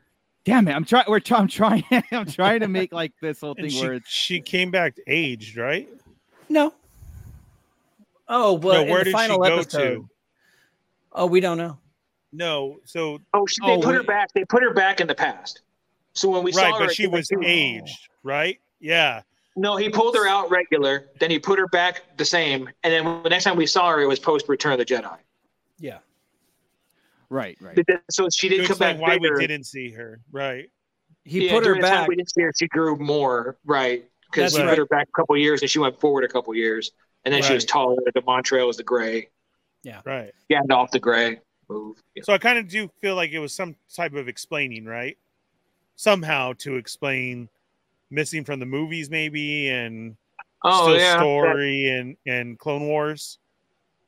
Damn 0.45 0.67
it, 0.67 0.73
I'm 0.73 0.85
trying. 0.85 1.05
We're 1.07 1.19
try- 1.19 1.39
I'm 1.39 1.47
trying. 1.47 1.83
I'm 2.11 2.25
trying 2.25 2.61
to 2.61 2.67
make 2.67 2.93
like 2.93 3.13
this 3.21 3.41
whole 3.41 3.55
thing 3.55 3.65
And 3.65 3.73
where 3.75 3.93
she, 3.93 3.97
it's 3.97 4.09
she 4.09 4.41
came 4.41 4.71
back 4.71 4.97
aged, 5.07 5.57
right? 5.57 5.89
No. 6.49 6.73
Oh 8.27 8.53
well, 8.53 8.75
no, 8.75 8.81
in 8.83 8.89
where 8.89 9.03
the 9.03 9.11
did 9.11 9.19
she 9.19 9.27
go 9.27 9.43
episode. 9.43 9.79
to? 9.79 10.09
Oh, 11.11 11.25
we 11.25 11.39
don't 11.39 11.57
know. 11.57 11.77
No, 12.31 12.79
so 12.83 13.19
oh, 13.33 13.45
she, 13.45 13.59
Oh, 13.61 13.75
they 13.75 13.81
put 13.81 13.95
her 13.95 14.03
back. 14.03 14.33
They 14.33 14.43
put 14.45 14.63
her 14.63 14.73
back 14.73 14.99
in 14.99 15.07
the 15.07 15.15
past. 15.15 15.61
So 16.13 16.29
when 16.29 16.43
we 16.43 16.51
right, 16.51 16.71
saw 16.71 16.79
her, 16.79 16.85
but 16.85 16.95
she 16.95 17.07
was 17.07 17.29
aged, 17.43 18.09
right? 18.23 18.59
Yeah. 18.79 19.21
No, 19.55 19.77
he 19.77 19.89
pulled 19.89 20.15
her 20.15 20.27
out 20.27 20.49
regular. 20.49 21.09
Then 21.19 21.29
he 21.29 21.37
put 21.37 21.59
her 21.59 21.67
back 21.67 22.17
the 22.17 22.25
same. 22.25 22.69
And 22.83 22.91
then 22.91 23.23
the 23.23 23.29
next 23.29 23.43
time 23.43 23.55
we 23.55 23.67
saw 23.67 23.89
her, 23.91 24.01
it 24.01 24.07
was 24.07 24.19
post 24.19 24.49
Return 24.49 24.73
of 24.73 24.79
the 24.79 24.85
Jedi. 24.85 25.15
Yeah. 25.79 25.99
Right, 27.33 27.57
right. 27.59 27.75
Then- 27.87 27.99
So 28.09 28.27
she 28.33 28.49
didn't 28.49 28.67
come 28.67 28.77
back 28.77 28.99
why 28.99 29.17
bigger. 29.17 29.37
we 29.37 29.47
didn't 29.47 29.65
see 29.65 29.91
her, 29.91 30.21
right? 30.31 30.69
He 31.25 31.45
Yeah, 31.45 31.53
put 31.53 31.59
her 31.59 31.69
during 31.71 31.81
the 31.81 31.87
time 31.87 31.99
back. 32.01 32.07
We 32.09 32.15
didn't 32.15 32.31
see 32.31 32.41
her. 32.41 32.51
She 32.57 32.67
grew 32.67 32.95
more, 32.97 33.57
right? 33.65 34.05
Because 34.31 34.55
he 34.55 34.61
right. 34.61 34.69
put 34.69 34.77
her 34.77 34.85
back 34.85 35.07
a 35.07 35.11
couple 35.15 35.37
years, 35.37 35.61
and 35.61 35.69
she 35.69 35.79
went 35.79 35.99
forward 35.99 36.23
a 36.23 36.27
couple 36.27 36.53
years, 36.55 36.91
and 37.25 37.33
then 37.33 37.41
she 37.43 37.53
was 37.53 37.65
taller. 37.65 37.95
The 38.13 38.21
Montreal 38.21 38.67
was 38.67 38.77
the 38.77 38.83
gray. 38.83 39.29
Yeah. 39.83 40.01
Right. 40.05 40.31
Gandalf 40.51 40.91
the 40.91 40.99
gray. 40.99 41.39
move. 41.69 41.97
Yeah. 42.15 42.23
So 42.23 42.33
I 42.33 42.37
kind 42.37 42.57
of 42.57 42.67
do 42.67 42.89
feel 43.01 43.15
like 43.15 43.31
it 43.31 43.39
was 43.39 43.53
some 43.53 43.75
type 43.95 44.13
of 44.13 44.27
explaining, 44.27 44.85
right? 44.85 45.17
Somehow 45.95 46.53
to 46.59 46.75
explain 46.75 47.47
missing 48.11 48.43
from 48.43 48.59
the 48.59 48.65
movies, 48.65 49.09
maybe, 49.09 49.69
and 49.69 50.15
Oh 50.63 50.83
still 50.83 50.97
yeah. 50.99 51.17
story 51.17 51.89
and 51.89 52.17
and 52.25 52.59
Clone 52.59 52.87
Wars. 52.87 53.39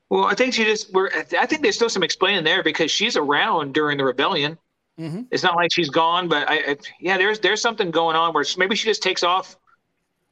Well, 0.10 0.26
I 0.26 0.36
think 0.36 0.53
she 0.53 0.64
just. 0.64 0.93
We're. 0.93 1.10
I 1.39 1.45
think 1.45 1.62
there's 1.62 1.76
still 1.76 1.89
some 1.89 2.03
explaining 2.03 2.43
there 2.43 2.64
because 2.64 2.91
she's 2.91 3.18
around 3.18 3.74
during 3.74 3.97
the 3.97 4.06
rebellion. 4.06 4.58
Mhm. 4.99 5.28
It's 5.32 5.43
not 5.43 5.56
like 5.56 5.74
she's 5.74 5.89
gone, 5.89 6.28
but 6.28 6.49
I, 6.49 6.56
I. 6.56 6.78
Yeah, 6.99 7.18
there's 7.18 7.39
there's 7.39 7.62
something 7.62 7.91
going 7.91 8.16
on 8.16 8.34
where 8.34 8.45
maybe 8.58 8.76
she 8.76 8.88
just 8.88 9.01
takes 9.01 9.24
off, 9.24 9.58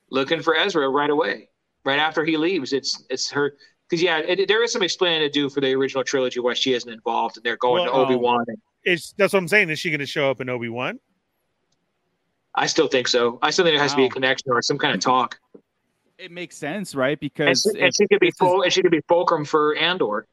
looking 0.10 0.42
for 0.42 0.56
Ezra 0.56 0.88
right 0.90 1.10
away, 1.10 1.50
right 1.86 2.00
after 2.00 2.24
he 2.24 2.38
leaves. 2.38 2.72
It's 2.72 3.04
it's 3.10 3.30
her 3.32 3.56
because 3.90 4.02
yeah, 4.02 4.20
it, 4.20 4.48
there 4.48 4.64
is 4.64 4.72
some 4.72 4.84
explaining 4.84 5.22
to 5.22 5.30
do 5.30 5.50
for 5.50 5.60
the 5.60 5.74
original 5.74 6.04
trilogy 6.04 6.40
why 6.40 6.54
she 6.54 6.74
isn't 6.74 6.90
involved, 6.92 7.38
and 7.38 7.44
they're 7.44 7.58
going 7.58 7.86
to 7.86 7.92
Obi 7.92 8.16
Wan. 8.16 8.46
It's 8.84 9.14
that's 9.18 9.34
what 9.34 9.40
I'm 9.40 9.48
saying. 9.48 9.70
Is 9.70 9.80
she 9.80 9.90
going 9.90 10.00
to 10.00 10.06
show 10.06 10.30
up 10.30 10.40
in 10.40 10.50
Obi 10.50 10.70
Wan? 10.70 11.00
I 12.56 12.68
still 12.68 12.88
think 12.88 13.08
so. 13.08 13.40
I 13.42 13.50
still 13.50 13.66
think 13.66 13.74
there 13.74 13.82
has 13.82 13.92
to 13.92 13.98
be 13.98 14.06
a 14.06 14.10
connection 14.10 14.52
or 14.52 14.62
some 14.62 14.78
kind 14.78 14.94
of 14.94 15.02
talk. 15.02 15.40
It 16.18 16.32
makes 16.32 16.58
sense, 16.58 16.96
right? 16.96 17.12
And 17.12 17.20
Because 17.20 17.68
she, 17.74 17.82
and 17.82 17.96
she 17.96 18.08
could 18.08 18.20
be 18.20 18.28
this 18.30 18.42
is- 18.42 18.62
and 18.64 18.74
she 18.74 18.82
could 18.82 18.92
be 18.92 19.02
fulcrum 19.08 19.46
for 19.46 19.76
Andor. 19.76 20.28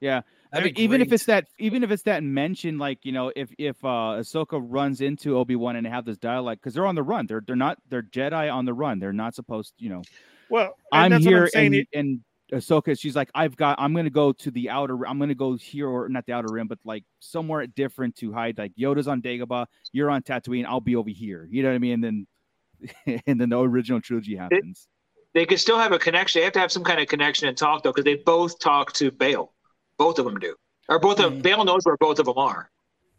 yeah, 0.00 0.22
I 0.52 0.60
mean, 0.60 0.74
be 0.74 0.82
even 0.82 1.00
if 1.00 1.12
it's 1.12 1.24
that, 1.26 1.46
even 1.58 1.82
if 1.82 1.90
it's 1.90 2.04
that 2.04 2.22
mention, 2.22 2.78
like 2.78 3.04
you 3.04 3.12
know, 3.12 3.32
if 3.34 3.50
if 3.58 3.84
uh 3.84 4.18
Ahsoka 4.20 4.62
runs 4.62 5.00
into 5.00 5.36
Obi 5.36 5.56
Wan 5.56 5.76
and 5.76 5.86
have 5.86 6.04
this 6.04 6.18
dialogue, 6.18 6.58
because 6.58 6.74
they're 6.74 6.86
on 6.86 6.94
the 6.94 7.02
run, 7.02 7.26
they're 7.26 7.42
they're 7.44 7.56
not 7.56 7.78
they're 7.88 8.02
Jedi 8.02 8.52
on 8.52 8.64
the 8.64 8.74
run. 8.74 8.98
They're 9.00 9.12
not 9.12 9.34
supposed, 9.34 9.74
you 9.78 9.88
know. 9.90 10.02
Well, 10.48 10.76
I'm 10.92 11.20
here, 11.20 11.48
I'm 11.54 11.64
and 11.66 11.74
It- 11.74 11.88
and 11.94 12.20
Ahsoka, 12.52 12.98
she's 12.98 13.16
like, 13.16 13.30
I've 13.34 13.56
got, 13.56 13.80
I'm 13.80 13.94
gonna 13.94 14.10
go 14.10 14.30
to 14.32 14.50
the 14.50 14.68
outer, 14.70 15.06
I'm 15.08 15.18
gonna 15.18 15.34
go 15.34 15.56
here 15.56 15.88
or 15.88 16.08
not 16.08 16.26
the 16.26 16.34
outer 16.34 16.52
rim, 16.52 16.68
but 16.68 16.78
like 16.84 17.02
somewhere 17.18 17.66
different 17.66 18.14
to 18.16 18.32
hide. 18.32 18.58
Like 18.58 18.72
Yoda's 18.76 19.08
on 19.08 19.22
Dagobah, 19.22 19.66
you're 19.92 20.10
on 20.10 20.22
Tatooine, 20.22 20.66
I'll 20.66 20.80
be 20.80 20.94
over 20.94 21.10
here. 21.10 21.48
You 21.50 21.62
know 21.62 21.70
what 21.70 21.74
I 21.76 21.78
mean? 21.78 22.04
And 22.04 22.04
then, 22.04 23.22
and 23.26 23.40
then 23.40 23.48
the 23.48 23.58
original 23.58 24.00
trilogy 24.00 24.36
happens. 24.36 24.86
They 25.34 25.44
could 25.46 25.58
still 25.60 25.78
have 25.78 25.92
a 25.92 25.98
connection. 25.98 26.40
They 26.40 26.44
have 26.44 26.52
to 26.54 26.60
have 26.60 26.72
some 26.72 26.84
kind 26.84 27.00
of 27.00 27.08
connection 27.08 27.48
and 27.48 27.56
talk 27.56 27.82
though, 27.82 27.90
because 27.92 28.04
they 28.04 28.14
both 28.14 28.58
talk 28.60 28.92
to 28.94 29.10
Bail. 29.10 29.52
Both 29.98 30.18
of 30.18 30.24
them 30.24 30.38
do, 30.38 30.54
or 30.88 30.98
both 30.98 31.20
of 31.20 31.32
Mhm. 31.32 31.42
Bail 31.42 31.64
knows 31.64 31.84
where 31.84 31.96
both 31.98 32.18
of 32.18 32.26
them 32.26 32.38
are. 32.38 32.70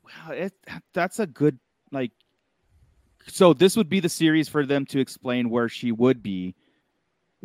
Wow, 0.03 0.31
it, 0.33 0.53
that's 0.93 1.19
a 1.19 1.27
good 1.27 1.59
like. 1.91 2.11
So 3.27 3.53
this 3.53 3.75
would 3.75 3.89
be 3.89 3.99
the 3.99 4.09
series 4.09 4.47
for 4.47 4.65
them 4.65 4.85
to 4.87 4.99
explain 4.99 5.49
where 5.49 5.67
she 5.67 5.91
would 5.91 6.21
be. 6.21 6.53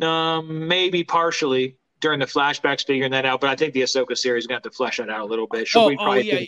Um, 0.01 0.67
maybe 0.67 1.03
partially 1.03 1.77
during 1.99 2.19
the 2.19 2.25
flashbacks 2.25 2.85
figuring 2.85 3.11
that 3.11 3.25
out, 3.25 3.41
but 3.41 3.49
I 3.49 3.55
think 3.55 3.73
the 3.73 3.81
Ahsoka 3.81 4.17
series 4.17 4.43
is 4.43 4.47
gonna 4.47 4.57
have 4.57 4.63
to 4.63 4.71
flesh 4.71 4.97
that 4.97 5.09
out 5.09 5.21
a 5.21 5.25
little 5.25 5.47
bit. 5.47 5.67
She'll 5.67 5.83
Oh, 5.83 5.89
be 5.89 5.95
oh 5.97 6.03
probably 6.03 6.27
yeah. 6.27 6.45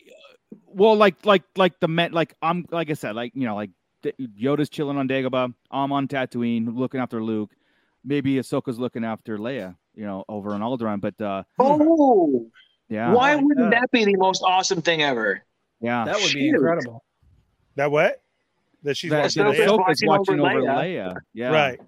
Well, 0.68 0.96
like 0.96 1.26
like 1.26 1.44
like 1.56 1.80
the 1.80 1.88
men 1.88 2.12
like 2.12 2.36
I'm 2.42 2.66
like 2.72 2.90
I 2.90 2.94
said 2.94 3.16
like 3.16 3.32
you 3.36 3.46
know 3.46 3.56
like 3.56 3.72
Yoda's 4.04 4.70
chilling 4.70 4.98
on 4.98 5.08
Dagobah. 5.08 5.54
I'm 5.72 5.92
on 5.92 6.08
Tatooine 6.08 6.76
looking 6.76 7.00
after 7.00 7.24
Luke. 7.24 7.52
Maybe 8.06 8.36
Ahsoka's 8.36 8.78
looking 8.80 9.04
after 9.06 9.38
Leia. 9.38 9.76
You 9.96 10.06
know, 10.06 10.26
over 10.28 10.52
on 10.54 10.62
Alderaan. 10.62 11.00
But 11.02 11.20
uh, 11.22 11.44
Oh, 11.60 12.50
yeah, 12.90 13.14
why 13.14 13.36
like 13.36 13.44
wouldn't 13.46 13.72
that. 13.72 13.82
that 13.82 13.92
be 13.92 14.06
the 14.06 14.16
most 14.18 14.42
awesome 14.44 14.82
thing 14.82 15.02
ever? 15.02 15.44
yeah. 15.80 16.06
That 16.06 16.16
would 16.22 16.34
be 16.34 16.50
incredible. 16.50 17.04
that 17.76 17.92
what? 17.92 18.22
That 18.84 18.98
she's 18.98 19.12
that, 19.12 19.24
watching 19.24 19.44
that 19.46 19.56
Ahsoka's 19.56 19.60
Leia? 19.60 19.68
Ahsoka's 19.68 20.02
watching 20.06 20.08
watching 20.08 20.40
over 20.40 20.50
over 20.50 20.62
Leia. 20.62 21.08
Leia. 21.14 21.16
Yeah, 21.34 21.50
Right. 21.52 21.80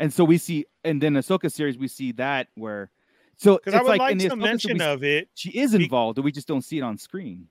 And 0.00 0.12
so 0.12 0.22
we 0.24 0.38
see, 0.38 0.64
and 0.84 1.02
then 1.02 1.14
Ahsoka 1.14 1.50
series, 1.50 1.76
we 1.76 1.88
see 1.88 2.12
that 2.12 2.46
where, 2.54 2.88
so 3.36 3.56
Because 3.56 3.74
it's 3.74 3.80
I 3.80 3.82
would 3.82 3.88
like, 3.88 3.98
like, 4.00 4.12
in 4.12 4.18
the 4.18 4.28
some 4.28 4.38
mention 4.38 4.78
series, 4.78 4.82
of 4.94 5.02
it. 5.02 5.28
she 5.34 5.50
is 5.50 5.74
be- 5.76 5.82
involved, 5.84 6.18
and 6.18 6.24
we 6.24 6.30
just 6.30 6.46
don't 6.46 6.62
see 6.62 6.78
it 6.78 6.82
on 6.82 6.96
screen. 6.98 7.48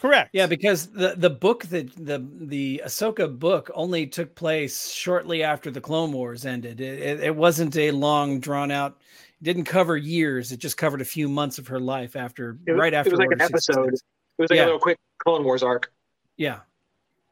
Correct. 0.00 0.30
Yeah, 0.32 0.46
because 0.46 0.88
the 0.88 1.14
the 1.16 1.30
book 1.30 1.64
that 1.66 1.94
the 1.96 2.26
the 2.32 2.82
Ahsoka 2.84 3.38
book 3.38 3.70
only 3.74 4.06
took 4.06 4.34
place 4.34 4.90
shortly 4.90 5.42
after 5.42 5.70
the 5.70 5.80
Clone 5.80 6.12
Wars 6.12 6.44
ended. 6.44 6.80
It, 6.80 6.98
it, 7.00 7.20
it 7.20 7.36
wasn't 7.36 7.76
a 7.76 7.90
long 7.92 8.40
drawn 8.40 8.70
out. 8.70 9.00
Didn't 9.42 9.64
cover 9.64 9.96
years. 9.96 10.52
It 10.52 10.56
just 10.58 10.76
covered 10.76 11.00
a 11.00 11.04
few 11.04 11.28
months 11.28 11.58
of 11.58 11.66
her 11.68 11.78
life 11.80 12.16
after 12.16 12.58
It 12.66 12.72
was- 12.72 12.80
right 12.80 12.92
it 12.92 12.96
after 12.96 13.10
was 13.12 13.18
like 13.20 13.28
an 13.32 13.40
Order 13.42 13.56
66. 13.58 13.68
episode. 13.78 13.94
It 13.94 14.42
was 14.42 14.50
like 14.50 14.56
Yeah. 14.56 14.64
a 14.64 14.66
little 14.66 14.80
quick 14.80 14.98
Clone 15.18 15.44
Wars 15.44 15.62
arc. 15.62 15.92
Yeah, 16.36 16.60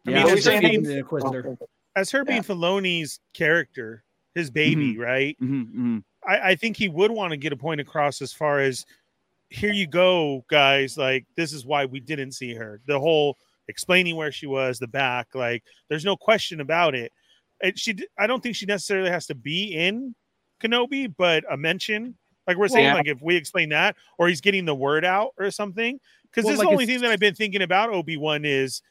I 0.06 0.10
mean, 0.10 0.16
as 0.18 0.30
her, 0.30 0.36
saying? 0.40 0.60
being, 0.62 0.82
the 0.84 0.98
Inquisitor. 0.98 1.56
as 1.96 2.10
her 2.12 2.24
being 2.24 2.42
Filoni's 2.42 3.18
character, 3.34 4.04
his 4.34 4.50
baby, 4.50 4.96
right? 4.98 5.36
hmm 5.40 5.98
I, 6.24 6.50
I 6.50 6.54
think 6.54 6.76
he 6.76 6.88
would 6.88 7.10
want 7.10 7.32
to 7.32 7.36
get 7.36 7.52
a 7.52 7.56
point 7.56 7.80
across 7.80 8.22
as 8.22 8.32
far 8.32 8.60
as 8.60 8.86
here 9.52 9.72
you 9.72 9.86
go, 9.86 10.44
guys. 10.48 10.96
Like, 10.96 11.26
this 11.36 11.52
is 11.52 11.66
why 11.66 11.84
we 11.84 12.00
didn't 12.00 12.32
see 12.32 12.54
her. 12.54 12.80
The 12.86 12.98
whole 12.98 13.36
explaining 13.68 14.16
where 14.16 14.32
she 14.32 14.46
was, 14.46 14.78
the 14.78 14.88
back, 14.88 15.28
like, 15.34 15.62
there's 15.88 16.04
no 16.04 16.16
question 16.16 16.60
about 16.60 16.94
it. 16.94 17.12
And 17.62 17.78
she, 17.78 17.96
I 18.18 18.26
don't 18.26 18.42
think 18.42 18.56
she 18.56 18.66
necessarily 18.66 19.10
has 19.10 19.26
to 19.26 19.34
be 19.34 19.74
in 19.74 20.14
Kenobi, 20.60 21.12
but 21.16 21.44
a 21.50 21.56
mention, 21.56 22.16
like 22.46 22.56
we're 22.56 22.68
saying, 22.68 22.86
Yeah. 22.86 22.94
like 22.94 23.06
if 23.06 23.20
we 23.22 23.36
explain 23.36 23.68
that, 23.68 23.96
or 24.18 24.28
he's 24.28 24.40
getting 24.40 24.64
the 24.64 24.74
word 24.74 25.04
out 25.04 25.32
or 25.38 25.50
something. 25.50 26.00
Because 26.24 26.44
Well, 26.44 26.52
this 26.52 26.58
like 26.58 26.66
is 26.66 26.68
the 26.68 26.72
only 26.72 26.86
thing 26.86 27.00
that 27.02 27.10
I've 27.10 27.20
been 27.20 27.34
thinking 27.34 27.62
about 27.62 27.90
Obi 27.90 28.16
Wan 28.16 28.44
is 28.44 28.82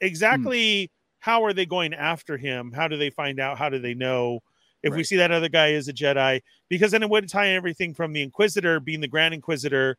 hmm. 0.00 0.06
exactly 0.06 0.90
how 1.20 1.44
are 1.44 1.52
they 1.52 1.66
going 1.66 1.94
after 1.94 2.36
him? 2.36 2.72
How 2.72 2.88
do 2.88 2.96
they 2.96 3.10
find 3.10 3.40
out? 3.40 3.58
How 3.58 3.68
do 3.68 3.78
they 3.78 3.94
know? 3.94 4.40
If 4.82 4.94
we 4.94 5.02
see 5.04 5.16
that 5.16 5.30
other 5.30 5.48
guy 5.48 5.68
is 5.68 5.88
a 5.88 5.92
Jedi, 5.92 6.42
because 6.68 6.92
then 6.92 7.02
it 7.02 7.10
would 7.10 7.28
tie 7.28 7.48
everything 7.48 7.94
from 7.94 8.12
the 8.12 8.22
Inquisitor 8.22 8.78
being 8.80 9.00
the 9.00 9.08
Grand 9.08 9.34
Inquisitor, 9.34 9.96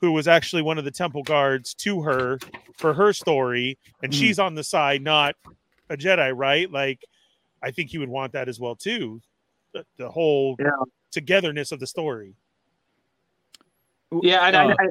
who 0.00 0.12
was 0.12 0.28
actually 0.28 0.62
one 0.62 0.78
of 0.78 0.84
the 0.84 0.90
Temple 0.90 1.22
guards 1.22 1.74
to 1.74 2.02
her 2.02 2.38
for 2.76 2.94
her 2.94 3.12
story, 3.12 3.78
and 4.02 4.12
Mhm. 4.12 4.16
she's 4.16 4.38
on 4.38 4.54
the 4.54 4.64
side, 4.64 5.02
not 5.02 5.34
a 5.88 5.96
Jedi, 5.96 6.32
right? 6.34 6.70
Like, 6.70 7.04
I 7.62 7.70
think 7.70 7.90
he 7.90 7.98
would 7.98 8.08
want 8.08 8.32
that 8.32 8.48
as 8.48 8.60
well 8.60 8.76
too. 8.76 9.20
The, 9.72 9.84
the 9.96 10.10
whole 10.10 10.56
Yeah. 10.58 10.70
togetherness 11.10 11.72
of 11.72 11.80
the 11.80 11.86
story. 11.86 12.34
Yeah, 14.22 14.46
and 14.46 14.56
Uh, 14.56 14.76
I, 14.78 14.84
I, 14.84 14.88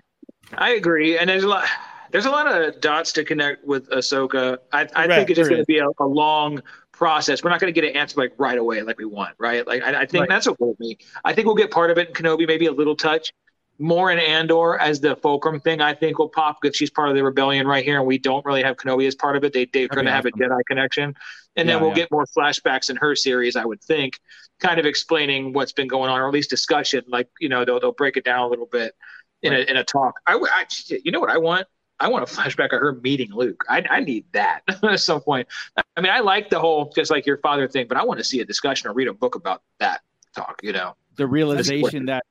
I 0.58 0.70
agree. 0.72 1.18
And 1.18 1.30
there's 1.30 1.44
a 1.44 1.48
lot. 1.48 1.68
There's 2.12 2.26
a 2.26 2.32
lot 2.32 2.46
of 2.48 2.80
dots 2.80 3.12
to 3.14 3.24
connect 3.24 3.66
with 3.66 3.90
Ahsoka. 3.90 4.60
I, 4.72 4.82
I 4.82 4.86
Correct, 4.86 5.14
think 5.14 5.30
it's 5.32 5.38
just 5.38 5.50
going 5.50 5.62
to 5.62 5.66
be 5.66 5.80
a, 5.80 5.88
a 6.00 6.06
long 6.06 6.62
process. 7.04 7.44
We're 7.44 7.50
not 7.50 7.60
going 7.60 7.74
to 7.74 7.80
get 7.82 7.90
an 7.90 7.98
answer 7.98 8.18
like 8.18 8.32
right 8.38 8.58
away, 8.58 8.82
like 8.82 8.98
we 8.98 9.04
want, 9.04 9.36
right? 9.38 9.68
Like 9.68 9.84
I, 9.84 10.04
I 10.04 10.06
think 10.06 10.22
Right. 10.22 10.30
that's 10.30 10.48
okay 10.48 10.64
with 10.72 10.80
me. 10.80 10.98
I 11.26 11.34
think 11.34 11.48
we'll 11.48 11.62
get 11.64 11.70
part 11.70 11.92
of 11.92 11.98
it 11.98 12.08
in 12.08 12.14
Kenobi, 12.14 12.48
maybe 12.48 12.68
a 12.68 12.72
little 12.72 12.96
touch. 12.96 13.34
More 13.78 14.10
in 14.10 14.20
Andor 14.20 14.80
as 14.80 15.02
the 15.02 15.18
fulcrum 15.18 15.60
thing, 15.60 15.82
I 15.82 15.94
think 15.96 16.18
will 16.18 16.30
pop 16.30 16.60
because 16.62 16.78
she's 16.78 16.92
part 16.92 17.10
of 17.10 17.16
the 17.16 17.24
rebellion 17.24 17.68
right 17.68 17.84
here, 17.84 17.98
and 17.98 18.08
we 18.08 18.18
don't 18.20 18.46
really 18.46 18.64
have 18.64 18.78
Kenobi 18.78 19.06
as 19.06 19.16
part 19.16 19.36
of 19.36 19.44
it. 19.44 19.52
They 19.52 19.66
they're 19.66 19.90
going 19.90 20.06
to 20.06 20.12
have 20.12 20.26
a. 20.26 20.32
Jedi 20.32 20.60
connection, 20.66 21.14
and 21.58 21.68
then 21.68 21.82
we'll 21.82 21.90
yeah. 21.90 21.96
get 22.04 22.12
more 22.12 22.26
flashbacks 22.38 22.90
in 22.90 22.96
her 22.96 23.16
series, 23.18 23.58
I 23.58 23.66
would 23.66 23.82
think, 23.82 24.18
kind 24.62 24.80
of 24.80 24.86
explaining 24.86 25.52
what's 25.52 25.74
been 25.74 25.90
going 25.90 26.10
on, 26.10 26.20
or 26.22 26.28
at 26.28 26.34
least 26.34 26.50
discussion. 26.52 27.04
Like 27.08 27.28
you 27.42 27.50
know, 27.50 27.66
they'll 27.66 27.82
they'll 27.82 27.92
break 27.92 28.16
it 28.16 28.24
down 28.24 28.42
a 28.46 28.48
little 28.48 28.68
bit 28.68 28.94
in 29.42 29.54
a 29.54 29.60
in 29.60 29.76
a 29.76 29.84
talk. 29.84 30.14
I, 30.26 30.38
would- 30.38 30.52
I 30.52 30.66
you 31.04 31.12
know 31.12 31.20
what 31.20 31.32
I 31.32 31.40
want? 31.40 31.68
I 32.00 32.10
want 32.10 32.30
a 32.30 32.34
flashback 32.34 32.74
of 32.74 32.80
her 32.82 32.94
meeting 33.02 33.32
Luke. 33.32 33.64
I, 33.70 33.84
I 33.90 34.00
need 34.02 34.26
that 34.34 34.62
at 34.84 35.00
some 35.00 35.22
point. 35.22 35.48
I 35.96 36.02
mean, 36.02 36.12
I 36.12 36.20
like 36.20 36.50
the 36.50 36.60
whole 36.60 36.92
just 36.96 37.12
like 37.12 37.26
your 37.26 37.38
father 37.38 37.68
thing, 37.68 37.88
but 37.88 37.98
I 37.98 38.04
want 38.04 38.18
to 38.20 38.24
see 38.24 38.40
a 38.42 38.46
discussion 38.46 38.90
or 38.90 38.94
read 38.94 39.08
a 39.08 39.14
book 39.14 39.36
about 39.36 39.62
that 39.80 40.02
talk. 40.36 40.60
You 40.64 40.74
know, 40.74 40.96
The 41.16 41.28
realization 41.28 42.06
that 42.08 42.24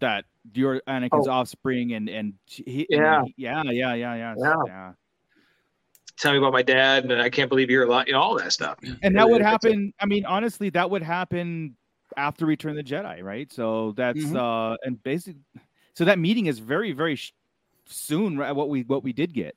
that 0.00 0.24
you're 0.54 0.80
Anakin's 0.88 1.28
Oh. 1.28 1.32
offspring, 1.32 1.92
and 1.92 2.08
and 2.08 2.34
he, 2.46 2.86
and 2.90 3.00
Yeah. 3.00 3.22
he- 3.24 3.34
yeah, 3.36 3.62
yeah, 3.64 3.94
yeah, 3.94 4.14
yeah, 4.14 4.34
Yeah. 4.38 4.54
yeah. 4.66 4.92
tell 6.18 6.32
me 6.32 6.38
about 6.38 6.52
my 6.52 6.62
dad, 6.62 7.04
and 7.10 7.20
I 7.22 7.30
can't 7.30 7.48
believe 7.48 7.70
you're 7.70 7.84
alive. 7.84 8.06
You 8.08 8.14
know, 8.14 8.20
all 8.20 8.36
that 8.38 8.52
stuff. 8.52 8.78
And 9.02 9.16
that 9.16 9.28
would 9.28 9.42
happen. 9.42 9.92
I 10.00 10.06
mean, 10.06 10.24
honestly, 10.24 10.70
that 10.70 10.88
would 10.90 11.02
happen 11.02 11.76
after 12.16 12.44
Return 12.46 12.72
of 12.72 12.76
the 12.76 12.84
Jedi, 12.84 13.22
right? 13.22 13.50
So 13.52 13.92
that's 13.92 14.18
Mhm. 14.22 14.36
uh, 14.72 14.76
and 14.84 15.02
basic. 15.02 15.36
So 15.94 16.04
that 16.04 16.18
meeting 16.18 16.46
is 16.46 16.58
very, 16.58 16.92
very 16.92 17.16
sh- 17.16 17.32
soon. 17.86 18.36
Right, 18.36 18.52
what 18.52 18.68
we 18.68 18.82
what 18.82 19.02
we 19.02 19.12
did 19.12 19.32
get. 19.32 19.56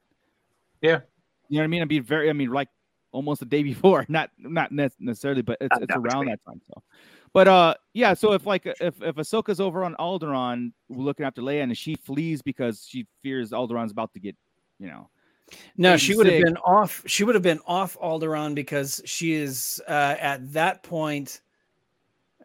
Yeah. 0.81 1.01
You 1.49 1.57
know 1.57 1.61
what 1.61 1.63
I 1.65 1.67
mean? 1.67 1.81
I'd 1.81 1.87
be 1.87 1.99
very. 1.99 2.29
I 2.29 2.33
mean, 2.33 2.49
like 2.49 2.69
almost 3.11 3.41
a 3.41 3.45
day 3.45 3.63
before. 3.73 4.05
Not 4.09 4.29
not 4.37 4.71
necessarily, 4.71 5.41
but 5.41 5.57
it's 5.61 5.77
it's 5.81 5.95
around 5.95 6.25
that 6.25 6.39
time. 6.45 6.61
So, 6.67 6.83
but 7.33 7.47
uh, 7.47 7.73
yeah. 7.93 8.13
So 8.13 8.33
if 8.33 8.45
like 8.45 8.65
if 8.65 9.01
if 9.01 9.15
Ahsoka's 9.15 9.59
over 9.59 9.83
on 9.83 9.95
Alderaan 9.95 10.73
looking 10.89 11.25
after 11.25 11.41
Leia, 11.41 11.63
and 11.63 11.77
she 11.77 11.95
flees 11.95 12.41
because 12.41 12.85
she 12.87 13.07
fears 13.23 13.51
Alderaan's 13.51 13.91
about 13.91 14.13
to 14.13 14.19
get, 14.19 14.35
you 14.79 14.87
know. 14.87 15.09
No, 15.77 15.95
she 15.95 16.15
would 16.15 16.25
have 16.25 16.43
been 16.43 16.57
off. 16.57 17.03
She 17.05 17.23
would 17.23 17.35
have 17.35 17.43
been 17.43 17.59
off 17.67 17.97
Alderaan 18.01 18.55
because 18.55 19.01
she 19.05 19.33
is 19.33 19.81
uh, 19.87 20.15
at 20.19 20.53
that 20.53 20.81
point. 20.83 21.41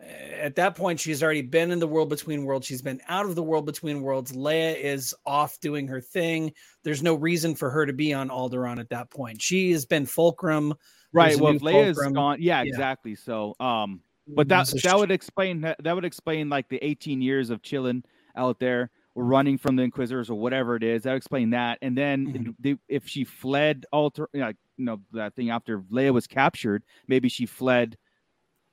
At 0.02 0.54
that 0.56 0.74
point, 0.76 0.98
she's 0.98 1.22
already 1.22 1.42
been 1.42 1.70
in 1.70 1.78
the 1.78 1.86
world 1.86 2.08
between 2.08 2.44
worlds. 2.44 2.66
She's 2.66 2.80
been 2.80 3.00
out 3.08 3.26
of 3.26 3.34
the 3.34 3.42
world 3.42 3.66
between 3.66 4.00
worlds. 4.00 4.32
Leia 4.32 4.74
is 4.80 5.14
off 5.26 5.60
doing 5.60 5.86
her 5.88 6.00
thing. 6.00 6.52
There's 6.84 7.02
no 7.02 7.14
reason 7.14 7.54
for 7.54 7.68
her 7.70 7.84
to 7.84 7.92
be 7.92 8.14
on 8.14 8.30
Alderaan 8.30 8.80
at 8.80 8.88
that 8.88 9.10
point. 9.10 9.42
She 9.42 9.72
has 9.72 9.84
been 9.84 10.06
fulcrum. 10.06 10.72
Right. 11.12 11.38
Well, 11.38 11.52
Leia's 11.54 11.96
fulcrum. 11.96 12.14
gone, 12.14 12.38
yeah, 12.40 12.62
Yeah. 12.62 12.68
exactly. 12.70 13.14
So, 13.14 13.54
um, 13.60 14.00
but 14.28 14.48
that 14.48 14.68
So 14.68 14.76
that 14.76 14.88
she- 14.90 14.96
would 14.96 15.10
explain 15.10 15.60
that 15.62 15.76
that 15.82 15.94
would 15.94 16.04
explain 16.04 16.48
like 16.48 16.68
the 16.68 16.78
18 16.82 17.20
years 17.20 17.50
of 17.50 17.60
chilling 17.62 18.02
out 18.36 18.58
there 18.60 18.90
running 19.16 19.58
from 19.58 19.76
the 19.76 19.82
Inquisitors 19.82 20.30
or 20.30 20.38
whatever 20.38 20.76
it 20.76 20.82
is. 20.84 21.02
That 21.02 21.10
would 21.12 21.16
explain 21.18 21.50
that. 21.50 21.78
And 21.82 21.98
then 21.98 22.26
Mhm. 22.32 22.54
they, 22.60 22.76
if 22.88 23.06
she 23.08 23.24
fled 23.24 23.84
alter, 23.92 24.28
like 24.32 24.56
you 24.78 24.84
know 24.86 25.00
that 25.12 25.34
thing 25.34 25.50
after 25.50 25.80
Leia 25.80 26.12
was 26.14 26.26
captured, 26.26 26.84
maybe 27.08 27.28
she 27.28 27.44
fled. 27.44 27.98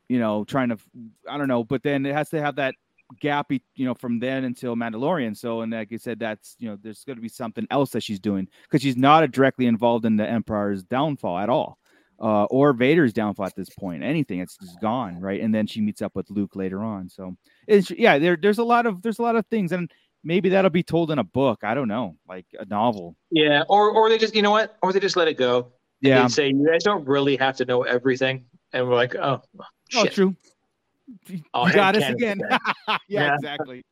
You 0.10 0.20
know, 0.20 0.46
trying 0.46 0.70
to, 0.70 0.78
I 1.30 1.38
don't 1.38 1.48
know, 1.50 1.64
but 1.64 1.84
then 1.84 2.06
it 2.06 2.14
has 2.14 2.30
to 2.30 2.42
have 2.42 2.56
that 2.56 2.76
gap, 3.20 3.52
you 3.52 3.86
know, 3.86 3.94
from 3.94 4.20
then 4.20 4.44
until 4.44 4.76
Mandalorian. 4.76 5.36
So, 5.36 5.62
and 5.62 5.72
like 5.72 5.90
I 5.92 5.98
said, 5.98 6.20
that's 6.20 6.56
you 6.60 6.70
know, 6.70 6.78
there's 6.82 7.04
going 7.04 7.18
to 7.18 7.22
be 7.22 7.30
something 7.30 7.68
else 7.72 7.92
that 7.92 8.04
she's 8.04 8.20
doing 8.20 8.48
because 8.64 8.82
she's 8.82 8.98
not 8.98 9.30
directly 9.32 9.66
involved 9.66 10.06
in 10.06 10.18
the 10.18 10.28
Empire's 10.28 10.84
downfall 10.84 11.38
at 11.38 11.50
all, 11.50 11.78
uh, 12.22 12.46
or 12.46 12.74
Vader's 12.74 13.14
downfall 13.14 13.46
at 13.46 13.56
this 13.56 13.70
point. 13.70 14.04
Anything, 14.04 14.40
it's 14.40 14.58
just 14.58 14.80
gone, 14.82 15.20
right? 15.20 15.42
And 15.42 15.54
then 15.54 15.68
she 15.68 15.82
meets 15.82 16.02
up 16.02 16.16
with 16.16 16.30
Luke 16.30 16.56
later 16.56 16.84
on. 16.84 17.10
So, 17.10 17.36
it's 17.68 17.92
yeah, 17.92 18.20
there, 18.20 18.38
there's 18.40 18.60
a 18.60 18.64
lot 18.64 18.86
of 18.86 19.02
there's 19.02 19.20
a 19.20 19.24
lot 19.24 19.36
of 19.36 19.46
things, 19.48 19.72
and 19.72 19.92
maybe 20.24 20.50
that'll 20.50 20.70
be 20.70 20.84
told 20.84 21.12
in 21.12 21.20
a 21.20 21.24
book. 21.24 21.64
I 21.64 21.74
don't 21.74 21.88
know, 21.88 22.18
like 22.28 22.46
a 22.60 22.66
novel. 22.66 23.16
Yeah, 23.32 23.64
or 23.70 23.92
or 23.92 24.10
they 24.10 24.18
just 24.18 24.36
you 24.36 24.42
know 24.42 24.52
what, 24.52 24.78
or 24.82 24.94
they 24.94 25.00
just 25.00 25.18
let 25.18 25.28
it 25.28 25.38
go. 25.38 25.72
Yeah, 26.00 26.22
They'd 26.24 26.32
say 26.32 26.48
you 26.50 26.68
guys 26.70 26.84
don't 26.84 27.08
really 27.08 27.38
have 27.38 27.58
to 27.58 27.66
know 27.66 27.82
everything, 27.82 28.46
and 28.78 28.88
we're 28.88 28.96
like, 28.96 29.16
oh, 29.16 29.42
oh, 29.96 30.06
true. 30.06 30.36
You 31.28 31.42
I'll 31.54 31.72
got 31.74 31.96
us 31.96 32.04
headcanon 32.04 32.14
again. 32.14 32.42
yeah, 32.88 32.98
Yeah. 33.08 33.34
exactly. 33.36 33.84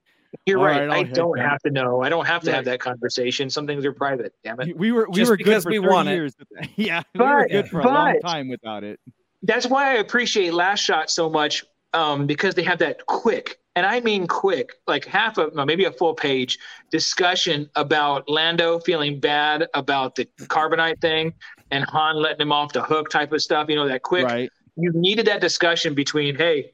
You're 0.45 0.59
All 0.59 0.65
right. 0.65 0.87
right, 0.87 1.07
I 1.07 1.09
don't 1.11 1.37
headcanon 1.39 1.49
have 1.49 1.61
to 1.63 1.71
know. 1.71 2.03
I 2.03 2.09
don't 2.09 2.27
have 2.27 2.41
to 2.43 2.49
Yeah. 2.49 2.57
have 2.57 2.65
that 2.65 2.79
conversation. 2.79 3.49
Some 3.49 3.65
things 3.65 3.83
are 3.85 3.93
private. 3.93 4.33
Damn 4.43 4.59
it. 4.61 4.77
We 4.77 4.91
were 4.91 5.07
we 5.09 5.15
Just 5.15 5.29
were 5.31 5.37
good 5.37 5.45
because 5.45 5.63
for 5.63 5.69
we 5.71 5.77
30 5.77 5.87
want 5.89 6.09
it. 6.09 6.11
years. 6.11 6.33
Yeah, 6.75 7.01
we 7.13 7.19
were 7.21 7.47
good 7.47 7.67
for 7.69 7.79
a 7.81 7.85
long 7.87 8.19
time 8.19 8.49
without 8.49 8.83
it. 8.83 8.99
That's 9.43 9.65
why 9.65 9.91
I 9.91 9.93
appreciate 9.95 10.53
Last 10.53 10.81
Shot 10.81 11.09
so 11.09 11.29
much 11.29 11.63
um, 11.93 12.27
because 12.27 12.53
they 12.55 12.63
have 12.63 12.79
that 12.79 13.05
quick, 13.05 13.59
and 13.77 13.85
I 13.85 14.01
mean 14.01 14.27
quick, 14.27 14.73
like 14.87 15.05
half 15.05 15.37
of 15.37 15.53
maybe 15.55 15.85
a 15.85 15.91
full 15.91 16.13
page 16.13 16.59
discussion 16.91 17.69
about 17.75 18.27
Lando 18.27 18.79
feeling 18.79 19.19
bad 19.19 19.67
about 19.73 20.15
the 20.15 20.25
carbonite 20.41 20.99
thing 20.99 21.33
and 21.71 21.85
Han 21.85 22.17
letting 22.17 22.41
him 22.41 22.51
off 22.51 22.73
the 22.73 22.81
hook 22.83 23.09
type 23.09 23.31
of 23.31 23.41
stuff. 23.41 23.69
You 23.69 23.75
know 23.75 23.87
that 23.87 24.01
quick. 24.01 24.25
Right. 24.25 24.49
You 24.75 24.91
needed 24.93 25.27
that 25.27 25.41
discussion 25.41 25.93
between, 25.93 26.35
hey, 26.35 26.71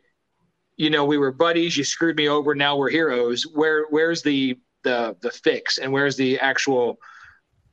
you 0.78 0.90
know, 0.90 1.06
we 1.06 1.18
were 1.18 1.32
buddies. 1.32 1.78
You 1.78 1.84
screwed 1.84 2.16
me 2.18 2.28
over. 2.28 2.56
Now 2.56 2.76
we're 2.78 2.90
heroes. 2.90 3.44
Where 3.44 3.86
where's 3.90 4.22
the 4.22 4.60
the 4.84 5.16
the 5.22 5.30
fix 5.30 5.78
and 5.78 5.92
where's 5.92 6.16
the 6.16 6.40
actual 6.40 6.98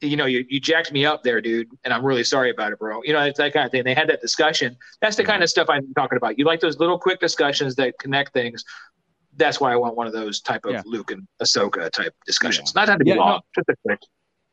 you 0.01 0.17
know, 0.17 0.27
you, 0.27 0.45
you 0.49 0.61
jacked 0.61 0.93
me 0.93 1.05
up 1.05 1.23
there, 1.25 1.41
dude, 1.41 1.69
and 1.85 1.93
I'm 1.93 2.05
really 2.05 2.23
sorry 2.23 2.51
about 2.51 2.73
it, 2.73 2.79
bro. 2.79 3.01
You 3.03 3.13
know, 3.13 3.23
it's 3.23 3.39
that 3.39 3.53
kind 3.53 3.67
of 3.67 3.73
thing. 3.73 3.83
They 3.85 3.95
had 3.95 4.09
that 4.09 4.21
discussion. 4.21 4.77
That's 5.01 5.17
the 5.17 5.25
kind 5.25 5.43
of 5.43 5.51
stuff 5.51 5.67
I'm 5.69 5.93
talking 5.95 6.17
about. 6.17 6.39
You 6.39 6.45
like 6.45 6.61
those 6.61 6.79
little 6.79 6.99
quick 6.99 7.19
discussions 7.21 7.75
that 7.77 7.99
connect 7.99 8.33
things. 8.33 8.65
That's 9.37 9.61
why 9.61 9.73
I 9.73 9.77
want 9.77 9.97
one 9.97 10.07
of 10.07 10.13
those 10.13 10.41
type 10.41 10.65
of 10.65 10.73
Yeah. 10.73 10.83
Luke 10.85 11.11
and 11.11 11.27
Ahsoka 11.43 11.91
type 11.91 12.15
discussions. 12.27 12.75
Not 12.75 12.89
have 12.89 12.99
to 12.99 13.05
be 13.05 13.11
Yeah, 13.11 13.17
no. 13.17 13.21
long, 13.23 13.41
just 13.55 13.69
a 13.69 13.75
quick. 13.85 13.99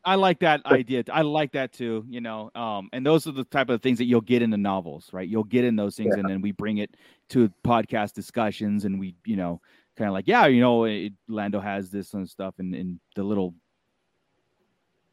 I 0.05 0.15
like 0.15 0.39
that 0.39 0.65
idea. 0.67 1.03
I 1.11 1.23
like 1.23 1.51
that 1.53 1.73
too. 1.73 2.05
You 2.07 2.21
know, 2.21 2.51
um, 2.55 2.89
and 2.93 3.05
those 3.05 3.25
are 3.27 3.31
the 3.31 3.43
type 3.43 3.69
of 3.69 3.81
things 3.81 3.97
that 3.97 4.05
you'll 4.05 4.21
get 4.21 4.41
in 4.41 4.49
the 4.51 4.57
novels, 4.57 5.09
right? 5.11 5.27
You'll 5.27 5.43
get 5.43 5.63
in 5.65 5.75
those 5.75 5.95
things, 5.95 6.15
and 6.15 6.29
then 6.29 6.41
we 6.41 6.51
bring 6.51 6.77
it 6.77 6.95
to 7.29 7.51
podcast 7.65 8.13
discussions, 8.13 8.85
and 8.85 8.99
we, 8.99 9.15
you 9.25 9.35
know, 9.35 9.59
kind 9.97 10.07
of 10.07 10.13
like, 10.13 10.27
yeah, 10.27 10.45
you 10.45 10.61
know, 10.61 10.83
it, 10.85 11.13
Lando 11.27 11.59
has 11.59 11.89
this 11.89 12.13
and 12.13 12.29
stuff, 12.29 12.53
and, 12.59 12.75
and 12.75 12.99
the 13.15 13.23
little 13.23 13.55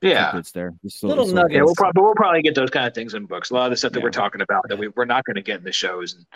Yeah. 0.02 0.26
tidbits 0.26 0.50
there, 0.52 0.74
Just 0.84 1.02
Little 1.04 1.26
so- 1.26 1.34
nuggets. 1.34 1.54
Yeah, 1.54 1.62
we'll 1.62 1.74
probably 1.74 2.02
we'll 2.02 2.14
probably 2.14 2.42
get 2.42 2.54
those 2.54 2.70
kind 2.70 2.86
of 2.86 2.94
things 2.94 3.14
in 3.14 3.26
books. 3.26 3.50
A 3.50 3.54
lot 3.54 3.66
of 3.66 3.70
the 3.70 3.76
stuff 3.76 3.92
that 3.92 4.00
Yeah. 4.00 4.04
we're 4.04 4.10
talking 4.10 4.40
about 4.42 4.68
that 4.68 4.78
we, 4.78 4.88
we're 4.88 5.04
not 5.04 5.24
going 5.24 5.36
to 5.36 5.42
get 5.42 5.58
in 5.58 5.64
the 5.64 5.72
shows. 5.72 6.14
And 6.14 6.26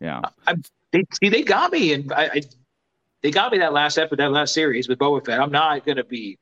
yeah, 0.00 0.20
they 0.92 1.04
see 1.20 1.28
they 1.30 1.42
got 1.42 1.72
me, 1.72 1.92
and 1.94 2.12
I, 2.12 2.24
I 2.34 2.42
they 3.22 3.30
got 3.30 3.50
me 3.50 3.58
that 3.58 3.72
last 3.72 3.96
episode, 3.98 4.18
that 4.18 4.30
last 4.30 4.52
series 4.52 4.88
with 4.88 4.98
Boba 4.98 5.24
Fett. 5.24 5.40
I'm 5.40 5.50
not 5.50 5.84
going 5.86 5.96
to 5.96 6.04
be 6.04 6.38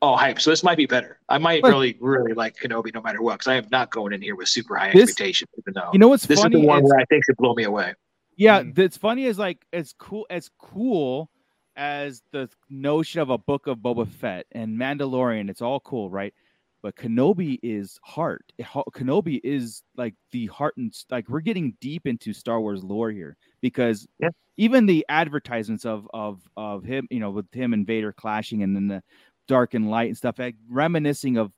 all 0.00 0.16
hype, 0.16 0.40
so 0.40 0.50
this 0.50 0.62
might 0.62 0.76
be 0.76 0.86
better. 0.86 1.18
I 1.28 1.38
might 1.38 1.62
But- 1.62 1.68
really 1.70 1.96
really 2.00 2.34
like 2.34 2.56
Kenobi 2.56 2.92
no 2.94 3.02
matter 3.02 3.20
what, 3.22 3.34
because 3.34 3.48
I 3.48 3.56
am 3.56 3.66
not 3.70 3.90
going 3.90 4.12
in 4.12 4.22
here 4.22 4.36
with 4.36 4.48
super 4.48 4.76
high 4.76 4.92
This- 4.92 5.10
expectations. 5.10 5.50
Even 5.58 5.74
though 5.74 5.90
you 5.92 5.98
know 5.98 6.08
what's 6.08 6.26
this 6.26 6.40
funny? 6.40 6.56
is 6.56 6.62
the 6.62 6.66
one 6.66 6.78
It's- 6.78 6.90
where 6.90 7.00
I 7.00 7.04
think 7.06 7.24
should 7.24 7.36
blow 7.36 7.54
me 7.54 7.64
away. 7.64 7.94
Yeah, 8.36 8.62
Mhm. 8.62 8.74
that's 8.74 8.96
funny 8.96 9.26
as 9.26 9.38
like 9.38 9.64
as 9.72 9.92
cool 9.98 10.26
as 10.30 10.48
cool 10.58 11.30
as 11.76 12.22
the 12.32 12.48
notion 12.70 13.20
of 13.20 13.30
a 13.30 13.38
book 13.38 13.66
of 13.66 13.78
Boba 13.78 14.06
Fett 14.08 14.46
and 14.52 14.76
Mandalorian. 14.78 15.48
It's 15.50 15.62
all 15.62 15.80
cool, 15.80 16.10
right? 16.10 16.34
But 16.80 16.94
Kenobi 16.94 17.58
is 17.62 17.98
heart. 18.04 18.52
Kenobi 18.60 19.40
is 19.42 19.82
like 19.96 20.14
the 20.30 20.46
heart 20.46 20.76
and 20.76 20.94
like 21.10 21.28
we're 21.28 21.40
getting 21.40 21.76
deep 21.80 22.06
into 22.06 22.32
Star 22.32 22.60
Wars 22.60 22.84
lore 22.84 23.10
here 23.10 23.36
because 23.60 24.06
Yeah. 24.20 24.28
even 24.56 24.86
the 24.86 25.04
advertisements 25.08 25.84
of 25.84 26.08
of 26.14 26.40
of 26.56 26.84
him, 26.84 27.08
you 27.10 27.18
know, 27.18 27.30
with 27.32 27.52
him 27.52 27.72
and 27.72 27.84
Vader 27.86 28.12
clashing 28.12 28.62
and 28.62 28.76
then 28.76 28.86
the 28.86 29.02
dark 29.48 29.74
and 29.74 29.90
light 29.90 30.08
and 30.08 30.16
stuff, 30.16 30.38
like 30.38 30.54
reminiscing 30.70 31.36
of 31.36 31.50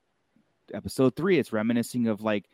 episode 0.72 1.14
three. 1.16 1.38
It's 1.38 1.53
reminiscing 1.53 2.09
of 2.09 2.22
like 2.22 2.47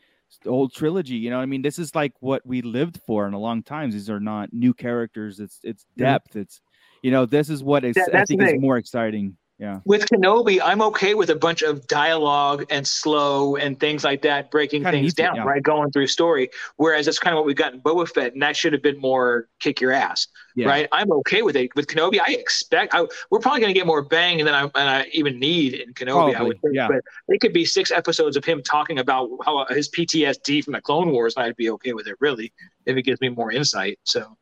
the 0.43 0.51
old 0.51 0.74
trilogy. 0.74 1.14
You 1.14 1.30
know, 1.30 1.37
what 1.37 1.43
I 1.43 1.47
mean, 1.47 1.62
this 1.62 1.78
is 1.78 1.95
like 1.95 2.12
what 2.20 2.45
we 2.45 2.62
lived 2.62 3.01
for 3.07 3.28
in 3.28 3.34
a 3.34 3.39
long 3.39 3.62
time. 3.62 3.91
These 3.91 4.11
are 4.11 4.20
not 4.20 4.53
new 4.53 4.74
characters. 4.74 5.39
It's 5.39 5.61
it's 5.62 5.87
depth. 5.97 6.34
It's 6.34 6.61
you 7.03 7.11
know, 7.11 7.26
this 7.26 7.49
is 7.49 7.62
what 7.62 7.84
I 7.84 7.93
think 7.93 8.43
is 8.43 8.61
more 8.61 8.78
exciting. 8.78 9.37
Yeah. 9.59 9.81
With 9.87 10.03
Kenobi, 10.03 10.61
I'm 10.63 10.83
okay 10.83 11.15
with 11.15 11.31
a 11.31 11.35
bunch 11.35 11.63
of 11.63 11.87
dialogue 11.87 12.67
and 12.69 12.87
slow 12.87 13.57
and 13.57 13.81
things 13.81 14.05
like 14.05 14.21
that, 14.23 14.51
breaking 14.51 14.83
Kinda 14.83 14.93
things 14.93 15.03
needs 15.03 15.15
it, 15.15 15.23
down, 15.23 15.37
yeah. 15.37 15.45
right? 15.45 15.63
Going 15.63 15.91
through 15.93 16.09
story. 16.09 16.51
Whereas 16.77 17.07
that's 17.07 17.19
kind 17.19 17.33
of 17.33 17.39
what 17.39 17.47
we 17.47 17.55
got 17.55 17.73
in 17.73 17.81
Boba 17.81 18.07
Fett, 18.07 18.35
and 18.35 18.43
that 18.43 18.55
should 18.55 18.75
have 18.75 18.83
been 18.83 19.01
more 19.01 19.49
kick 19.59 19.81
your 19.81 19.93
ass, 19.93 20.27
Yeah. 20.57 20.69
right? 20.69 20.89
I'm 20.93 21.11
okay 21.11 21.41
with 21.41 21.57
it. 21.57 21.75
With 21.75 21.87
Kenobi, 21.87 22.21
I 22.21 22.33
expect 22.33 22.95
I, 22.95 23.07
we're 23.31 23.39
probably 23.39 23.61
going 23.61 23.73
to 23.73 23.79
get 23.79 23.87
more 23.87 24.03
bang 24.03 24.45
than 24.45 24.53
I, 24.53 24.63
than 24.75 24.89
I 24.89 25.07
even 25.13 25.41
need 25.41 25.73
in 25.73 25.95
Kenobi. 25.95 26.35
I 26.35 26.43
would 26.43 26.61
think, 26.61 26.75
yeah. 26.75 26.89
but 26.89 27.01
it 27.29 27.41
could 27.41 27.55
be 27.55 27.65
six 27.65 27.91
episodes 27.91 28.37
of 28.37 28.45
him 28.45 28.63
talking 28.63 28.99
about 28.99 29.31
how 29.43 29.65
his 29.71 29.89
PTSD 29.89 30.65
from 30.65 30.75
the 30.75 30.83
Clone 30.83 31.11
Wars, 31.13 31.35
and 31.35 31.47
I'd 31.47 31.57
be 31.57 31.71
okay 31.71 31.95
with 31.95 32.07
it, 32.09 32.17
really, 32.21 32.53
if 32.85 32.95
it 32.99 33.03
gives 33.03 33.23
me 33.23 33.31
more 33.31 33.53
insight. 33.53 33.99
So. 34.05 34.37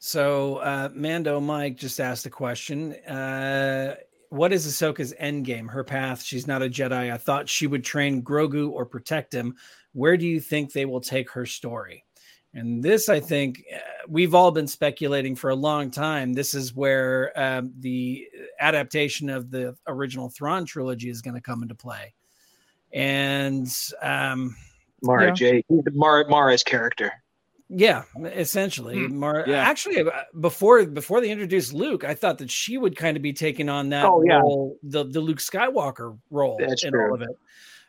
So 0.00 0.58
uh, 0.58 0.90
Mando 0.94 1.40
Mike 1.40 1.76
just 1.76 1.98
asked 1.98 2.24
a 2.24 2.30
question. 2.30 2.92
Uh, 3.04 3.96
what 4.30 4.52
is 4.52 4.66
Ahsoka's 4.66 5.14
end 5.18 5.44
game? 5.44 5.68
Her 5.68 5.84
path? 5.84 6.22
She's 6.22 6.46
not 6.46 6.62
a 6.62 6.68
Jedi. 6.68 7.12
I 7.12 7.16
thought 7.16 7.48
she 7.48 7.66
would 7.66 7.84
train 7.84 8.22
Grogu 8.22 8.70
or 8.70 8.84
protect 8.86 9.32
him. 9.32 9.56
Where 9.92 10.16
do 10.16 10.26
you 10.26 10.40
think 10.40 10.72
they 10.72 10.84
will 10.84 11.00
take 11.00 11.30
her 11.30 11.46
story? 11.46 12.04
And 12.54 12.82
this, 12.82 13.08
I 13.08 13.20
think, 13.20 13.62
uh, 13.74 13.78
we've 14.08 14.34
all 14.34 14.50
been 14.50 14.66
speculating 14.66 15.36
for 15.36 15.50
a 15.50 15.54
long 15.54 15.90
time. 15.90 16.32
This 16.32 16.54
is 16.54 16.74
where 16.74 17.32
um, 17.38 17.72
the 17.78 18.26
adaptation 18.58 19.28
of 19.28 19.50
the 19.50 19.76
original 19.86 20.30
Thrawn 20.30 20.64
trilogy 20.64 21.10
is 21.10 21.20
going 21.20 21.34
to 21.34 21.42
come 21.42 21.62
into 21.62 21.74
play. 21.74 22.14
And 22.92 23.68
um, 24.00 24.56
Mara 25.02 25.26
Yeah. 25.26 25.32
J. 25.32 25.64
Mara, 25.92 26.28
Mara's 26.28 26.64
character. 26.64 27.12
Yeah, 27.68 28.02
essentially, 28.24 29.06
Hmm. 29.06 29.18
Mar- 29.18 29.44
Yeah. 29.46 29.62
actually, 29.62 30.00
uh, 30.00 30.10
before 30.40 30.84
before 30.86 31.20
they 31.20 31.30
introduced 31.30 31.72
Luke, 31.72 32.04
I 32.04 32.14
thought 32.14 32.38
that 32.38 32.50
she 32.50 32.78
would 32.78 32.96
kind 32.96 33.16
of 33.16 33.22
be 33.22 33.32
taking 33.32 33.68
on 33.68 33.90
that 33.90 34.04
Oh, 34.06 34.22
yeah. 34.24 34.40
role, 34.40 34.78
the 34.82 35.04
the 35.04 35.20
Luke 35.20 35.38
Skywalker 35.38 36.18
role 36.30 36.56
That's 36.58 36.84
in 36.84 36.92
true. 36.92 37.08
all 37.08 37.14
of 37.14 37.22
it. 37.22 37.28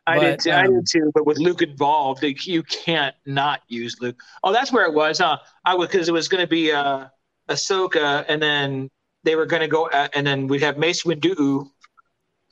I 0.07 0.17
did, 0.17 0.39
too, 0.39 0.51
I 0.51 0.65
um, 0.65 0.73
did 0.75 0.87
too, 0.89 1.11
but 1.13 1.27
with 1.27 1.37
Luke 1.37 1.61
involved, 1.61 2.23
like, 2.23 2.47
you 2.47 2.63
can't 2.63 3.15
not 3.27 3.61
use 3.67 3.95
Luke. 4.01 4.19
Oh, 4.43 4.51
that's 4.51 4.71
where 4.71 4.85
it 4.85 4.93
was, 4.93 5.19
huh? 5.19 5.37
I 5.65 5.75
would 5.75 5.91
because 5.91 6.09
it 6.09 6.13
was 6.13 6.27
going 6.27 6.41
to 6.41 6.47
be 6.47 6.71
uh, 6.71 7.05
Ahsoka, 7.47 8.25
and 8.27 8.41
then 8.41 8.89
they 9.23 9.35
were 9.35 9.45
going 9.45 9.61
to 9.61 9.67
go, 9.67 9.87
uh, 9.89 10.07
and 10.13 10.25
then 10.25 10.47
we'd 10.47 10.63
have 10.63 10.79
Mace 10.79 11.03
Windu, 11.03 11.69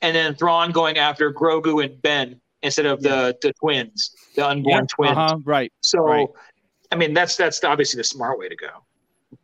and 0.02 0.14
then 0.14 0.36
Thrawn 0.36 0.70
going 0.70 0.98
after 0.98 1.32
Grogu 1.32 1.84
and 1.84 2.00
Ben 2.00 2.40
instead 2.62 2.86
of 2.86 3.02
the 3.02 3.36
the 3.42 3.52
twins, 3.54 4.14
the 4.36 4.46
unborn 4.46 4.86
twins. 4.86 5.16
Uh-huh, 5.16 5.38
right. 5.44 5.72
So, 5.80 6.02
right. 6.02 6.28
I 6.90 6.96
mean, 6.96 7.14
that's 7.14 7.36
that's 7.36 7.62
obviously 7.64 7.98
the 7.98 8.04
smart 8.04 8.38
way 8.38 8.48
to 8.48 8.56
go. 8.56 8.68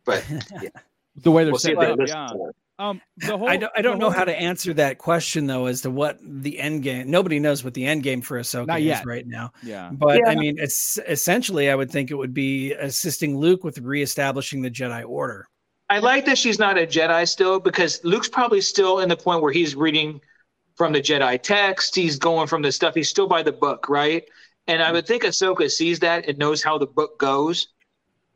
But 0.05 0.23
The 1.17 1.31
way 1.31 1.43
they're 1.43 1.53
we'll 1.53 1.59
see 1.59 1.75
set 1.75 1.79
they 1.97 2.11
up. 2.11 2.29
Yeah. 2.37 2.49
Um. 2.77 3.01
The 3.17 3.37
whole. 3.37 3.47
I 3.47 3.55
don't 3.55 3.71
I 3.77 3.81
don't 3.81 3.93
the 3.93 3.99
know 3.99 4.05
whole- 4.09 4.17
how 4.19 4.25
to 4.25 4.35
answer 4.37 4.73
that 4.73 4.97
question 4.97 5.47
though, 5.47 5.67
as 5.67 5.81
to 5.83 5.89
what 5.89 6.19
the 6.21 6.59
end 6.59 6.83
game. 6.83 7.09
Nobody 7.09 7.39
knows 7.39 7.63
what 7.63 7.73
the 7.73 7.85
end 7.85 8.03
game 8.03 8.21
for 8.21 8.37
Ahsoka 8.37 8.67
Not 8.67 8.81
is 8.81 9.05
right 9.05 9.25
now. 9.25 9.53
Yeah. 9.63 9.91
But 9.93 10.19
Yeah. 10.25 10.31
I 10.31 10.35
mean, 10.35 10.57
it's 10.59 10.99
essentially, 11.07 11.69
I 11.69 11.75
would 11.75 11.89
think 11.89 12.11
it 12.11 12.15
would 12.15 12.33
be 12.33 12.73
assisting 12.73 13.37
Luke 13.37 13.63
with 13.63 13.77
reestablishing 13.79 14.61
the 14.61 14.69
Jedi 14.69 15.07
Order. 15.07 15.47
I 15.89 15.99
like 15.99 16.25
that 16.25 16.37
she's 16.37 16.59
not 16.59 16.77
a 16.77 16.85
Jedi 16.85 17.25
still 17.29 17.59
because 17.61 18.03
Luke's 18.03 18.27
probably 18.27 18.59
still 18.59 18.99
in 18.99 19.07
the 19.07 19.15
point 19.15 19.41
where 19.41 19.53
he's 19.53 19.73
reading 19.75 20.19
from 20.75 20.91
the 20.91 20.99
Jedi 21.01 21.41
text. 21.41 21.95
He's 21.95 22.17
going 22.17 22.47
from 22.47 22.61
the 22.61 22.71
stuff. 22.73 22.93
He's 22.95 23.07
still 23.07 23.27
by 23.27 23.41
the 23.43 23.53
book, 23.53 23.87
right? 23.87 24.25
And 24.67 24.81
I 24.81 24.87
hmm. 24.89 24.95
would 24.95 25.07
think 25.07 25.23
Ahsoka 25.23 25.69
sees 25.69 25.99
that 25.99 26.27
and 26.27 26.37
knows 26.37 26.63
how 26.63 26.77
the 26.77 26.87
book 26.87 27.19
goes, 27.19 27.67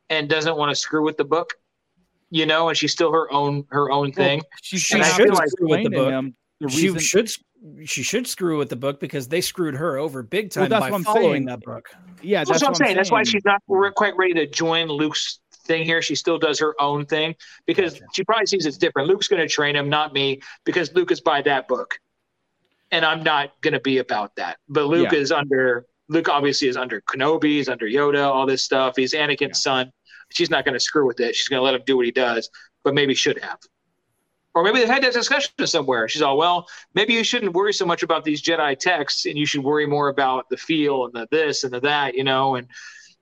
and 0.10 0.30
doesn't 0.30 0.56
want 0.58 0.70
to 0.70 0.76
screw 0.76 1.04
with 1.04 1.18
the 1.18 1.26
book, 1.26 1.54
you 2.30 2.46
know. 2.46 2.70
And 2.70 2.78
she's 2.78 2.92
still 2.92 3.12
her 3.12 3.32
own 3.32 3.66
her 3.70 3.92
own 3.92 4.12
thing. 4.12 4.42
She's 4.62 4.82
She 4.82 4.94
gonna 4.96 5.06
I 5.06 5.08
have 5.08 5.18
feel 5.18 5.26
to 5.28 5.34
like- 5.34 5.44
explain 5.46 5.70
with 5.70 5.84
the 5.92 5.98
book. 5.98 6.12
him 6.12 6.36
the 6.60 6.70
She 6.70 6.90
reason. 6.90 7.00
should 7.00 7.32
she 7.86 8.04
should 8.04 8.26
screw 8.26 8.58
with 8.58 8.70
the 8.70 8.76
book 8.76 9.00
because 9.02 9.28
they 9.28 9.42
screwed 9.42 9.76
her 9.76 9.98
over 9.98 10.24
big 10.24 10.50
time 10.50 10.70
that's 10.70 10.80
by 10.86 10.92
what 10.92 10.98
I'm 10.98 11.04
following 11.04 11.32
saying. 11.34 11.46
that 11.48 11.62
book. 11.62 11.90
yeah, 12.22 12.46
That's, 12.46 12.62
what 12.62 12.70
I'm 12.70 12.76
saying. 12.76 12.96
That's 12.96 13.12
why 13.12 13.24
she's 13.24 13.44
not 13.44 13.62
re- 13.68 13.92
quite 13.94 14.16
ready 14.16 14.34
to 14.36 14.48
join 14.48 14.88
Luke's 14.88 15.40
thing 15.66 15.84
here. 15.84 16.02
She 16.02 16.16
still 16.16 16.40
does 16.40 16.58
her 16.60 16.74
own 16.82 17.06
thing 17.06 17.36
because 17.66 17.96
Gotcha. 17.96 18.06
she 18.14 18.24
probably 18.24 18.46
sees 18.46 18.66
it's 18.66 18.78
different. 18.78 19.10
Luke's 19.10 19.28
going 19.28 19.42
to 19.42 19.48
train 19.48 19.76
him, 19.76 19.90
not 19.90 20.14
me, 20.14 20.42
because 20.64 20.94
Luke 20.94 21.12
is 21.12 21.20
by 21.20 21.42
that 21.42 21.68
book, 21.68 22.00
and 22.92 23.04
I'm 23.06 23.24
not 23.24 23.60
going 23.60 23.74
to 23.74 23.82
be 23.82 23.98
about 23.98 24.38
that. 24.38 24.58
But 24.70 24.86
Luke 24.86 25.12
Yeah. 25.12 25.20
is 25.20 25.32
under. 25.34 25.86
Luke 26.10 26.28
obviously 26.28 26.68
is 26.68 26.76
under 26.76 27.02
Kenobi, 27.02 27.44
he's 27.58 27.70
under 27.70 27.86
Yoda, 27.86 28.26
all 28.26 28.46
this 28.46 28.64
stuff. 28.64 28.96
He's 28.98 29.14
Anakin's 29.14 29.42
Yeah. 29.42 29.54
son. 29.54 29.92
She's 30.32 30.50
not 30.50 30.66
going 30.66 30.74
to 30.74 30.80
screw 30.80 31.08
with 31.08 31.20
it. 31.20 31.36
She's 31.36 31.48
going 31.48 31.60
to 31.60 31.64
let 31.64 31.76
him 31.76 31.82
do 31.86 31.96
what 31.96 32.06
he 32.06 32.12
does, 32.12 32.50
but 32.84 32.94
maybe 32.94 33.14
should 33.14 33.40
have. 33.40 33.60
Or 34.56 34.64
maybe 34.64 34.80
they've 34.80 34.90
had 34.90 35.04
that 35.04 35.14
discussion 35.14 35.52
somewhere. 35.66 36.08
She's 36.08 36.22
all, 36.22 36.38
well, 36.38 36.68
maybe 36.96 37.14
you 37.14 37.24
shouldn't 37.24 37.54
worry 37.54 37.74
so 37.74 37.86
much 37.86 38.04
about 38.04 38.24
these 38.24 38.42
Jedi 38.42 38.78
texts 38.78 39.26
and 39.26 39.38
you 39.38 39.46
should 39.46 39.64
worry 39.64 39.86
more 39.86 40.10
about 40.10 40.50
the 40.50 40.58
feel 40.58 41.06
and 41.06 41.14
the 41.14 41.28
this 41.32 41.64
and 41.64 41.72
the 41.72 41.80
that, 41.82 42.16
you 42.16 42.24
know? 42.24 42.56
And 42.56 42.68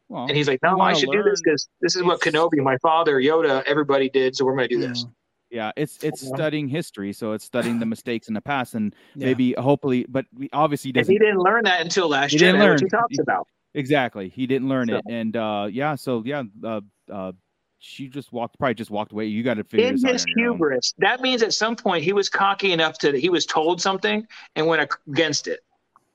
Well, 0.09 0.25
and 0.27 0.35
he's 0.35 0.47
like, 0.47 0.59
no, 0.63 0.79
I 0.79 0.93
should 0.93 1.11
do 1.11 1.23
this 1.23 1.41
because 1.43 1.67
this 1.81 1.95
is 1.97 2.03
what 2.03 2.21
Kenobi, 2.21 2.63
my 2.63 2.77
father, 2.77 3.21
Yoda, 3.21 3.63
everybody 3.65 4.09
did. 4.09 4.35
So 4.35 4.45
we're 4.45 4.55
going 4.55 4.69
to 4.69 4.75
do 4.75 4.87
this. 4.87 5.05
Yeah, 5.49 5.71
it's 5.77 6.03
it's 6.03 6.23
Yeah. 6.23 6.35
studying 6.35 6.67
history, 6.67 7.13
so 7.13 7.33
it's 7.33 7.45
studying 7.45 7.79
the 7.79 7.85
mistakes 7.85 8.27
in 8.27 8.33
the 8.33 8.41
past, 8.41 8.73
and 8.73 8.93
Yeah. 9.15 9.25
maybe 9.27 9.53
hopefully, 9.57 10.05
but 10.09 10.25
we 10.33 10.49
obviously 10.53 10.89
And 10.89 10.95
doesn't 10.95 11.11
he 11.13 11.19
didn't 11.19 11.39
learn 11.39 11.63
that 11.65 11.81
until 11.81 12.07
Last 12.09 12.31
He 12.31 12.37
Jedi, 12.37 12.39
didn't 12.41 12.59
which 12.59 12.67
learn. 12.69 12.77
he 12.81 12.89
talks 12.89 13.19
about. 13.19 13.47
exactly 13.73 14.29
he 14.29 14.47
didn't 14.47 14.67
learn 14.69 14.89
it, 14.89 15.03
and 15.07 15.35
uh, 15.35 15.67
yeah, 15.71 15.95
so 15.95 16.23
yeah, 16.25 16.43
uh, 16.63 16.81
uh, 17.11 17.31
she 17.79 18.07
just 18.07 18.31
walked, 18.31 18.57
probably 18.57 18.73
just 18.73 18.89
walked 18.89 19.11
away. 19.11 19.25
You 19.25 19.43
got 19.43 19.55
to 19.55 19.63
figure 19.63 19.87
In 19.87 19.93
this 19.93 20.03
out 20.03 20.13
his 20.13 20.25
on 20.25 20.31
own. 20.43 20.53
hubris, 20.53 20.93
that 20.97 21.21
means 21.21 21.43
at 21.43 21.53
some 21.53 21.75
point 21.75 22.03
he 22.03 22.13
was 22.13 22.27
cocky 22.29 22.71
enough 22.71 22.97
to 22.99 23.17
he 23.19 23.29
was 23.29 23.45
told 23.45 23.79
something 23.81 24.25
and 24.55 24.67
went 24.67 24.89
against 25.07 25.47
it. 25.47 25.59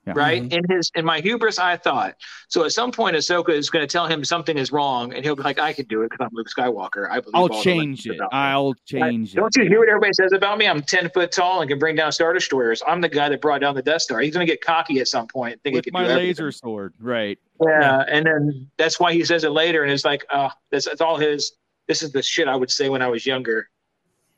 Yeah. 0.05 0.13
Right 0.17 0.43
in 0.51 0.61
his 0.69 0.91
in 0.95 1.05
my 1.05 1.21
hubris, 1.21 1.57
I 1.57 1.77
thought 1.77 2.15
so. 2.49 2.65
At 2.65 2.73
some 2.73 2.91
point, 2.91 3.15
Ahsoka 3.15 3.51
is 3.51 3.69
going 3.69 3.87
to 3.87 3.91
tell 3.91 4.05
him 4.05 4.25
something 4.25 4.57
is 4.57 4.69
wrong, 4.69 5.13
and 5.13 5.23
he'll 5.23 5.37
be 5.37 5.43
like, 5.43 5.59
"I 5.59 5.71
can 5.71 5.85
do 5.85 6.01
it 6.01 6.09
because 6.09 6.25
I'm 6.25 6.29
Luke 6.33 6.47
Skywalker. 6.49 7.09
I 7.09 7.21
believe." 7.21 7.35
I'll 7.35 7.61
change 7.63 8.05
it. 8.05 8.19
I'll 8.33 8.71
Right? 8.71 8.85
change 8.85 9.31
it. 9.33 9.37
Don't 9.37 9.55
you 9.55 9.63
hear 9.63 9.79
what 9.79 9.87
everybody 9.87 10.11
says 10.11 10.33
about 10.33 10.57
me? 10.57 10.67
I'm 10.67 10.81
ten 10.81 11.09
foot 11.11 11.31
tall 11.31 11.61
and 11.61 11.69
can 11.69 11.79
bring 11.79 11.95
down 11.95 12.11
star 12.11 12.33
destroyers. 12.33 12.83
I'm 12.85 12.99
the 12.99 13.07
guy 13.07 13.29
that 13.29 13.39
brought 13.39 13.61
down 13.61 13.75
the 13.75 13.81
Death 13.81 14.01
Star. 14.01 14.19
He's 14.19 14.33
going 14.33 14.45
to 14.45 14.51
get 14.51 14.59
cocky 14.59 14.99
at 14.99 15.07
some 15.07 15.25
point. 15.25 15.61
Think 15.63 15.75
with 15.75 15.85
he 15.85 15.91
can 15.91 16.01
my 16.01 16.13
laser 16.13 16.51
sword, 16.51 16.93
right? 16.99 17.39
Yeah, 17.65 18.03
and 18.05 18.25
then 18.25 18.67
that's 18.75 18.99
why 18.99 19.13
he 19.13 19.23
says 19.23 19.45
it 19.45 19.51
later, 19.51 19.83
and 19.83 19.91
it's 19.91 20.03
like, 20.03 20.25
uh, 20.29 20.49
that's, 20.69 20.83
that's 20.83 20.99
all 20.99 21.15
his. 21.15 21.53
This 21.87 22.01
is 22.03 22.11
the 22.11 22.21
shit 22.21 22.49
I 22.49 22.57
would 22.57 22.71
say 22.71 22.89
when 22.89 23.01
I 23.01 23.07
was 23.07 23.25
younger, 23.25 23.69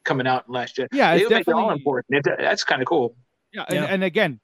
coming 0.04 0.28
out 0.28 0.46
in 0.48 0.54
Last 0.54 0.78
year. 0.78 0.88
Yeah, 0.92 1.12
they 1.16 1.22
it's 1.22 1.30
would 1.30 1.36
make 1.38 1.48
it 1.48 1.54
all 1.56 1.72
important. 1.72 2.24
It, 2.28 2.36
that's 2.38 2.64
kind 2.64 2.84
of 2.84 2.88
cool. 2.88 3.16
Yeah, 3.52 3.66
and, 3.68 3.76
Yeah. 3.76 3.86
and 3.86 4.04
again, 4.04 4.40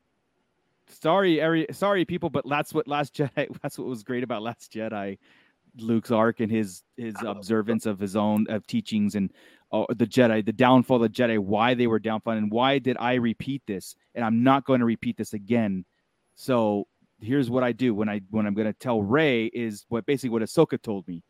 sorry, 0.92 1.42
every 1.42 1.66
sorry 1.72 2.06
people, 2.06 2.30
but 2.30 2.48
that's 2.48 2.74
what 2.74 2.88
Last 2.88 3.16
Jedi. 3.16 3.48
That's 3.62 3.78
what 3.78 3.88
was 3.88 4.04
great 4.04 4.24
about 4.24 4.42
Last 4.42 4.72
Jedi. 4.72 5.18
Luke's 5.78 6.12
arc 6.12 6.40
and 6.42 6.52
his 6.52 6.84
his 6.98 7.16
observance 7.26 7.86
of 7.86 8.00
his 8.00 8.16
own 8.16 8.46
of 8.50 8.68
teachings 8.68 9.16
and 9.16 9.32
uh, 9.72 9.86
the 9.90 10.06
Jedi, 10.06 10.46
the 10.46 10.52
downfall 10.52 10.98
of 10.98 11.04
the 11.04 11.10
Jedi, 11.10 11.40
why 11.40 11.74
they 11.74 11.88
were 11.88 12.00
downfall, 12.00 12.34
and 12.34 12.52
why 12.52 12.78
did 12.78 12.98
I 13.00 13.16
repeat 13.16 13.62
this? 13.66 13.96
And 14.16 14.26
I'm 14.26 14.44
not 14.44 14.66
going 14.66 14.80
to 14.80 14.86
repeat 14.86 15.18
this 15.18 15.34
again. 15.34 15.86
So 16.36 16.88
here's 17.22 17.50
what 17.50 17.64
I 17.64 17.72
do 17.72 17.94
when 17.94 18.10
I 18.10 18.22
when 18.30 18.46
I'm 18.46 18.54
going 18.54 18.68
to 18.68 18.74
tell 18.74 19.02
Rey 19.02 19.46
is 19.46 19.86
what 19.90 20.06
basically 20.06 20.30
what 20.30 20.42
Ahsoka 20.42 20.82
told 20.82 21.08
me. 21.08 21.24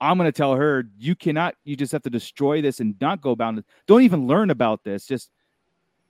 I'm 0.00 0.16
going 0.16 0.28
to 0.28 0.36
tell 0.36 0.54
her 0.54 0.84
you 0.96 1.14
cannot. 1.14 1.54
You 1.64 1.76
just 1.76 1.92
have 1.92 2.02
to 2.02 2.10
destroy 2.10 2.62
this 2.62 2.80
and 2.80 2.94
not 3.00 3.20
go 3.20 3.32
about 3.32 3.58
it. 3.58 3.64
Don't 3.86 4.02
even 4.02 4.26
learn 4.26 4.50
about 4.50 4.84
this. 4.84 5.06
Just 5.06 5.30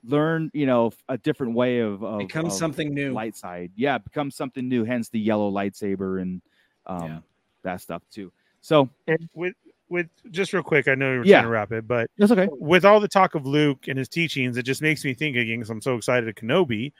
learn, 0.04 0.50
you 0.54 0.66
know, 0.66 0.92
a 1.08 1.18
different 1.18 1.54
way 1.54 1.80
of, 1.80 2.02
of 2.02 2.18
Become 2.18 2.46
of 2.46 2.52
something 2.52 2.92
new. 2.94 3.12
light 3.12 3.36
side. 3.36 3.70
Yeah, 3.76 3.98
become 3.98 4.30
something 4.30 4.68
new. 4.68 4.84
Hence 4.84 5.08
the 5.08 5.20
yellow 5.20 5.50
lightsaber 5.50 6.22
and 6.22 6.40
um, 6.86 7.02
Yeah. 7.06 7.18
that 7.62 7.80
stuff 7.80 8.02
too. 8.10 8.32
So 8.62 8.88
with 9.34 9.54
with 9.88 10.06
just 10.30 10.52
real 10.52 10.62
quick, 10.62 10.86
I 10.86 10.94
know 10.94 11.12
you're 11.14 11.24
Yeah. 11.24 11.38
trying 11.38 11.44
to 11.44 11.50
wrap 11.50 11.72
it, 11.72 11.88
but 11.88 12.08
that's 12.16 12.30
okay. 12.30 12.48
with 12.52 12.84
all 12.84 13.00
the 13.00 13.08
talk 13.08 13.34
of 13.34 13.44
Luke 13.44 13.88
and 13.88 13.98
his 13.98 14.08
teachings, 14.08 14.56
it 14.56 14.62
just 14.62 14.80
makes 14.82 15.04
me 15.04 15.14
think 15.14 15.36
again 15.36 15.58
because 15.58 15.70
I'm 15.70 15.82
so 15.82 15.96
excited 15.96 16.28
at 16.28 16.36
Kenobi. 16.36 16.92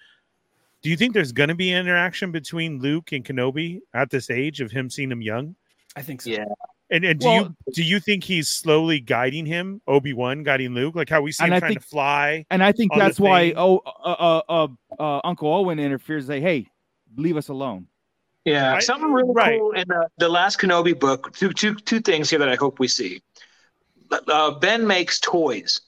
Do 0.82 0.90
you 0.90 0.96
think 0.96 1.14
there's 1.14 1.30
going 1.30 1.50
to 1.50 1.54
be 1.54 1.70
an 1.70 1.78
interaction 1.86 2.32
between 2.32 2.80
Luke 2.80 3.12
and 3.12 3.24
Kenobi 3.24 3.80
at 3.94 4.10
this 4.10 4.28
age 4.28 4.60
of 4.60 4.72
him 4.72 4.90
seeing 4.90 5.12
him 5.12 5.22
young? 5.22 5.54
I 5.94 6.02
think 6.02 6.20
so. 6.22 6.30
Yeah. 6.30 6.44
And 6.92 7.04
and 7.04 7.20
do 7.20 7.26
Well- 7.26 7.42
you 7.66 7.72
do 7.74 7.82
you 7.84 8.00
think 8.00 8.24
he's 8.24 8.48
slowly 8.48 8.98
guiding 9.00 9.46
him, 9.46 9.80
Obi 9.86 10.12
Wan 10.12 10.42
guiding 10.42 10.74
Luke, 10.74 10.96
like 10.96 11.08
how 11.08 11.20
we 11.20 11.30
see 11.32 11.44
And 11.44 11.52
him 11.52 11.56
I 11.56 11.60
trying 11.60 11.70
think- 11.74 11.82
to 11.82 11.88
fly? 11.88 12.46
And 12.50 12.62
I 12.64 12.72
think 12.72 12.92
that's 12.96 13.20
why 13.20 13.52
oh 13.56 13.78
uh, 13.86 13.90
uh, 14.00 14.42
uh, 14.48 14.68
uh, 14.98 15.20
Uncle 15.24 15.52
Owen 15.52 15.78
interferes. 15.78 16.26
Say, 16.26 16.40
hey, 16.40 16.66
leave 17.16 17.36
us 17.36 17.48
alone. 17.48 17.86
Yeah, 18.44 18.74
I- 18.74 18.80
something 18.80 19.12
really 19.12 19.32
right. 19.32 19.60
cool 19.60 19.72
in 19.72 19.86
the, 19.86 20.08
the 20.18 20.28
last 20.28 20.58
Kenobi 20.58 20.98
book. 20.98 21.32
Two, 21.36 21.52
two, 21.52 21.74
two 21.74 22.00
things 22.00 22.30
here 22.30 22.38
that 22.38 22.48
I 22.48 22.56
hope 22.56 22.78
we 22.80 22.88
see. 22.88 23.22
Uh, 24.10 24.50
ben 24.52 24.86
makes 24.86 25.20
toys 25.20 25.80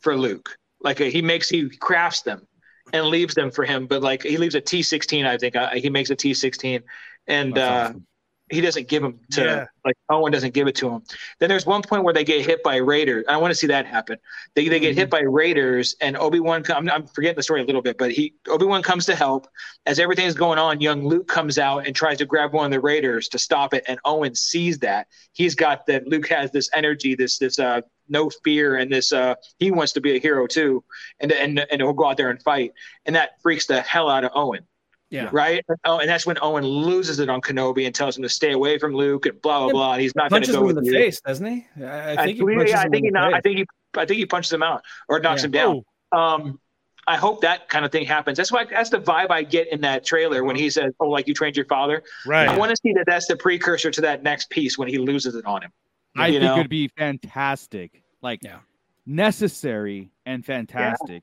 for 0.00 0.16
Luke. 0.16 0.56
Like 0.80 1.00
uh, 1.00 1.04
he 1.04 1.20
makes, 1.20 1.48
he 1.50 1.68
crafts 1.68 2.22
them 2.22 2.46
and 2.92 3.06
leaves 3.06 3.34
them 3.34 3.50
for 3.50 3.64
him. 3.64 3.86
But 3.86 4.00
like 4.00 4.22
he 4.22 4.38
leaves 4.38 4.54
a 4.54 4.60
T 4.60 4.82
sixteen, 4.82 5.26
I 5.26 5.36
think. 5.36 5.56
Uh, 5.56 5.70
he 5.70 5.90
makes 5.90 6.08
a 6.10 6.16
T 6.16 6.32
sixteen, 6.34 6.82
and 7.26 7.52
That's 7.54 7.70
uh, 7.70 7.74
awesome. 7.90 8.06
He 8.52 8.60
doesn't 8.60 8.86
give 8.86 9.02
them 9.02 9.18
to 9.32 9.42
Yeah. 9.44 9.66
like 9.84 9.96
Owen 10.10 10.30
doesn't 10.30 10.52
give 10.54 10.68
it 10.68 10.74
to 10.76 10.88
him. 10.90 11.02
Then 11.40 11.48
there's 11.48 11.64
one 11.66 11.82
point 11.82 12.04
where 12.04 12.12
they 12.12 12.22
get 12.22 12.44
hit 12.44 12.62
by 12.62 12.76
raiders. 12.76 13.24
I 13.28 13.36
want 13.38 13.50
to 13.50 13.54
see 13.54 13.66
that 13.68 13.86
happen. 13.86 14.18
They 14.54 14.68
they 14.68 14.78
get 14.78 14.94
hit 14.94 15.10
by 15.10 15.20
raiders, 15.20 15.96
and 16.00 16.16
Obi 16.16 16.38
Wan. 16.38 16.62
I'm, 16.68 16.88
I'm 16.90 17.06
forgetting 17.06 17.36
the 17.36 17.42
story 17.42 17.62
a 17.62 17.64
little 17.64 17.82
bit, 17.82 17.98
but 17.98 18.12
he 18.12 18.34
Obi 18.48 18.66
Wan 18.66 18.82
comes 18.82 19.06
to 19.06 19.14
help. 19.14 19.48
As 19.86 19.98
everything's 19.98 20.34
going 20.34 20.58
on, 20.58 20.80
young 20.80 21.04
Luke 21.06 21.26
comes 21.28 21.58
out 21.58 21.86
and 21.86 21.96
tries 21.96 22.18
to 22.18 22.26
grab 22.26 22.52
one 22.52 22.66
of 22.66 22.70
the 22.70 22.80
raiders 22.80 23.28
to 23.30 23.38
stop 23.38 23.74
it, 23.74 23.82
and 23.88 23.98
Owen 24.04 24.34
sees 24.34 24.78
that. 24.80 25.08
He's 25.32 25.54
got 25.54 25.86
that. 25.86 26.06
Luke 26.06 26.28
has 26.28 26.52
this 26.52 26.68
energy, 26.74 27.14
this 27.14 27.38
this 27.38 27.58
uh 27.58 27.80
no 28.08 28.30
fear, 28.44 28.76
and 28.76 28.92
this 28.92 29.12
uh 29.12 29.34
he 29.58 29.70
wants 29.70 29.92
to 29.92 30.00
be 30.00 30.16
a 30.16 30.20
hero 30.20 30.46
too, 30.46 30.84
and 31.20 31.32
and 31.32 31.58
and 31.58 31.80
he'll 31.80 31.92
go 31.94 32.06
out 32.06 32.18
there 32.18 32.30
and 32.30 32.42
fight, 32.42 32.72
and 33.06 33.16
that 33.16 33.40
freaks 33.42 33.66
the 33.66 33.80
hell 33.80 34.10
out 34.10 34.24
of 34.24 34.30
Owen 34.34 34.66
Yeah. 35.12 35.28
right? 35.30 35.62
Oh, 35.84 35.98
and 35.98 36.08
that's 36.08 36.24
when 36.26 36.38
Owen 36.40 36.64
loses 36.64 37.18
it 37.18 37.28
on 37.28 37.40
Kenobi 37.42 37.84
and 37.86 37.94
tells 37.94 38.16
him 38.16 38.22
to 38.22 38.28
stay 38.30 38.52
away 38.52 38.78
from 38.78 38.94
Luke 38.94 39.26
and 39.26 39.40
blah 39.42 39.58
blah 39.58 39.66
Yeah, 39.68 39.72
blah. 39.72 39.92
And 39.92 40.00
he's 40.02 40.14
not 40.16 40.30
going 40.30 40.42
to 40.42 40.46
Punches 40.48 40.56
go 40.56 40.64
him 40.68 40.78
in 40.78 40.84
the 40.84 40.90
you. 40.90 40.92
face, 40.98 41.20
doesn't 41.20 41.46
he? 41.46 41.66
I, 41.84 42.12
I 42.12 42.16
think 42.24 42.38
he 42.38 42.42
I, 42.42 42.46
punches 42.56 42.70
yeah, 42.70 42.80
I 42.80 42.84
him 42.84 42.90
think 42.90 43.04
he 43.04 43.10
not, 43.10 43.34
I 43.34 43.40
think 43.40 43.58
he 43.58 43.66
I 43.94 44.06
think 44.06 44.18
he 44.18 44.26
punches 44.26 44.52
him 44.52 44.62
out 44.62 44.82
or 45.08 45.20
knocks 45.20 45.42
Yeah. 45.42 45.46
him 45.46 45.50
down. 45.52 45.84
Um, 46.12 46.60
I 47.06 47.16
hope 47.16 47.40
that 47.42 47.68
kind 47.68 47.84
of 47.84 47.90
thing 47.92 48.06
happens. 48.06 48.38
That's 48.38 48.50
why 48.52 48.64
that's 48.64 48.88
the 48.90 49.00
vibe 49.00 49.30
I 49.30 49.42
get 49.42 49.68
in 49.72 49.80
that 49.82 50.04
trailer 50.06 50.44
when 50.44 50.56
he 50.56 50.70
says, 50.70 50.92
"Oh, 51.00 51.08
like 51.08 51.26
you 51.28 51.34
trained 51.34 51.56
your 51.56 51.66
father." 51.66 52.02
Right. 52.24 52.48
I 52.48 52.56
want 52.56 52.70
to 52.70 52.76
see 52.76 52.92
that 52.94 53.04
that's 53.06 53.26
the 53.26 53.36
precursor 53.36 53.90
to 53.90 54.00
that 54.02 54.22
next 54.22 54.48
piece 54.50 54.78
when 54.78 54.88
he 54.88 54.98
loses 54.98 55.34
it 55.34 55.44
on 55.44 55.62
him. 55.62 55.72
I 56.16 56.28
you 56.28 56.34
think 56.34 56.44
know? 56.44 56.54
it'd 56.58 56.70
be 56.70 56.88
fantastic. 56.96 58.02
Like 58.22 58.40
Yeah. 58.42 58.58
necessary 59.04 60.10
and 60.26 60.44
fantastic. 60.46 61.22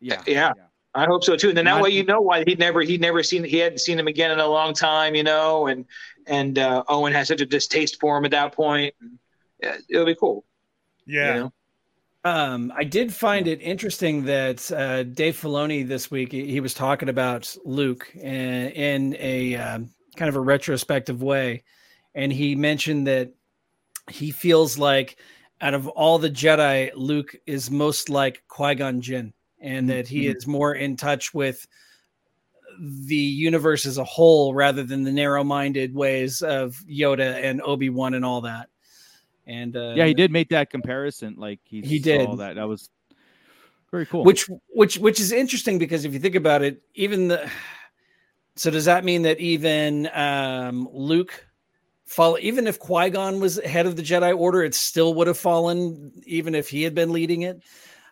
Yeah. 0.00 0.20
Yeah. 0.26 0.52
I 0.98 1.06
hope 1.06 1.22
so 1.22 1.36
too. 1.36 1.48
And 1.48 1.56
then 1.56 1.66
that 1.66 1.80
way 1.80 1.90
you 1.90 2.04
know 2.04 2.20
why 2.20 2.44
he 2.46 2.54
never 2.54 2.82
he 2.82 2.98
never 2.98 3.22
seen 3.22 3.44
he 3.44 3.58
hadn't 3.58 3.78
seen 3.78 3.98
him 3.98 4.08
again 4.08 4.30
in 4.30 4.40
a 4.40 4.46
long 4.46 4.74
time, 4.74 5.14
you 5.14 5.22
know, 5.22 5.66
and 5.68 5.84
and 6.26 6.58
uh, 6.58 6.82
Owen 6.88 7.12
has 7.12 7.28
such 7.28 7.40
a 7.40 7.46
distaste 7.46 8.00
for 8.00 8.18
him 8.18 8.24
at 8.24 8.32
that 8.32 8.52
point. 8.52 8.94
Yeah, 9.62 9.76
it'll 9.88 10.06
be 10.06 10.14
cool. 10.14 10.44
Yeah. 11.06 11.34
You 11.34 11.40
know? 11.40 11.52
Um, 12.24 12.72
I 12.76 12.84
did 12.84 13.12
find 13.14 13.46
it 13.46 13.60
interesting 13.62 14.24
that 14.24 14.70
uh, 14.72 15.04
Dave 15.04 15.40
Filoni 15.40 15.86
this 15.86 16.10
week 16.10 16.32
he 16.32 16.46
he 16.50 16.60
was 16.60 16.74
talking 16.74 17.08
about 17.08 17.56
Luke 17.64 18.10
in, 18.14 18.70
in 18.70 19.16
a 19.18 19.54
um, 19.56 19.90
kind 20.16 20.28
of 20.28 20.36
a 20.36 20.40
retrospective 20.40 21.22
way, 21.22 21.62
and 22.14 22.32
he 22.32 22.56
mentioned 22.56 23.06
that 23.06 23.32
he 24.10 24.30
feels 24.30 24.78
like 24.78 25.16
out 25.60 25.74
of 25.74 25.88
all 25.88 26.18
the 26.18 26.30
Jedi, 26.30 26.90
Luke 26.94 27.34
is 27.46 27.70
most 27.70 28.08
like 28.08 28.42
Qui 28.48 28.74
Gon 28.74 29.00
Jinn, 29.00 29.32
and 29.60 29.88
that 29.90 30.08
he 30.08 30.24
Mhm. 30.24 30.36
is 30.36 30.46
more 30.46 30.74
in 30.74 30.96
touch 30.96 31.34
with 31.34 31.66
the 32.78 33.16
universe 33.16 33.86
as 33.86 33.98
a 33.98 34.04
whole 34.04 34.54
rather 34.54 34.84
than 34.84 35.02
the 35.02 35.12
narrow-minded 35.12 35.94
ways 35.94 36.42
of 36.42 36.76
Yoda 36.88 37.42
and 37.42 37.60
Obi 37.62 37.90
Wan 37.90 38.14
and 38.14 38.24
all 38.24 38.42
that. 38.42 38.68
And 39.46 39.76
uh, 39.76 39.94
Yeah, 39.96 40.06
he 40.06 40.14
did 40.14 40.30
make 40.30 40.50
that 40.50 40.70
comparison. 40.70 41.34
Like 41.36 41.60
he, 41.64 41.80
He 41.80 41.98
did. 41.98 42.38
that. 42.38 42.54
That 42.54 42.68
was 42.68 42.90
very 43.90 44.06
cool. 44.06 44.22
which 44.22 44.48
which 44.68 44.98
which 44.98 45.18
is 45.18 45.32
interesting 45.32 45.78
because 45.78 46.04
if 46.04 46.12
you 46.12 46.18
think 46.18 46.34
about 46.34 46.62
it 46.62 46.82
even 46.94 47.28
the 47.28 47.50
so 48.54 48.70
does 48.70 48.84
that 48.84 49.02
mean 49.02 49.22
that 49.22 49.40
even 49.40 50.10
um 50.12 50.86
luke 50.92 51.46
fall 52.04 52.36
even 52.40 52.66
if 52.66 52.78
qui-gon 52.78 53.40
was 53.40 53.58
head 53.64 53.86
of 53.86 53.96
the 53.96 54.02
jedi 54.02 54.36
order 54.36 54.62
it 54.62 54.74
still 54.74 55.14
would 55.14 55.26
have 55.26 55.38
fallen 55.38 56.12
even 56.26 56.54
if 56.54 56.68
he 56.68 56.82
had 56.82 56.94
been 56.94 57.12
leading 57.12 57.42
it 57.42 57.62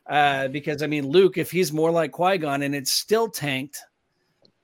uh 0.09 0.49
because 0.49 0.83
i 0.83 0.87
mean 0.87 1.07
luke 1.09 1.37
if 1.39 1.51
he's 1.51 1.73
more 1.73 1.91
like 1.91 2.13
qui-gon 2.13 2.63
and 2.63 2.75
it's 2.75 2.93
still 2.93 3.29
tanked 3.29 3.79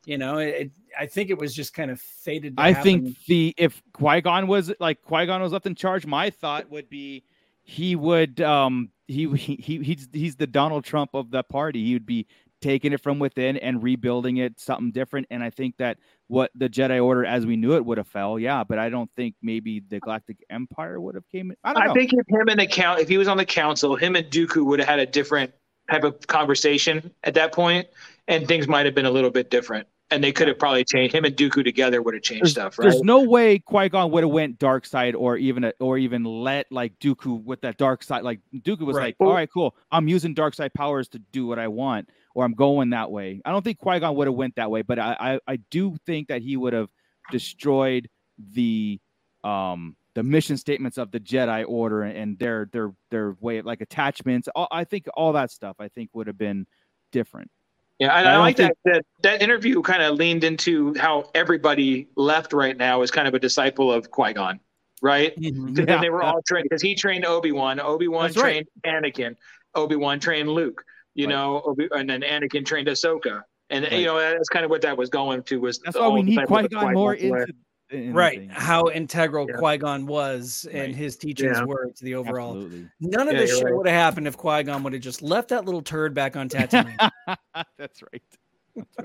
you 0.05 0.17
know 0.19 0.39
it, 0.39 0.49
it- 0.49 0.71
i 0.99 1.07
think 1.07 1.31
it 1.31 1.39
was 1.39 1.55
just 1.55 1.73
kind 1.75 1.91
of 1.91 2.01
fated 2.01 2.57
to 2.57 2.63
I 2.63 2.73
happen. 2.73 2.83
think 3.05 3.17
the 3.27 3.55
if 3.57 3.83
Qui 3.95 4.21
Gon 4.21 4.47
was 4.47 4.71
like 4.79 5.01
Qui 5.03 5.25
Gon 5.27 5.41
was 5.41 5.53
left 5.53 5.65
in 5.67 5.75
charge, 5.75 6.05
my 6.05 6.29
thought 6.29 6.69
would 6.71 6.91
be 6.91 7.25
he 7.63 7.97
would 7.97 8.41
um 8.43 8.91
he 9.09 9.27
he, 9.37 9.57
he 9.57 9.79
he's 9.83 10.09
he's 10.13 10.37
the 10.37 10.47
Donald 10.47 10.85
Trump 10.85 11.15
of 11.15 11.31
the 11.31 11.43
party. 11.43 11.83
He 11.87 11.95
would 11.95 12.05
be 12.05 12.27
taking 12.63 12.93
it 12.93 13.01
from 13.03 13.19
within 13.19 13.59
and 13.59 13.83
rebuilding 13.83 14.39
it 14.39 14.59
something 14.59 14.93
different. 14.93 15.27
And 15.31 15.43
I 15.43 15.51
think 15.51 15.77
that 15.79 15.99
what 16.29 16.51
the 16.55 16.69
Jedi 16.69 17.05
Order 17.05 17.27
as 17.27 17.45
we 17.45 17.57
knew 17.57 17.75
it 17.75 17.85
would 17.85 17.99
have 17.99 18.09
fell, 18.09 18.39
yeah. 18.39 18.65
But 18.65 18.79
I 18.79 18.89
don't 18.89 19.11
think 19.17 19.35
maybe 19.43 19.81
the 19.81 20.01
Galactic 20.01 20.39
Empire 20.49 21.01
would 21.01 21.15
have 21.15 21.29
came. 21.29 21.53
I 21.65 21.75
don't 21.75 21.85
know. 21.85 21.91
I 21.91 21.95
think 21.95 22.13
if 22.15 22.27
him 22.29 22.49
and 22.49 22.59
the 22.61 22.67
count, 22.67 23.01
if 23.01 23.09
he 23.09 23.19
was 23.19 23.29
on 23.29 23.37
the 23.37 23.45
council, 23.45 23.97
him 23.97 24.17
and 24.17 24.27
Dooku 24.31 24.65
would 24.65 24.79
have 24.79 24.89
had 24.89 25.01
a 25.01 25.07
different 25.07 25.53
type 25.91 26.05
of 26.05 26.27
conversation 26.29 27.11
at 27.25 27.35
that 27.35 27.53
point, 27.53 27.89
and 28.29 28.47
things 28.47 28.69
might 28.69 28.87
have 28.87 28.95
been 28.95 29.05
a 29.05 29.11
little 29.11 29.31
bit 29.31 29.51
different. 29.51 29.87
And 30.11 30.23
they 30.23 30.31
could 30.31 30.47
have 30.47 30.59
probably 30.59 30.85
changed 30.85 31.15
him 31.15 31.25
and 31.25 31.35
Dooku 31.35 31.65
together 31.65 32.03
would 32.03 32.13
have 32.13 32.23
changed 32.23 32.45
there's, 32.45 32.53
stuff, 32.53 32.79
right? 32.79 32.91
there's 32.91 33.01
no 33.01 33.23
way 33.23 33.59
Qui 33.59 33.89
Gon 33.89 34.11
would 34.11 34.23
have 34.23 34.31
went 34.31 34.59
dark 34.59 34.85
side 34.85 35.15
or 35.15 35.39
even 35.39 35.65
a, 35.65 35.73
or 35.81 35.97
even 35.97 36.23
let 36.23 36.71
like 36.71 36.99
Dooku 36.99 37.43
with 37.43 37.63
that 37.63 37.79
dark 37.79 38.03
side. 38.03 38.23
Like 38.23 38.41
Dooku 38.55 38.83
was 38.83 38.95
Right. 38.95 39.05
like, 39.05 39.17
all 39.21 39.33
right, 39.33 39.49
cool. 39.51 39.75
I'm 39.91 40.09
using 40.09 40.35
dark 40.35 40.53
side 40.53 40.75
powers 40.75 41.09
to 41.11 41.19
do 41.19 41.47
what 41.47 41.59
I 41.59 41.69
want, 41.69 42.11
or 42.35 42.45
I'm 42.45 42.55
going 42.55 42.91
that 42.91 43.11
way. 43.11 43.41
I 43.45 43.51
don't 43.51 43.63
think 43.63 43.79
Qui 43.79 44.01
Gon 44.01 44.15
would 44.17 44.27
have 44.27 44.35
went 44.37 44.57
that 44.57 44.71
way, 44.71 44.83
but 44.83 44.99
I, 44.99 45.17
I 45.47 45.53
I 45.53 45.57
do 45.71 45.97
think 46.07 46.29
that 46.29 46.43
he 46.43 46.57
would 46.57 46.73
have 46.73 46.91
destroyed 47.31 48.09
the 48.55 49.01
um 49.45 49.97
the 50.15 50.23
mission 50.23 50.57
statements 50.57 50.99
of 50.99 51.11
the 51.11 51.19
Jedi 51.21 51.65
Order 51.67 52.03
and 52.03 52.39
their 52.39 52.69
their 52.73 52.93
their 53.11 53.37
way 53.41 53.59
of 53.59 53.67
like 53.67 53.81
attachments. 53.81 54.49
All, 54.55 54.69
I 54.71 54.85
think 54.85 55.07
all 55.15 55.33
that 55.33 55.51
stuff 55.51 55.77
I 55.79 55.89
think 55.89 56.11
would 56.13 56.27
have 56.27 56.39
been 56.39 56.67
different. 57.13 57.51
Yeah, 57.99 58.17
and 58.19 58.29
I 58.29 58.35
I, 58.35 58.37
like 58.39 58.57
think- 58.57 58.73
that, 58.85 58.93
that 58.93 59.05
that 59.23 59.43
interview 59.43 59.81
kind 59.83 60.03
of 60.03 60.17
leaned 60.17 60.45
into 60.45 60.95
how 60.99 61.31
everybody 61.35 62.09
left 62.17 62.53
right 62.53 62.77
now 62.77 63.03
is 63.03 63.11
kind 63.11 63.29
of 63.29 63.35
a 63.35 63.39
disciple 63.39 63.93
of 63.93 64.11
Qui 64.11 64.33
Gon, 64.35 64.61
right? 65.03 65.35
Mhm. 65.39 65.75
Because 65.75 65.87
Yeah. 65.89 66.01
they 66.01 66.11
were 66.11 66.23
all 66.23 66.41
trained 66.47 66.65
because 66.69 66.83
he 66.83 66.95
trained 66.95 67.25
Obi 67.25 67.53
Wan, 67.53 67.81
Obi 67.81 68.09
Wan 68.09 68.25
That's 68.29 68.37
right. 68.39 68.67
trained 68.85 69.05
Anakin, 69.15 69.37
Obi 69.75 69.97
Wan 69.97 70.19
trained 70.21 70.49
Luke, 70.49 70.85
you 71.15 71.27
Right. 71.27 71.33
know, 71.35 71.77
and 71.93 72.09
then 72.09 72.23
Anakin 72.23 72.65
trained 72.65 72.89
Ahsoka, 72.89 73.43
and 73.71 73.85
Right. 73.85 73.93
you 74.01 74.07
know 74.07 74.19
that's 74.19 74.49
kind 74.49 74.65
of 74.65 74.71
what 74.71 74.83
that 74.83 74.97
was 74.97 75.09
going 75.11 75.43
to 75.45 75.61
was 75.61 75.79
That's 75.81 75.97
the 75.97 76.03
why 76.03 76.09
we 76.09 76.23
need 76.23 76.37
disciple 76.37 76.57
Qui 76.57 76.65
of 76.67 76.71
Gon 76.71 76.95
more 76.95 77.15
Qui-Gon 77.17 77.41
into 77.41 77.53
in 77.91 78.15
right 78.15 78.37
everything. 78.37 78.49
how 78.49 78.87
integral 78.89 79.47
Yeah. 79.51 79.57
qui-gon 79.59 80.07
was 80.07 80.67
and 80.73 80.81
Right. 80.81 80.95
his 80.95 81.17
teachings 81.19 81.59
Yeah. 81.59 81.65
were 81.65 81.91
to 81.95 82.05
the 82.05 82.15
overall 82.15 82.55
Absolutely. 82.55 82.89
none 83.01 83.29
of 83.29 83.35
Yeah, 83.35 83.41
this 83.41 83.55
shit 83.57 83.65
right. 83.65 83.75
would 83.77 83.87
have 83.87 83.95
happened 83.97 84.27
if 84.27 84.37
qui-gon 84.39 84.83
would 84.83 84.95
have 84.95 85.03
just 85.03 85.21
left 85.21 85.51
that 85.51 85.67
little 85.67 85.83
turd 85.83 86.15
back 86.15 86.35
on 86.37 86.49
tatooine 86.49 86.97
That's 87.79 88.03
right. 88.13 88.23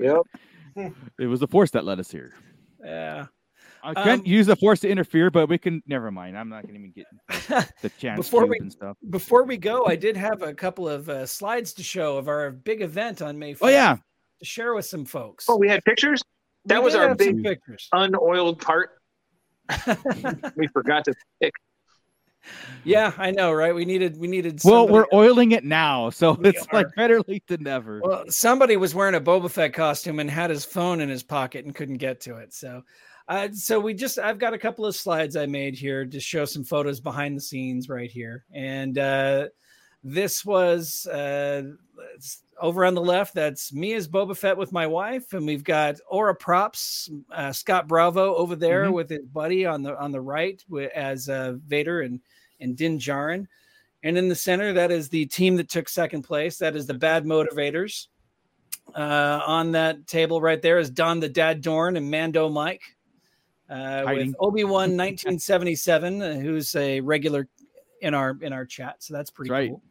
Yep. 0.00 0.22
It 1.18 1.26
was 1.26 1.40
the 1.40 1.48
force 1.48 1.70
that 1.72 1.84
led 1.84 1.98
us 2.00 2.10
here. 2.10 2.32
yeah 2.82 3.26
I 3.82 3.94
can't 3.94 4.20
Um, 4.20 4.26
use 4.26 4.46
the 4.46 4.56
force 4.56 4.80
to 4.80 4.88
interfere, 4.88 5.30
but 5.30 5.48
we 5.48 5.58
can. 5.58 5.82
Never 5.86 6.10
mind. 6.10 6.36
I'm 6.36 6.48
not 6.48 6.62
going 6.62 6.74
to 6.74 6.80
even 6.80 6.92
get 6.92 7.06
the 7.82 7.88
chance 7.98 8.18
Before 8.18 8.46
we- 8.46 8.58
and 8.58 8.72
stuff. 8.72 8.96
before 9.10 9.44
we 9.44 9.56
go 9.56 9.86
i 9.86 9.96
did 9.96 10.16
have 10.16 10.42
a 10.42 10.52
couple 10.54 10.88
of 10.88 11.08
uh, 11.08 11.26
slides 11.26 11.72
to 11.74 11.82
show 11.82 12.16
of 12.16 12.28
our 12.28 12.50
big 12.50 12.82
event 12.82 13.22
on 13.22 13.38
may 13.38 13.52
5th 13.54 13.58
Oh 13.62 13.68
yeah, 13.68 13.96
to 14.40 14.44
share 14.44 14.74
with 14.74 14.84
some 14.86 15.04
folks 15.04 15.46
Oh, 15.48 15.56
we 15.56 15.68
had 15.68 15.84
pictures. 15.84 16.22
That 16.64 16.80
We 16.80 16.84
was 16.86 16.94
our 16.94 17.14
big 17.14 17.42
pictures 17.42 17.88
unoiled 17.92 18.60
part. 18.60 18.90
we 20.56 20.66
forgot 20.68 21.04
to 21.04 21.14
pick. 21.42 21.52
yeah 22.84 23.12
i 23.18 23.30
know 23.30 23.52
right 23.52 23.74
we 23.74 23.84
needed 23.84 24.16
we 24.16 24.26
needed 24.26 24.58
well, 24.64 24.88
we're 24.88 25.06
oiling 25.12 25.52
it 25.52 25.64
now, 25.64 26.08
so 26.10 26.32
We 26.32 26.50
it's 26.50 26.66
like 26.72 26.86
better 26.96 27.20
late 27.28 27.44
than 27.46 27.64
never. 27.64 28.00
Well, 28.02 28.24
somebody 28.28 28.76
was 28.76 28.94
wearing 28.94 29.14
a 29.14 29.20
Boba 29.20 29.50
Fett 29.50 29.74
costume 29.74 30.18
and 30.20 30.30
had 30.30 30.48
his 30.50 30.64
phone 30.64 31.00
in 31.00 31.08
his 31.10 31.22
pocket 31.22 31.64
and 31.66 31.74
couldn't 31.74 31.98
get 31.98 32.20
to 32.22 32.36
it. 32.36 32.54
So, 32.54 32.82
uh, 33.28 33.48
so 33.52 33.78
we 33.78 33.94
just 33.94 34.18
I've 34.18 34.38
got 34.38 34.54
a 34.54 34.58
couple 34.58 34.86
of 34.86 34.96
slides 34.96 35.36
I 35.36 35.46
made 35.46 35.74
here 35.76 36.04
to 36.06 36.20
show 36.20 36.44
some 36.44 36.64
photos 36.64 37.00
behind 37.00 37.36
the 37.36 37.40
scenes 37.40 37.88
right 37.88 38.10
here, 38.10 38.44
and 38.52 38.98
uh, 38.98 39.48
this 40.02 40.44
was 40.44 41.06
uh, 41.06 41.62
over 42.60 42.84
on 42.84 42.94
the 42.94 43.00
left. 43.02 43.34
That's 43.34 43.72
me 43.72 43.92
as 43.94 44.08
Boba 44.08 44.36
Fett 44.36 44.56
with 44.56 44.72
my 44.72 44.86
wife, 44.86 45.32
and 45.32 45.46
we've 45.46 45.64
got 45.64 45.96
Aura 46.08 46.34
Props, 46.34 47.10
uh, 47.32 47.52
Scott 47.52 47.86
Bravo 47.86 48.34
over 48.36 48.56
there 48.56 48.84
Mhm. 48.86 48.92
with 48.94 49.10
his 49.10 49.26
buddy 49.26 49.66
on 49.66 49.82
the 49.82 49.98
on 49.98 50.10
the 50.10 50.20
right 50.20 50.62
as 50.94 51.28
uh, 51.28 51.54
Vader 51.66 52.00
and 52.02 52.20
and 52.60 52.76
Din 52.76 52.98
Djarin. 52.98 53.46
And 54.04 54.16
in 54.16 54.28
the 54.28 54.34
center, 54.34 54.72
that 54.72 54.90
is 54.92 55.08
the 55.08 55.26
team 55.26 55.56
that 55.56 55.68
took 55.68 55.88
second 55.88 56.22
place. 56.22 56.56
That 56.58 56.76
is 56.76 56.86
the 56.86 56.94
Bad 56.94 57.24
Motivators. 57.24 58.06
Uh, 58.94 59.42
on 59.46 59.72
that 59.72 60.06
table 60.06 60.40
right 60.40 60.62
there 60.62 60.78
is 60.78 60.88
Don 60.88 61.20
the 61.20 61.28
Dad 61.28 61.60
Dorn 61.60 61.96
and 61.96 62.10
Mando 62.10 62.48
Mike. 62.48 62.82
Uh, 63.68 64.04
Hiding. 64.04 64.28
with 64.28 64.36
Obi 64.40 64.64
Wan 64.64 64.96
1977, 64.96 66.22
uh, 66.22 66.34
who's 66.34 66.74
a 66.76 67.00
regular 67.00 67.48
in 68.00 68.14
our 68.14 68.36
in 68.40 68.52
our 68.52 68.64
chat, 68.64 68.96
so 69.02 69.14
that's 69.14 69.30
pretty 69.30 69.50
That's 69.50 69.58
right. 69.58 69.70
cool. 69.70 69.82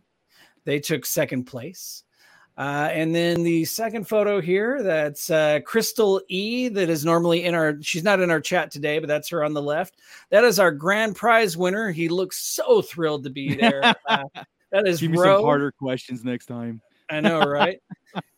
They 0.65 0.79
took 0.79 1.05
second 1.05 1.43
place. 1.45 2.03
Uh, 2.57 2.89
and 2.91 3.13
then 3.13 3.43
the 3.43 3.63
second 3.65 4.07
photo 4.07 4.41
here, 4.41 4.81
that's 4.81 5.29
uh, 5.29 5.59
Crystal 5.63 6.19
E, 6.27 6.69
that 6.69 6.89
is 6.89 7.05
normally 7.05 7.43
in 7.43 7.53
our. 7.53 7.75
She's 7.81 8.03
not 8.03 8.19
in 8.19 8.31
our 8.31 8.41
chat 8.41 8.71
today, 8.71 8.97
but 8.97 9.07
that's 9.07 9.29
her 9.29 9.43
on 9.43 9.53
the 9.53 9.61
left. 9.61 9.97
That 10.31 10.43
is 10.43 10.57
our 10.57 10.71
grand 10.71 11.15
prize 11.15 11.55
winner. 11.55 11.91
He 11.91 12.09
looks 12.09 12.39
so 12.39 12.81
thrilled 12.81 13.23
to 13.25 13.29
be 13.29 13.55
there. 13.55 13.93
Uh, 14.07 14.23
that 14.71 14.87
is 14.87 14.99
Give 14.99 15.11
me 15.11 15.17
Ro. 15.17 15.37
some 15.37 15.43
harder 15.45 15.71
questions 15.71 16.25
next 16.25 16.47
time. 16.47 16.81
I 17.09 17.21
know, 17.21 17.39
right? 17.47 17.79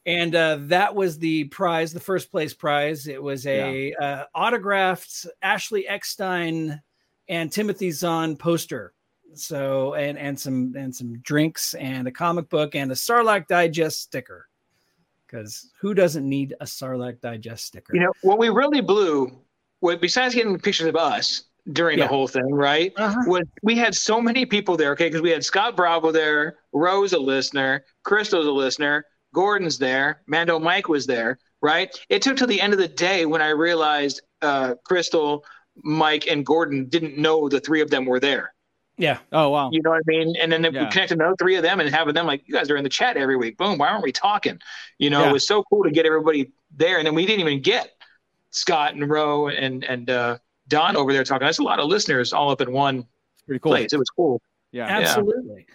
and 0.06 0.36
uh, 0.36 0.58
that 0.62 0.94
was 0.94 1.18
the 1.18 1.46
prize, 1.46 1.94
the 1.94 2.00
first 2.00 2.32
place 2.32 2.54
prize. 2.54 3.08
It 3.08 3.22
was 3.22 3.46
a 3.46 3.94
uh, 3.94 4.24
autographed 4.36 5.28
Ashley 5.42 5.88
Eckstein 5.88 6.82
and 7.28 7.52
Timothy 7.52 7.92
Zahn 7.92 8.36
poster. 8.36 8.94
So 9.36 9.94
and 9.94 10.18
and 10.18 10.40
some 10.40 10.74
and 10.76 10.96
some 10.96 11.20
drinks 11.20 11.76
and 11.76 12.08
a 12.08 12.12
comic 12.12 12.50
book 12.50 12.74
and 12.74 12.92
a 12.92 12.96
Sarlacc 12.96 13.48
Digest 13.48 14.02
sticker. 14.02 14.48
Because 15.28 15.70
who 15.80 15.94
doesn't 15.94 16.28
need 16.28 16.56
a 16.60 16.66
Sarlacc 16.66 17.22
Digest 17.22 17.66
sticker? 17.66 17.94
You 17.94 18.02
know 18.02 18.14
what 18.24 18.40
we 18.40 18.50
really 18.50 18.82
blew, 18.82 19.40
what 19.82 20.02
besides 20.02 20.34
getting 20.34 20.58
pictures 20.58 20.88
of 20.88 20.96
us 20.96 21.44
during 21.72 21.98
Yeah. 22.00 22.06
the 22.06 22.10
whole 22.10 22.28
thing, 22.28 22.52
right? 22.52 22.92
Uh-huh. 22.98 23.16
Was 23.28 23.44
we 23.64 23.76
had 23.78 23.96
so 23.96 24.22
many 24.22 24.46
people 24.46 24.76
there, 24.78 24.92
okay? 24.94 25.08
Because 25.08 25.22
we 25.22 25.30
had 25.30 25.44
Scott 25.46 25.76
Bravo 25.76 26.12
there, 26.12 26.58
Rose 26.74 27.14
a 27.14 27.20
listener, 27.20 27.86
Crystal's 28.04 28.48
a 28.48 28.52
listener, 28.52 29.06
Gordon's 29.34 29.78
there, 29.78 30.22
Mando 30.28 30.58
Mike 30.60 30.88
was 30.88 31.06
there, 31.06 31.38
right? 31.62 31.96
It 32.10 32.22
took 32.22 32.38
till 32.38 32.48
the 32.48 32.62
end 32.62 32.74
of 32.74 32.80
the 32.80 32.88
day 32.88 33.26
when 33.26 33.42
I 33.42 33.50
realized 33.50 34.22
uh, 34.42 34.76
Crystal, 34.86 35.46
Mike, 35.84 36.28
and 36.28 36.46
Gordon 36.46 36.86
didn't 36.90 37.18
know 37.18 37.48
the 37.50 37.60
three 37.60 37.82
of 37.82 37.90
them 37.90 38.06
were 38.06 38.20
there. 38.20 38.54
yeah, 38.98 39.20
Oh 39.32 39.50
wow. 39.50 39.70
You 39.72 39.82
know 39.82 39.92
what 39.92 40.00
I 40.00 40.02
mean? 40.08 40.36
And 40.42 40.52
then 40.52 40.62
Yeah. 40.64 40.84
we 40.86 40.90
connected 40.92 41.20
another 41.20 41.36
three 41.40 41.56
of 41.56 41.64
them 41.64 41.80
and 41.80 41.90
having 41.90 42.14
them 42.14 42.26
like, 42.28 42.42
you 42.46 42.54
guys 42.54 42.70
are 42.70 42.76
in 42.76 42.84
the 42.84 42.90
chat 42.90 43.16
every 43.16 43.38
week. 43.38 43.58
Boom. 43.58 43.78
Why 43.78 43.88
aren't 43.88 44.04
we 44.04 44.12
talking? 44.12 44.60
You 44.98 45.10
know, 45.10 45.22
Yeah. 45.24 45.30
it 45.30 45.34
was 45.34 45.48
so 45.48 45.64
cool 45.64 45.84
to 45.84 45.92
get 45.92 46.06
everybody 46.06 46.52
there. 46.76 46.98
And 46.98 47.08
then 47.08 47.16
we 47.16 47.26
didn't 47.26 47.40
even 47.48 47.62
get 47.62 47.92
Scott 48.50 48.96
and 48.96 49.10
Roe 49.10 49.48
and 49.48 49.84
and 49.86 50.10
uh, 50.10 50.38
Don 50.70 50.96
over 50.96 51.12
there 51.12 51.24
talking. 51.24 51.46
That's 51.46 51.60
a 51.60 51.64
lot 51.64 51.80
of 51.80 51.88
listeners 51.88 52.32
all 52.32 52.50
up 52.52 52.62
in 52.62 52.72
one 52.72 53.06
pretty 53.46 53.60
cool. 53.60 53.74
place. 53.74 53.92
It 53.92 54.00
was 54.00 54.10
cool. 54.10 54.42
Yeah. 54.72 54.86
absolutely. 54.86 55.66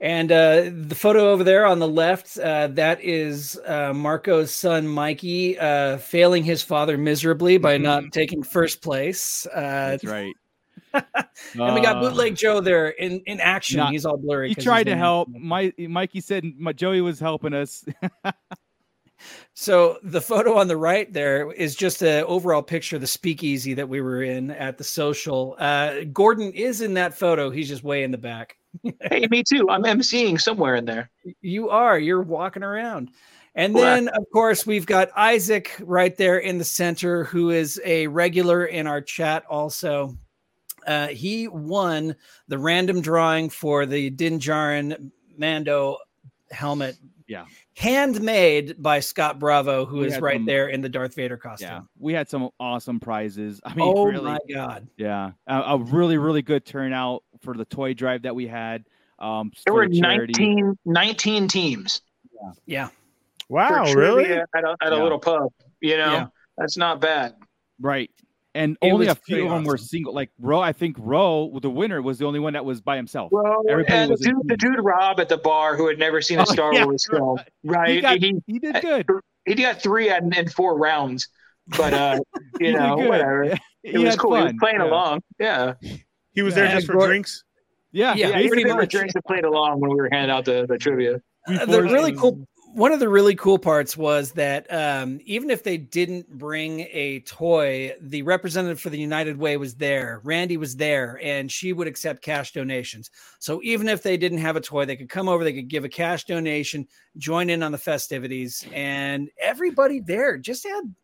And 0.00 0.32
uh, 0.32 0.70
the 0.72 0.96
photo 0.96 1.30
over 1.30 1.44
there 1.44 1.64
on 1.64 1.78
the 1.78 1.86
left, 1.86 2.36
uh, 2.36 2.66
that 2.68 3.00
is 3.02 3.58
uh, 3.64 3.92
Marco's 3.94 4.52
son 4.52 4.86
Mikey 4.88 5.56
uh, 5.58 5.98
failing 5.98 6.42
his 6.42 6.60
father 6.60 6.98
miserably 6.98 7.56
by 7.56 7.78
not 7.78 8.10
taking 8.12 8.42
first 8.42 8.82
place. 8.82 9.46
Uh, 9.46 9.96
That's 9.96 10.04
right. 10.04 10.34
and 10.92 11.74
we 11.74 11.80
got 11.80 11.96
Uh, 11.96 12.00
bootleg 12.00 12.34
Joe 12.34 12.60
there 12.60 12.88
in, 12.88 13.22
in 13.26 13.40
action. 13.40 13.78
Nah, 13.78 13.90
he's 13.90 14.04
all 14.04 14.16
blurry. 14.16 14.48
He 14.48 14.54
tried 14.56 14.84
to 14.84 14.96
help. 14.96 15.28
My 15.28 15.72
Mikey 15.78 16.20
said 16.20 16.44
my, 16.58 16.72
Joey 16.72 17.00
was 17.00 17.18
helping 17.18 17.54
us. 17.54 17.84
So 19.54 19.98
the 20.02 20.20
photo 20.20 20.56
on 20.56 20.68
the 20.68 20.76
right 20.76 21.12
there 21.12 21.52
is 21.52 21.76
just 21.76 22.02
an 22.02 22.24
overall 22.24 22.62
picture 22.62 22.96
of 22.96 23.02
the 23.02 23.06
speakeasy 23.06 23.74
that 23.74 23.88
we 23.88 24.00
were 24.00 24.22
in 24.22 24.50
at 24.50 24.78
the 24.78 24.84
social. 24.84 25.56
Uh, 25.58 26.04
Gordon 26.12 26.52
is 26.52 26.80
in 26.80 26.94
that 26.94 27.16
photo. 27.16 27.50
He's 27.50 27.68
just 27.68 27.84
way 27.84 28.02
in 28.02 28.10
the 28.10 28.18
back. 28.18 28.56
hey, 29.10 29.26
me 29.30 29.42
too. 29.42 29.68
I'm 29.68 29.82
emceeing 29.82 30.40
somewhere 30.40 30.76
in 30.76 30.86
there. 30.86 31.10
You 31.42 31.68
are. 31.68 31.98
You're 31.98 32.22
walking 32.22 32.62
around. 32.62 33.10
And 33.54 33.74
Correct. 33.74 34.04
then, 34.04 34.08
of 34.08 34.24
course, 34.32 34.66
we've 34.66 34.86
got 34.86 35.10
Isaac 35.14 35.76
right 35.80 36.16
there 36.16 36.38
in 36.38 36.56
the 36.56 36.64
center, 36.64 37.24
who 37.24 37.50
is 37.50 37.78
a 37.84 38.06
regular 38.06 38.64
in 38.64 38.86
our 38.86 39.02
chat 39.02 39.44
also. 39.50 40.16
Uh, 40.86 41.08
he 41.08 41.48
won 41.48 42.16
the 42.48 42.58
random 42.58 43.02
drawing 43.02 43.50
for 43.50 43.84
the 43.84 44.08
Din 44.08 44.38
Djarin 44.38 45.10
Mando 45.36 45.98
helmet. 46.50 46.96
Yeah. 47.28 47.44
Handmade 47.82 48.80
by 48.80 49.00
Scott 49.00 49.38
Bravo, 49.40 49.84
who 49.84 49.98
We 49.98 50.06
is 50.06 50.20
right 50.20 50.36
some- 50.36 50.46
there 50.46 50.68
in 50.68 50.80
the 50.82 50.88
Darth 50.88 51.14
Vader 51.16 51.36
costume. 51.36 51.68
yeah, 51.68 51.80
we 51.98 52.12
had 52.14 52.28
some 52.28 52.48
awesome 52.60 53.00
prizes. 53.00 53.60
I 53.64 53.74
mean, 53.74 53.80
oh 53.96 54.04
really, 54.06 54.24
my 54.24 54.38
God. 54.52 54.86
yeah, 54.96 55.32
a, 55.48 55.54
a 55.60 55.78
really 55.78 56.16
really 56.16 56.42
good 56.42 56.64
turnout 56.64 57.24
for 57.40 57.54
the 57.54 57.64
toy 57.64 57.92
drive 57.94 58.22
that 58.22 58.34
we 58.36 58.46
had. 58.46 58.84
Um, 59.18 59.50
There 59.64 59.74
were 59.74 59.88
the 59.88 60.00
19, 60.00 60.78
19 60.84 61.48
teams. 61.48 62.02
Yeah. 62.32 62.50
yeah. 62.66 62.88
Wow, 63.48 63.84
really? 63.94 64.24
trivia 64.24 64.46
At 64.56 64.64
a, 64.64 64.76
at 64.80 64.92
a 64.92 64.96
Yeah. 64.96 65.02
little 65.02 65.18
pub. 65.18 65.48
You 65.80 65.96
know, 65.96 66.12
Yeah. 66.12 66.26
that's 66.56 66.76
not 66.76 67.00
bad. 67.00 67.34
Right. 67.80 68.10
And 68.54 68.76
It 68.82 68.92
only 68.92 69.06
a 69.06 69.14
few 69.14 69.44
of 69.46 69.50
them 69.50 69.64
were 69.64 69.78
single. 69.78 70.12
Like 70.14 70.30
Roe, 70.38 70.60
I 70.60 70.72
think 70.72 70.96
Roe, 70.98 71.58
the 71.60 71.70
winner, 71.70 72.02
was 72.02 72.18
the 72.18 72.26
only 72.26 72.38
one 72.40 72.52
that 72.52 72.64
was 72.64 72.80
by 72.80 72.96
himself. 72.96 73.32
Well, 73.32 73.62
Everybody 73.68 73.94
and 73.94 74.08
the 74.08 74.12
was 74.12 74.26
in 74.26 74.34
dude, 74.34 74.48
the 74.48 74.56
dude 74.56 74.76
Rob 74.80 75.20
at 75.20 75.28
the 75.28 75.38
bar 75.38 75.76
who 75.76 75.88
had 75.88 75.98
never 75.98 76.20
seen 76.20 76.38
a 76.38 76.42
Oh, 76.48 76.52
Star 76.52 76.74
yeah, 76.74 76.84
Wars 76.84 77.06
film, 77.10 77.38
right? 77.64 77.88
He, 77.90 78.00
got, 78.00 78.18
he, 78.18 78.42
he 78.46 78.58
did 78.58 78.80
good. 78.82 79.06
he 79.46 79.54
got 79.54 79.80
three 79.82 80.10
in, 80.10 80.32
in 80.34 80.48
four 80.48 80.76
rounds, 80.78 81.28
but 81.78 81.94
uh, 81.94 82.20
you 82.60 82.72
know, 82.72 82.96
good. 82.96 83.08
whatever. 83.08 83.44
Yeah, 83.84 83.90
It 83.94 83.98
he 83.98 84.04
was 84.04 84.14
had 84.14 84.18
cool. 84.20 84.36
He 84.36 84.42
was 84.44 84.54
playing 84.60 84.76
yeah. 84.78 84.84
along. 84.86 85.22
Yeah, 85.40 85.74
He 86.34 86.42
was 86.42 86.54
Yeah, 86.56 86.62
there 86.64 86.74
just 86.74 86.86
for 86.86 86.92
Gor- 86.92 87.06
drinks. 87.08 87.42
Yeah, 87.90 88.14
Yeah, 88.14 88.28
yeah. 88.28 88.36
He 88.36 88.42
basically 88.44 88.56
was 88.58 88.64
there 88.64 88.72
for 88.74 88.80
much. 88.82 88.90
drinks 88.92 89.14
and 89.16 89.24
played 89.24 89.44
along 89.44 89.80
when 89.80 89.90
we 89.90 89.96
were 89.96 90.08
handing 90.12 90.30
out 90.30 90.44
the, 90.44 90.66
the 90.68 90.78
trivia. 90.78 91.20
Uh, 91.48 91.66
the 91.66 91.82
really 91.82 92.12
cool 92.12 92.46
one 92.74 92.92
of 92.92 93.00
the 93.00 93.08
really 93.08 93.34
cool 93.34 93.58
parts 93.58 93.96
was 93.96 94.32
that 94.32 94.66
um, 94.72 95.20
even 95.24 95.50
if 95.50 95.62
they 95.62 95.76
didn't 95.76 96.28
bring 96.38 96.80
a 96.90 97.20
toy, 97.20 97.94
the 98.00 98.22
representative 98.22 98.80
for 98.80 98.90
the 98.90 98.98
United 98.98 99.36
Way 99.36 99.56
was 99.56 99.74
there. 99.74 100.20
Randy 100.24 100.56
was 100.56 100.76
there, 100.76 101.20
and 101.22 101.50
she 101.50 101.72
would 101.72 101.86
accept 101.86 102.22
cash 102.22 102.52
donations. 102.52 103.10
So 103.38 103.60
even 103.62 103.88
if 103.88 104.02
they 104.02 104.16
didn't 104.16 104.38
have 104.38 104.56
a 104.56 104.60
toy, 104.60 104.84
they 104.84 104.96
could 104.96 105.08
come 105.08 105.28
over, 105.28 105.44
they 105.44 105.52
could 105.52 105.68
give 105.68 105.84
a 105.84 105.88
cash 105.88 106.24
donation, 106.24 106.86
join 107.16 107.50
in 107.50 107.62
on 107.62 107.72
the 107.72 107.78
festivities, 107.78 108.66
and 108.72 109.30
everybody 109.40 110.00
there 110.00 110.38
just 110.38 110.66
had 110.66 110.94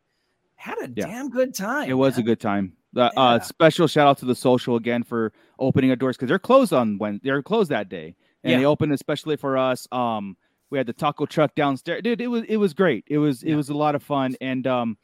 had 0.57 0.79
a 0.79 0.93
Yeah. 0.97 1.07
damn 1.07 1.31
good 1.31 1.55
time. 1.55 1.89
It 1.89 1.95
was 1.95 2.19
a 2.19 2.23
good 2.23 2.41
time. 2.41 2.73
Uh, 2.97 3.11
Yeah. 3.15 3.21
uh, 3.23 3.39
special 3.41 3.87
shout 3.87 4.09
out 4.09 4.19
to 4.19 4.25
the 4.25 4.35
social 4.35 4.77
again 4.77 5.03
for 5.03 5.33
opening 5.59 5.91
our 5.91 5.97
doors 5.97 6.17
because 6.17 6.29
they're 6.29 6.39
closed 6.39 6.73
on 6.73 6.99
when 6.99 7.21
they're 7.23 7.43
closed 7.43 7.71
that 7.71 7.89
day, 7.89 8.17
and 8.43 8.53
Yeah. 8.53 8.59
they 8.59 8.65
opened 8.65 8.93
especially 8.93 9.37
for 9.37 9.57
us. 9.57 9.87
Um, 9.93 10.37
we 10.71 10.79
had 10.79 10.87
the 10.87 10.93
taco 10.93 11.27
truck 11.27 11.55
downstairs, 11.55 12.03
dude. 12.03 12.21
It 12.21 12.29
was 12.29 12.43
it 12.49 12.57
was 12.57 12.75
great. 12.75 13.05
It 13.09 13.19
was 13.19 13.43
it 13.43 13.51
Yeah. 13.51 13.57
was 13.57 13.69
a 13.71 13.75
lot 13.75 13.95
of 13.95 14.03
fun, 14.03 14.37
and 14.41 14.67
um, 14.67 14.99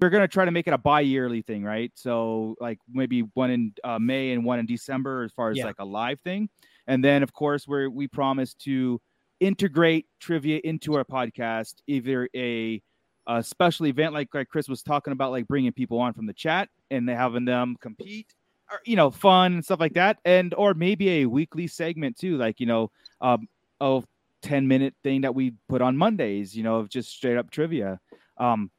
we're 0.00 0.10
gonna 0.10 0.28
try 0.28 0.44
to 0.44 0.50
make 0.50 0.66
it 0.68 0.72
a 0.74 0.78
bi-yearly 0.78 1.42
thing, 1.42 1.64
right? 1.64 1.90
So 1.94 2.54
like 2.60 2.78
maybe 2.92 3.22
one 3.34 3.50
in 3.50 3.72
uh, 3.84 3.98
May 3.98 4.32
and 4.32 4.44
one 4.44 4.58
in 4.58 4.66
December 4.66 5.24
as 5.24 5.32
far 5.32 5.50
as 5.50 5.58
Yeah. 5.58 5.64
like 5.66 5.76
a 5.80 5.84
live 5.84 6.20
thing, 6.20 6.48
and 6.86 7.04
then 7.04 7.22
of 7.22 7.32
course 7.32 7.66
we're 7.66 7.88
we 7.90 8.06
promise 8.08 8.54
to 8.54 9.00
integrate 9.40 10.06
trivia 10.20 10.60
into 10.64 10.94
our 10.94 11.04
podcast, 11.04 11.74
either 11.86 12.28
a 12.34 12.80
a 13.26 13.42
special 13.42 13.86
event 13.86 14.14
like 14.14 14.28
like 14.34 14.48
Chris 14.48 14.68
was 14.68 14.82
talking 14.82 15.12
about, 15.12 15.30
like 15.32 15.46
bringing 15.48 15.72
people 15.72 15.98
on 15.98 16.12
from 16.14 16.26
the 16.26 16.32
chat 16.32 16.68
and 16.90 17.08
having 17.08 17.44
them 17.44 17.76
compete, 17.80 18.32
or 18.70 18.78
you 18.86 18.96
know, 18.96 19.10
fun 19.10 19.52
and 19.54 19.64
stuff 19.64 19.80
like 19.80 19.92
that, 19.94 20.18
and 20.24 20.54
or 20.54 20.74
maybe 20.74 21.08
a 21.22 21.26
weekly 21.26 21.66
segment 21.66 22.16
too, 22.16 22.36
like 22.38 22.58
you 22.60 22.66
know, 22.66 22.90
um, 23.20 23.46
a 23.80 24.02
10 24.42 24.68
minute 24.68 24.94
thing 25.02 25.22
that 25.22 25.34
we 25.34 25.54
put 25.68 25.82
on 25.82 25.96
Mondays, 25.96 26.56
you 26.56 26.62
know, 26.62 26.76
of 26.76 26.88
just 26.88 27.10
straight 27.10 27.36
up 27.36 27.50
trivia. 27.50 28.00
Um, 28.36 28.70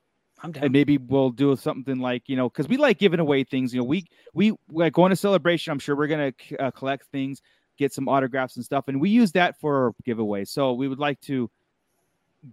I'm 0.42 0.54
down. 0.54 0.66
and 0.66 0.74
maybe 0.74 0.98
we'll 0.98 1.32
do 1.32 1.54
something 1.58 2.00
like 2.00 2.30
you 2.30 2.38
know 2.38 2.48
because 2.48 2.70
we 2.70 2.78
like 2.78 2.98
giving 2.98 3.20
away 3.20 3.44
things 3.44 3.74
you 3.74 3.82
know 3.82 3.86
we 3.86 4.06
we 4.34 4.54
like 4.72 4.94
going 4.94 5.10
to 5.10 5.16
celebration 5.18 5.72
i'm 5.72 5.80
sure 5.80 5.98
we're 5.98 6.08
gonna 6.08 6.32
uh, 6.62 6.72
collect 6.72 7.08
things 7.12 7.42
get 7.78 7.92
some 7.94 8.08
autographs 8.08 8.56
and 8.56 8.64
stuff 8.64 8.86
and 8.88 9.02
we 9.02 9.10
use 9.10 9.34
that 9.34 9.60
for 9.60 9.94
giveaways 10.08 10.48
so 10.48 10.72
we 10.72 10.88
would 10.88 10.98
like 10.98 11.20
to 11.20 11.52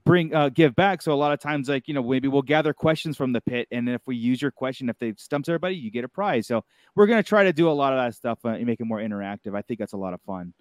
bring 0.05 0.35
uh 0.35 0.49
give 0.49 0.75
back. 0.75 1.03
So 1.03 1.13
a 1.13 1.15
lot 1.15 1.33
of 1.33 1.41
times 1.41 1.69
like 1.69 1.87
you 1.87 1.95
know 1.95 2.03
maybe 2.03 2.29
we'll 2.29 2.43
gather 2.43 2.73
questions 2.73 3.17
from 3.17 3.33
the 3.33 3.41
pit 3.41 3.69
and 3.71 3.89
if 3.89 4.03
we 4.07 4.17
use 4.17 4.43
your 4.43 4.51
question 4.51 4.89
if 4.89 4.99
they 4.99 5.15
stumps 5.17 5.49
everybody 5.49 5.77
you 5.77 5.91
get 5.91 6.05
a 6.05 6.09
prize. 6.09 6.47
So 6.47 6.65
we're 6.95 7.07
gonna 7.07 7.23
try 7.23 7.45
to 7.45 7.53
do 7.53 7.69
a 7.69 7.73
lot 7.73 7.93
of 7.93 7.99
that 7.99 8.15
stuff 8.15 8.39
uh, 8.45 8.51
and 8.51 8.67
make 8.67 8.81
it 8.81 8.85
more 8.85 8.99
interactive. 8.99 9.57
I 9.57 9.63
think 9.63 9.79
that's 9.79 9.93
a 9.93 9.99
lot 9.99 10.15
of 10.15 10.21
fun. 10.23 10.53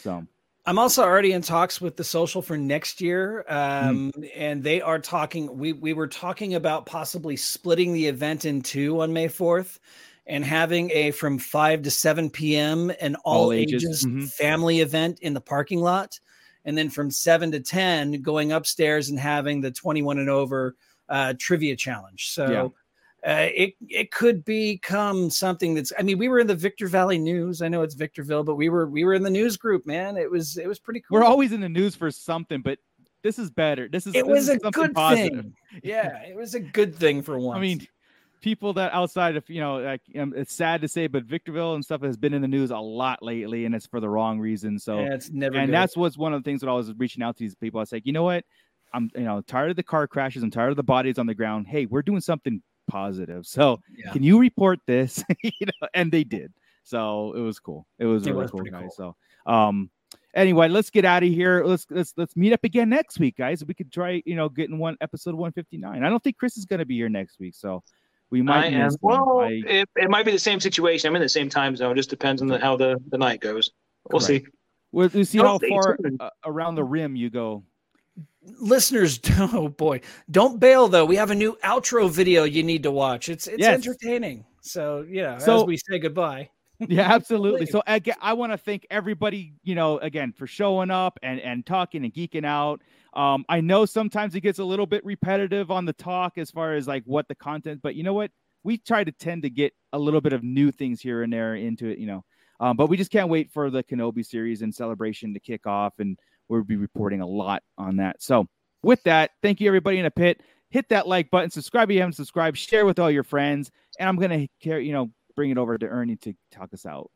So 0.00 0.24
I'm 0.68 0.78
also 0.78 1.02
already 1.02 1.32
in 1.32 1.40
talks 1.40 1.80
with 1.80 1.96
the 1.96 2.04
social 2.04 2.42
for 2.42 2.58
next 2.58 3.00
year, 3.00 3.42
um, 3.48 4.12
and 4.36 4.62
they 4.62 4.82
are 4.82 4.98
talking. 4.98 5.56
We 5.56 5.72
we 5.72 5.94
were 5.94 6.06
talking 6.06 6.56
about 6.56 6.84
possibly 6.84 7.36
splitting 7.36 7.94
the 7.94 8.06
event 8.06 8.44
in 8.44 8.60
two 8.60 9.00
on 9.00 9.10
May 9.14 9.28
4th, 9.28 9.78
and 10.26 10.44
having 10.44 10.90
a 10.90 11.12
from 11.12 11.38
five 11.38 11.80
to 11.84 11.90
seven 11.90 12.28
p.m. 12.28 12.92
an 13.00 13.16
all, 13.24 13.44
All 13.44 13.52
ages, 13.52 13.82
ages, 13.82 14.04
mhm. 14.04 14.30
family 14.30 14.80
event 14.80 15.20
in 15.22 15.32
the 15.32 15.40
parking 15.40 15.80
lot, 15.80 16.20
and 16.66 16.76
then 16.76 16.90
from 16.90 17.10
seven 17.10 17.50
to 17.52 17.60
ten 17.60 18.20
going 18.20 18.52
upstairs 18.52 19.08
and 19.08 19.18
having 19.18 19.62
the 19.62 19.70
21 19.70 20.18
and 20.18 20.28
over 20.28 20.76
uh, 21.08 21.32
trivia 21.38 21.76
challenge. 21.76 22.28
So. 22.28 22.50
Yeah. 22.50 22.68
Uh, 23.26 23.48
it 23.52 23.74
it 23.88 24.12
could 24.12 24.44
become 24.44 25.28
something 25.28 25.74
that's. 25.74 25.92
I 25.98 26.02
mean, 26.02 26.18
we 26.18 26.28
were 26.28 26.38
in 26.38 26.46
the 26.46 26.54
Victor 26.54 26.86
Valley 26.86 27.18
News. 27.18 27.62
I 27.62 27.68
know 27.68 27.82
it's 27.82 27.94
Victorville, 27.94 28.44
but 28.44 28.54
we 28.54 28.68
were 28.68 28.86
we 28.86 29.04
were 29.04 29.14
in 29.14 29.24
the 29.24 29.30
news 29.30 29.56
group, 29.56 29.86
man. 29.86 30.16
It 30.16 30.30
was 30.30 30.56
it 30.56 30.68
was 30.68 30.78
pretty 30.78 31.00
cool. 31.00 31.18
we're 31.18 31.24
always 31.24 31.52
in 31.52 31.60
the 31.60 31.68
news 31.68 31.96
for 31.96 32.10
something 32.12 32.62
but 32.62 32.78
this 33.24 33.38
is 33.38 33.50
better 33.50 33.88
this 33.88 34.06
is 34.06 34.14
it 34.14 34.24
this 34.24 34.32
was 34.32 34.48
is 34.48 34.60
a 34.62 34.70
good 34.70 34.94
positive. 34.94 35.40
thing. 35.40 35.54
Yeah, 35.82 36.22
it 36.22 36.36
was 36.36 36.54
a 36.54 36.60
good 36.60 36.94
thing 36.94 37.22
for 37.22 37.38
once. 37.38 37.58
I 37.58 37.60
mean, 37.60 37.86
people 38.40 38.72
that 38.74 38.92
outside 38.94 39.36
of 39.36 39.48
you 39.48 39.60
know, 39.60 39.78
like 39.78 40.00
um, 40.18 40.32
it's 40.36 40.54
sad 40.54 40.80
to 40.82 40.88
say, 40.88 41.06
but 41.06 41.24
Victorville 41.24 41.74
and 41.74 41.84
stuff 41.84 42.02
has 42.02 42.16
been 42.16 42.32
in 42.32 42.42
the 42.42 42.48
news 42.48 42.70
a 42.70 42.78
lot 42.78 43.22
lately, 43.22 43.64
and 43.64 43.74
it's 43.74 43.86
for 43.86 44.00
the 44.00 44.08
wrong 44.08 44.38
reason. 44.38 44.78
So, 44.78 45.00
yeah, 45.00 45.14
it's 45.14 45.30
never. 45.30 45.56
and 45.56 45.68
good. 45.68 45.74
that's 45.74 45.96
what's 45.96 46.16
one 46.16 46.32
of 46.32 46.42
the 46.42 46.48
things 46.48 46.60
that 46.60 46.68
I 46.68 46.72
was 46.72 46.92
reaching 46.94 47.22
out 47.22 47.36
to 47.36 47.44
these 47.44 47.54
people. 47.54 47.80
I 47.80 47.82
was 47.82 47.92
like, 47.92 48.06
you 48.06 48.12
know 48.12 48.22
what, 48.22 48.44
I'm 48.92 49.10
you 49.14 49.24
know 49.24 49.40
tired 49.42 49.70
of 49.70 49.76
the 49.76 49.82
car 49.82 50.06
crashes. 50.06 50.42
I'm 50.42 50.50
tired 50.50 50.70
of 50.70 50.76
the 50.76 50.82
bodies 50.82 51.18
on 51.18 51.26
the 51.26 51.34
ground. 51.34 51.66
Hey, 51.66 51.86
we're 51.86 52.02
doing 52.02 52.20
something 52.20 52.62
positive. 52.88 53.46
So, 53.46 53.78
Yeah. 53.96 54.12
can 54.12 54.22
you 54.22 54.38
report 54.40 54.80
this? 54.86 55.22
you 55.42 55.50
know, 55.66 55.88
and 55.94 56.10
they 56.10 56.24
did. 56.24 56.52
So 56.84 57.32
it 57.34 57.40
was 57.40 57.60
cool. 57.60 57.86
It 57.98 58.06
was 58.06 58.26
It 58.26 58.30
really 58.30 58.42
was 58.42 58.50
cool, 58.50 58.62
guys. 58.64 58.90
cool. 58.96 59.14
So, 59.46 59.52
um, 59.52 59.90
anyway, 60.34 60.68
let's 60.68 60.90
get 60.90 61.04
out 61.04 61.22
of 61.22 61.28
here. 61.28 61.62
Let's 61.64 61.86
let's 61.90 62.14
let's 62.16 62.34
meet 62.36 62.52
up 62.52 62.64
again 62.64 62.88
next 62.88 63.18
week, 63.20 63.36
guys. 63.36 63.64
We 63.64 63.74
could 63.74 63.92
try, 63.92 64.22
you 64.24 64.34
know, 64.36 64.48
getting 64.48 64.78
one 64.78 64.96
episode 65.00 65.34
159. 65.34 66.02
I 66.02 66.08
don't 66.08 66.22
think 66.22 66.38
Chris 66.38 66.56
is 66.56 66.64
going 66.64 66.80
to 66.80 66.86
be 66.86 66.96
here 66.96 67.08
next 67.10 67.38
week, 67.38 67.54
so 67.54 67.82
we 68.30 68.40
might. 68.42 68.64
I 68.64 68.68
am. 68.68 68.90
Well, 69.02 69.40
I- 69.40 69.62
it, 69.66 69.88
it 69.96 70.08
might 70.10 70.24
be 70.24 70.32
the 70.32 70.38
same 70.38 70.60
situation. 70.60 71.08
I'm 71.08 71.16
in 71.16 71.22
the 71.22 71.28
same 71.28 71.48
time 71.50 71.76
zone. 71.76 71.92
It 71.92 71.96
just 71.96 72.10
depends 72.10 72.40
on 72.42 72.48
the, 72.48 72.58
how 72.58 72.76
the, 72.76 72.96
the 73.10 73.18
night 73.18 73.40
goes. 73.40 73.70
We'll 74.10 74.20
Correct. 74.20 74.44
see. 74.44 74.50
we'll, 74.92 75.10
we'll 75.12 75.24
see 75.26 75.38
how 75.38 75.58
far 75.58 75.98
uh, 76.20 76.30
around 76.46 76.74
the 76.76 76.84
rim 76.84 77.16
you 77.16 77.28
go. 77.30 77.64
Listeners. 78.60 79.20
Oh 79.38 79.68
boy, 79.68 80.00
don't 80.30 80.58
bail 80.60 80.88
though. 80.88 81.04
We 81.04 81.16
have 81.16 81.30
a 81.30 81.34
new 81.34 81.56
outro 81.64 82.10
video 82.10 82.44
you 82.44 82.62
need 82.62 82.82
to 82.84 82.90
watch. 82.90 83.28
It's 83.28 83.46
it's 83.46 83.58
Yes. 83.60 83.74
entertaining. 83.86 84.44
So 84.60 85.04
yeah, 85.08 85.38
So- 85.38 85.60
as 85.60 85.64
we 85.64 85.76
say 85.76 85.98
goodbye. 85.98 86.50
Yeah, 86.88 87.12
absolutely. 87.12 87.66
So 87.66 87.82
again, 87.88 88.14
I 88.20 88.34
want 88.34 88.52
to 88.52 88.56
thank 88.56 88.86
everybody, 88.88 89.52
you 89.64 89.74
know, 89.74 89.98
again 89.98 90.32
for 90.32 90.46
showing 90.46 90.92
up 90.92 91.18
and 91.24 91.40
and 91.40 91.66
talking 91.66 92.04
and 92.04 92.14
geeking 92.14 92.44
out. 92.44 92.82
Um, 93.14 93.44
I 93.48 93.60
know 93.60 93.84
sometimes 93.84 94.36
it 94.36 94.42
gets 94.42 94.60
a 94.60 94.64
little 94.64 94.86
bit 94.86 95.04
repetitive 95.04 95.72
on 95.72 95.86
the 95.86 95.92
talk 95.94 96.38
as 96.38 96.52
far 96.52 96.74
as 96.74 96.86
like 96.86 97.02
what 97.04 97.26
the 97.26 97.34
content, 97.34 97.80
but 97.82 97.96
you 97.96 98.04
know 98.04 98.14
what? 98.14 98.30
We 98.62 98.78
try 98.78 99.02
to 99.02 99.10
tend 99.10 99.42
to 99.42 99.50
get 99.50 99.72
a 99.92 99.98
little 99.98 100.20
bit 100.20 100.32
of 100.32 100.44
new 100.44 100.70
things 100.70 101.00
here 101.00 101.22
and 101.24 101.32
there 101.32 101.56
into 101.56 101.88
it, 101.88 101.98
you 101.98 102.06
know. 102.06 102.24
Um, 102.60 102.76
but 102.76 102.86
we 102.88 102.96
just 102.96 103.10
can't 103.10 103.28
wait 103.28 103.50
for 103.50 103.70
the 103.70 103.82
Kenobi 103.82 104.24
series 104.24 104.62
and 104.62 104.72
celebration 104.72 105.34
to 105.34 105.40
kick 105.40 105.66
off, 105.66 105.94
and 105.98 106.16
we'll 106.48 106.64
be 106.64 106.76
reporting 106.76 107.20
a 107.20 107.26
lot 107.26 107.62
on 107.76 107.96
that. 107.96 108.22
So 108.22 108.46
with 108.82 109.02
that, 109.04 109.32
thank 109.42 109.60
you 109.60 109.68
everybody 109.68 109.98
in 109.98 110.04
the 110.04 110.10
pit. 110.10 110.40
Hit 110.70 110.88
that 110.90 111.08
like 111.08 111.30
button, 111.30 111.50
subscribe 111.50 111.90
if 111.90 111.94
you 111.94 112.00
haven't 112.00 112.14
subscribed, 112.14 112.58
share 112.58 112.84
with 112.84 112.98
all 112.98 113.10
your 113.10 113.24
friends, 113.24 113.70
and 113.98 114.08
I'm 114.08 114.16
gonna 114.16 114.46
care, 114.60 114.80
you 114.80 114.92
know, 114.92 115.10
bring 115.34 115.50
it 115.50 115.58
over 115.58 115.78
to 115.78 115.86
Ernie 115.86 116.16
to 116.16 116.34
talk 116.50 116.74
us 116.74 116.84
out. 116.84 117.10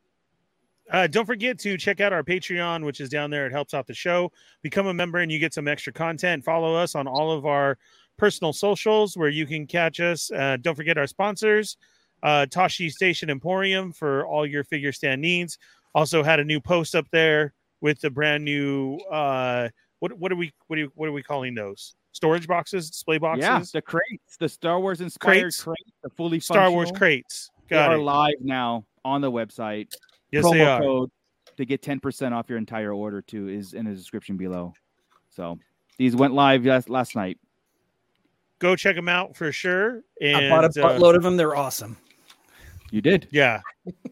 Uh, 0.90 1.06
don't 1.06 1.26
forget 1.26 1.58
to 1.58 1.76
check 1.78 2.00
out 2.00 2.12
our 2.12 2.22
Patreon, 2.22 2.84
which 2.84 3.00
is 3.00 3.08
down 3.08 3.30
there. 3.30 3.46
It 3.46 3.52
helps 3.52 3.72
out 3.72 3.86
the 3.86 3.94
show. 3.94 4.32
Become 4.62 4.88
a 4.88 4.94
member 4.94 5.18
and 5.18 5.30
you 5.30 5.38
get 5.38 5.54
some 5.54 5.68
extra 5.68 5.92
content. 5.92 6.44
Follow 6.44 6.74
us 6.74 6.94
on 6.94 7.06
all 7.06 7.30
of 7.30 7.46
our 7.46 7.78
personal 8.18 8.52
socials 8.52 9.16
where 9.16 9.28
you 9.28 9.46
can 9.46 9.66
catch 9.66 10.00
us. 10.00 10.30
Uh, 10.30 10.56
don't 10.60 10.74
forget 10.74 10.98
our 10.98 11.06
sponsors, 11.06 11.76
uh, 12.22 12.46
Tashi 12.46 12.90
Station 12.90 13.30
Emporium 13.30 13.92
for 13.92 14.26
all 14.26 14.46
your 14.46 14.64
figure 14.64 14.92
stand 14.92 15.20
needs. 15.20 15.58
Also 15.94 16.22
had 16.22 16.40
a 16.40 16.44
new 16.44 16.60
post 16.60 16.94
up 16.94 17.06
there 17.10 17.54
with 17.82 18.00
the 18.00 18.08
brand 18.08 18.42
new 18.44 18.96
uh, 19.10 19.68
what 19.98 20.12
what 20.18 20.32
are 20.32 20.36
we 20.36 20.50
what 20.68 20.78
are, 20.78 20.86
what 20.94 21.08
are 21.08 21.12
we 21.12 21.22
calling 21.22 21.54
those 21.54 21.94
storage 22.12 22.46
boxes, 22.46 22.88
display 22.90 23.18
boxes, 23.18 23.42
Yeah, 23.42 23.62
the 23.72 23.82
crates, 23.82 24.36
the 24.38 24.48
Star 24.48 24.80
Wars 24.80 25.00
inspired 25.00 25.42
Crates. 25.42 25.62
crates, 25.62 25.92
the 26.02 26.10
fully 26.10 26.40
Star 26.40 26.70
Wars 26.70 26.88
functional, 26.88 26.98
crates. 26.98 27.50
They 27.68 27.76
Got 27.76 27.90
are 27.90 27.96
it. 27.96 28.02
live 28.02 28.34
now 28.40 28.84
on 29.04 29.20
the 29.20 29.30
website. 29.30 29.88
Yes, 30.30 30.44
Promo 30.44 30.52
they 30.52 30.64
are. 30.64 30.80
code 30.80 31.10
to 31.56 31.64
get 31.66 31.82
10% 31.82 32.32
off 32.32 32.48
your 32.48 32.58
entire 32.58 32.92
order 32.92 33.20
too 33.20 33.48
is 33.48 33.74
in 33.74 33.84
the 33.84 33.92
description 33.94 34.36
below. 34.36 34.72
So 35.30 35.58
these 35.98 36.16
went 36.16 36.34
live 36.34 36.64
last, 36.64 36.88
last 36.88 37.14
night. 37.16 37.38
Go 38.58 38.76
check 38.76 38.94
them 38.96 39.08
out 39.08 39.36
for 39.36 39.50
sure. 39.52 40.02
And 40.20 40.36
I 40.36 40.48
bought 40.48 40.64
a 40.64 40.68
uh, 40.68 40.88
buttload 40.88 41.16
of 41.16 41.22
them. 41.22 41.36
They're 41.36 41.56
awesome. 41.56 41.96
You 42.90 43.00
did. 43.00 43.26
Yeah, 43.30 43.60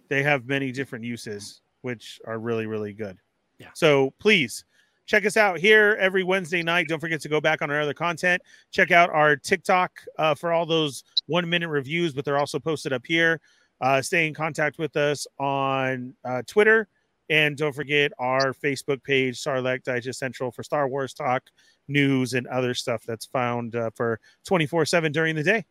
they 0.08 0.22
have 0.22 0.46
many 0.46 0.72
different 0.72 1.04
uses, 1.04 1.60
which 1.82 2.20
are 2.26 2.38
really, 2.38 2.66
really 2.66 2.92
good. 2.94 3.18
Yeah. 3.60 3.68
So 3.74 4.12
please 4.18 4.64
check 5.06 5.26
us 5.26 5.36
out 5.36 5.58
here 5.58 5.96
every 6.00 6.24
Wednesday 6.24 6.62
night. 6.62 6.88
Don't 6.88 6.98
forget 6.98 7.20
to 7.20 7.28
go 7.28 7.40
back 7.40 7.60
on 7.60 7.70
our 7.70 7.80
other 7.80 7.94
content. 7.94 8.40
Check 8.72 8.90
out 8.90 9.10
our 9.10 9.36
TikTok 9.36 10.00
uh, 10.18 10.34
for 10.34 10.52
all 10.52 10.64
those 10.64 11.04
one 11.26 11.48
minute 11.48 11.68
reviews, 11.68 12.14
but 12.14 12.24
they're 12.24 12.38
also 12.38 12.58
posted 12.58 12.92
up 12.92 13.04
here. 13.06 13.40
Uh, 13.82 14.00
stay 14.00 14.26
in 14.26 14.34
contact 14.34 14.78
with 14.78 14.96
us 14.96 15.26
on 15.38 16.14
uh, 16.24 16.42
Twitter. 16.46 16.88
And 17.28 17.56
don't 17.56 17.74
forget 17.74 18.10
our 18.18 18.52
Facebook 18.52 19.04
page, 19.04 19.38
Sarlacc 19.38 19.84
Digest 19.84 20.18
Central, 20.18 20.50
for 20.50 20.64
Star 20.64 20.88
Wars 20.88 21.14
talk, 21.14 21.44
news, 21.86 22.34
and 22.34 22.46
other 22.48 22.74
stuff 22.74 23.04
that's 23.06 23.26
found 23.26 23.76
uh, 23.76 23.90
for 23.94 24.18
24 24.46 24.86
7 24.86 25.12
during 25.12 25.36
the 25.36 25.42
day. 25.42 25.64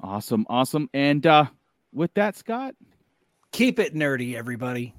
Awesome. 0.00 0.46
Awesome. 0.48 0.88
And 0.94 1.26
uh 1.26 1.46
with 1.92 2.14
that, 2.14 2.36
Scott, 2.36 2.74
Keep 3.52 3.80
it 3.80 3.94
nerdy, 3.94 4.36
everybody. 4.36 4.94